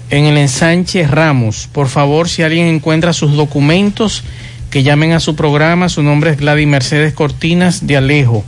en 0.09 0.25
el 0.25 0.37
ensanche 0.37 1.07
Ramos. 1.07 1.67
Por 1.71 1.87
favor, 1.87 2.29
si 2.29 2.43
alguien 2.43 2.67
encuentra 2.67 3.13
sus 3.13 3.35
documentos, 3.35 4.23
que 4.69 4.81
llamen 4.83 5.11
a 5.13 5.19
su 5.19 5.35
programa. 5.35 5.87
Su 5.89 6.01
nombre 6.03 6.31
es 6.31 6.37
Gladys 6.37 6.67
Mercedes 6.67 7.13
Cortinas 7.13 7.85
de 7.85 7.97
Alejo. 7.97 8.43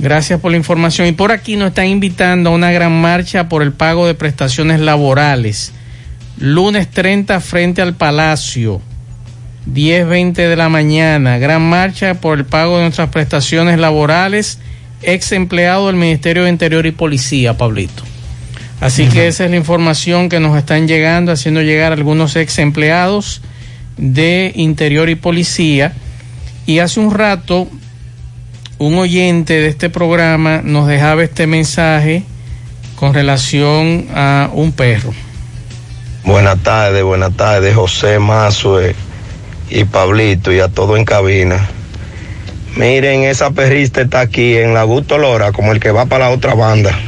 Gracias 0.00 0.40
por 0.40 0.50
la 0.50 0.56
información. 0.56 1.08
Y 1.08 1.12
por 1.12 1.30
aquí 1.30 1.56
nos 1.56 1.68
están 1.68 1.86
invitando 1.86 2.48
a 2.48 2.54
una 2.54 2.72
gran 2.72 2.98
marcha 2.98 3.50
por 3.50 3.62
el 3.62 3.72
pago 3.72 4.06
de 4.06 4.14
prestaciones 4.14 4.80
laborales. 4.80 5.72
Lunes 6.38 6.88
30 6.90 7.38
frente 7.40 7.82
al 7.82 7.94
Palacio. 7.94 8.80
10.20 9.70 10.32
de 10.32 10.56
la 10.56 10.70
mañana. 10.70 11.36
Gran 11.36 11.68
marcha 11.68 12.14
por 12.14 12.38
el 12.38 12.46
pago 12.46 12.78
de 12.78 12.84
nuestras 12.84 13.10
prestaciones 13.10 13.78
laborales. 13.78 14.58
Ex 15.02 15.32
empleado 15.32 15.88
del 15.88 15.96
Ministerio 15.96 16.44
de 16.44 16.50
Interior 16.50 16.86
y 16.86 16.92
Policía, 16.92 17.58
Pablito. 17.58 18.02
Así 18.80 19.06
que 19.06 19.28
esa 19.28 19.44
es 19.44 19.50
la 19.50 19.58
información 19.58 20.30
que 20.30 20.40
nos 20.40 20.56
están 20.56 20.88
llegando, 20.88 21.30
haciendo 21.32 21.60
llegar 21.60 21.92
algunos 21.92 22.36
ex 22.36 22.58
empleados 22.58 23.42
de 23.98 24.52
Interior 24.54 25.10
y 25.10 25.14
Policía. 25.14 25.92
Y 26.64 26.78
hace 26.78 27.00
un 27.00 27.12
rato, 27.12 27.68
un 28.80 28.96
oyente 28.96 29.60
de 29.60 29.68
este 29.68 29.90
programa 29.90 30.62
nos 30.64 30.86
dejaba 30.86 31.22
este 31.22 31.46
mensaje 31.46 32.22
con 32.96 33.12
relación 33.12 34.06
a 34.14 34.48
un 34.54 34.72
perro. 34.72 35.12
Buenas 36.24 36.62
tardes, 36.62 37.02
buenas 37.02 37.36
tardes, 37.36 37.74
José 37.74 38.18
Mazue 38.18 38.94
y 39.68 39.84
Pablito 39.84 40.50
y 40.50 40.60
a 40.60 40.68
todo 40.68 40.96
en 40.96 41.04
cabina. 41.04 41.68
Miren, 42.74 43.24
esa 43.24 43.50
perrista 43.50 44.00
está 44.00 44.20
aquí 44.20 44.56
en 44.56 44.72
la 44.72 44.84
Gusto 44.84 45.18
Lora, 45.18 45.52
como 45.52 45.72
el 45.72 45.78
que 45.78 45.90
va 45.90 46.06
para 46.06 46.30
la 46.30 46.34
otra 46.34 46.54
banda. 46.54 46.98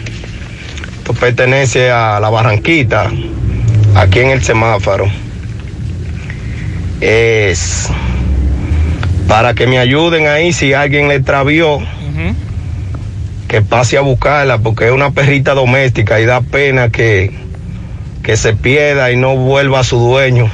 Esto 0.99 1.15
pertenece 1.15 1.91
a 1.91 2.21
la 2.21 2.29
Barranquita, 2.29 3.11
aquí 3.95 4.19
en 4.19 4.29
el 4.29 4.45
semáforo. 4.45 5.07
Es 7.01 7.89
para 9.29 9.55
que 9.55 9.67
me 9.67 9.79
ayuden 9.79 10.27
ahí 10.27 10.53
si 10.53 10.73
alguien 10.73 11.09
le 11.09 11.17
extravió, 11.17 11.81
que 13.49 13.63
pase 13.63 13.99
a 13.99 14.01
buscarla, 14.01 14.59
porque 14.59 14.87
es 14.87 14.93
una 14.93 15.11
perrita 15.11 15.55
doméstica 15.55 16.21
y 16.21 16.25
da 16.25 16.41
pena 16.41 16.89
que, 16.91 17.31
que 18.23 18.37
se 18.37 18.55
pierda 18.55 19.13
y 19.13 19.17
no 19.17 19.37
vuelva 19.37 19.81
a 19.81 19.85
su 19.85 19.99
dueño. 19.99 20.51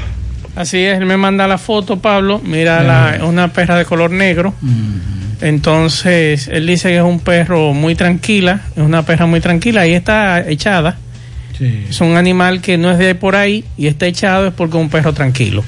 Así 0.57 0.79
es, 0.79 0.99
él 0.99 1.07
me 1.07 1.17
manda 1.17 1.47
la 1.47 1.59
foto, 1.59 2.01
Pablo. 2.01 2.41
Mira, 2.45 2.83
la, 2.83 3.25
una 3.25 3.53
perra 3.53 3.77
de 3.77 3.85
color 3.85 4.11
negro. 4.11 4.53
Entonces, 5.41 6.49
él 6.49 6.67
dice 6.67 6.89
que 6.89 6.97
es 6.97 7.03
un 7.03 7.21
perro 7.21 7.73
muy 7.73 7.95
tranquila, 7.95 8.63
es 8.75 8.83
una 8.83 9.05
perra 9.05 9.27
muy 9.27 9.41
tranquila. 9.41 9.83
Ahí 9.83 9.95
está 9.95 10.41
echada. 10.49 10.99
Es 11.61 12.01
un 12.01 12.17
animal 12.17 12.61
que 12.61 12.79
no 12.79 12.91
es 12.91 12.99
de 12.99 13.15
por 13.15 13.37
ahí 13.37 13.65
y 13.77 13.87
está 13.89 14.07
echado 14.07 14.49
es 14.49 14.55
porque 14.55 14.77
es 14.77 14.83
un 14.83 14.91
perro 14.91 15.13
tranquilo. 15.13 15.65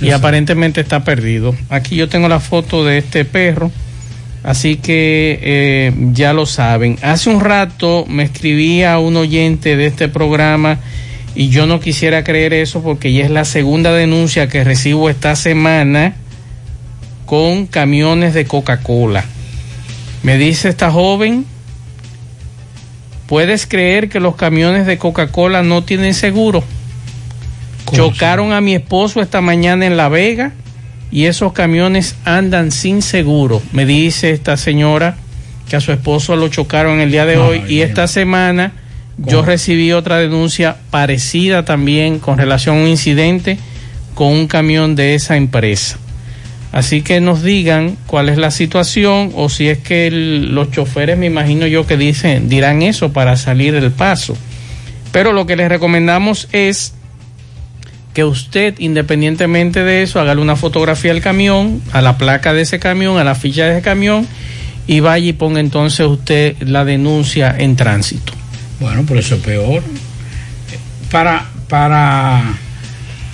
Y 0.00 0.10
aparentemente 0.10 0.80
está 0.80 1.02
perdido. 1.02 1.54
Aquí 1.70 1.96
yo 1.96 2.08
tengo 2.08 2.28
la 2.28 2.40
foto 2.40 2.84
de 2.84 2.98
este 2.98 3.24
perro. 3.24 3.70
Así 4.44 4.76
que 4.76 5.38
eh, 5.42 5.92
ya 6.12 6.32
lo 6.32 6.46
saben. 6.46 6.98
Hace 7.02 7.30
un 7.30 7.40
rato 7.40 8.06
me 8.08 8.22
escribía 8.22 8.98
un 8.98 9.16
oyente 9.16 9.76
de 9.76 9.86
este 9.86 10.08
programa 10.08 10.78
y 11.34 11.48
yo 11.50 11.66
no 11.66 11.80
quisiera 11.80 12.24
creer 12.24 12.54
eso 12.54 12.82
porque 12.82 13.12
ya 13.12 13.24
es 13.24 13.30
la 13.30 13.44
segunda 13.44 13.92
denuncia 13.92 14.48
que 14.48 14.64
recibo 14.64 15.10
esta 15.10 15.36
semana 15.36 16.14
con 17.26 17.66
camiones 17.66 18.32
de 18.32 18.46
Coca-Cola. 18.46 19.24
Me 20.22 20.38
dice 20.38 20.68
esta 20.68 20.90
joven, 20.90 21.44
¿puedes 23.26 23.66
creer 23.66 24.08
que 24.08 24.18
los 24.18 24.36
camiones 24.36 24.86
de 24.86 24.98
Coca-Cola 24.98 25.62
no 25.62 25.84
tienen 25.84 26.14
seguro? 26.14 26.64
Chocaron 27.96 28.52
a 28.52 28.60
mi 28.60 28.74
esposo 28.74 29.20
esta 29.20 29.40
mañana 29.40 29.86
en 29.86 29.96
La 29.96 30.08
Vega 30.08 30.52
y 31.10 31.24
esos 31.24 31.52
camiones 31.52 32.16
andan 32.24 32.70
sin 32.70 33.02
seguro. 33.02 33.62
Me 33.72 33.86
dice 33.86 34.30
esta 34.30 34.56
señora 34.56 35.16
que 35.68 35.76
a 35.76 35.80
su 35.80 35.92
esposo 35.92 36.36
lo 36.36 36.48
chocaron 36.48 37.00
el 37.00 37.10
día 37.10 37.26
de 37.26 37.36
hoy 37.36 37.62
y 37.68 37.80
esta 37.80 38.06
semana 38.06 38.72
yo 39.18 39.42
recibí 39.42 39.92
otra 39.92 40.18
denuncia 40.18 40.76
parecida 40.90 41.64
también 41.64 42.18
con 42.20 42.38
relación 42.38 42.78
a 42.78 42.82
un 42.82 42.88
incidente 42.88 43.58
con 44.14 44.28
un 44.28 44.46
camión 44.48 44.94
de 44.96 45.14
esa 45.14 45.36
empresa. 45.36 45.98
Así 46.72 47.00
que 47.02 47.20
nos 47.20 47.42
digan 47.42 47.96
cuál 48.06 48.28
es 48.28 48.36
la 48.36 48.50
situación 48.50 49.32
o 49.34 49.48
si 49.48 49.68
es 49.68 49.78
que 49.78 50.06
el- 50.06 50.54
los 50.54 50.70
choferes, 50.70 51.16
me 51.16 51.26
imagino 51.26 51.66
yo 51.66 51.86
que 51.86 51.96
dicen, 51.96 52.48
dirán 52.48 52.82
eso 52.82 53.12
para 53.12 53.36
salir 53.36 53.72
del 53.72 53.90
paso. 53.90 54.36
Pero 55.12 55.32
lo 55.32 55.46
que 55.46 55.56
les 55.56 55.68
recomendamos 55.70 56.48
es 56.52 56.92
que 58.18 58.24
usted, 58.24 58.74
independientemente 58.80 59.84
de 59.84 60.02
eso, 60.02 60.18
hágale 60.18 60.40
una 60.40 60.56
fotografía 60.56 61.12
al 61.12 61.20
camión, 61.20 61.80
a 61.92 62.02
la 62.02 62.18
placa 62.18 62.52
de 62.52 62.62
ese 62.62 62.80
camión, 62.80 63.16
a 63.16 63.22
la 63.22 63.36
ficha 63.36 63.66
de 63.66 63.74
ese 63.74 63.80
camión 63.82 64.26
y 64.88 64.98
vaya 64.98 65.28
y 65.28 65.32
ponga 65.34 65.60
entonces 65.60 66.04
usted 66.04 66.56
la 66.58 66.84
denuncia 66.84 67.54
en 67.56 67.76
tránsito. 67.76 68.32
Bueno, 68.80 69.04
por 69.04 69.18
eso 69.18 69.36
es 69.36 69.40
peor. 69.42 69.84
Para, 71.12 71.46
para, 71.68 72.42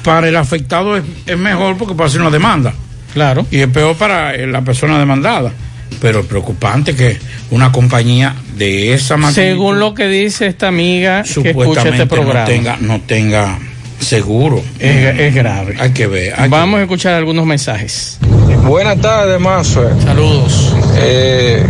para 0.02 0.28
el 0.28 0.36
afectado 0.36 0.98
es, 0.98 1.04
es 1.24 1.38
mejor 1.38 1.78
porque 1.78 1.94
puede 1.94 2.08
hacer 2.08 2.20
una 2.20 2.28
demanda. 2.28 2.74
Claro. 3.14 3.46
Y 3.50 3.60
es 3.60 3.68
peor 3.68 3.96
para 3.96 4.34
eh, 4.34 4.46
la 4.46 4.60
persona 4.60 4.98
demandada. 4.98 5.50
Pero 5.98 6.20
es 6.20 6.26
preocupante 6.26 6.94
que 6.94 7.16
una 7.50 7.72
compañía 7.72 8.34
de 8.58 8.92
esa 8.92 9.16
magnitud 9.16 9.40
Según 9.40 9.78
lo 9.78 9.94
que 9.94 10.08
dice 10.08 10.46
esta 10.46 10.68
amiga 10.68 11.22
que 11.22 11.30
escucha 11.30 11.52
supuestamente 11.52 12.02
este 12.02 12.06
programa. 12.06 12.40
no 12.40 12.46
tenga, 12.46 12.76
no 12.82 13.00
tenga 13.00 13.58
seguro. 14.04 14.62
Es, 14.78 15.18
es 15.20 15.34
grave. 15.34 15.76
Hay 15.80 15.90
que 15.90 16.06
ver. 16.06 16.34
hay 16.36 16.44
que 16.44 16.48
Vamos 16.48 16.78
a 16.78 16.82
escuchar 16.82 17.14
algunos 17.14 17.44
mensajes. 17.46 18.18
Buenas 18.64 18.98
tardes, 19.00 19.40
Mazo. 19.40 19.82
Saludos. 20.02 20.74
Eh, 20.98 21.64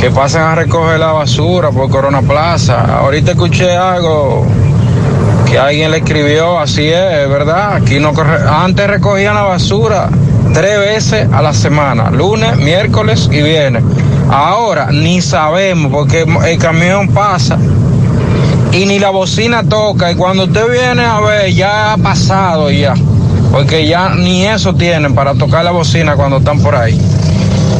que 0.00 0.10
pasen 0.10 0.40
a 0.42 0.54
recoger 0.54 0.98
la 0.98 1.12
basura 1.12 1.70
por 1.70 1.90
Corona 1.90 2.22
Plaza. 2.22 2.98
Ahorita 2.98 3.32
escuché 3.32 3.76
algo 3.76 4.46
que 5.50 5.58
alguien 5.58 5.90
le 5.90 5.98
escribió, 5.98 6.58
así 6.58 6.86
es, 6.88 7.28
¿verdad? 7.28 7.74
Aquí 7.76 7.98
no 7.98 8.12
corre- 8.12 8.46
antes 8.48 8.86
recogían 8.86 9.34
la 9.34 9.42
basura 9.42 10.08
tres 10.52 10.78
veces 10.78 11.26
a 11.32 11.40
la 11.42 11.52
semana, 11.54 12.10
lunes, 12.10 12.56
miércoles 12.58 13.28
y 13.32 13.42
viernes. 13.42 13.82
Ahora 14.30 14.88
ni 14.92 15.20
sabemos 15.22 15.90
porque 15.90 16.26
el 16.46 16.58
camión 16.58 17.08
pasa 17.08 17.56
y 18.72 18.86
ni 18.86 18.98
la 18.98 19.10
bocina 19.10 19.62
toca 19.62 20.10
y 20.10 20.14
cuando 20.14 20.44
usted 20.44 20.70
viene 20.70 21.04
a 21.04 21.20
ver 21.20 21.52
ya 21.52 21.92
ha 21.92 21.96
pasado 21.96 22.70
ya, 22.70 22.94
porque 23.50 23.86
ya 23.86 24.10
ni 24.10 24.44
eso 24.46 24.74
tienen 24.74 25.14
para 25.14 25.34
tocar 25.34 25.64
la 25.64 25.70
bocina 25.70 26.16
cuando 26.16 26.38
están 26.38 26.60
por 26.60 26.74
ahí. 26.74 26.98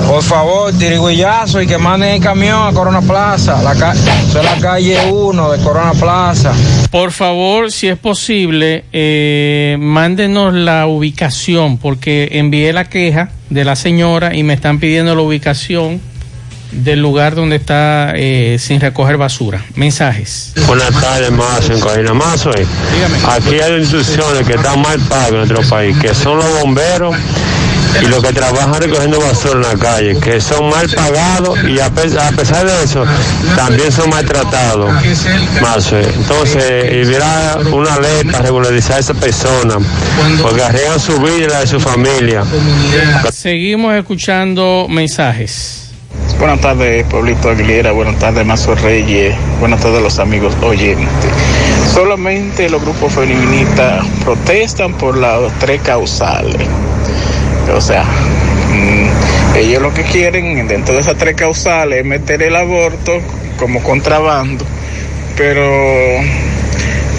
Por 0.08 0.22
favor, 0.22 0.72
tirigüillazo 0.72 1.60
y 1.60 1.66
que 1.66 1.76
manden 1.76 2.14
el 2.14 2.22
camión 2.22 2.66
a 2.66 2.72
Corona 2.72 3.02
Plaza, 3.02 3.62
la 3.62 3.72
es 3.72 4.34
la 4.34 4.56
calle 4.58 4.96
1 5.12 5.52
de 5.52 5.62
Corona 5.62 5.92
Plaza. 5.92 6.54
Por 6.90 7.12
favor, 7.12 7.70
si 7.70 7.88
es 7.88 7.98
posible, 7.98 8.84
eh, 8.90 9.76
mándenos 9.78 10.54
la 10.54 10.86
ubicación, 10.86 11.76
porque 11.76 12.30
envié 12.32 12.72
la 12.72 12.88
queja 12.88 13.30
de 13.50 13.64
la 13.66 13.76
señora 13.76 14.34
y 14.34 14.44
me 14.44 14.54
están 14.54 14.80
pidiendo 14.80 15.14
la 15.14 15.20
ubicación 15.20 16.00
del 16.70 17.00
lugar 17.00 17.34
donde 17.34 17.56
está 17.56 18.12
eh, 18.14 18.56
sin 18.58 18.80
recoger 18.80 19.16
basura. 19.16 19.64
Mensajes. 19.74 20.52
Buenas 20.66 20.90
tardes, 21.00 21.30
Mazo, 21.32 21.72
en 21.72 21.80
Corina 21.80 22.14
Mazo. 22.14 22.50
eh. 22.56 22.66
Aquí 23.30 23.58
hay 23.60 23.80
instituciones 23.80 24.46
que 24.46 24.54
están 24.54 24.80
mal 24.82 24.98
pagas 25.08 25.28
en 25.30 25.34
nuestro 25.36 25.62
país, 25.62 25.96
que 25.98 26.14
son 26.14 26.36
los 26.38 26.60
bomberos 26.60 27.16
y 28.02 28.06
los 28.06 28.22
que 28.22 28.32
trabajan 28.34 28.74
recogiendo 28.74 29.18
basura 29.18 29.54
en 29.54 29.78
la 29.78 29.82
calle, 29.82 30.20
que 30.20 30.40
son 30.42 30.68
mal 30.68 30.86
pagados 30.90 31.58
y 31.64 31.80
a, 31.80 31.88
pe- 31.90 32.20
a 32.20 32.30
pesar 32.32 32.66
de 32.66 32.82
eso 32.84 33.02
también 33.56 33.90
son 33.90 34.10
maltratados. 34.10 34.90
Mazo, 35.62 35.98
eh. 35.98 36.06
Entonces, 36.14 36.84
y 36.92 37.06
hubiera 37.06 37.56
una 37.72 37.98
ley 37.98 38.24
para 38.30 38.40
regularizar 38.44 38.96
a 38.96 38.98
esa 39.00 39.14
persona, 39.14 39.76
porque 40.42 40.62
arriesgan 40.62 41.00
su 41.00 41.18
vida 41.18 41.36
y 41.38 41.48
la 41.48 41.60
de 41.60 41.66
su 41.66 41.80
familia. 41.80 42.44
Seguimos 43.32 43.94
escuchando 43.94 44.86
mensajes. 44.88 45.87
Buenas 46.38 46.60
tardes, 46.60 47.04
Pablito 47.06 47.50
Aguilera. 47.50 47.90
Buenas 47.90 48.16
tardes, 48.20 48.46
Mazo 48.46 48.76
Reyes. 48.76 49.34
Buenas 49.58 49.80
tardes, 49.80 50.00
los 50.00 50.20
amigos 50.20 50.56
oyentes. 50.62 51.30
Solamente 51.92 52.70
los 52.70 52.80
grupos 52.80 53.12
feministas 53.12 54.06
protestan 54.22 54.92
por 54.94 55.18
las 55.18 55.52
tres 55.58 55.80
causales. 55.82 56.68
O 57.74 57.80
sea, 57.80 58.04
mm, 58.04 59.56
ellos 59.56 59.82
lo 59.82 59.92
que 59.92 60.04
quieren 60.04 60.68
dentro 60.68 60.94
de 60.94 61.00
esas 61.00 61.16
tres 61.16 61.34
causales 61.34 61.98
es 61.98 62.06
meter 62.06 62.40
el 62.44 62.54
aborto 62.54 63.18
como 63.58 63.82
contrabando. 63.82 64.64
Pero 65.36 65.64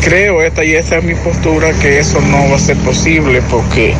creo, 0.02 0.42
esta 0.42 0.64
y 0.64 0.76
esta 0.76 1.00
es 1.00 1.04
mi 1.04 1.16
postura, 1.16 1.74
que 1.74 2.00
eso 2.00 2.22
no 2.22 2.50
va 2.50 2.56
a 2.56 2.60
ser 2.60 2.78
posible 2.78 3.42
porque 3.52 3.96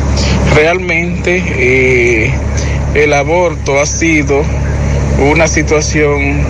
realmente 0.54 1.44
eh, 1.58 2.32
el 2.94 3.12
aborto 3.12 3.78
ha 3.78 3.84
sido 3.84 4.42
una 5.20 5.46
situación 5.48 6.42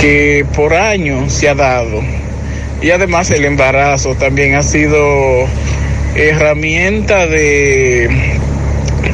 que 0.00 0.44
por 0.54 0.74
años 0.74 1.32
se 1.32 1.48
ha 1.48 1.54
dado. 1.54 2.02
Y 2.82 2.90
además 2.90 3.30
el 3.30 3.44
embarazo 3.44 4.14
también 4.16 4.54
ha 4.54 4.62
sido 4.62 5.46
herramienta 6.14 7.26
de, 7.26 8.08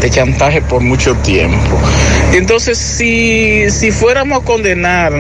de 0.01 0.11
chantaje 0.11 0.63
por 0.63 0.81
mucho 0.83 1.15
tiempo. 1.17 1.79
Entonces 2.33 2.79
si, 2.79 3.71
si 3.71 3.91
fuéramos 3.91 4.43
a 4.43 4.45
condenar 4.45 5.13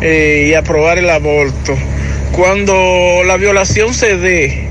eh, 0.00 0.48
y 0.50 0.54
aprobar 0.54 0.98
el 0.98 1.10
aborto, 1.10 1.76
cuando 2.32 3.22
la 3.24 3.36
violación 3.36 3.94
se 3.94 4.16
dé, 4.16 4.68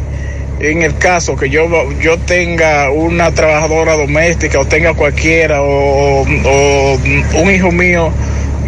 en 0.60 0.82
el 0.82 0.98
caso 0.98 1.36
que 1.36 1.50
yo, 1.50 1.68
yo 2.00 2.18
tenga 2.20 2.90
una 2.92 3.32
trabajadora 3.32 3.94
doméstica 3.94 4.60
o 4.60 4.66
tenga 4.66 4.94
cualquiera 4.94 5.62
o, 5.62 6.22
un 6.24 7.52
hijo 7.52 7.72
mío 7.72 8.12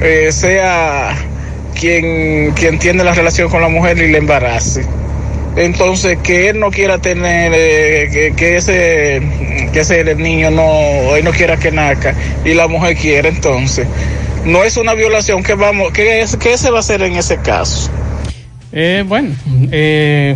eh, 0.01 0.29
sea 0.31 1.15
quien, 1.79 2.51
quien 2.51 2.79
tiene 2.79 3.03
la 3.03 3.13
relación 3.13 3.49
con 3.49 3.61
la 3.61 3.69
mujer 3.69 3.97
y 3.97 4.11
le 4.11 4.17
embarace. 4.17 4.85
Entonces, 5.55 6.19
que 6.21 6.49
él 6.49 6.59
no 6.59 6.69
quiera 6.69 6.99
tener, 6.99 7.51
eh, 7.55 8.09
que, 8.11 8.33
que 8.35 8.57
ese 8.57 9.21
que 9.71 9.79
ese 9.81 10.15
niño 10.15 10.51
no, 10.51 11.15
él 11.15 11.23
no 11.23 11.31
quiera 11.31 11.57
que 11.57 11.71
nazca 11.71 12.13
y 12.45 12.53
la 12.53 12.67
mujer 12.67 12.95
quiere, 12.95 13.29
entonces, 13.29 13.87
no 14.45 14.63
es 14.63 14.77
una 14.77 14.93
violación 14.93 15.43
que 15.43 15.55
vamos, 15.55 15.91
que 15.91 16.21
es, 16.21 16.35
que 16.37 16.57
se 16.57 16.69
va 16.69 16.77
a 16.77 16.79
hacer 16.79 17.01
en 17.01 17.15
ese 17.15 17.37
caso. 17.37 17.89
Eh, 18.71 19.03
bueno, 19.07 19.35
eh, 19.71 20.35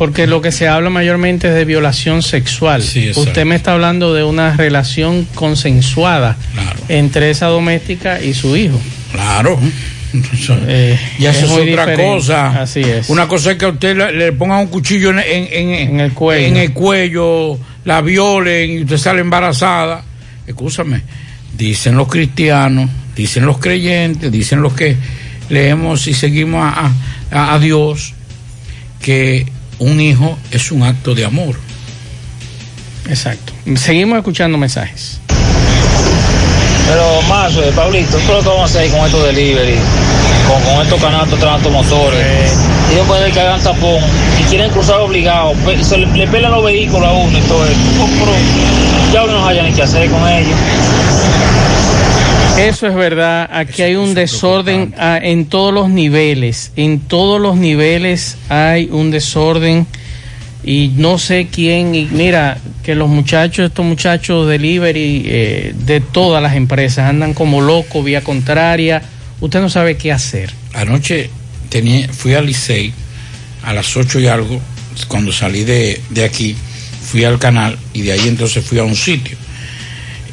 Porque 0.00 0.26
lo 0.26 0.40
que 0.40 0.50
se 0.50 0.66
habla 0.66 0.88
mayormente 0.88 1.48
es 1.48 1.54
de 1.54 1.66
violación 1.66 2.22
sexual. 2.22 2.80
exacto. 2.80 3.20
Usted 3.20 3.44
me 3.44 3.54
está 3.54 3.74
hablando 3.74 4.14
de 4.14 4.24
una 4.24 4.56
relación 4.56 5.26
consensuada 5.34 6.38
entre 6.88 7.28
esa 7.28 7.48
doméstica 7.48 8.18
y 8.18 8.32
su 8.32 8.56
hijo. 8.56 8.80
Claro. 9.12 9.60
Eh, 10.66 10.98
Ya 11.18 11.32
eso 11.32 11.44
es, 11.44 11.50
otra 11.52 11.64
diferente. 11.64 12.02
cosa. 12.02 12.62
Así 12.62 12.80
es. 12.80 13.10
Una 13.10 13.28
cosa 13.28 13.50
es 13.52 13.58
que 13.58 13.66
a 13.66 13.68
usted 13.68 13.94
le, 13.94 14.10
le 14.12 14.32
ponga 14.32 14.56
un 14.58 14.68
cuchillo 14.68 15.10
en, 15.10 15.18
en- 15.18 15.74
en- 15.74 16.00
el 16.00 16.12
cuello. 16.14 16.46
en 16.46 16.56
el 16.56 16.72
cuello, 16.72 17.58
la 17.84 18.00
violen 18.00 18.70
y 18.70 18.80
usted 18.84 18.96
sale 18.96 19.20
embarazada. 19.20 20.02
Escúchame, 20.46 21.02
dicen 21.58 21.94
los 21.96 22.08
cristianos, 22.08 22.88
dicen 23.14 23.44
los 23.44 23.58
creyentes, 23.58 24.32
dicen 24.32 24.62
los 24.62 24.72
que 24.72 24.96
leemos 25.50 26.06
y 26.08 26.14
seguimos 26.14 26.64
a, 26.64 26.90
a- 27.30 27.52
a 27.54 27.58
Dios, 27.58 28.14
que 29.02 29.44
un 29.80 30.00
hijo 30.00 30.38
es 30.52 30.70
un 30.70 30.82
acto 30.84 31.14
de 31.14 31.24
amor. 31.24 31.56
Exacto. 33.08 33.52
Seguimos 33.76 34.16
escuchando 34.18 34.56
mensajes. 34.56 35.18
Pero 36.86 37.22
más, 37.28 37.52
eh, 37.54 37.72
Pablito, 37.74 38.16
¿qué 38.16 38.22
es 38.22 38.28
lo 38.28 38.40
que 38.42 38.48
vamos 38.48 38.62
a 38.62 38.64
hacer 38.64 38.90
con 38.90 39.04
estos 39.06 39.24
delivery? 39.24 39.76
Con, 40.48 40.60
con 40.62 40.82
estos 40.82 41.00
canastos 41.00 41.38
trans 41.38 41.62
motores. 41.70 42.52
Ellos 42.92 43.06
pueden 43.06 43.32
que 43.32 43.40
hagan 43.40 43.60
tapón 43.62 44.02
y 44.40 44.42
quieren 44.44 44.70
cruzar 44.70 44.96
obligados. 45.00 45.56
pe- 45.64 45.82
Se 45.84 45.96
le, 45.98 46.06
le 46.06 46.26
pelan 46.26 46.50
los 46.50 46.64
vehículos 46.64 47.08
a 47.08 47.12
uno 47.12 47.38
y 47.38 47.40
todo 47.42 47.64
eso. 47.64 47.78
Pero 48.18 48.32
ya 49.12 49.22
uno 49.24 49.38
no 49.40 49.46
haya 49.48 49.62
ni 49.62 49.72
qué 49.72 49.82
hacer 49.82 50.10
con 50.10 50.26
ellos. 50.28 50.56
Eso 52.60 52.86
es 52.86 52.94
verdad. 52.94 53.48
Aquí 53.50 53.80
hay 53.80 53.96
un 53.96 54.12
desorden 54.14 54.94
ah, 54.98 55.18
en 55.22 55.46
todos 55.46 55.72
los 55.72 55.88
niveles. 55.88 56.72
En 56.76 57.00
todos 57.00 57.40
los 57.40 57.56
niveles 57.56 58.36
hay 58.50 58.88
un 58.92 59.10
desorden 59.10 59.86
y 60.62 60.92
no 60.94 61.18
sé 61.18 61.48
quién. 61.50 61.94
Y 61.94 62.04
mira, 62.10 62.58
que 62.82 62.94
los 62.94 63.08
muchachos, 63.08 63.66
estos 63.66 63.84
muchachos 63.86 64.46
delivery 64.46 65.22
eh, 65.26 65.74
de 65.74 66.00
todas 66.00 66.42
las 66.42 66.54
empresas 66.54 67.08
andan 67.08 67.32
como 67.32 67.62
locos, 67.62 68.04
vía 68.04 68.20
contraria. 68.20 69.02
Usted 69.40 69.60
no 69.60 69.70
sabe 69.70 69.96
qué 69.96 70.12
hacer. 70.12 70.52
Anoche 70.74 71.30
tenía, 71.70 72.08
fui 72.08 72.34
al 72.34 72.44
Licey 72.44 72.92
a 73.62 73.72
las 73.72 73.96
8 73.96 74.20
y 74.20 74.26
algo, 74.26 74.60
cuando 75.08 75.32
salí 75.32 75.64
de, 75.64 75.98
de 76.10 76.24
aquí, 76.24 76.54
fui 77.02 77.24
al 77.24 77.38
canal 77.38 77.78
y 77.94 78.02
de 78.02 78.12
ahí 78.12 78.28
entonces 78.28 78.62
fui 78.64 78.78
a 78.78 78.84
un 78.84 78.96
sitio. 78.96 79.38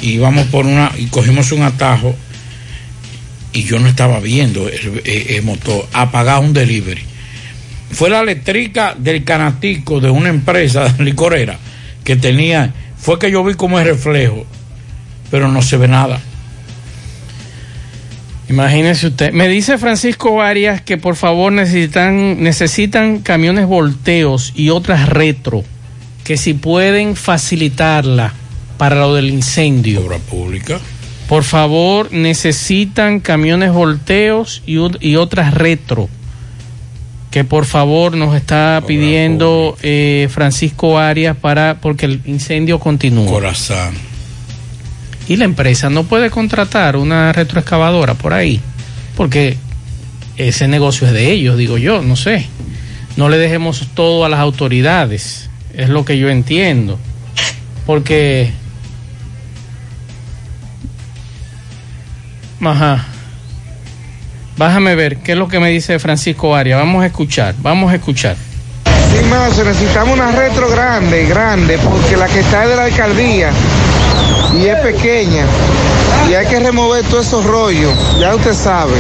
Y 0.02 0.12
íbamos 0.12 0.48
por 0.48 0.66
una, 0.66 0.92
y 0.98 1.08
cogimos 1.08 1.52
un 1.52 1.64
atajo 1.64 2.16
y 3.54 3.64
yo 3.64 3.80
no 3.80 3.88
estaba 3.88 4.20
viendo 4.20 4.70
el, 4.70 5.02
el 5.06 5.44
motor, 5.44 5.88
apagado 5.94 6.42
un 6.42 6.54
delivery. 6.54 7.02
Fue 7.92 8.10
la 8.10 8.20
eléctrica 8.20 8.96
del 8.98 9.24
canatico 9.24 10.00
de 10.00 10.10
una 10.10 10.30
empresa 10.30 10.94
licorera 11.00 11.58
que 12.04 12.16
tenía, 12.16 12.74
fue 12.98 13.18
que 13.20 13.32
yo 13.32 13.44
vi 13.44 13.56
como 13.56 13.80
el 13.80 13.86
reflejo, 13.86 14.46
pero 15.32 15.48
no 15.48 15.62
se 15.62 15.78
ve 15.78 15.88
nada. 15.88 16.20
Imagínese 18.50 19.08
usted. 19.08 19.34
Me 19.34 19.50
dice 19.50 19.78
Francisco 19.78 20.42
Arias 20.42 20.82
que 20.82 20.98
por 20.98 21.16
favor 21.16 21.52
necesitan, 21.52 22.42
necesitan 22.42 23.20
camiones 23.20 23.66
volteos 23.66 24.54
y 24.56 24.70
otras 24.70 25.10
retro, 25.10 25.64
que 26.24 26.38
si 26.38 26.54
pueden 26.54 27.16
facilitarla 27.16 28.34
para 28.78 28.96
lo 28.96 29.16
del 29.16 29.30
incendio. 29.30 30.06
Obra 30.06 30.18
pública. 30.20 30.80
Por 31.28 31.44
favor, 31.44 32.12
necesitan 32.14 33.20
camiones 33.20 33.74
volteos 33.74 34.64
y, 34.66 34.78
y 35.02 35.16
otras 35.18 35.54
retro. 35.54 36.10
Que 37.32 37.44
por 37.44 37.66
favor 37.66 38.16
nos 38.16 38.36
está 38.36 38.82
pidiendo 38.88 39.78
eh, 39.84 40.30
Francisco 40.32 40.98
Arias 40.98 41.36
para 41.36 41.80
porque 41.82 42.06
el 42.06 42.22
incendio 42.26 42.80
continúa. 42.80 43.30
Corazón. 43.30 43.94
Y 45.28 45.36
la 45.36 45.44
empresa 45.44 45.90
no 45.90 46.04
puede 46.06 46.30
contratar 46.30 46.96
una 46.96 47.34
retroexcavadora 47.34 48.14
por 48.14 48.32
ahí, 48.32 48.62
porque 49.18 49.58
ese 50.38 50.70
negocio 50.70 51.06
es 51.06 51.14
de 51.14 51.32
ellos, 51.32 51.58
digo 51.58 51.78
yo, 51.78 52.02
no 52.02 52.16
sé. 52.16 52.48
No 53.18 53.28
le 53.28 53.38
dejemos 53.38 53.88
todo 53.94 54.24
a 54.24 54.30
las 54.30 54.40
autoridades, 54.40 55.50
es 55.76 55.90
lo 55.90 56.06
que 56.06 56.18
yo 56.18 56.30
entiendo. 56.30 56.98
Porque... 57.86 58.52
Ajá. 62.62 63.06
Bájame 64.58 64.96
ver 64.96 65.18
qué 65.18 65.34
es 65.34 65.38
lo 65.38 65.48
que 65.48 65.60
me 65.60 65.70
dice 65.70 66.00
Francisco 66.00 66.56
Arias. 66.56 66.80
Vamos 66.80 67.04
a 67.04 67.06
escuchar, 67.06 67.54
vamos 67.60 67.92
a 67.92 67.96
escuchar. 67.96 68.36
Sin 69.12 69.30
más, 69.30 69.56
necesitamos 69.58 70.16
una 70.16 70.32
retro 70.32 70.70
grande, 70.70 71.26
grande, 71.26 71.78
porque 71.78 72.18
la 72.18 72.28
que 72.28 72.40
está 72.40 72.64
es 72.64 72.70
de 72.70 72.76
la 72.76 72.86
alcaldía 72.86 73.52
y 74.60 74.66
es 74.66 74.80
pequeña. 74.80 75.46
Y 76.30 76.34
hay 76.34 76.48
que 76.48 76.60
remover 76.60 77.06
todos 77.06 77.28
esos 77.28 77.46
rollos, 77.46 77.94
ya 78.20 78.36
usted 78.36 78.54
sabe. 78.54 78.94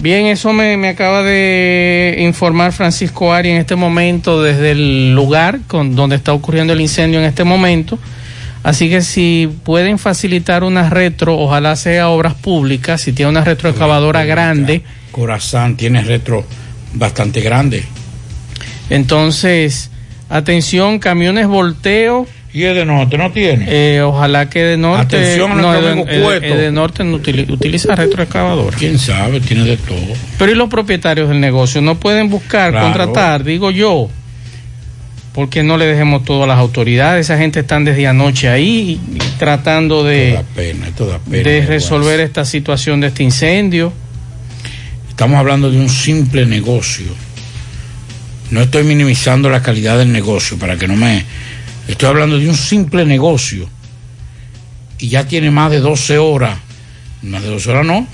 Bien, 0.00 0.26
eso 0.26 0.52
me, 0.52 0.76
me 0.76 0.90
acaba 0.90 1.22
de 1.22 2.16
informar 2.18 2.72
Francisco 2.72 3.32
Ari 3.32 3.50
en 3.50 3.56
este 3.58 3.76
momento 3.76 4.42
desde 4.42 4.70
el 4.70 5.14
lugar 5.14 5.60
con, 5.66 5.94
donde 5.94 6.16
está 6.16 6.32
ocurriendo 6.32 6.72
el 6.72 6.80
incendio 6.80 7.18
en 7.18 7.26
este 7.26 7.44
momento. 7.44 7.98
Así 8.62 8.90
que 8.90 9.00
si 9.00 9.48
pueden 9.64 9.98
facilitar 9.98 10.64
una 10.64 10.90
retro, 10.90 11.38
ojalá 11.38 11.76
sea 11.76 12.10
obras 12.10 12.34
públicas, 12.34 13.00
si 13.00 13.12
tiene 13.12 13.30
una 13.30 13.42
retroexcavadora 13.44 14.24
grande, 14.24 14.82
Corazán 15.12 15.76
tiene 15.76 16.02
retro 16.02 16.44
bastante 16.94 17.40
grande. 17.40 17.84
entonces, 18.90 19.90
atención, 20.28 20.98
camiones 20.98 21.46
volteo. 21.46 22.26
¿Y 22.52 22.64
el 22.64 22.74
de 22.74 22.84
norte 22.84 23.16
no 23.16 23.30
tiene? 23.30 23.66
Eh, 23.68 24.02
ojalá 24.02 24.50
que 24.50 24.58
de 24.64 24.76
norte. 24.76 25.16
Atención 25.16 25.56
no, 25.62 25.72
el, 25.72 25.84
el- 26.08 26.44
el 26.44 26.58
de 26.58 26.72
norte 26.72 27.04
no 27.04 27.18
utili- 27.20 27.48
utiliza 27.48 27.94
retroexcavadora. 27.94 28.76
¿Quién 28.76 28.98
sabe? 28.98 29.40
Tiene 29.40 29.64
de 29.64 29.76
todo. 29.76 29.96
Pero 30.36 30.50
¿y 30.50 30.56
los 30.56 30.68
propietarios 30.68 31.28
del 31.28 31.40
negocio? 31.40 31.80
¿No 31.80 31.94
pueden 32.00 32.28
buscar, 32.28 32.72
Claro. 32.72 32.86
contratar? 32.88 33.44
Digo 33.44 33.70
yo. 33.70 34.10
¿Por 35.32 35.48
qué 35.48 35.62
no 35.62 35.76
le 35.76 35.86
dejemos 35.86 36.24
todo 36.24 36.44
a 36.44 36.46
las 36.46 36.58
autoridades? 36.58 37.26
Esa 37.26 37.38
gente 37.38 37.60
están 37.60 37.84
desde 37.84 38.06
anoche 38.06 38.48
ahí 38.48 39.00
tratando 39.38 40.02
de, 40.02 40.42
Pena, 40.56 40.88
esto 40.88 41.06
da 41.06 41.18
pena. 41.18 41.48
de 41.48 41.66
resolver 41.66 42.18
esta 42.18 42.44
situación 42.44 43.00
de 43.00 43.08
este 43.08 43.22
incendio. 43.22 43.92
Estamos 45.08 45.38
hablando 45.38 45.70
de 45.70 45.78
un 45.78 45.88
simple 45.88 46.46
negocio. 46.46 47.06
No 48.50 48.60
estoy 48.60 48.82
minimizando 48.82 49.48
la 49.48 49.62
calidad 49.62 49.98
del 49.98 50.10
negocio 50.10 50.58
para 50.58 50.76
que 50.76 50.88
no 50.88 50.96
me... 50.96 51.24
Estoy 51.86 52.08
hablando 52.08 52.38
de 52.38 52.48
un 52.48 52.56
simple 52.56 53.04
negocio. 53.04 53.68
Y 54.98 55.08
ya 55.08 55.26
tiene 55.28 55.52
más 55.52 55.70
de 55.70 55.78
12 55.78 56.18
horas. 56.18 56.58
Más 57.22 57.42
de 57.42 57.48
12 57.48 57.70
horas 57.70 57.86
no. 57.86 58.06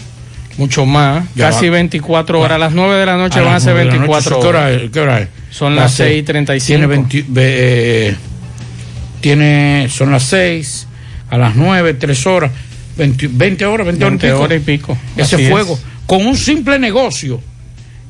Mucho 0.59 0.87
más. 0.87 1.25
Ya 1.35 1.51
casi 1.51 1.67
va. 1.69 1.75
24 1.75 2.41
horas. 2.41 2.53
A 2.53 2.59
las 2.59 2.73
9 2.73 2.95
de 2.97 3.07
la 3.07 3.17
noche 3.17 3.41
A 3.41 3.43
van 3.43 3.55
a 3.55 3.61
ser 3.61 3.75
9 3.75 3.81
de 3.81 3.85
la 3.99 4.07
noche. 4.07 4.09
24 4.31 4.41
¿Qué 4.41 4.47
hora 4.47 4.67
horas. 4.67 4.83
¿Qué 4.93 5.01
hora 5.01 5.21
es? 5.21 5.29
Son 5.51 5.77
las 5.77 5.93
seis. 5.93 6.25
6:35. 6.27 6.67
Tiene 6.67 6.87
20, 6.87 7.25
ve- 7.29 8.09
eh, 8.09 8.17
tiene, 9.21 9.89
son 9.91 10.11
las 10.13 10.23
6, 10.25 10.87
a 11.31 11.39
las 11.39 11.57
9, 11.57 11.95
3 11.95 12.27
horas, 12.27 12.51
20, 12.97 13.29
20 13.33 13.67
horas, 13.67 13.87
20, 13.87 14.05
20 14.05 14.33
horas 14.33 14.57
y 14.59 14.61
pico. 14.61 14.97
Ese 15.17 15.37
Así 15.37 15.45
es. 15.45 15.51
fuego, 15.51 15.79
con 16.07 16.27
un 16.27 16.37
simple 16.37 16.79
negocio. 16.79 17.41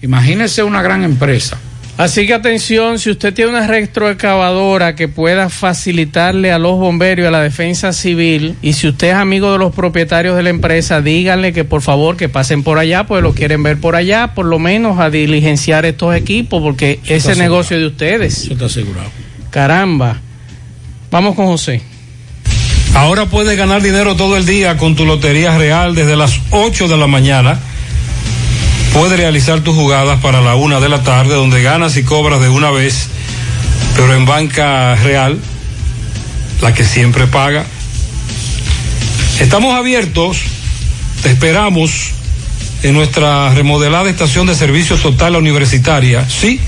Imagínese 0.02 0.62
una 0.62 0.82
gran 0.82 1.02
empresa. 1.04 1.58
Así 1.98 2.26
que 2.26 2.34
atención, 2.34 2.98
si 2.98 3.10
usted 3.10 3.32
tiene 3.32 3.52
una 3.52 3.66
retroexcavadora 3.66 4.94
que 4.94 5.08
pueda 5.08 5.48
facilitarle 5.48 6.52
a 6.52 6.58
los 6.58 6.78
bomberos 6.78 7.24
y 7.24 7.26
a 7.26 7.30
la 7.30 7.40
defensa 7.40 7.94
civil, 7.94 8.54
y 8.60 8.74
si 8.74 8.88
usted 8.88 9.08
es 9.08 9.14
amigo 9.14 9.50
de 9.52 9.58
los 9.58 9.74
propietarios 9.74 10.36
de 10.36 10.42
la 10.42 10.50
empresa, 10.50 11.00
díganle 11.00 11.54
que 11.54 11.64
por 11.64 11.80
favor 11.80 12.18
que 12.18 12.28
pasen 12.28 12.62
por 12.62 12.78
allá, 12.78 13.06
pues 13.06 13.22
lo 13.22 13.32
quieren 13.32 13.62
ver 13.62 13.80
por 13.80 13.96
allá, 13.96 14.34
por 14.34 14.44
lo 14.44 14.58
menos 14.58 15.00
a 15.00 15.08
diligenciar 15.08 15.86
estos 15.86 16.14
equipos, 16.14 16.62
porque 16.62 17.00
ese 17.06 17.34
negocio 17.34 17.78
de 17.78 17.86
ustedes. 17.86 18.42
Eso 18.42 18.52
está 18.52 18.66
asegurado. 18.66 19.08
Caramba. 19.48 20.20
Vamos 21.10 21.34
con 21.34 21.46
José. 21.46 21.80
Ahora 22.94 23.24
puedes 23.24 23.56
ganar 23.56 23.80
dinero 23.80 24.16
todo 24.16 24.36
el 24.36 24.44
día 24.44 24.76
con 24.76 24.96
tu 24.96 25.06
Lotería 25.06 25.56
Real 25.56 25.94
desde 25.94 26.14
las 26.14 26.40
8 26.50 26.88
de 26.88 26.96
la 26.98 27.06
mañana. 27.06 27.58
Puedes 28.98 29.18
realizar 29.18 29.60
tus 29.60 29.76
jugadas 29.76 30.20
para 30.20 30.40
la 30.40 30.54
una 30.54 30.80
de 30.80 30.88
la 30.88 31.02
tarde, 31.02 31.34
donde 31.34 31.62
ganas 31.62 31.98
y 31.98 32.02
cobras 32.02 32.40
de 32.40 32.48
una 32.48 32.70
vez, 32.70 33.08
pero 33.94 34.14
en 34.14 34.24
banca 34.24 34.94
real, 34.94 35.38
la 36.62 36.72
que 36.72 36.82
siempre 36.82 37.26
paga. 37.26 37.66
Estamos 39.38 39.74
abiertos, 39.74 40.38
te 41.22 41.30
esperamos 41.30 42.12
en 42.84 42.94
nuestra 42.94 43.52
remodelada 43.52 44.08
estación 44.08 44.46
de 44.46 44.54
servicio 44.54 44.96
total 44.96 45.36
universitaria, 45.36 46.26
sí, 46.26 46.58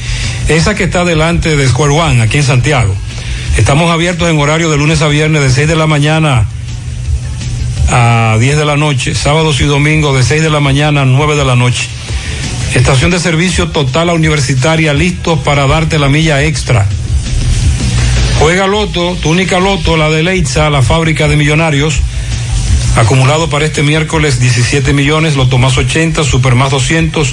esa 0.48 0.74
que 0.74 0.84
está 0.84 1.06
delante 1.06 1.56
de 1.56 1.66
Square 1.66 1.94
One, 1.94 2.20
aquí 2.20 2.36
en 2.36 2.44
Santiago. 2.44 2.94
Estamos 3.56 3.90
abiertos 3.90 4.28
en 4.28 4.38
horario 4.38 4.68
de 4.68 4.76
lunes 4.76 5.00
a 5.00 5.08
viernes 5.08 5.40
de 5.40 5.50
6 5.50 5.66
de 5.66 5.76
la 5.76 5.86
mañana 5.86 6.46
a 7.90 8.36
10 8.38 8.56
de 8.56 8.64
la 8.64 8.76
noche, 8.76 9.14
sábados 9.14 9.60
y 9.60 9.64
domingos 9.64 10.16
de 10.16 10.22
6 10.22 10.42
de 10.42 10.50
la 10.50 10.60
mañana 10.60 11.02
a 11.02 11.04
9 11.04 11.36
de 11.36 11.44
la 11.44 11.56
noche. 11.56 11.88
Estación 12.74 13.10
de 13.10 13.18
servicio 13.18 13.68
total 13.68 14.10
a 14.10 14.12
universitaria 14.12 14.92
listos 14.92 15.38
para 15.40 15.66
darte 15.66 15.98
la 15.98 16.08
milla 16.08 16.44
extra. 16.44 16.86
Juega 18.38 18.66
Loto, 18.66 19.16
túnica 19.22 19.58
Loto, 19.58 19.96
la 19.96 20.10
de 20.10 20.22
Leitza, 20.22 20.68
la 20.70 20.82
fábrica 20.82 21.28
de 21.28 21.36
millonarios. 21.36 22.00
Acumulado 22.96 23.48
para 23.48 23.64
este 23.64 23.82
miércoles 23.82 24.38
17 24.38 24.92
millones, 24.92 25.34
Loto 25.34 25.58
más 25.58 25.78
80, 25.78 26.24
Super 26.24 26.54
más 26.54 26.70
200. 26.70 27.32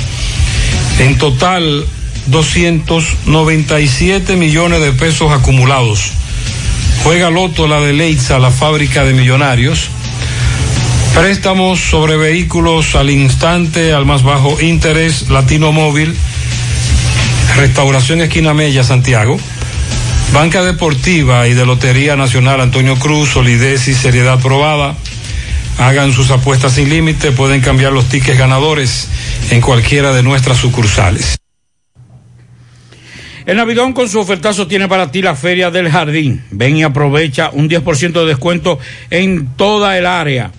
En 0.99 1.18
total 1.18 1.86
297 2.27 4.36
millones 4.36 4.82
de 4.82 4.91
pesos 4.94 5.32
acumulados. 5.32 6.11
Juega 7.03 7.30
Loto, 7.30 7.68
la 7.68 7.82
de 7.82 7.94
Leitza, 7.94 8.40
la 8.40 8.49
fábrica 8.52 9.03
de 9.03 9.14
millonarios. 9.14 9.90
Préstamos 11.16 11.80
sobre 11.80 12.18
vehículos 12.18 12.94
al 12.94 13.10
instante, 13.10 13.94
al 13.94 14.06
más 14.06 14.24
bajo 14.24 14.60
interés, 14.60 15.30
Latino 15.30 15.72
Móvil. 15.72 16.14
Restauración 17.56 18.20
Esquina 18.20 18.54
Mella, 18.54 18.84
Santiago. 18.84 19.38
Banca 20.34 20.62
Deportiva 20.62 21.48
y 21.48 21.54
de 21.54 21.66
Lotería 21.66 22.18
Nacional 22.18 22.60
Antonio 22.60 22.98
Cruz, 22.98 23.30
solidez 23.30 23.88
y 23.88 23.94
seriedad 23.94 24.42
probada. 24.42 24.98
Hagan 25.80 26.12
sus 26.12 26.32
apuestas 26.32 26.74
sin 26.74 26.90
límite, 26.90 27.32
pueden 27.32 27.62
cambiar 27.62 27.94
los 27.94 28.10
tickets 28.10 28.38
ganadores 28.38 29.08
en 29.52 29.62
cualquiera 29.62 30.12
de 30.12 30.22
nuestras 30.22 30.58
sucursales. 30.58 31.38
El 33.46 33.56
Navidón 33.56 33.94
con 33.94 34.10
su 34.10 34.20
ofertazo 34.20 34.68
tiene 34.68 34.90
para 34.90 35.12
ti 35.12 35.22
la 35.22 35.36
Feria 35.36 35.72
del 35.72 35.90
Jardín. 35.90 36.44
Ven 36.52 36.76
y 36.76 36.84
aprovecha 36.84 37.52
un 37.54 37.70
10% 37.70 38.12
de 38.12 38.26
descuento 38.26 38.80
en 39.10 39.56
toda 39.56 39.98
el 39.98 40.08
área, 40.08 40.52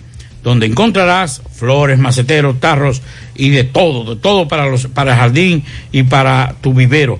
donde 0.47 0.65
encontrarás 0.65 1.41
flores, 1.51 1.99
maceteros, 1.99 2.57
tarros 2.61 3.01
y 3.35 3.49
de 3.49 3.65
todo, 3.65 4.15
de 4.15 4.21
todo 4.21 4.47
para, 4.47 4.65
los, 4.65 4.87
para 4.87 5.11
el 5.11 5.19
jardín 5.19 5.65
y 5.91 6.03
para 6.03 6.55
tu 6.61 6.73
vivero. 6.73 7.19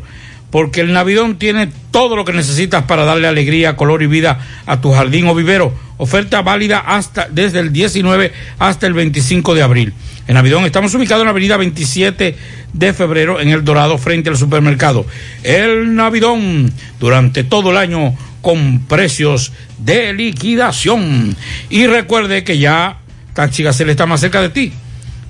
Porque 0.50 0.80
el 0.80 0.94
Navidón 0.94 1.38
tiene 1.38 1.70
todo 1.92 2.16
lo 2.16 2.24
que 2.24 2.32
necesitas 2.32 2.86
para 2.86 3.04
darle 3.04 3.28
alegría, 3.28 3.76
color 3.76 4.02
y 4.02 4.08
vida 4.08 4.40
a 4.66 4.80
tu 4.80 4.94
jardín 4.94 5.28
o 5.28 5.36
vivero. 5.36 5.74
Oferta 5.98 6.42
válida 6.42 6.80
hasta 6.80 7.28
desde 7.30 7.60
el 7.60 7.74
19 7.74 8.32
hasta 8.60 8.88
el 8.88 8.94
25 8.94 9.56
de 9.56 9.62
abril. 9.62 9.94
En 10.30 10.36
Navidón 10.36 10.64
estamos 10.64 10.96
ubicados 10.96 11.24
en 11.24 11.26
la 11.26 11.32
avenida 11.32 11.58
27 11.58 12.38
de 12.72 12.94
febrero 12.94 13.42
en 13.42 13.50
El 13.50 13.66
Dorado 13.66 13.98
frente 13.98 14.30
al 14.30 14.38
supermercado. 14.38 15.06
El 15.44 15.96
Navidón 15.96 16.72
durante 16.98 17.44
todo 17.44 17.72
el 17.72 17.78
año 17.78 18.16
con 18.42 18.86
precios 18.88 19.52
de 19.80 20.14
liquidación. 20.14 21.36
Y 21.70 21.88
recuerde 21.88 22.46
que 22.46 22.58
ya 22.58 23.02
Taxi 23.38 23.62
Gacela 23.62 23.92
está 23.92 24.08
más 24.08 24.20
cerca 24.20 24.42
de 24.42 24.50
ti. 24.50 24.74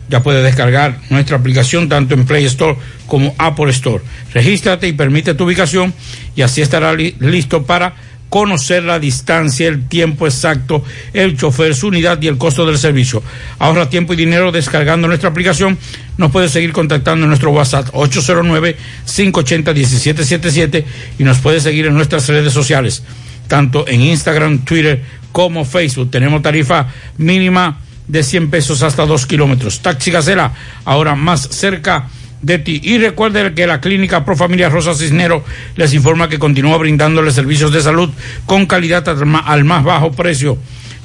Ya 0.08 0.24
puedes 0.24 0.42
descargar 0.42 0.98
nuestra 1.10 1.36
aplicación 1.36 1.90
tanto 1.90 2.14
en 2.14 2.26
Play 2.26 2.46
Store 2.46 2.78
como 3.06 3.36
Apple 3.38 3.70
Store. 3.72 4.02
Regístrate 4.34 4.88
y 4.88 4.94
permite 4.94 5.34
tu 5.34 5.44
ubicación 5.44 5.94
y 6.34 6.42
así 6.42 6.62
estará 6.62 6.94
li- 6.94 7.16
listo 7.20 7.64
para 7.64 7.94
conocer 8.30 8.84
la 8.84 9.00
distancia, 9.00 9.68
el 9.68 9.88
tiempo 9.90 10.26
exacto, 10.26 10.82
el 11.14 11.36
chofer, 11.38 11.76
su 11.76 11.88
unidad 11.88 12.22
y 12.22 12.28
el 12.28 12.38
costo 12.38 12.66
del 12.66 12.78
servicio. 12.78 13.22
Ahorra 13.60 13.90
tiempo 13.90 14.14
y 14.14 14.16
dinero 14.16 14.54
descargando 14.54 15.10
nuestra 15.10 15.30
aplicación. 15.30 15.78
Nos 16.18 16.32
puedes 16.32 16.52
seguir 16.52 16.72
contactando 16.72 17.26
en 17.26 17.30
nuestro 17.30 17.52
WhatsApp 17.52 17.90
809-580-1777 17.94 20.86
y 21.20 21.24
nos 21.26 21.40
puedes 21.40 21.64
seguir 21.64 21.88
en 21.88 21.94
nuestras 21.94 22.28
redes 22.30 22.54
sociales, 22.54 23.04
tanto 23.50 23.86
en 23.88 24.00
Instagram, 24.02 24.60
Twitter 24.60 25.04
como 25.34 25.66
Facebook. 25.66 26.10
Tenemos 26.12 26.42
tarifa 26.42 26.88
mínima 27.18 27.82
de 28.08 28.24
100 28.24 28.50
pesos 28.50 28.84
hasta 28.84 29.06
2 29.06 29.26
kilómetros. 29.26 29.82
Taxi 29.82 30.12
Gacela, 30.12 30.54
ahora 30.86 31.16
más 31.16 31.42
cerca 31.42 32.08
de 32.42 32.60
ti. 32.60 32.80
Y 32.84 32.98
recuerde 32.98 33.54
que 33.54 33.68
la 33.68 33.82
Clínica 33.82 34.24
Pro 34.24 34.36
Familia 34.36 34.70
Rosa 34.70 34.94
Cisnero 34.94 35.44
les 35.76 35.94
informa 35.94 36.30
que 36.30 36.40
continúa 36.40 36.78
brindándoles 36.78 37.34
servicios 37.34 37.72
de 37.72 37.82
salud 37.82 38.10
con 38.46 38.66
calidad 38.66 39.08
al 39.08 39.64
más 39.64 39.84
bajo 39.84 40.12
precio. 40.12 40.58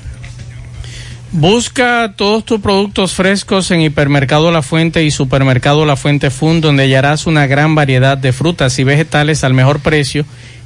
Busca 1.33 2.15
todos 2.17 2.43
tus 2.43 2.59
productos 2.59 3.13
frescos 3.13 3.71
en 3.71 3.83
Hipermercado 3.83 4.51
La 4.51 4.63
Fuente 4.63 5.05
y 5.05 5.11
Supermercado 5.11 5.85
La 5.85 5.95
Fuente 5.95 6.31
Fun, 6.31 6.63
donde 6.63 6.85
hallarás 6.85 7.27
una 7.27 7.47
gran 7.47 7.75
variedad 7.75 8.17
de 8.17 8.33
frutas 8.33 8.79
y 8.79 8.85
vegetales 8.85 9.45
al 9.45 9.53
mejor 9.53 9.81
precio 9.81 10.25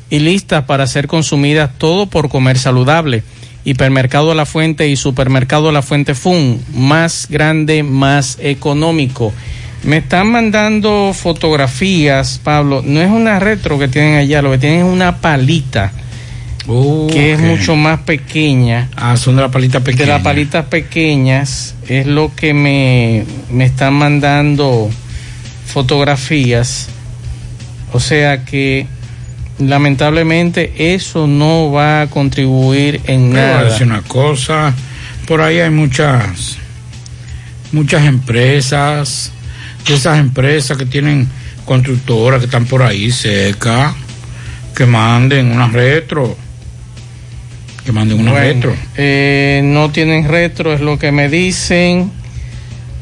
y 0.09 0.21
listas 0.21 0.63
para 0.65 0.87
ser 0.87 1.09
consumidas 1.09 1.71
todo 1.79 2.07
por 2.07 2.29
comer 2.29 2.59
saludable. 2.59 3.25
Hipermercado 3.65 4.35
La 4.35 4.47
Fuente 4.47 4.87
y 4.89 4.95
Supermercado 4.95 5.73
La 5.73 5.83
Fuente 5.83 6.15
Fun, 6.15 6.63
más 6.73 7.27
grande, 7.29 7.83
más 7.83 8.39
económico. 8.41 9.33
Me 9.83 9.97
están 9.97 10.29
mandando 10.29 11.13
fotografías, 11.13 12.41
Pablo. 12.43 12.83
No 12.85 13.01
es 13.03 13.11
una 13.11 13.41
retro 13.41 13.81
que 13.81 13.89
tienen 13.89 14.15
allá, 14.15 14.43
lo 14.43 14.53
que 14.53 14.59
tienen 14.59 14.87
es 14.87 14.93
una 14.93 15.17
palita 15.17 15.91
que 17.11 17.33
es 17.33 17.41
mucho 17.41 17.77
más 17.77 18.01
pequeña. 18.01 18.89
Ah, 18.97 19.17
son 19.17 19.37
de 19.37 19.43
las 19.43 19.51
palitas 19.51 19.83
pequeñas. 19.83 20.07
De 20.07 20.13
las 20.13 20.23
palitas 20.23 20.65
pequeñas 20.67 21.75
es 21.89 22.07
lo 22.07 22.35
que 22.35 22.55
me, 22.55 23.25
me 23.51 23.65
están 23.65 23.95
mandando 23.95 24.91
fotografías. 25.67 26.89
O 27.93 28.01
sea 28.01 28.45
que 28.45 28.87
lamentablemente 29.59 30.95
eso 30.95 31.27
no 31.27 31.71
va 31.71 32.03
a 32.03 32.07
contribuir 32.09 33.01
en 33.07 33.33
Te 33.33 33.37
voy 33.37 33.39
a 33.41 33.47
nada. 33.47 33.65
decir 33.65 33.87
una 33.87 34.03
cosa, 34.03 34.75
por 35.27 35.41
ahí 35.41 35.59
hay 35.59 35.71
muchas, 35.71 36.57
muchas 37.73 38.05
empresas, 38.05 39.33
de 39.87 39.95
esas 39.95 40.19
empresas 40.19 40.77
que 40.77 40.87
tienen 40.87 41.29
constructoras 41.65 42.41
que 42.41 42.47
están 42.47 42.67
por 42.67 42.83
ahí 42.83 43.11
cerca, 43.11 43.95
que 44.75 44.87
manden 44.87 45.53
una 45.53 45.69
retro, 45.69 46.37
que 47.85 47.93
manden 47.93 48.21
una 48.21 48.33
Bueno, 48.33 48.47
retro. 48.47 48.75
eh, 48.97 49.61
no 49.65 49.91
tienen 49.91 50.29
retro, 50.29 50.73
es 50.73 50.81
lo 50.81 50.99
que 50.99 51.13
me 51.13 51.29
dicen. 51.29 52.11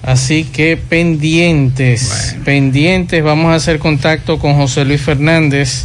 Así 0.02 0.44
que 0.44 0.78
pendientes, 0.78 2.36
pendientes, 2.44 3.23
vamos 3.23 3.52
a 3.52 3.57
hacer 3.57 3.78
contacto 3.78 4.39
con 4.39 4.55
José 4.55 4.86
Luis 4.86 5.02
Fernández 5.02 5.85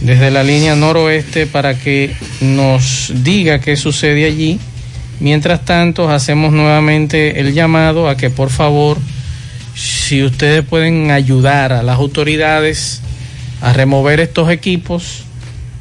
desde 0.00 0.30
la 0.30 0.44
línea 0.44 0.76
noroeste 0.76 1.46
para 1.46 1.74
que 1.78 2.12
nos 2.40 3.12
diga 3.24 3.60
qué 3.60 3.76
sucede 3.76 4.26
allí. 4.26 4.60
Mientras 5.18 5.64
tanto, 5.64 6.08
hacemos 6.08 6.52
nuevamente 6.52 7.40
el 7.40 7.52
llamado 7.52 8.08
a 8.08 8.16
que 8.16 8.30
por 8.30 8.50
favor, 8.50 8.98
si 9.74 10.22
ustedes 10.22 10.64
pueden 10.64 11.10
ayudar 11.10 11.72
a 11.72 11.82
las 11.82 11.96
autoridades 11.98 13.00
a 13.60 13.72
remover 13.72 14.20
estos 14.20 14.50
equipos, 14.50 15.24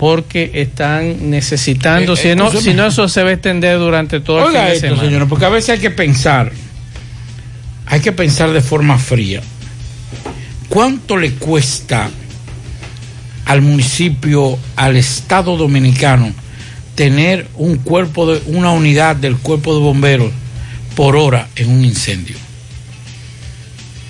porque 0.01 0.49
están 0.55 1.29
necesitando, 1.29 2.13
Eh, 2.13 2.17
si, 2.17 2.35
no, 2.35 2.49
si 2.49 2.73
no 2.73 2.87
eso 2.87 3.07
se 3.07 3.21
va 3.21 3.29
a 3.29 3.33
extender 3.33 3.77
durante 3.77 4.19
todo 4.19 4.39
el 4.39 4.45
Oiga 4.45 4.61
fin 4.61 4.69
de 4.69 4.73
esto, 4.73 4.87
semana. 4.87 5.03
señores, 5.03 5.27
porque 5.29 5.45
a 5.45 5.49
veces 5.49 5.69
hay 5.69 5.79
que 5.79 5.91
pensar, 5.91 6.51
hay 7.85 7.99
que 7.99 8.11
pensar 8.11 8.51
de 8.51 8.61
forma 8.61 8.97
fría. 8.97 9.41
¿Cuánto 10.69 11.17
le 11.17 11.33
cuesta 11.33 12.09
al 13.45 13.61
municipio, 13.61 14.57
al 14.75 14.95
Estado 14.97 15.55
dominicano, 15.55 16.33
tener 16.95 17.47
un 17.53 17.77
cuerpo 17.77 18.33
de 18.33 18.41
una 18.47 18.71
unidad 18.71 19.15
del 19.15 19.37
cuerpo 19.37 19.75
de 19.75 19.81
bomberos 19.81 20.31
por 20.95 21.15
hora 21.15 21.47
en 21.55 21.69
un 21.69 21.85
incendio? 21.85 22.37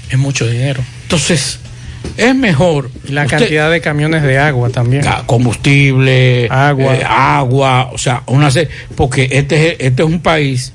Es 0.10 0.18
mucho 0.18 0.48
dinero. 0.48 0.82
Entonces, 1.04 1.60
es 2.18 2.36
mejor 2.36 2.90
La 3.10 3.24
usted- 3.26 3.38
cantidad 3.40 3.72
de 3.72 3.82
camiones 3.82 4.24
de 4.24 4.38
agua 4.40 4.70
también. 4.70 5.04
Ca- 5.04 5.24
combustible, 5.26 6.48
Agua. 6.50 6.96
eh, 6.96 7.04
agua, 7.08 7.90
o 7.94 7.98
sea, 7.98 8.24
una 8.28 8.50
porque 8.96 9.28
este 9.32 9.70
es, 9.72 9.76
este 9.80 10.04
es 10.04 10.10
un 10.10 10.20
país, 10.22 10.74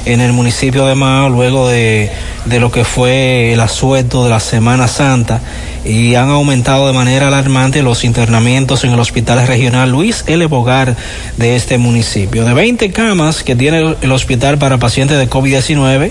en 0.04 0.20
el 0.20 0.32
municipio 0.32 0.86
de 0.86 0.94
Mao, 0.94 1.28
luego 1.28 1.68
de, 1.68 2.10
de 2.44 2.60
lo 2.60 2.70
que 2.70 2.84
fue 2.84 3.52
el 3.52 3.60
asueto 3.60 4.24
de 4.24 4.30
la 4.30 4.40
Semana 4.40 4.88
Santa 4.88 5.40
y 5.84 6.14
han 6.14 6.28
aumentado 6.28 6.86
de 6.86 6.92
manera 6.92 7.28
alarmante 7.28 7.82
los 7.82 8.04
internamientos 8.04 8.84
en 8.84 8.92
el 8.92 9.00
Hospital 9.00 9.46
Regional 9.46 9.90
Luis 9.90 10.24
L. 10.26 10.44
Bogar 10.46 10.96
de 11.36 11.56
este 11.56 11.78
municipio. 11.78 12.44
De 12.44 12.54
20 12.54 12.90
camas 12.92 13.42
que 13.42 13.56
tiene 13.56 13.96
el 14.00 14.12
hospital 14.12 14.58
para 14.58 14.78
pacientes 14.78 15.18
de 15.18 15.28
COVID-19, 15.28 16.10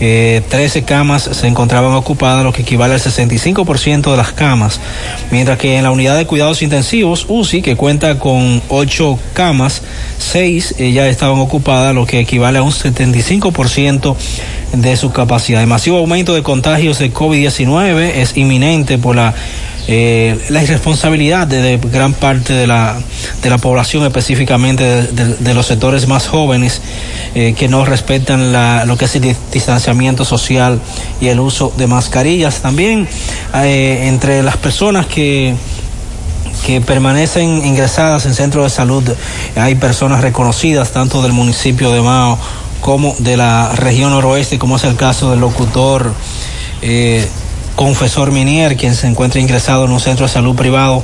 eh, 0.00 0.42
13 0.48 0.82
camas 0.82 1.22
se 1.22 1.46
encontraban 1.46 1.92
ocupadas, 1.92 2.44
lo 2.44 2.52
que 2.52 2.62
equivale 2.62 2.94
al 2.94 3.00
65% 3.00 4.10
de 4.10 4.16
las 4.16 4.32
camas, 4.32 4.80
mientras 5.30 5.58
que 5.58 5.76
en 5.76 5.84
la 5.84 5.92
unidad 5.92 6.16
de 6.16 6.26
cuidados 6.26 6.62
intensivos, 6.62 7.26
UCI, 7.28 7.62
que 7.62 7.76
cuenta 7.76 8.18
con 8.18 8.60
8 8.68 9.18
camas, 9.34 9.82
6 10.18 10.74
eh, 10.78 10.92
ya 10.92 11.08
estaban 11.08 11.38
ocupadas, 11.38 11.94
lo 11.94 12.06
que 12.06 12.20
equivale 12.20 12.58
a 12.58 12.62
un 12.62 12.72
75% 12.72 14.16
de 14.76 14.96
su 14.96 15.12
capacidad. 15.12 15.60
El 15.60 15.66
masivo 15.66 15.98
aumento 15.98 16.34
de 16.34 16.42
contagios 16.42 16.98
de 16.98 17.12
COVID-19 17.12 18.12
es 18.16 18.36
inminente 18.36 18.98
por 18.98 19.16
la 19.16 19.34
eh, 19.86 20.38
irresponsabilidad 20.50 21.46
de, 21.46 21.78
gran 21.92 22.14
parte 22.14 22.52
de 22.54 22.66
la, 22.66 22.96
de 23.42 23.50
la 23.50 23.58
población, 23.58 24.04
específicamente 24.04 24.84
de, 24.84 25.54
los 25.54 25.66
sectores 25.66 26.08
más 26.08 26.26
jóvenes, 26.26 26.80
eh, 27.34 27.54
que 27.56 27.68
no 27.68 27.84
respetan 27.84 28.52
la, 28.52 28.84
lo 28.86 28.96
que 28.96 29.04
es 29.04 29.14
el 29.16 29.22
di- 29.22 29.36
distanciamiento 29.52 30.24
social 30.24 30.80
y 31.20 31.28
el 31.28 31.40
uso 31.40 31.72
de 31.76 31.86
mascarillas. 31.86 32.62
También 32.62 33.06
eh, 33.54 34.04
entre 34.08 34.42
las 34.42 34.56
personas 34.56 35.06
que 35.06 35.54
que 36.66 36.80
permanecen 36.80 37.66
ingresadas 37.66 38.24
en 38.24 38.32
centros 38.32 38.64
de 38.64 38.70
salud. 38.70 39.02
Hay 39.54 39.74
personas 39.74 40.22
reconocidas 40.22 40.92
tanto 40.92 41.20
del 41.20 41.32
municipio 41.32 41.92
de 41.92 42.00
Mao 42.00 42.38
como 42.84 43.16
de 43.18 43.38
la 43.38 43.72
región 43.74 44.10
noroeste, 44.10 44.58
como 44.58 44.76
es 44.76 44.84
el 44.84 44.94
caso 44.94 45.30
del 45.30 45.40
locutor 45.40 46.12
eh, 46.82 47.26
Confesor 47.76 48.30
Minier, 48.30 48.76
quien 48.76 48.94
se 48.94 49.06
encuentra 49.06 49.40
ingresado 49.40 49.86
en 49.86 49.90
un 49.90 50.00
centro 50.00 50.26
de 50.26 50.32
salud 50.34 50.54
privado, 50.54 51.02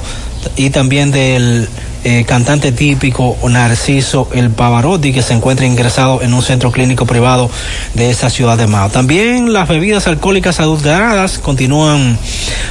y 0.57 0.69
también 0.69 1.11
del 1.11 1.71
eh, 2.05 2.27
cantante 2.27 2.73
típico 2.73 3.35
Narciso 3.49 4.29
El 4.35 4.51
Pavarotti, 4.51 5.15
que 5.15 5.23
se 5.23 5.33
encuentra 5.33 5.65
ingresado 5.65 6.21
en 6.21 6.35
un 6.35 6.43
centro 6.43 6.71
clínico 6.71 7.07
privado 7.07 7.51
de 7.95 8.11
esa 8.11 8.29
ciudad 8.29 8.59
de 8.59 8.67
Mao. 8.67 8.91
También 8.91 9.55
las 9.55 9.67
bebidas 9.67 10.07
alcohólicas 10.07 10.61
adulteradas 10.61 11.39
continúan 11.39 12.19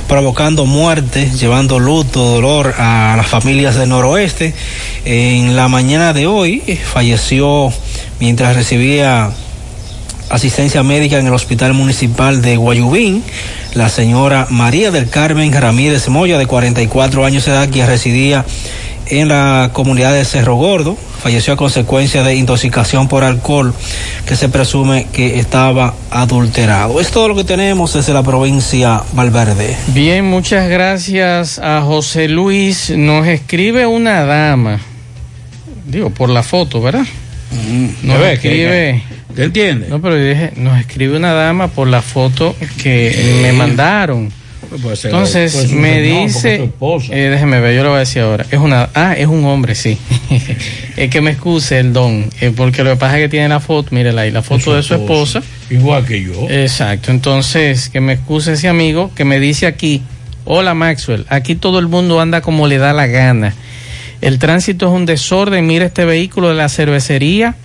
provocando 0.07 0.67
muerte, 0.67 1.31
llevando 1.31 1.79
luto, 1.79 2.23
dolor 2.25 2.75
a 2.77 3.15
las 3.17 3.25
familias 3.25 3.75
del 3.75 3.89
noroeste. 3.89 4.53
En 5.03 5.55
la 5.55 5.67
mañana 5.67 6.13
de 6.13 6.27
hoy 6.27 6.61
eh, 6.67 6.75
falleció 6.75 7.73
mientras 8.19 8.55
recibía 8.55 9.31
asistencia 10.29 10.83
médica 10.83 11.17
en 11.17 11.27
el 11.27 11.33
Hospital 11.33 11.73
Municipal 11.73 12.41
de 12.41 12.57
Guayubín, 12.57 13.23
la 13.73 13.89
señora 13.89 14.47
María 14.49 14.91
del 14.91 15.09
Carmen 15.09 15.51
Ramírez 15.51 16.07
Moya, 16.09 16.37
de 16.37 16.45
44 16.45 17.25
años 17.25 17.45
de 17.45 17.51
edad, 17.51 17.69
quien 17.69 17.87
residía 17.87 18.45
en 19.07 19.27
la 19.27 19.71
comunidad 19.73 20.13
de 20.13 20.23
Cerro 20.23 20.55
Gordo, 20.55 20.95
falleció 21.21 21.53
a 21.53 21.57
consecuencia 21.57 22.23
de 22.23 22.35
intoxicación 22.35 23.07
por 23.07 23.23
alcohol 23.23 23.73
que 24.27 24.35
se 24.35 24.49
presume 24.49 25.07
que 25.11 25.39
estaba 25.39 25.95
adulterado. 26.11 27.01
Es 27.01 27.09
todo 27.09 27.27
lo 27.27 27.35
que 27.35 27.43
tenemos 27.43 27.93
desde 27.93 28.13
la 28.13 28.21
provincia 28.21 29.01
Valverde. 29.13 29.75
Bien, 29.87 30.25
muchas 30.25 30.69
gracias 30.69 31.57
a 31.57 31.81
José 31.81 32.27
Luis. 32.27 32.91
Nos 32.95 33.27
escribe 33.27 33.87
una 33.87 34.25
dama, 34.25 34.79
digo, 35.87 36.11
por 36.11 36.29
la 36.29 36.43
foto, 36.43 36.79
¿verdad? 36.79 37.05
Nos 38.03 38.17
¿Ya 38.17 38.17
ves 38.17 38.39
que- 38.39 38.47
escribe. 38.49 39.03
¿Te 39.35 39.43
entiendes? 39.43 39.89
No, 39.89 40.01
pero 40.01 40.17
yo 40.17 40.23
dije, 40.25 40.51
nos 40.55 40.79
escribe 40.79 41.15
una 41.15 41.33
dama 41.33 41.67
por 41.69 41.87
la 41.87 42.01
foto 42.01 42.55
que 42.81 43.39
me 43.41 43.53
mandaron. 43.53 44.31
Puede 44.81 44.95
ser- 44.95 45.11
Entonces 45.11 45.55
un 45.71 45.81
me 45.81 45.95
su 45.95 46.01
dice, 46.01 46.69
eh, 47.11 47.29
déjeme 47.31 47.59
ver, 47.59 47.75
yo 47.75 47.83
lo 47.83 47.89
voy 47.89 47.97
a 47.97 47.99
decir 48.01 48.21
ahora. 48.21 48.45
Es 48.51 48.59
una, 48.59 48.89
ah, 48.93 49.13
es 49.17 49.25
un 49.27 49.43
hombre, 49.45 49.73
sí. 49.73 49.97
es 50.97 51.09
que 51.09 51.21
me 51.21 51.31
excuse 51.31 51.79
el 51.79 51.91
don, 51.93 52.29
eh, 52.41 52.51
porque 52.55 52.83
lo 52.83 52.91
que 52.91 52.95
pasa 52.97 53.17
es 53.17 53.23
que 53.23 53.29
tiene 53.29 53.49
la 53.49 53.59
foto, 53.59 53.89
mírela 53.95 54.21
ahí, 54.21 54.31
la 54.31 54.43
foto 54.43 54.75
de 54.75 54.83
su 54.83 54.93
esposa. 54.95 55.41
Igual 55.71 56.05
que 56.05 56.21
yo. 56.21 56.47
Exacto, 56.49 57.09
entonces 57.11 57.89
que 57.89 57.99
me 58.01 58.13
excuse 58.13 58.53
ese 58.53 58.67
amigo 58.67 59.11
que 59.15 59.25
me 59.25 59.39
dice 59.39 59.65
aquí, 59.65 60.03
hola 60.45 60.73
Maxwell, 60.75 61.25
aquí 61.29 61.55
todo 61.55 61.79
el 61.79 61.87
mundo 61.87 62.19
anda 62.21 62.41
como 62.41 62.67
le 62.67 62.77
da 62.77 62.93
la 62.93 63.07
gana. 63.07 63.55
El 64.21 64.39
tránsito 64.39 64.87
es 64.87 64.93
un 64.93 65.05
desorden, 65.05 65.65
mira 65.65 65.85
este 65.85 66.05
vehículo 66.05 66.49
de 66.49 66.55
la 66.55 66.69
cervecería 66.69 67.55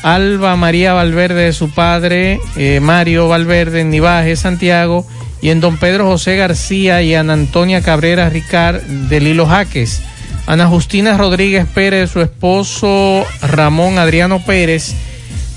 Alba 0.02 0.56
María 0.56 0.92
Valverde 0.94 1.44
de 1.44 1.52
su 1.52 1.70
padre, 1.70 2.40
eh, 2.56 2.80
Mario 2.80 3.28
Valverde 3.28 3.80
en 3.80 3.90
Nivaje, 3.90 4.36
Santiago, 4.36 5.06
y 5.40 5.50
en 5.50 5.60
don 5.60 5.76
Pedro 5.76 6.06
José 6.06 6.36
García 6.36 7.02
y 7.02 7.14
Ana 7.14 7.34
Antonia 7.34 7.82
Cabrera 7.82 8.28
Ricard 8.28 8.82
de 8.82 9.20
Lilo 9.20 9.46
Jaques. 9.46 10.02
Ana 10.46 10.66
Justina 10.66 11.16
Rodríguez 11.16 11.66
Pérez, 11.72 12.10
su 12.10 12.20
esposo 12.20 13.26
Ramón 13.42 13.98
Adriano 13.98 14.42
Pérez. 14.44 14.94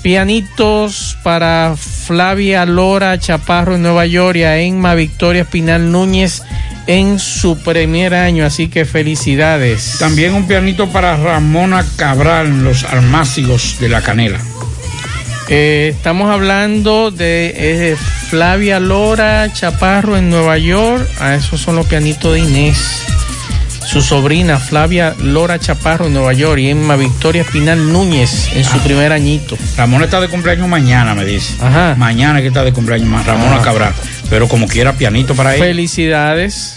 Pianitos 0.02 1.16
para 1.22 1.76
Flavia 1.76 2.66
Lora 2.66 3.18
Chaparro 3.18 3.76
en 3.76 3.82
Nueva 3.82 4.04
York 4.04 4.36
y 4.36 4.96
Victoria 4.96 5.42
Espinal 5.42 5.92
Núñez 5.92 6.42
en 6.86 7.20
su 7.20 7.56
primer 7.58 8.12
año, 8.14 8.44
así 8.44 8.68
que 8.68 8.84
felicidades. 8.84 9.96
También 9.98 10.34
un 10.34 10.48
pianito 10.48 10.88
para 10.88 11.16
Ramona 11.16 11.84
Cabral 11.96 12.64
los 12.64 12.84
almácigos 12.84 13.78
de 13.80 13.88
la 13.88 14.02
canela. 14.02 14.40
Eh, 15.54 15.88
estamos 15.94 16.30
hablando 16.30 17.10
de 17.10 17.52
eh, 17.54 17.96
Flavia 18.30 18.80
Lora 18.80 19.52
Chaparro 19.52 20.16
en 20.16 20.30
Nueva 20.30 20.56
York. 20.56 21.06
Ah, 21.20 21.34
esos 21.34 21.60
son 21.60 21.76
los 21.76 21.86
pianitos 21.86 22.32
de 22.32 22.40
Inés. 22.40 22.78
Su 23.86 24.00
sobrina 24.00 24.58
Flavia 24.58 25.14
Lora 25.22 25.58
Chaparro 25.58 26.06
en 26.06 26.14
Nueva 26.14 26.32
York 26.32 26.58
y 26.58 26.70
Emma 26.70 26.96
Victoria 26.96 27.42
Espinal 27.42 27.92
Núñez 27.92 28.48
en 28.54 28.64
su 28.64 28.78
Ah. 28.78 28.82
primer 28.82 29.12
añito. 29.12 29.58
Ramona 29.76 30.06
está 30.06 30.22
de 30.22 30.28
cumpleaños 30.28 30.66
mañana, 30.68 31.14
me 31.14 31.26
dice. 31.26 31.52
Ajá. 31.60 31.96
Mañana 31.98 32.40
que 32.40 32.46
está 32.46 32.64
de 32.64 32.72
cumpleaños 32.72 33.26
Ramona 33.26 33.56
Ah. 33.56 33.62
Cabral. 33.62 33.92
Pero 34.30 34.48
como 34.48 34.66
quiera, 34.66 34.94
pianito 34.94 35.34
para 35.34 35.54
ella. 35.54 35.62
Felicidades. 35.66 36.76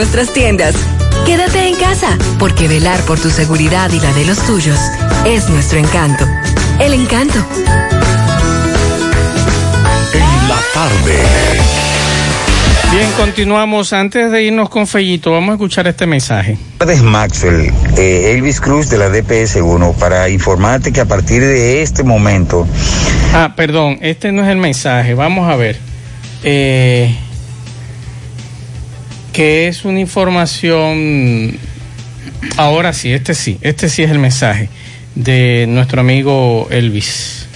nuestras 0.00 0.32
tiendas. 0.32 0.74
Quédate 1.26 1.68
en 1.68 1.74
casa, 1.76 2.16
porque 2.38 2.66
velar 2.68 2.98
por 3.02 3.20
tu 3.20 3.28
seguridad 3.28 3.90
y 3.92 4.00
la 4.00 4.10
de 4.14 4.24
los 4.24 4.38
tuyos 4.46 4.78
es 5.26 5.46
nuestro 5.50 5.78
encanto. 5.78 6.24
El 6.80 6.94
encanto. 6.94 7.38
En 10.14 10.48
la 10.48 10.58
tarde. 10.72 11.18
Bien, 12.90 13.10
continuamos. 13.18 13.92
Antes 13.92 14.32
de 14.32 14.42
irnos 14.42 14.70
con 14.70 14.86
Fellito, 14.86 15.32
vamos 15.32 15.50
a 15.50 15.52
escuchar 15.56 15.86
este 15.86 16.06
mensaje. 16.06 16.56
tardes, 16.78 17.02
Maxwell. 17.02 17.70
Eh, 17.98 18.32
Elvis 18.34 18.58
Cruz 18.62 18.88
de 18.88 18.96
la 18.96 19.10
DPS1 19.10 19.94
para 19.96 20.30
informarte 20.30 20.94
que 20.94 21.02
a 21.02 21.04
partir 21.04 21.42
de 21.42 21.82
este 21.82 22.04
momento 22.04 22.66
Ah, 23.34 23.52
perdón, 23.54 23.98
este 24.00 24.32
no 24.32 24.42
es 24.44 24.48
el 24.48 24.56
mensaje. 24.56 25.12
Vamos 25.12 25.46
a 25.46 25.56
ver. 25.56 25.76
Eh, 26.42 27.14
que 29.40 29.68
es 29.68 29.86
una 29.86 29.98
información. 29.98 31.58
Ahora 32.58 32.92
sí, 32.92 33.10
este 33.10 33.32
sí, 33.32 33.56
este 33.62 33.88
sí 33.88 34.02
es 34.02 34.10
el 34.10 34.18
mensaje 34.18 34.68
de 35.14 35.64
nuestro 35.66 36.02
amigo 36.02 36.68
Elvis. 36.68 37.46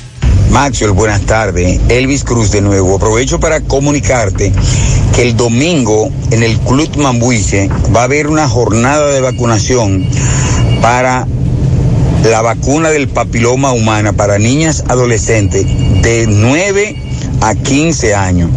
Maxwell, 0.49 0.93
buenas 0.93 1.21
tardes. 1.27 1.79
Elvis 1.91 2.25
Cruz 2.25 2.51
de 2.53 2.63
nuevo. 2.63 2.97
Aprovecho 2.97 3.39
para 3.39 3.61
comunicarte 3.61 4.51
que 5.15 5.21
el 5.21 5.37
domingo 5.37 6.11
en 6.31 6.43
el 6.43 6.59
Club 6.61 6.97
Mambuiche 6.97 7.69
va 7.95 8.01
a 8.01 8.05
haber 8.05 8.29
una 8.29 8.49
jornada 8.49 9.13
de 9.13 9.21
vacunación 9.21 10.07
para 10.81 11.27
la 12.25 12.41
vacuna 12.41 12.93
del 12.93 13.09
papiloma 13.09 13.73
humana 13.73 14.15
para 14.15 14.39
niñas 14.39 14.85
adolescentes 14.89 15.67
de 16.01 16.25
9 16.29 16.97
a 17.43 17.55
15 17.55 18.15
años. 18.15 18.51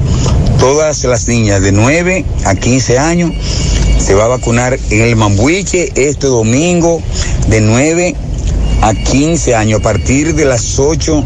Todas 0.60 1.04
las 1.04 1.28
niñas 1.28 1.62
de 1.62 1.72
9 1.72 2.26
a 2.46 2.56
15 2.56 3.00
años 3.00 3.32
se 4.00 4.16
va 4.16 4.26
a 4.26 4.28
vacunar 4.28 4.78
en 4.90 5.02
el 5.02 5.16
Mambuiche 5.16 5.92
este 5.96 6.28
domingo 6.28 7.02
de 7.48 7.62
9 7.62 8.16
a 8.82 8.94
15 8.94 9.56
años 9.56 9.80
a 9.80 9.84
partir 9.84 10.36
de 10.36 10.46
las 10.46 10.80
8 10.80 11.24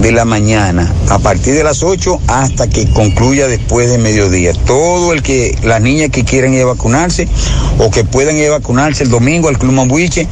de 0.00 0.12
la 0.12 0.24
mañana, 0.24 0.92
a 1.08 1.18
partir 1.18 1.54
de 1.54 1.64
las 1.64 1.82
8 1.82 2.20
hasta 2.26 2.68
que 2.68 2.88
concluya 2.90 3.48
después 3.48 3.90
de 3.90 3.98
mediodía. 3.98 4.52
Todo 4.66 5.12
el 5.12 5.22
que, 5.22 5.56
las 5.62 5.80
niñas 5.80 6.10
que 6.10 6.24
quieran 6.24 6.52
ir 6.52 6.62
a 6.62 6.66
vacunarse 6.66 7.28
o 7.78 7.90
que 7.90 8.04
puedan 8.04 8.36
ir 8.36 8.48
a 8.48 8.58
vacunarse 8.58 9.04
el 9.04 9.10
domingo 9.10 9.48
al 9.48 9.58
Club 9.58 9.72
Mambuiche, 9.72 10.28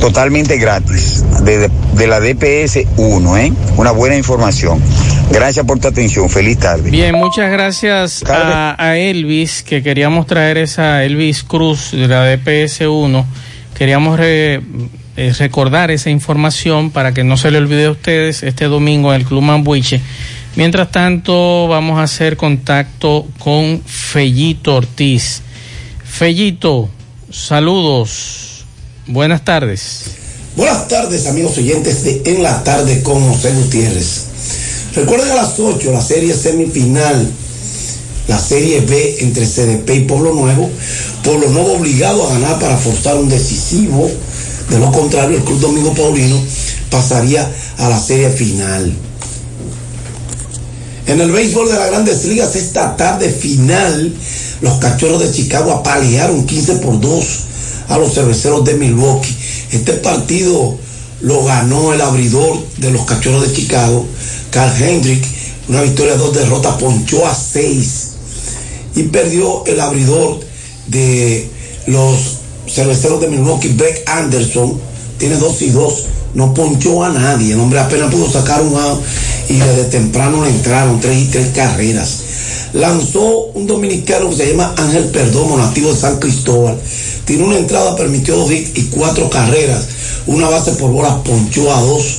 totalmente 0.00 0.58
gratis, 0.58 1.24
de, 1.42 1.70
de 1.94 2.06
la 2.06 2.20
DPS 2.20 2.86
1, 2.96 3.36
¿eh? 3.38 3.52
Una 3.76 3.90
buena 3.90 4.16
información. 4.16 4.80
Gracias 5.30 5.66
por 5.66 5.78
tu 5.78 5.88
atención, 5.88 6.30
feliz 6.30 6.58
tarde. 6.58 6.90
Bien, 6.90 7.14
muchas 7.14 7.50
gracias 7.50 8.22
a, 8.24 8.74
a 8.82 8.96
Elvis, 8.96 9.62
que 9.62 9.82
queríamos 9.82 10.26
traer 10.26 10.56
esa 10.58 11.04
Elvis 11.04 11.42
Cruz 11.42 11.90
de 11.92 12.08
la 12.08 12.24
DPS 12.24 12.82
1. 12.88 13.26
Queríamos 13.76 14.18
re- 14.18 14.62
eh, 15.16 15.32
recordar 15.38 15.90
esa 15.90 16.10
información 16.10 16.90
para 16.90 17.12
que 17.12 17.22
no 17.24 17.36
se 17.36 17.50
le 17.50 17.58
olvide 17.58 17.86
a 17.86 17.90
ustedes 17.90 18.42
este 18.42 18.64
domingo 18.66 19.12
en 19.12 19.20
el 19.20 19.26
Club 19.26 19.42
Mambuiche. 19.42 20.00
Mientras 20.54 20.90
tanto, 20.90 21.68
vamos 21.68 21.98
a 21.98 22.04
hacer 22.04 22.36
contacto 22.38 23.26
con 23.38 23.82
Fellito 23.84 24.76
Ortiz. 24.76 25.42
Fellito, 26.04 26.88
saludos. 27.30 28.64
Buenas 29.06 29.44
tardes. 29.44 30.12
Buenas 30.56 30.88
tardes, 30.88 31.26
amigos 31.26 31.58
oyentes 31.58 32.02
de 32.04 32.22
En 32.24 32.42
la 32.42 32.64
Tarde 32.64 33.02
con 33.02 33.20
José 33.28 33.52
Gutiérrez. 33.52 34.28
Recuerden 34.96 35.30
a 35.32 35.34
las 35.34 35.60
8 35.60 35.92
la 35.92 36.00
serie 36.00 36.32
semifinal, 36.32 37.30
la 38.28 38.38
serie 38.38 38.80
B 38.80 39.18
entre 39.20 39.44
CDP 39.44 39.90
y 39.90 40.00
Pueblo 40.00 40.32
Nuevo. 40.32 40.70
Pueblo 41.22 41.50
Nuevo 41.50 41.74
obligado 41.74 42.26
a 42.26 42.32
ganar 42.32 42.58
para 42.58 42.78
forzar 42.78 43.16
un 43.18 43.28
decisivo. 43.28 44.10
De 44.70 44.78
lo 44.78 44.90
contrario, 44.90 45.36
el 45.36 45.44
Club 45.44 45.60
Domingo 45.60 45.92
Paulino 45.92 46.40
pasaría 46.90 47.46
a 47.76 47.90
la 47.90 48.00
serie 48.00 48.30
final. 48.30 48.90
En 51.06 51.20
el 51.20 51.30
béisbol 51.30 51.68
de 51.68 51.78
las 51.78 51.90
grandes 51.90 52.24
ligas, 52.24 52.56
esta 52.56 52.96
tarde 52.96 53.28
final 53.28 54.12
Los 54.62 54.78
cachorros 54.78 55.20
de 55.20 55.30
Chicago 55.30 55.72
apalearon 55.72 56.46
15 56.46 56.76
por 56.76 56.98
2 56.98 57.26
a 57.88 57.98
los 57.98 58.14
cerveceros 58.14 58.64
de 58.64 58.74
Milwaukee. 58.74 59.36
Este 59.72 59.92
partido 59.92 60.78
lo 61.26 61.42
ganó 61.42 61.92
el 61.92 62.00
abridor 62.00 62.56
de 62.76 62.92
los 62.92 63.04
cachorros 63.04 63.48
de 63.48 63.52
Chicago, 63.52 64.06
Carl 64.50 64.80
Hendrick, 64.80 65.24
una 65.68 65.82
victoria, 65.82 66.14
dos 66.14 66.32
derrotas, 66.32 66.76
ponchó 66.76 67.26
a 67.26 67.34
6. 67.34 68.10
Y 68.94 69.02
perdió 69.04 69.64
el 69.66 69.80
abridor 69.80 70.38
de 70.86 71.50
los 71.88 72.36
cerveceros 72.68 73.20
de 73.20 73.26
Milwaukee, 73.26 73.72
Beck 73.72 74.08
Anderson, 74.08 74.78
tiene 75.18 75.34
2 75.34 75.62
y 75.62 75.70
2, 75.70 76.04
no 76.34 76.54
ponchó 76.54 77.02
a 77.02 77.08
nadie, 77.08 77.54
el 77.54 77.60
hombre 77.60 77.80
apenas 77.80 78.12
pudo 78.12 78.30
sacar 78.30 78.62
un 78.62 78.76
out 78.76 79.02
y 79.48 79.54
desde 79.54 79.84
temprano 79.86 80.44
le 80.44 80.50
entraron 80.50 81.00
3 81.00 81.18
y 81.18 81.24
3 81.24 81.48
carreras. 81.48 82.18
Lanzó 82.72 83.46
un 83.54 83.66
dominicano 83.66 84.30
que 84.30 84.36
se 84.36 84.50
llama 84.50 84.74
Ángel 84.76 85.06
Perdomo, 85.06 85.56
nativo 85.56 85.92
de 85.92 85.98
San 85.98 86.20
Cristóbal. 86.20 86.78
Tiene 87.24 87.42
una 87.42 87.58
entrada, 87.58 87.96
permitió 87.96 88.36
dos 88.36 88.52
hits 88.52 88.78
y 88.78 88.84
cuatro 88.84 89.28
carreras. 89.28 89.88
Una 90.26 90.48
base 90.48 90.72
por 90.72 90.90
bola, 90.90 91.22
ponchó 91.22 91.72
a 91.72 91.80
dos. 91.80 92.18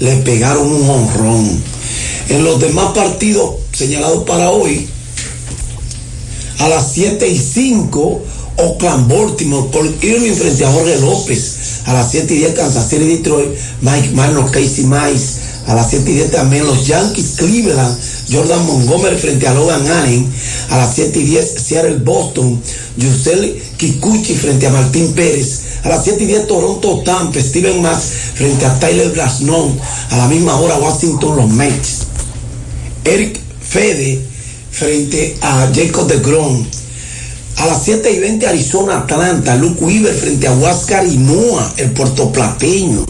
Le 0.00 0.16
pegaron 0.18 0.66
un 0.66 0.88
honrón. 0.88 1.62
En 2.28 2.44
los 2.44 2.60
demás 2.60 2.92
partidos 2.94 3.56
señalados 3.72 4.24
para 4.24 4.50
hoy, 4.50 4.88
a 6.58 6.68
las 6.68 6.92
7 6.92 7.28
y 7.28 7.38
5, 7.38 8.22
Oakland 8.56 9.08
Baltimore, 9.08 9.68
Paul 9.72 9.96
Irving 10.02 10.34
frente 10.34 10.64
a 10.64 10.72
Jorge 10.72 10.98
López. 11.00 11.56
A 11.86 11.94
las 11.94 12.10
7 12.10 12.34
y 12.34 12.38
10, 12.38 12.54
Kansas 12.54 12.88
City 12.90 13.04
Detroit, 13.04 13.48
Mike 13.80 14.10
Manor, 14.14 14.50
Casey 14.50 14.84
Mice. 14.84 15.38
A 15.66 15.74
las 15.74 15.90
7 15.90 16.10
y 16.10 16.14
10 16.14 16.30
también 16.32 16.66
los 16.66 16.86
Yankees 16.86 17.34
Cleveland, 17.36 17.98
Jordan 18.32 18.66
Montgomery 18.66 19.16
frente 19.16 19.46
a 19.46 19.54
Logan 19.54 19.86
Allen. 19.86 20.26
A 20.70 20.78
las 20.78 20.94
7 20.94 21.18
y 21.18 21.24
10, 21.24 21.54
Seattle 21.62 21.98
Boston, 21.98 22.60
Yusel 22.96 23.62
Kikuchi 23.76 24.34
frente 24.34 24.66
a 24.66 24.70
Martín 24.70 25.12
Pérez. 25.12 25.60
A 25.84 25.88
las 25.88 26.04
7 26.04 26.22
y 26.24 26.26
10, 26.26 26.46
Toronto 26.46 27.02
Tampa, 27.04 27.40
Steven 27.40 27.80
Max 27.80 28.02
frente 28.34 28.66
a 28.66 28.78
Tyler 28.78 29.12
Glasnow. 29.12 29.76
A 30.10 30.16
la 30.16 30.28
misma 30.28 30.56
hora, 30.56 30.78
Washington, 30.78 31.36
los 31.36 31.48
Mets. 31.50 32.06
Eric 33.04 33.40
Fede 33.60 34.20
frente 34.70 35.36
a 35.40 35.70
Jacob 35.74 36.06
de 36.06 36.18
Grom. 36.18 36.64
A 37.56 37.66
las 37.66 37.82
7 37.82 38.10
y 38.12 38.18
20 38.20 38.46
Arizona 38.46 38.98
Atlanta, 38.98 39.56
Luke 39.56 39.84
Weaver 39.84 40.14
frente 40.14 40.46
a 40.46 40.52
Huáscar 40.52 41.04
Inoa, 41.06 41.74
el 41.76 41.90
puertoplateño, 41.90 43.04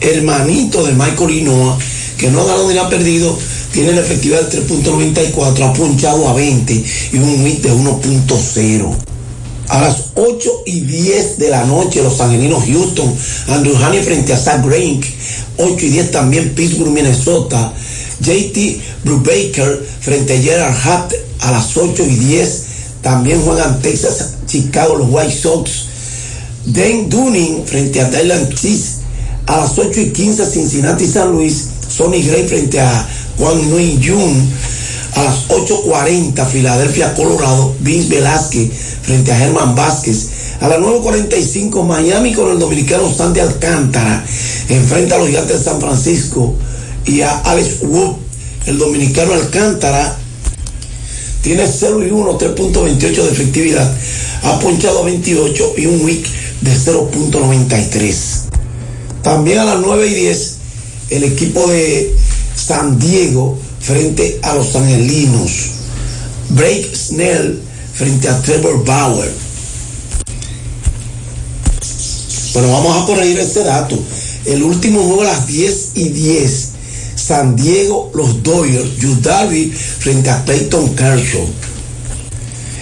hermanito 0.00 0.84
de 0.84 0.92
Michael 0.92 1.30
Inoa, 1.30 1.78
que 2.18 2.30
no 2.30 2.42
ha 2.42 2.44
ganado 2.44 2.70
ni 2.70 2.76
ha 2.76 2.88
perdido, 2.88 3.36
tiene 3.72 3.92
la 3.92 4.02
efectividad 4.02 4.42
de 4.42 4.66
3.94, 4.66 5.62
ha 5.62 5.72
punchado 5.72 6.28
a 6.28 6.34
20 6.34 6.84
y 7.12 7.16
un 7.16 7.42
MIT 7.42 7.62
de 7.62 7.72
1.0. 7.72 8.96
A 9.68 9.80
las 9.80 9.96
8 10.14 10.50
y 10.66 10.80
10 10.80 11.38
de 11.38 11.50
la 11.50 11.64
noche, 11.64 12.02
los 12.02 12.20
angelinos 12.20 12.64
Houston, 12.64 13.14
Andrew 13.48 13.76
Haney 13.76 14.02
frente 14.02 14.32
a 14.32 14.38
Zach 14.38 14.64
Greinke, 14.64 15.08
8 15.58 15.84
y 15.84 15.88
10 15.90 16.10
también 16.10 16.54
Pittsburgh, 16.54 16.90
Minnesota, 16.90 17.74
JT 18.20 18.80
Brubaker 19.04 19.86
frente 20.00 20.34
a 20.34 20.40
Gerard 20.40 20.74
Hatt 20.74 21.14
a 21.40 21.52
las 21.52 21.76
8 21.76 22.02
y 22.02 22.16
10. 22.16 22.62
También 23.02 23.40
juegan 23.42 23.80
Texas, 23.80 24.34
Chicago, 24.46 24.96
los 24.96 25.08
White 25.10 25.34
Sox. 25.34 25.70
Dane 26.66 27.06
Dunning 27.08 27.64
frente 27.64 28.00
a 28.00 28.10
Dylan 28.10 28.50
Cheese 28.50 28.98
a 29.46 29.58
las 29.58 29.78
8 29.78 30.00
y 30.00 30.10
15. 30.10 30.46
Cincinnati, 30.46 31.06
San 31.06 31.32
Luis. 31.32 31.68
Sonny 31.88 32.22
Gray 32.22 32.46
frente 32.46 32.80
a 32.80 33.08
Juan 33.38 33.70
Nguyen 33.70 34.02
Jun. 34.02 34.50
A 35.18 35.24
las 35.24 35.48
8.40, 35.48 36.46
Filadelfia, 36.46 37.12
Colorado. 37.14 37.74
Vince 37.80 38.08
Velázquez 38.08 38.70
frente 39.02 39.32
a 39.32 39.36
Germán 39.36 39.74
Vázquez. 39.74 40.28
A 40.60 40.68
las 40.68 40.78
9.45, 40.78 41.84
Miami 41.84 42.32
con 42.32 42.52
el 42.52 42.60
dominicano 42.60 43.12
Santi 43.12 43.40
Alcántara. 43.40 44.24
Enfrenta 44.68 45.16
a 45.16 45.18
los 45.18 45.26
gigantes 45.26 45.58
de 45.58 45.64
San 45.64 45.80
Francisco 45.80 46.54
y 47.04 47.22
a 47.22 47.36
Alex 47.38 47.78
Wood, 47.82 48.14
el 48.66 48.78
dominicano 48.78 49.32
Alcántara, 49.32 50.16
tiene 51.42 51.66
0 51.66 52.06
y 52.06 52.10
1, 52.10 52.38
3.28 52.38 52.98
de 52.98 53.32
efectividad, 53.32 53.96
ha 54.44 54.60
ponchado 54.60 55.00
a 55.00 55.04
28 55.06 55.72
y 55.78 55.86
un 55.86 56.04
week 56.04 56.26
de 56.60 56.70
0.93. 56.70 58.14
También 59.22 59.58
a 59.58 59.64
las 59.64 59.80
9 59.80 60.06
y 60.06 60.14
10, 60.14 60.56
el 61.10 61.24
equipo 61.24 61.66
de 61.66 62.14
San 62.54 63.00
Diego 63.00 63.58
frente 63.88 64.38
a 64.42 64.54
los 64.54 64.76
angelinos. 64.76 65.50
Break 66.50 66.94
Snell 66.94 67.62
frente 67.94 68.28
a 68.28 68.38
Trevor 68.42 68.84
Bauer. 68.84 69.32
Bueno, 72.52 72.70
vamos 72.70 73.02
a 73.02 73.06
corregir 73.06 73.38
este 73.38 73.64
dato. 73.64 73.98
El 74.44 74.62
último 74.62 75.02
juego 75.02 75.22
a 75.22 75.32
las 75.32 75.46
10 75.46 75.92
y 75.94 76.08
10. 76.10 76.68
San 77.16 77.56
Diego, 77.56 78.12
los 78.14 78.42
Dodgers, 78.42 78.98
Yu 78.98 79.20
Darvish 79.22 79.72
frente 79.72 80.28
a 80.28 80.44
Clayton 80.44 80.94
Kershaw. 80.94 81.46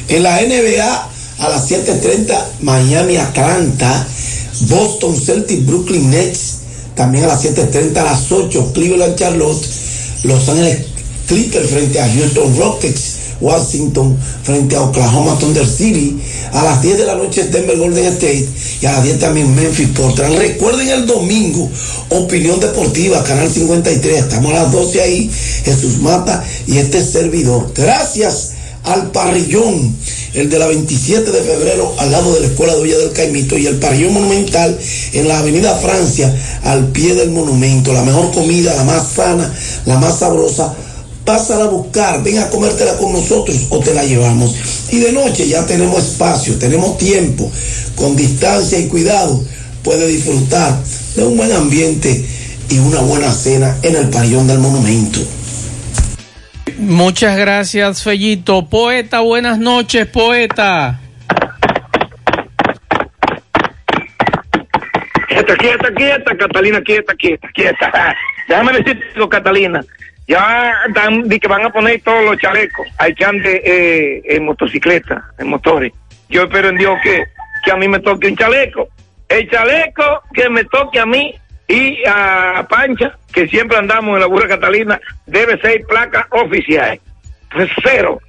En 0.08 0.24
la 0.24 0.40
NBA, 0.40 1.10
a 1.38 1.48
las 1.48 1.70
7.30, 1.70 2.36
Miami, 2.62 3.16
Atlanta, 3.16 4.08
Boston 4.62 5.16
Celtics, 5.16 5.64
Brooklyn 5.64 6.10
Nets. 6.10 6.56
También 6.96 7.24
a 7.24 7.28
las 7.28 7.44
7.30, 7.44 7.96
a 7.96 8.02
las 8.02 8.32
8, 8.32 8.72
Cleveland, 8.72 9.16
Charlotte, 9.16 9.64
Los 10.24 10.48
Ángeles 10.48 10.95
Clippers 11.27 11.70
frente 11.70 12.01
a 12.01 12.09
Houston 12.09 12.57
Rockets. 12.59 13.16
Washington 13.40 14.16
frente 14.43 14.77
a 14.77 14.82
Oklahoma 14.82 15.39
Thunder 15.39 15.66
City. 15.66 16.19
A 16.53 16.65
las 16.65 16.82
10 16.82 16.98
de 16.98 17.05
la 17.05 17.15
noche 17.15 17.44
Denver 17.44 17.77
Golden 17.77 18.07
State 18.07 18.48
y 18.81 18.86
a 18.86 18.93
las 18.93 19.05
10 19.05 19.19
también 19.19 19.55
Memphis 19.55 19.89
Portland. 19.89 20.36
Recuerden 20.39 20.89
el 20.89 21.07
domingo, 21.07 21.69
Opinión 22.11 22.61
Deportiva, 22.61 23.23
Canal 23.24 23.51
53. 23.51 24.19
Estamos 24.19 24.53
a 24.53 24.62
las 24.62 24.73
12 24.73 25.03
ahí, 25.03 25.31
Jesús 25.65 25.98
Mata 25.98 26.44
y 26.66 26.78
este 26.78 27.05
servidor. 27.05 27.73
Gracias 27.74 28.53
al 28.85 29.11
parrillón, 29.11 29.97
el 30.35 30.48
de 30.48 30.59
la 30.61 30.69
27 30.69 31.32
de 31.32 31.40
febrero 31.40 31.93
al 31.98 32.12
lado 32.12 32.32
de 32.35 32.40
la 32.40 32.47
Escuela 32.47 32.74
de 32.77 32.82
Villa 32.82 32.98
del 32.98 33.12
Caimito 33.12 33.59
y 33.59 33.66
el 33.66 33.78
parrillón 33.78 34.15
monumental 34.15 34.78
en 35.12 35.27
la 35.27 35.40
Avenida 35.40 35.74
Francia 35.74 36.32
al 36.62 36.86
pie 36.93 37.15
del 37.15 37.31
monumento. 37.31 37.93
La 37.93 38.03
mejor 38.03 38.32
comida, 38.32 38.74
la 38.74 38.85
más 38.85 39.09
sana, 39.09 39.53
la 39.86 39.98
más 39.98 40.20
sabrosa 40.20 40.73
pásala 41.27 41.65
a 41.65 41.69
buscar, 41.69 42.23
ven 42.23 42.39
a 42.39 42.48
comértela 42.48 42.97
con 42.97 43.12
nosotros 43.12 43.66
o 43.69 43.81
te 43.81 43.93
la 43.93 44.05
llevamos. 44.05 44.55
Y 44.90 45.01
de 45.01 45.12
noche 45.12 45.47
ya 45.47 45.66
tenemos 45.66 45.98
espacio, 45.98 46.57
tenemos 46.59 46.97
tiempo, 46.97 47.51
con 47.97 48.16
distancia 48.16 48.78
y 48.78 48.86
cuidado, 48.86 49.43
puede 49.82 50.07
disfrutar 50.07 50.78
de 51.16 51.24
un 51.24 51.36
buen 51.36 51.53
ambiente 51.53 52.24
y 52.70 52.78
una 52.78 53.01
buena 53.01 53.31
cena 53.32 53.77
en 53.82 53.97
el 53.97 54.09
pabellón 54.09 54.47
del 54.47 54.61
monumento. 54.61 55.20
Muchas 56.78 57.36
gracias, 57.36 58.03
Fellito. 58.03 58.69
Poeta, 58.69 59.20
buenas 59.20 59.59
noches, 59.59 60.07
poeta. 60.07 61.01
Quieta, 65.28 65.57
quieta, 65.57 65.94
quieta, 65.94 66.36
Catalina, 66.36 66.81
quieta, 66.82 67.15
quieta, 67.15 67.48
quieta. 67.53 68.15
Déjame 68.48 68.73
decirte, 68.74 69.28
Catalina. 69.28 69.85
Ya 70.28 70.74
dan, 70.93 71.28
que 71.28 71.48
van 71.48 71.65
a 71.65 71.70
poner 71.70 72.01
todos 72.03 72.24
los 72.24 72.36
chalecos 72.39 72.86
a 72.98 73.09
echar 73.09 73.35
de, 73.35 73.62
eh, 73.65 74.23
en 74.24 74.44
motocicleta, 74.44 75.24
en 75.39 75.48
motores. 75.48 75.93
Yo 76.28 76.43
espero 76.43 76.69
en 76.69 76.77
Dios 76.77 76.98
que, 77.03 77.24
que 77.65 77.70
a 77.70 77.77
mí 77.77 77.86
me 77.86 78.01
toque 78.01 78.28
un 78.28 78.36
chaleco. 78.36 78.89
El 79.28 79.48
chaleco 79.51 80.23
que 80.35 80.48
me 80.48 80.65
toque 80.65 80.98
a 80.98 81.07
mí 81.07 81.35
y 81.69 82.03
a 82.07 82.66
Pancha, 82.69 83.16
que 83.32 83.48
siempre 83.48 83.78
andamos 83.78 84.15
en 84.15 84.20
la 84.20 84.27
burra 84.27 84.48
Catalina, 84.48 85.01
debe 85.27 85.61
ser 85.61 85.82
placa 85.86 86.27
oficial. 86.31 87.01
Pues 87.53 87.70
cero. 87.82 88.20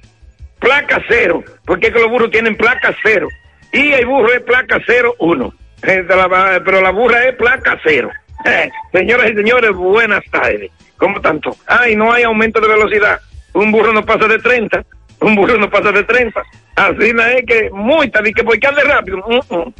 Placa 0.58 1.02
cero. 1.08 1.42
Porque 1.64 1.88
es 1.88 1.92
que 1.92 2.00
los 2.00 2.10
burros 2.10 2.30
tienen 2.30 2.56
placa 2.56 2.94
cero. 3.02 3.28
Y 3.72 3.92
el 3.92 4.06
burro 4.06 4.32
es 4.32 4.40
placa 4.40 4.78
cero 4.86 5.14
uno. 5.18 5.52
Eh, 5.82 6.04
Pero 6.08 6.80
la 6.80 6.90
burra 6.90 7.24
es 7.24 7.36
placa 7.36 7.78
cero. 7.84 8.10
Señoras 8.92 9.30
y 9.30 9.34
señores, 9.34 9.72
buenas 9.72 10.24
tardes. 10.30 10.70
¿Cómo 10.98 11.20
tanto? 11.20 11.56
Ay, 11.66 11.96
no 11.96 12.12
hay 12.12 12.24
aumento 12.24 12.60
de 12.60 12.68
velocidad. 12.68 13.20
Un 13.54 13.72
burro 13.72 13.92
no 13.92 14.04
pasa 14.04 14.26
de 14.26 14.38
30. 14.38 14.84
Un 15.20 15.34
burro 15.34 15.56
no 15.56 15.70
pasa 15.70 15.90
de 15.92 16.04
30. 16.04 16.42
Así 16.76 17.12
no 17.12 17.24
es 17.24 17.44
que 17.46 17.70
muy 17.70 18.10
tarde, 18.10 18.32
que 18.32 18.44
porque 18.44 18.66
ande 18.66 18.82
rápido. 18.82 19.18
Mm, 19.18 19.54
mm. 19.54 19.74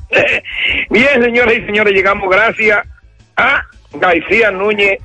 Bien, 0.90 1.23
señoras 1.23 1.55
y 1.55 1.66
señores, 1.66 1.93
llegamos 1.93 2.28
gracias 2.31 2.86
a 3.36 3.65
García 3.95 4.51
Núñez 4.51 4.99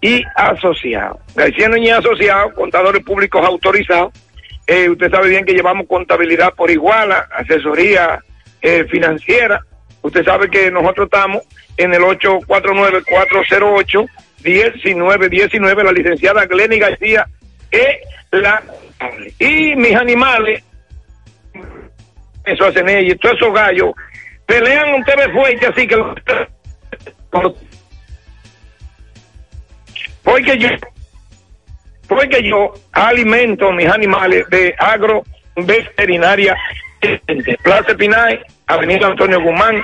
y 0.00 0.22
Asociados. 0.34 1.18
García 1.34 1.68
Núñez 1.68 1.88
y 1.88 1.92
Asociados, 1.92 2.54
contadores 2.54 3.02
públicos 3.04 3.44
autorizados. 3.44 4.12
Eh, 4.66 4.90
usted 4.90 5.10
sabe 5.10 5.30
bien 5.30 5.44
que 5.46 5.54
llevamos 5.54 5.86
contabilidad 5.86 6.52
por 6.54 6.70
iguala, 6.70 7.28
asesoría 7.34 8.22
eh, 8.60 8.84
financiera. 8.90 9.64
Usted 10.02 10.24
sabe 10.24 10.50
que 10.50 10.70
nosotros 10.70 11.06
estamos 11.06 11.42
en 11.76 11.94
el 11.94 12.02
849-408-1919. 14.42 15.84
La 15.84 15.92
licenciada 15.92 16.46
Glenny 16.46 16.78
García 16.78 17.26
es 17.70 17.98
la... 18.30 18.62
Y 19.38 19.76
mis 19.76 19.94
animales 19.94 20.64
eso 22.48 22.64
hacen 22.64 22.88
ellos, 22.88 23.18
todos 23.20 23.36
esos 23.36 23.52
gallos, 23.52 23.92
pelean 24.46 24.94
un 24.94 25.04
TV 25.04 25.30
fuerte 25.32 25.66
así 25.66 25.86
que 25.86 25.96
porque 30.22 30.58
yo 30.58 30.68
porque 32.08 32.42
yo 32.42 32.72
alimento 32.92 33.70
mis 33.72 33.88
animales 33.88 34.48
de 34.48 34.74
agro 34.78 35.24
veterinaria 35.56 36.56
Plaza 37.62 37.94
Pinay, 37.94 38.40
Avenida 38.66 39.06
Antonio 39.06 39.42
Guzmán, 39.42 39.80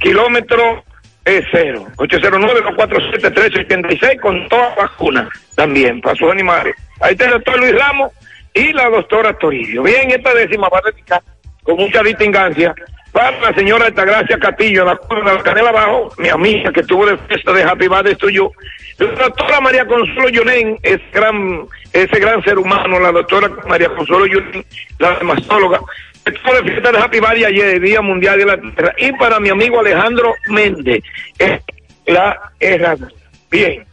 kilómetro 0.00 0.84
eh, 1.26 1.44
cero, 1.50 1.86
809-247-1386 1.96 4.20
con 4.20 4.48
toda 4.48 4.74
vacuna 4.76 5.28
también 5.56 6.00
para 6.00 6.14
sus 6.14 6.30
animales. 6.30 6.74
Ahí 7.00 7.12
está 7.12 7.26
el 7.26 7.32
doctor 7.32 7.58
Luis 7.58 7.74
Ramos 7.74 8.12
y 8.54 8.72
la 8.72 8.88
doctora 8.88 9.36
Toribio. 9.36 9.82
Bien, 9.82 10.10
esta 10.10 10.32
décima 10.32 10.68
va 10.68 10.78
a 10.78 10.90
dedicar 10.90 11.20
con 11.64 11.76
mucha 11.76 12.02
distingancia 12.02 12.74
para 13.10 13.38
la 13.40 13.52
señora 13.54 13.86
Altagracia 13.86 14.38
Castillo, 14.38 14.84
la 14.84 14.94
curva 14.94 15.30
de 15.30 15.36
la 15.38 15.42
canela 15.42 15.70
abajo, 15.70 16.12
mi 16.18 16.28
amiga 16.28 16.70
que 16.70 16.82
tuvo 16.82 17.06
de 17.06 17.16
fiesta 17.18 17.52
de 17.52 17.64
Happy 17.64 17.88
Birthday 17.88 18.14
tuyo, 18.14 18.52
la 18.98 19.06
doctora 19.06 19.60
María 19.60 19.86
Consuelo 19.86 20.28
Yunen, 20.28 20.78
ese 20.82 21.02
gran, 21.12 21.66
ese 21.92 22.20
gran 22.20 22.42
ser 22.44 22.58
humano, 22.58 23.00
la 23.00 23.10
doctora 23.10 23.50
María 23.66 23.88
Consuelo 23.88 24.26
Yunen, 24.26 24.64
la 24.98 25.12
dermatóloga, 25.12 25.80
que 26.26 26.32
tuvo 26.32 26.54
de 26.54 26.64
fiesta 26.64 26.90
de 26.90 26.98
Happy 26.98 27.20
Birthday 27.20 27.44
ayer, 27.44 27.80
Día 27.80 28.02
Mundial 28.02 28.38
de 28.38 28.46
la 28.46 28.60
Tierra, 28.60 28.94
y 28.98 29.12
para 29.12 29.38
mi 29.38 29.48
amigo 29.48 29.78
Alejandro 29.78 30.34
Méndez, 30.48 31.02
eh, 31.38 31.60
la 32.06 32.50
herradura. 32.58 33.12
Bien, 33.48 33.86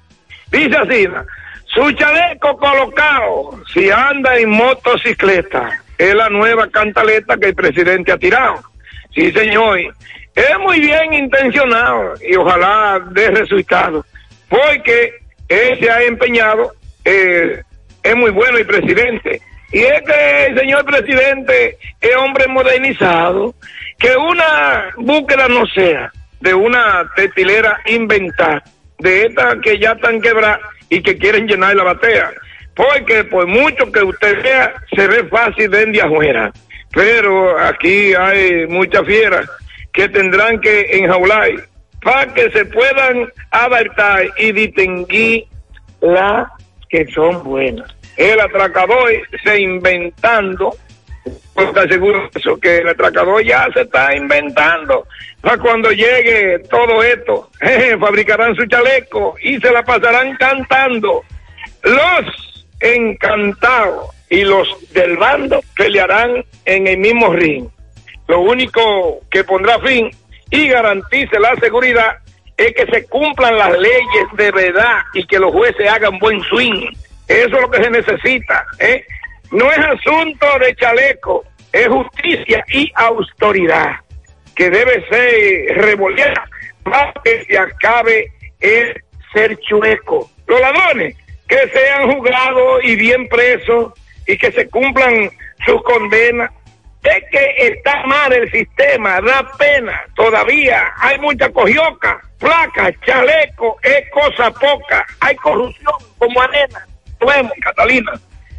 dice 0.52 0.76
así, 0.76 1.08
su 1.66 1.92
chaleco 1.92 2.58
colocado, 2.58 3.62
si 3.72 3.92
anda 3.92 4.36
en 4.38 4.50
motocicleta, 4.50 5.84
es 5.96 6.16
la 6.16 6.28
nueva 6.30 6.68
cantaleta 6.70 7.38
que 7.38 7.50
el 7.50 7.56
presidente 7.56 8.12
ha 8.12 8.18
tirado. 8.18 8.64
Sí, 9.14 9.32
señor. 9.32 9.80
Es 10.36 10.58
muy 10.58 10.80
bien 10.80 11.14
intencionado 11.14 12.16
y 12.28 12.36
ojalá 12.36 13.00
dé 13.12 13.30
resultado, 13.30 14.04
porque 14.50 15.20
él 15.48 15.80
se 15.80 15.92
ha 15.92 16.02
empeñado, 16.02 16.74
eh, 17.06 17.62
es 18.02 18.16
muy 18.16 18.32
bueno 18.32 18.58
el 18.58 18.66
presidente. 18.66 19.40
Y 19.74 19.80
es 19.80 20.04
que 20.04 20.46
el 20.46 20.60
señor 20.60 20.86
presidente 20.86 21.78
es 22.00 22.16
hombre 22.16 22.48
modernizado, 22.48 23.56
que 23.98 24.16
una 24.16 24.94
búsqueda 24.98 25.48
no 25.48 25.66
sea 25.66 26.12
de 26.40 26.54
una 26.54 27.10
textilera 27.16 27.80
inventar, 27.88 28.64
de 29.00 29.26
estas 29.26 29.56
que 29.64 29.80
ya 29.80 29.94
están 29.94 30.22
quebradas 30.22 30.60
y 30.90 31.02
que 31.02 31.18
quieren 31.18 31.48
llenar 31.48 31.76
la 31.76 31.86
batea. 31.86 32.32
Porque 32.76 33.24
por 33.24 33.48
mucho 33.48 33.92
que 33.92 34.04
usted 34.04 34.44
vea, 34.44 34.74
se 34.96 35.08
ve 35.08 35.24
fácil 35.26 35.72
de 35.72 36.02
afuera. 36.02 36.52
Pero 36.92 37.58
aquí 37.60 38.14
hay 38.14 38.68
muchas 38.68 39.06
fieras 39.06 39.50
que 39.92 40.08
tendrán 40.08 40.60
que 40.62 40.86
enjaular 40.92 41.50
para 42.04 42.32
que 42.32 42.52
se 42.52 42.66
puedan 42.66 43.28
adaptar 43.50 44.28
y 44.38 44.52
distinguir 44.52 45.46
las 46.02 46.48
que 46.90 47.08
son 47.08 47.44
buenas. 47.44 47.92
El 48.18 48.40
atracador 48.40 49.12
se 49.44 49.62
inventando, 49.62 50.76
te 51.56 51.80
aseguro 51.80 52.30
eso, 52.34 52.60
que 52.60 52.78
el 52.78 52.88
atracador 52.90 53.44
ya 53.44 53.68
se 53.74 53.82
está 53.82 54.16
inventando. 54.16 55.08
Para 55.42 55.58
cuando 55.58 55.92
llegue 55.92 56.60
todo 56.70 57.02
esto, 57.04 57.50
fabricarán 58.00 58.56
su 58.56 58.66
chaleco 58.66 59.36
y 59.42 59.60
se 59.60 59.72
la 59.72 59.84
pasarán 59.84 60.36
cantando. 60.38 61.24
Los 61.84 62.66
encantados 62.80 64.10
y 64.30 64.44
los 64.44 64.68
del 64.94 65.18
bando 65.18 65.62
pelearán 65.76 66.44
en 66.66 66.88
el 66.88 66.98
mismo 66.98 67.34
ring. 67.34 67.68
Lo 68.28 68.40
único 68.42 69.20
que 69.30 69.44
pondrá 69.44 69.80
fin 69.80 70.10
y 70.50 70.68
garantice 70.68 71.40
la 71.40 71.56
seguridad 71.56 72.18
es 72.58 72.74
que 72.74 72.86
se 72.86 73.06
cumplan 73.06 73.58
las 73.58 73.78
leyes 73.78 74.26
de 74.34 74.52
verdad 74.52 75.02
y 75.14 75.26
que 75.26 75.40
los 75.40 75.52
jueces 75.52 75.90
hagan 75.90 76.20
buen 76.20 76.42
swing. 76.42 76.88
Eso 77.34 77.56
es 77.56 77.62
lo 77.62 77.72
que 77.72 77.84
se 77.84 77.90
necesita. 77.90 78.66
¿eh? 78.78 79.04
No 79.52 79.72
es 79.72 79.80
asunto 79.80 80.48
de 80.60 80.76
chaleco, 80.76 81.44
es 81.72 81.88
justicia 81.88 82.64
y 82.72 82.92
autoridad 82.96 83.96
que 84.56 84.70
debe 84.70 85.04
ser 85.10 85.78
revolviera 85.78 86.48
para 86.84 87.12
que 87.24 87.44
se 87.46 87.58
acabe 87.58 88.32
el 88.60 89.04
ser 89.34 89.58
chueco. 89.62 90.30
Los 90.46 90.62
ladrones 90.62 91.18
que 91.48 91.68
sean 91.70 92.12
juzgados 92.12 92.84
y 92.84 92.96
bien 92.98 93.28
presos 93.28 93.94
y 94.28 94.38
que 94.38 94.52
se 94.52 94.70
cumplan 94.70 95.32
sus 95.66 95.82
condenas. 95.82 96.52
Es 97.02 97.24
que 97.32 97.68
está 97.68 98.06
mal 98.06 98.32
el 98.32 98.50
sistema, 98.52 99.20
da 99.22 99.52
pena. 99.58 100.04
Todavía 100.16 100.94
hay 100.98 101.18
mucha 101.18 101.50
cogioca, 101.50 102.22
placa, 102.38 102.94
chaleco, 103.04 103.78
es 103.82 104.10
cosa 104.12 104.52
poca. 104.52 105.04
Hay 105.20 105.36
corrupción 105.38 105.94
como 106.20 106.40
arena. 106.40 106.86
Vemos, 107.26 107.54
Catalina. 107.62 108.12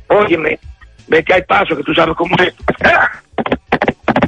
Óyeme, 0.08 0.58
ve 1.08 1.24
que 1.24 1.34
hay 1.34 1.42
paso, 1.42 1.76
que 1.76 1.82
tú 1.82 1.94
sabes 1.94 2.14
cómo 2.16 2.36
es. 2.36 2.54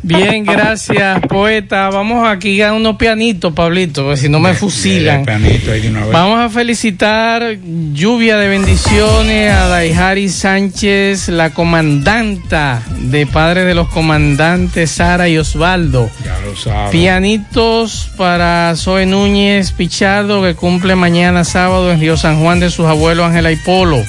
Bien, 0.07 0.45
gracias, 0.45 1.21
poeta. 1.23 1.91
Vamos 1.91 2.29
aquí 2.29 2.63
a 2.63 2.73
unos 2.73 2.95
pianitos, 2.95 3.53
Pablito, 3.53 4.05
porque 4.05 4.19
si 4.19 4.29
no 4.29 4.39
me 4.39 4.55
fusilan. 4.55 5.25
Pianito. 5.25 5.73
Vamos 6.13 6.39
a 6.39 6.49
felicitar 6.49 7.57
lluvia 7.93 8.37
de 8.37 8.47
bendiciones 8.47 9.53
a 9.53 9.67
Daihari 9.67 10.29
Sánchez, 10.29 11.29
la 11.29 11.51
comandanta 11.51 12.83
de 13.01 13.27
padre 13.27 13.65
de 13.65 13.75
los 13.75 13.89
comandantes 13.89 14.93
Sara 14.93 15.29
y 15.29 15.39
Osvaldo. 15.39 16.09
Ya 16.25 16.39
lo. 16.39 16.91
Pianitos 16.93 18.13
para 18.17 18.77
Zoe 18.77 19.07
Núñez 19.07 19.73
Pichardo, 19.73 20.41
que 20.41 20.55
cumple 20.55 20.95
mañana 20.95 21.43
sábado 21.43 21.91
en 21.91 21.99
Río 21.99 22.17
San 22.17 22.41
Juan 22.41 22.61
de 22.61 22.71
sus 22.71 22.87
abuelos 22.87 23.27
Ángela 23.27 23.51
y 23.51 23.57
Polo. 23.57 24.05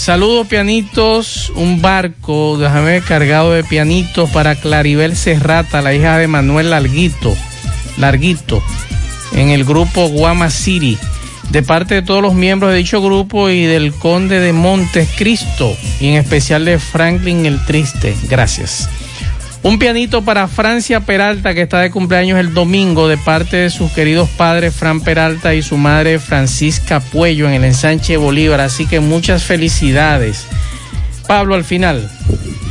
Saludos 0.00 0.46
pianitos, 0.46 1.52
un 1.56 1.82
barco, 1.82 2.56
déjame 2.58 3.02
cargado 3.02 3.52
de 3.52 3.62
pianitos 3.62 4.30
para 4.30 4.56
Claribel 4.56 5.14
Serrata, 5.14 5.82
la 5.82 5.92
hija 5.92 6.16
de 6.16 6.26
Manuel 6.26 6.70
Larguito, 6.70 7.36
Larguito, 7.98 8.62
en 9.34 9.50
el 9.50 9.62
grupo 9.62 10.08
Guama 10.08 10.48
City, 10.48 10.96
de 11.50 11.62
parte 11.62 11.96
de 11.96 12.02
todos 12.02 12.22
los 12.22 12.32
miembros 12.32 12.72
de 12.72 12.78
dicho 12.78 13.02
grupo 13.02 13.50
y 13.50 13.64
del 13.64 13.92
conde 13.92 14.40
de 14.40 14.54
Montes 14.54 15.06
Cristo, 15.18 15.76
y 16.00 16.08
en 16.08 16.14
especial 16.14 16.64
de 16.64 16.78
Franklin 16.78 17.44
el 17.44 17.62
Triste. 17.66 18.16
Gracias. 18.30 18.88
Un 19.62 19.78
pianito 19.78 20.22
para 20.22 20.48
Francia 20.48 21.00
Peralta, 21.00 21.52
que 21.52 21.62
está 21.62 21.80
de 21.80 21.90
cumpleaños 21.90 22.38
el 22.38 22.54
domingo, 22.54 23.08
de 23.08 23.18
parte 23.18 23.58
de 23.58 23.70
sus 23.70 23.92
queridos 23.92 24.28
padres 24.30 24.74
Fran 24.74 25.02
Peralta 25.02 25.54
y 25.54 25.60
su 25.62 25.76
madre 25.76 26.18
Francisca 26.18 27.00
Puello 27.00 27.46
en 27.46 27.54
el 27.54 27.64
ensanche 27.64 28.16
Bolívar. 28.16 28.60
Así 28.62 28.86
que 28.86 29.00
muchas 29.00 29.44
felicidades. 29.44 30.46
Pablo, 31.28 31.54
al 31.54 31.64
final. 31.64 32.10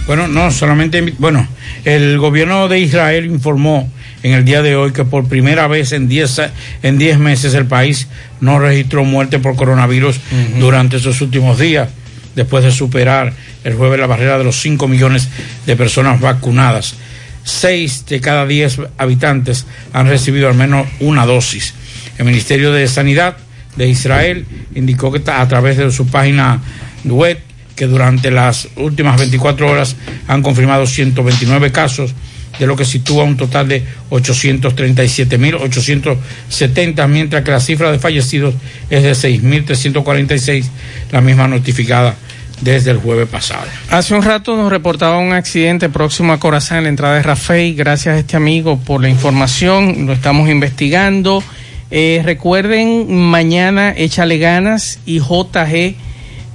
Bueno, 0.07 0.27
no, 0.27 0.49
solamente, 0.49 1.13
bueno, 1.19 1.47
el 1.85 2.17
gobierno 2.17 2.67
de 2.67 2.79
Israel 2.79 3.25
informó 3.27 3.87
en 4.23 4.33
el 4.33 4.43
día 4.43 4.63
de 4.63 4.75
hoy 4.75 4.91
que 4.91 5.05
por 5.05 5.27
primera 5.27 5.67
vez 5.67 5.91
en 5.91 6.07
10 6.09 6.39
a- 6.39 6.51
en 6.81 6.97
10 6.97 7.19
meses 7.19 7.53
el 7.53 7.67
país 7.67 8.07
no 8.41 8.57
registró 8.59 9.05
muerte 9.05 9.37
por 9.37 9.55
coronavirus 9.55 10.19
durante 10.59 10.97
esos 10.97 11.21
últimos 11.21 11.59
días, 11.59 11.89
después 12.35 12.63
de 12.63 12.71
superar 12.71 13.33
el 13.63 13.75
jueves 13.75 13.99
la 13.99 14.07
barrera 14.07 14.37
de 14.37 14.43
los 14.43 14.59
5 14.61 14.87
millones 14.87 15.27
de 15.65 15.75
personas 15.75 16.19
vacunadas. 16.19 16.95
Seis 17.43 18.05
de 18.05 18.21
cada 18.21 18.45
10 18.45 18.81
habitantes 18.97 19.65
han 19.93 20.07
recibido 20.07 20.47
al 20.47 20.55
menos 20.55 20.87
una 20.99 21.25
dosis. 21.25 21.73
El 22.17 22.25
Ministerio 22.25 22.71
de 22.71 22.87
Sanidad 22.87 23.37
de 23.75 23.87
Israel 23.87 24.45
indicó 24.75 25.11
que 25.11 25.21
a 25.31 25.47
través 25.47 25.77
de 25.77 25.91
su 25.91 26.07
página 26.07 26.61
web 27.05 27.39
que 27.75 27.87
durante 27.87 28.29
las 28.29 28.67
últimas 28.75 29.17
24 29.17 29.69
horas 29.69 29.95
han 30.27 30.43
confirmado 30.43 30.85
129 30.85 31.71
casos, 31.71 32.13
de 32.59 32.67
lo 32.67 32.75
que 32.75 32.83
sitúa 32.83 33.23
un 33.23 33.37
total 33.37 33.69
de 33.69 33.85
837.870, 34.09 37.07
mientras 37.07 37.43
que 37.43 37.51
la 37.51 37.61
cifra 37.61 37.91
de 37.91 37.99
fallecidos 37.99 38.55
es 38.89 39.03
de 39.03 39.11
6.346, 39.11 40.65
la 41.11 41.21
misma 41.21 41.47
notificada 41.47 42.17
desde 42.61 42.91
el 42.91 42.97
jueves 42.97 43.27
pasado. 43.27 43.65
Hace 43.89 44.15
un 44.15 44.21
rato 44.21 44.55
nos 44.55 44.71
reportaba 44.71 45.17
un 45.19 45.33
accidente 45.33 45.89
próximo 45.89 46.33
a 46.33 46.39
Corazán 46.39 46.79
en 46.79 46.83
la 46.83 46.89
entrada 46.89 47.15
de 47.15 47.23
Rafael. 47.23 47.75
Gracias 47.75 48.15
a 48.15 48.19
este 48.19 48.37
amigo 48.37 48.77
por 48.79 49.01
la 49.01 49.09
información. 49.09 50.05
Lo 50.05 50.13
estamos 50.13 50.49
investigando. 50.49 51.43
Eh, 51.91 52.21
recuerden, 52.23 53.11
mañana 53.15 53.93
échale 53.95 54.37
ganas 54.37 54.99
y 55.05 55.19
JG 55.19 55.95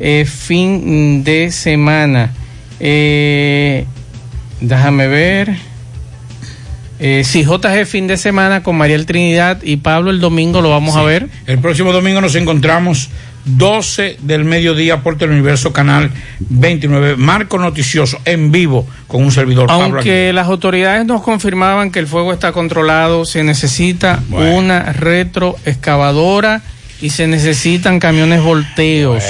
eh, 0.01 0.24
fin 0.26 1.24
de 1.24 1.51
semana. 1.51 2.32
Eh, 2.81 3.86
déjame 4.60 5.09
ver. 5.09 5.56
Sí, 7.24 7.44
JG 7.44 7.85
fin 7.85 8.06
de 8.06 8.16
semana 8.16 8.62
con 8.62 8.76
Mariel 8.76 9.05
Trinidad 9.05 9.62
y 9.62 9.76
Pablo 9.76 10.10
el 10.10 10.20
domingo 10.20 10.62
lo 10.62 10.70
vamos 10.70 10.97
a 10.97 11.02
ver. 11.02 11.28
El 11.47 11.59
próximo 11.59 11.93
domingo 11.93 12.22
nos 12.22 12.35
encontramos 12.35 13.10
12 13.44 14.18
del 14.22 14.44
mediodía 14.44 15.02
por 15.02 15.18
Teleuniverso 15.18 15.72
Canal 15.72 16.10
29. 16.40 17.16
Marco 17.16 17.58
Noticioso 17.58 18.18
en 18.24 18.50
vivo 18.50 18.86
con 19.06 19.22
un 19.22 19.32
servidor. 19.32 19.70
Aunque 19.70 20.32
las 20.32 20.46
autoridades 20.46 21.04
nos 21.06 21.22
confirmaban 21.22 21.90
que 21.90 21.98
el 21.98 22.06
fuego 22.06 22.32
está 22.32 22.52
controlado, 22.52 23.24
se 23.24 23.44
necesita 23.44 24.22
una 24.30 24.92
retroexcavadora 24.92 26.62
y 27.00 27.10
se 27.10 27.26
necesitan 27.26 28.00
camiones 28.00 28.42
volteos. 28.42 29.22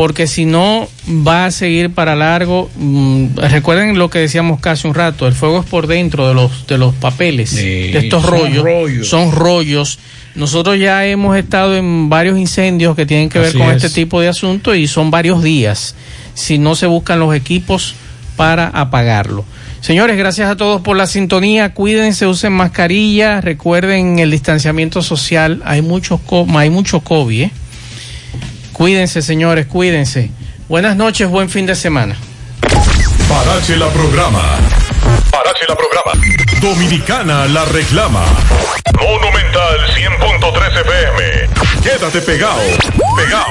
Porque 0.00 0.26
si 0.26 0.46
no, 0.46 0.88
va 1.06 1.44
a 1.44 1.50
seguir 1.50 1.90
para 1.90 2.16
largo. 2.16 2.70
Mm, 2.76 3.36
recuerden 3.36 3.98
lo 3.98 4.08
que 4.08 4.18
decíamos 4.18 4.58
casi 4.58 4.88
un 4.88 4.94
rato: 4.94 5.26
el 5.26 5.34
fuego 5.34 5.60
es 5.60 5.66
por 5.66 5.88
dentro 5.88 6.26
de 6.26 6.32
los, 6.32 6.66
de 6.66 6.78
los 6.78 6.94
papeles, 6.94 7.54
de 7.54 7.98
estos 7.98 8.24
rollos, 8.24 8.64
rollos. 8.64 9.08
Son 9.10 9.30
rollos. 9.30 9.98
Nosotros 10.34 10.78
ya 10.78 11.04
hemos 11.04 11.36
estado 11.36 11.76
en 11.76 12.08
varios 12.08 12.38
incendios 12.38 12.96
que 12.96 13.04
tienen 13.04 13.28
que 13.28 13.40
ver 13.40 13.48
Así 13.48 13.58
con 13.58 13.68
es. 13.72 13.84
este 13.84 13.90
tipo 13.90 14.22
de 14.22 14.28
asuntos 14.28 14.74
y 14.74 14.86
son 14.86 15.10
varios 15.10 15.42
días 15.42 15.94
si 16.32 16.56
no 16.56 16.76
se 16.76 16.86
buscan 16.86 17.20
los 17.20 17.34
equipos 17.34 17.94
para 18.36 18.68
apagarlo. 18.68 19.44
Señores, 19.82 20.16
gracias 20.16 20.50
a 20.50 20.56
todos 20.56 20.80
por 20.80 20.96
la 20.96 21.06
sintonía. 21.08 21.74
Cuídense, 21.74 22.26
usen 22.26 22.54
mascarilla. 22.54 23.42
Recuerden 23.42 24.18
el 24.18 24.30
distanciamiento 24.30 25.02
social. 25.02 25.60
Hay 25.66 25.82
mucho, 25.82 26.22
hay 26.56 26.70
mucho 26.70 27.00
COVID. 27.00 27.42
¿eh? 27.42 27.50
Cuídense, 28.80 29.20
señores, 29.20 29.66
cuídense. 29.66 30.30
Buenas 30.66 30.96
noches, 30.96 31.28
buen 31.28 31.50
fin 31.50 31.66
de 31.66 31.74
semana. 31.74 32.16
Parache 33.28 33.76
la 33.76 33.88
programa. 33.88 34.40
Parache 35.30 35.66
la 35.68 35.76
programa. 35.76 36.12
Dominicana 36.62 37.44
la 37.44 37.66
reclama. 37.66 38.24
Monumental 38.98 39.80
100.13 39.94 40.80
FM. 40.80 41.50
Quédate 41.82 42.22
pegado. 42.22 42.62
Pegado. 43.18 43.50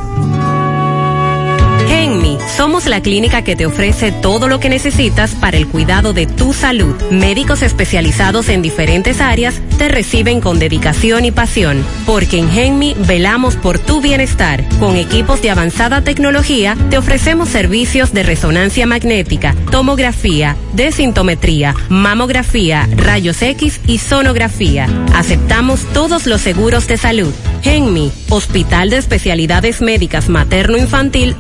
Genmi, 2.01 2.39
somos 2.57 2.87
la 2.87 3.03
clínica 3.03 3.43
que 3.43 3.57
te 3.57 3.67
ofrece 3.67 4.11
todo 4.11 4.49
lo 4.49 4.59
que 4.59 4.71
necesitas 4.71 5.35
para 5.35 5.59
el 5.59 5.67
cuidado 5.67 6.15
de 6.15 6.27
tu 6.27 6.55
salud. 6.55 6.95
Médicos 7.11 7.61
especializados 7.61 8.49
en 8.49 8.63
diferentes 8.63 9.21
áreas 9.21 9.61
te 9.77 9.91
reciben 9.91 10.41
con 10.41 10.59
dedicación 10.59 11.27
y 11.27 11.31
pasión, 11.31 11.85
porque 12.07 12.39
en 12.39 12.51
Genmi 12.51 12.97
velamos 13.07 13.57
por 13.57 13.79
tu 13.79 14.01
bienestar. 14.01 14.65
Con 14.79 14.97
equipos 14.97 15.43
de 15.43 15.51
avanzada 15.51 16.03
tecnología 16.03 16.75
te 16.89 16.97
ofrecemos 16.97 17.51
servicios 17.51 18.15
de 18.15 18.23
resonancia 18.23 18.87
magnética, 18.87 19.55
tomografía, 19.71 20.57
desintometría, 20.73 21.75
mamografía, 21.91 22.89
rayos 22.97 23.43
X 23.43 23.79
y 23.87 23.99
sonografía. 23.99 24.89
Aceptamos 25.15 25.83
todos 25.93 26.27
los 26.27 26.41
seguros 26.41 26.89
de 26.89 26.97
salud. 26.97 27.35
Genmi, 27.63 28.11
Hospital 28.31 28.89
de 28.89 28.97
Especialidades 28.97 29.83
Médicas 29.83 30.31
Materno-Infantil, 30.31 31.37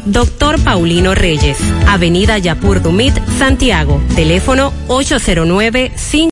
Dr. 0.50 0.64
Paulino 0.64 1.14
Reyes, 1.14 1.58
Avenida 1.86 2.36
Yapur 2.36 2.82
Dumit, 2.82 3.14
Santiago, 3.38 4.02
teléfono 4.16 4.72
809 4.88 5.92
5 5.94 6.28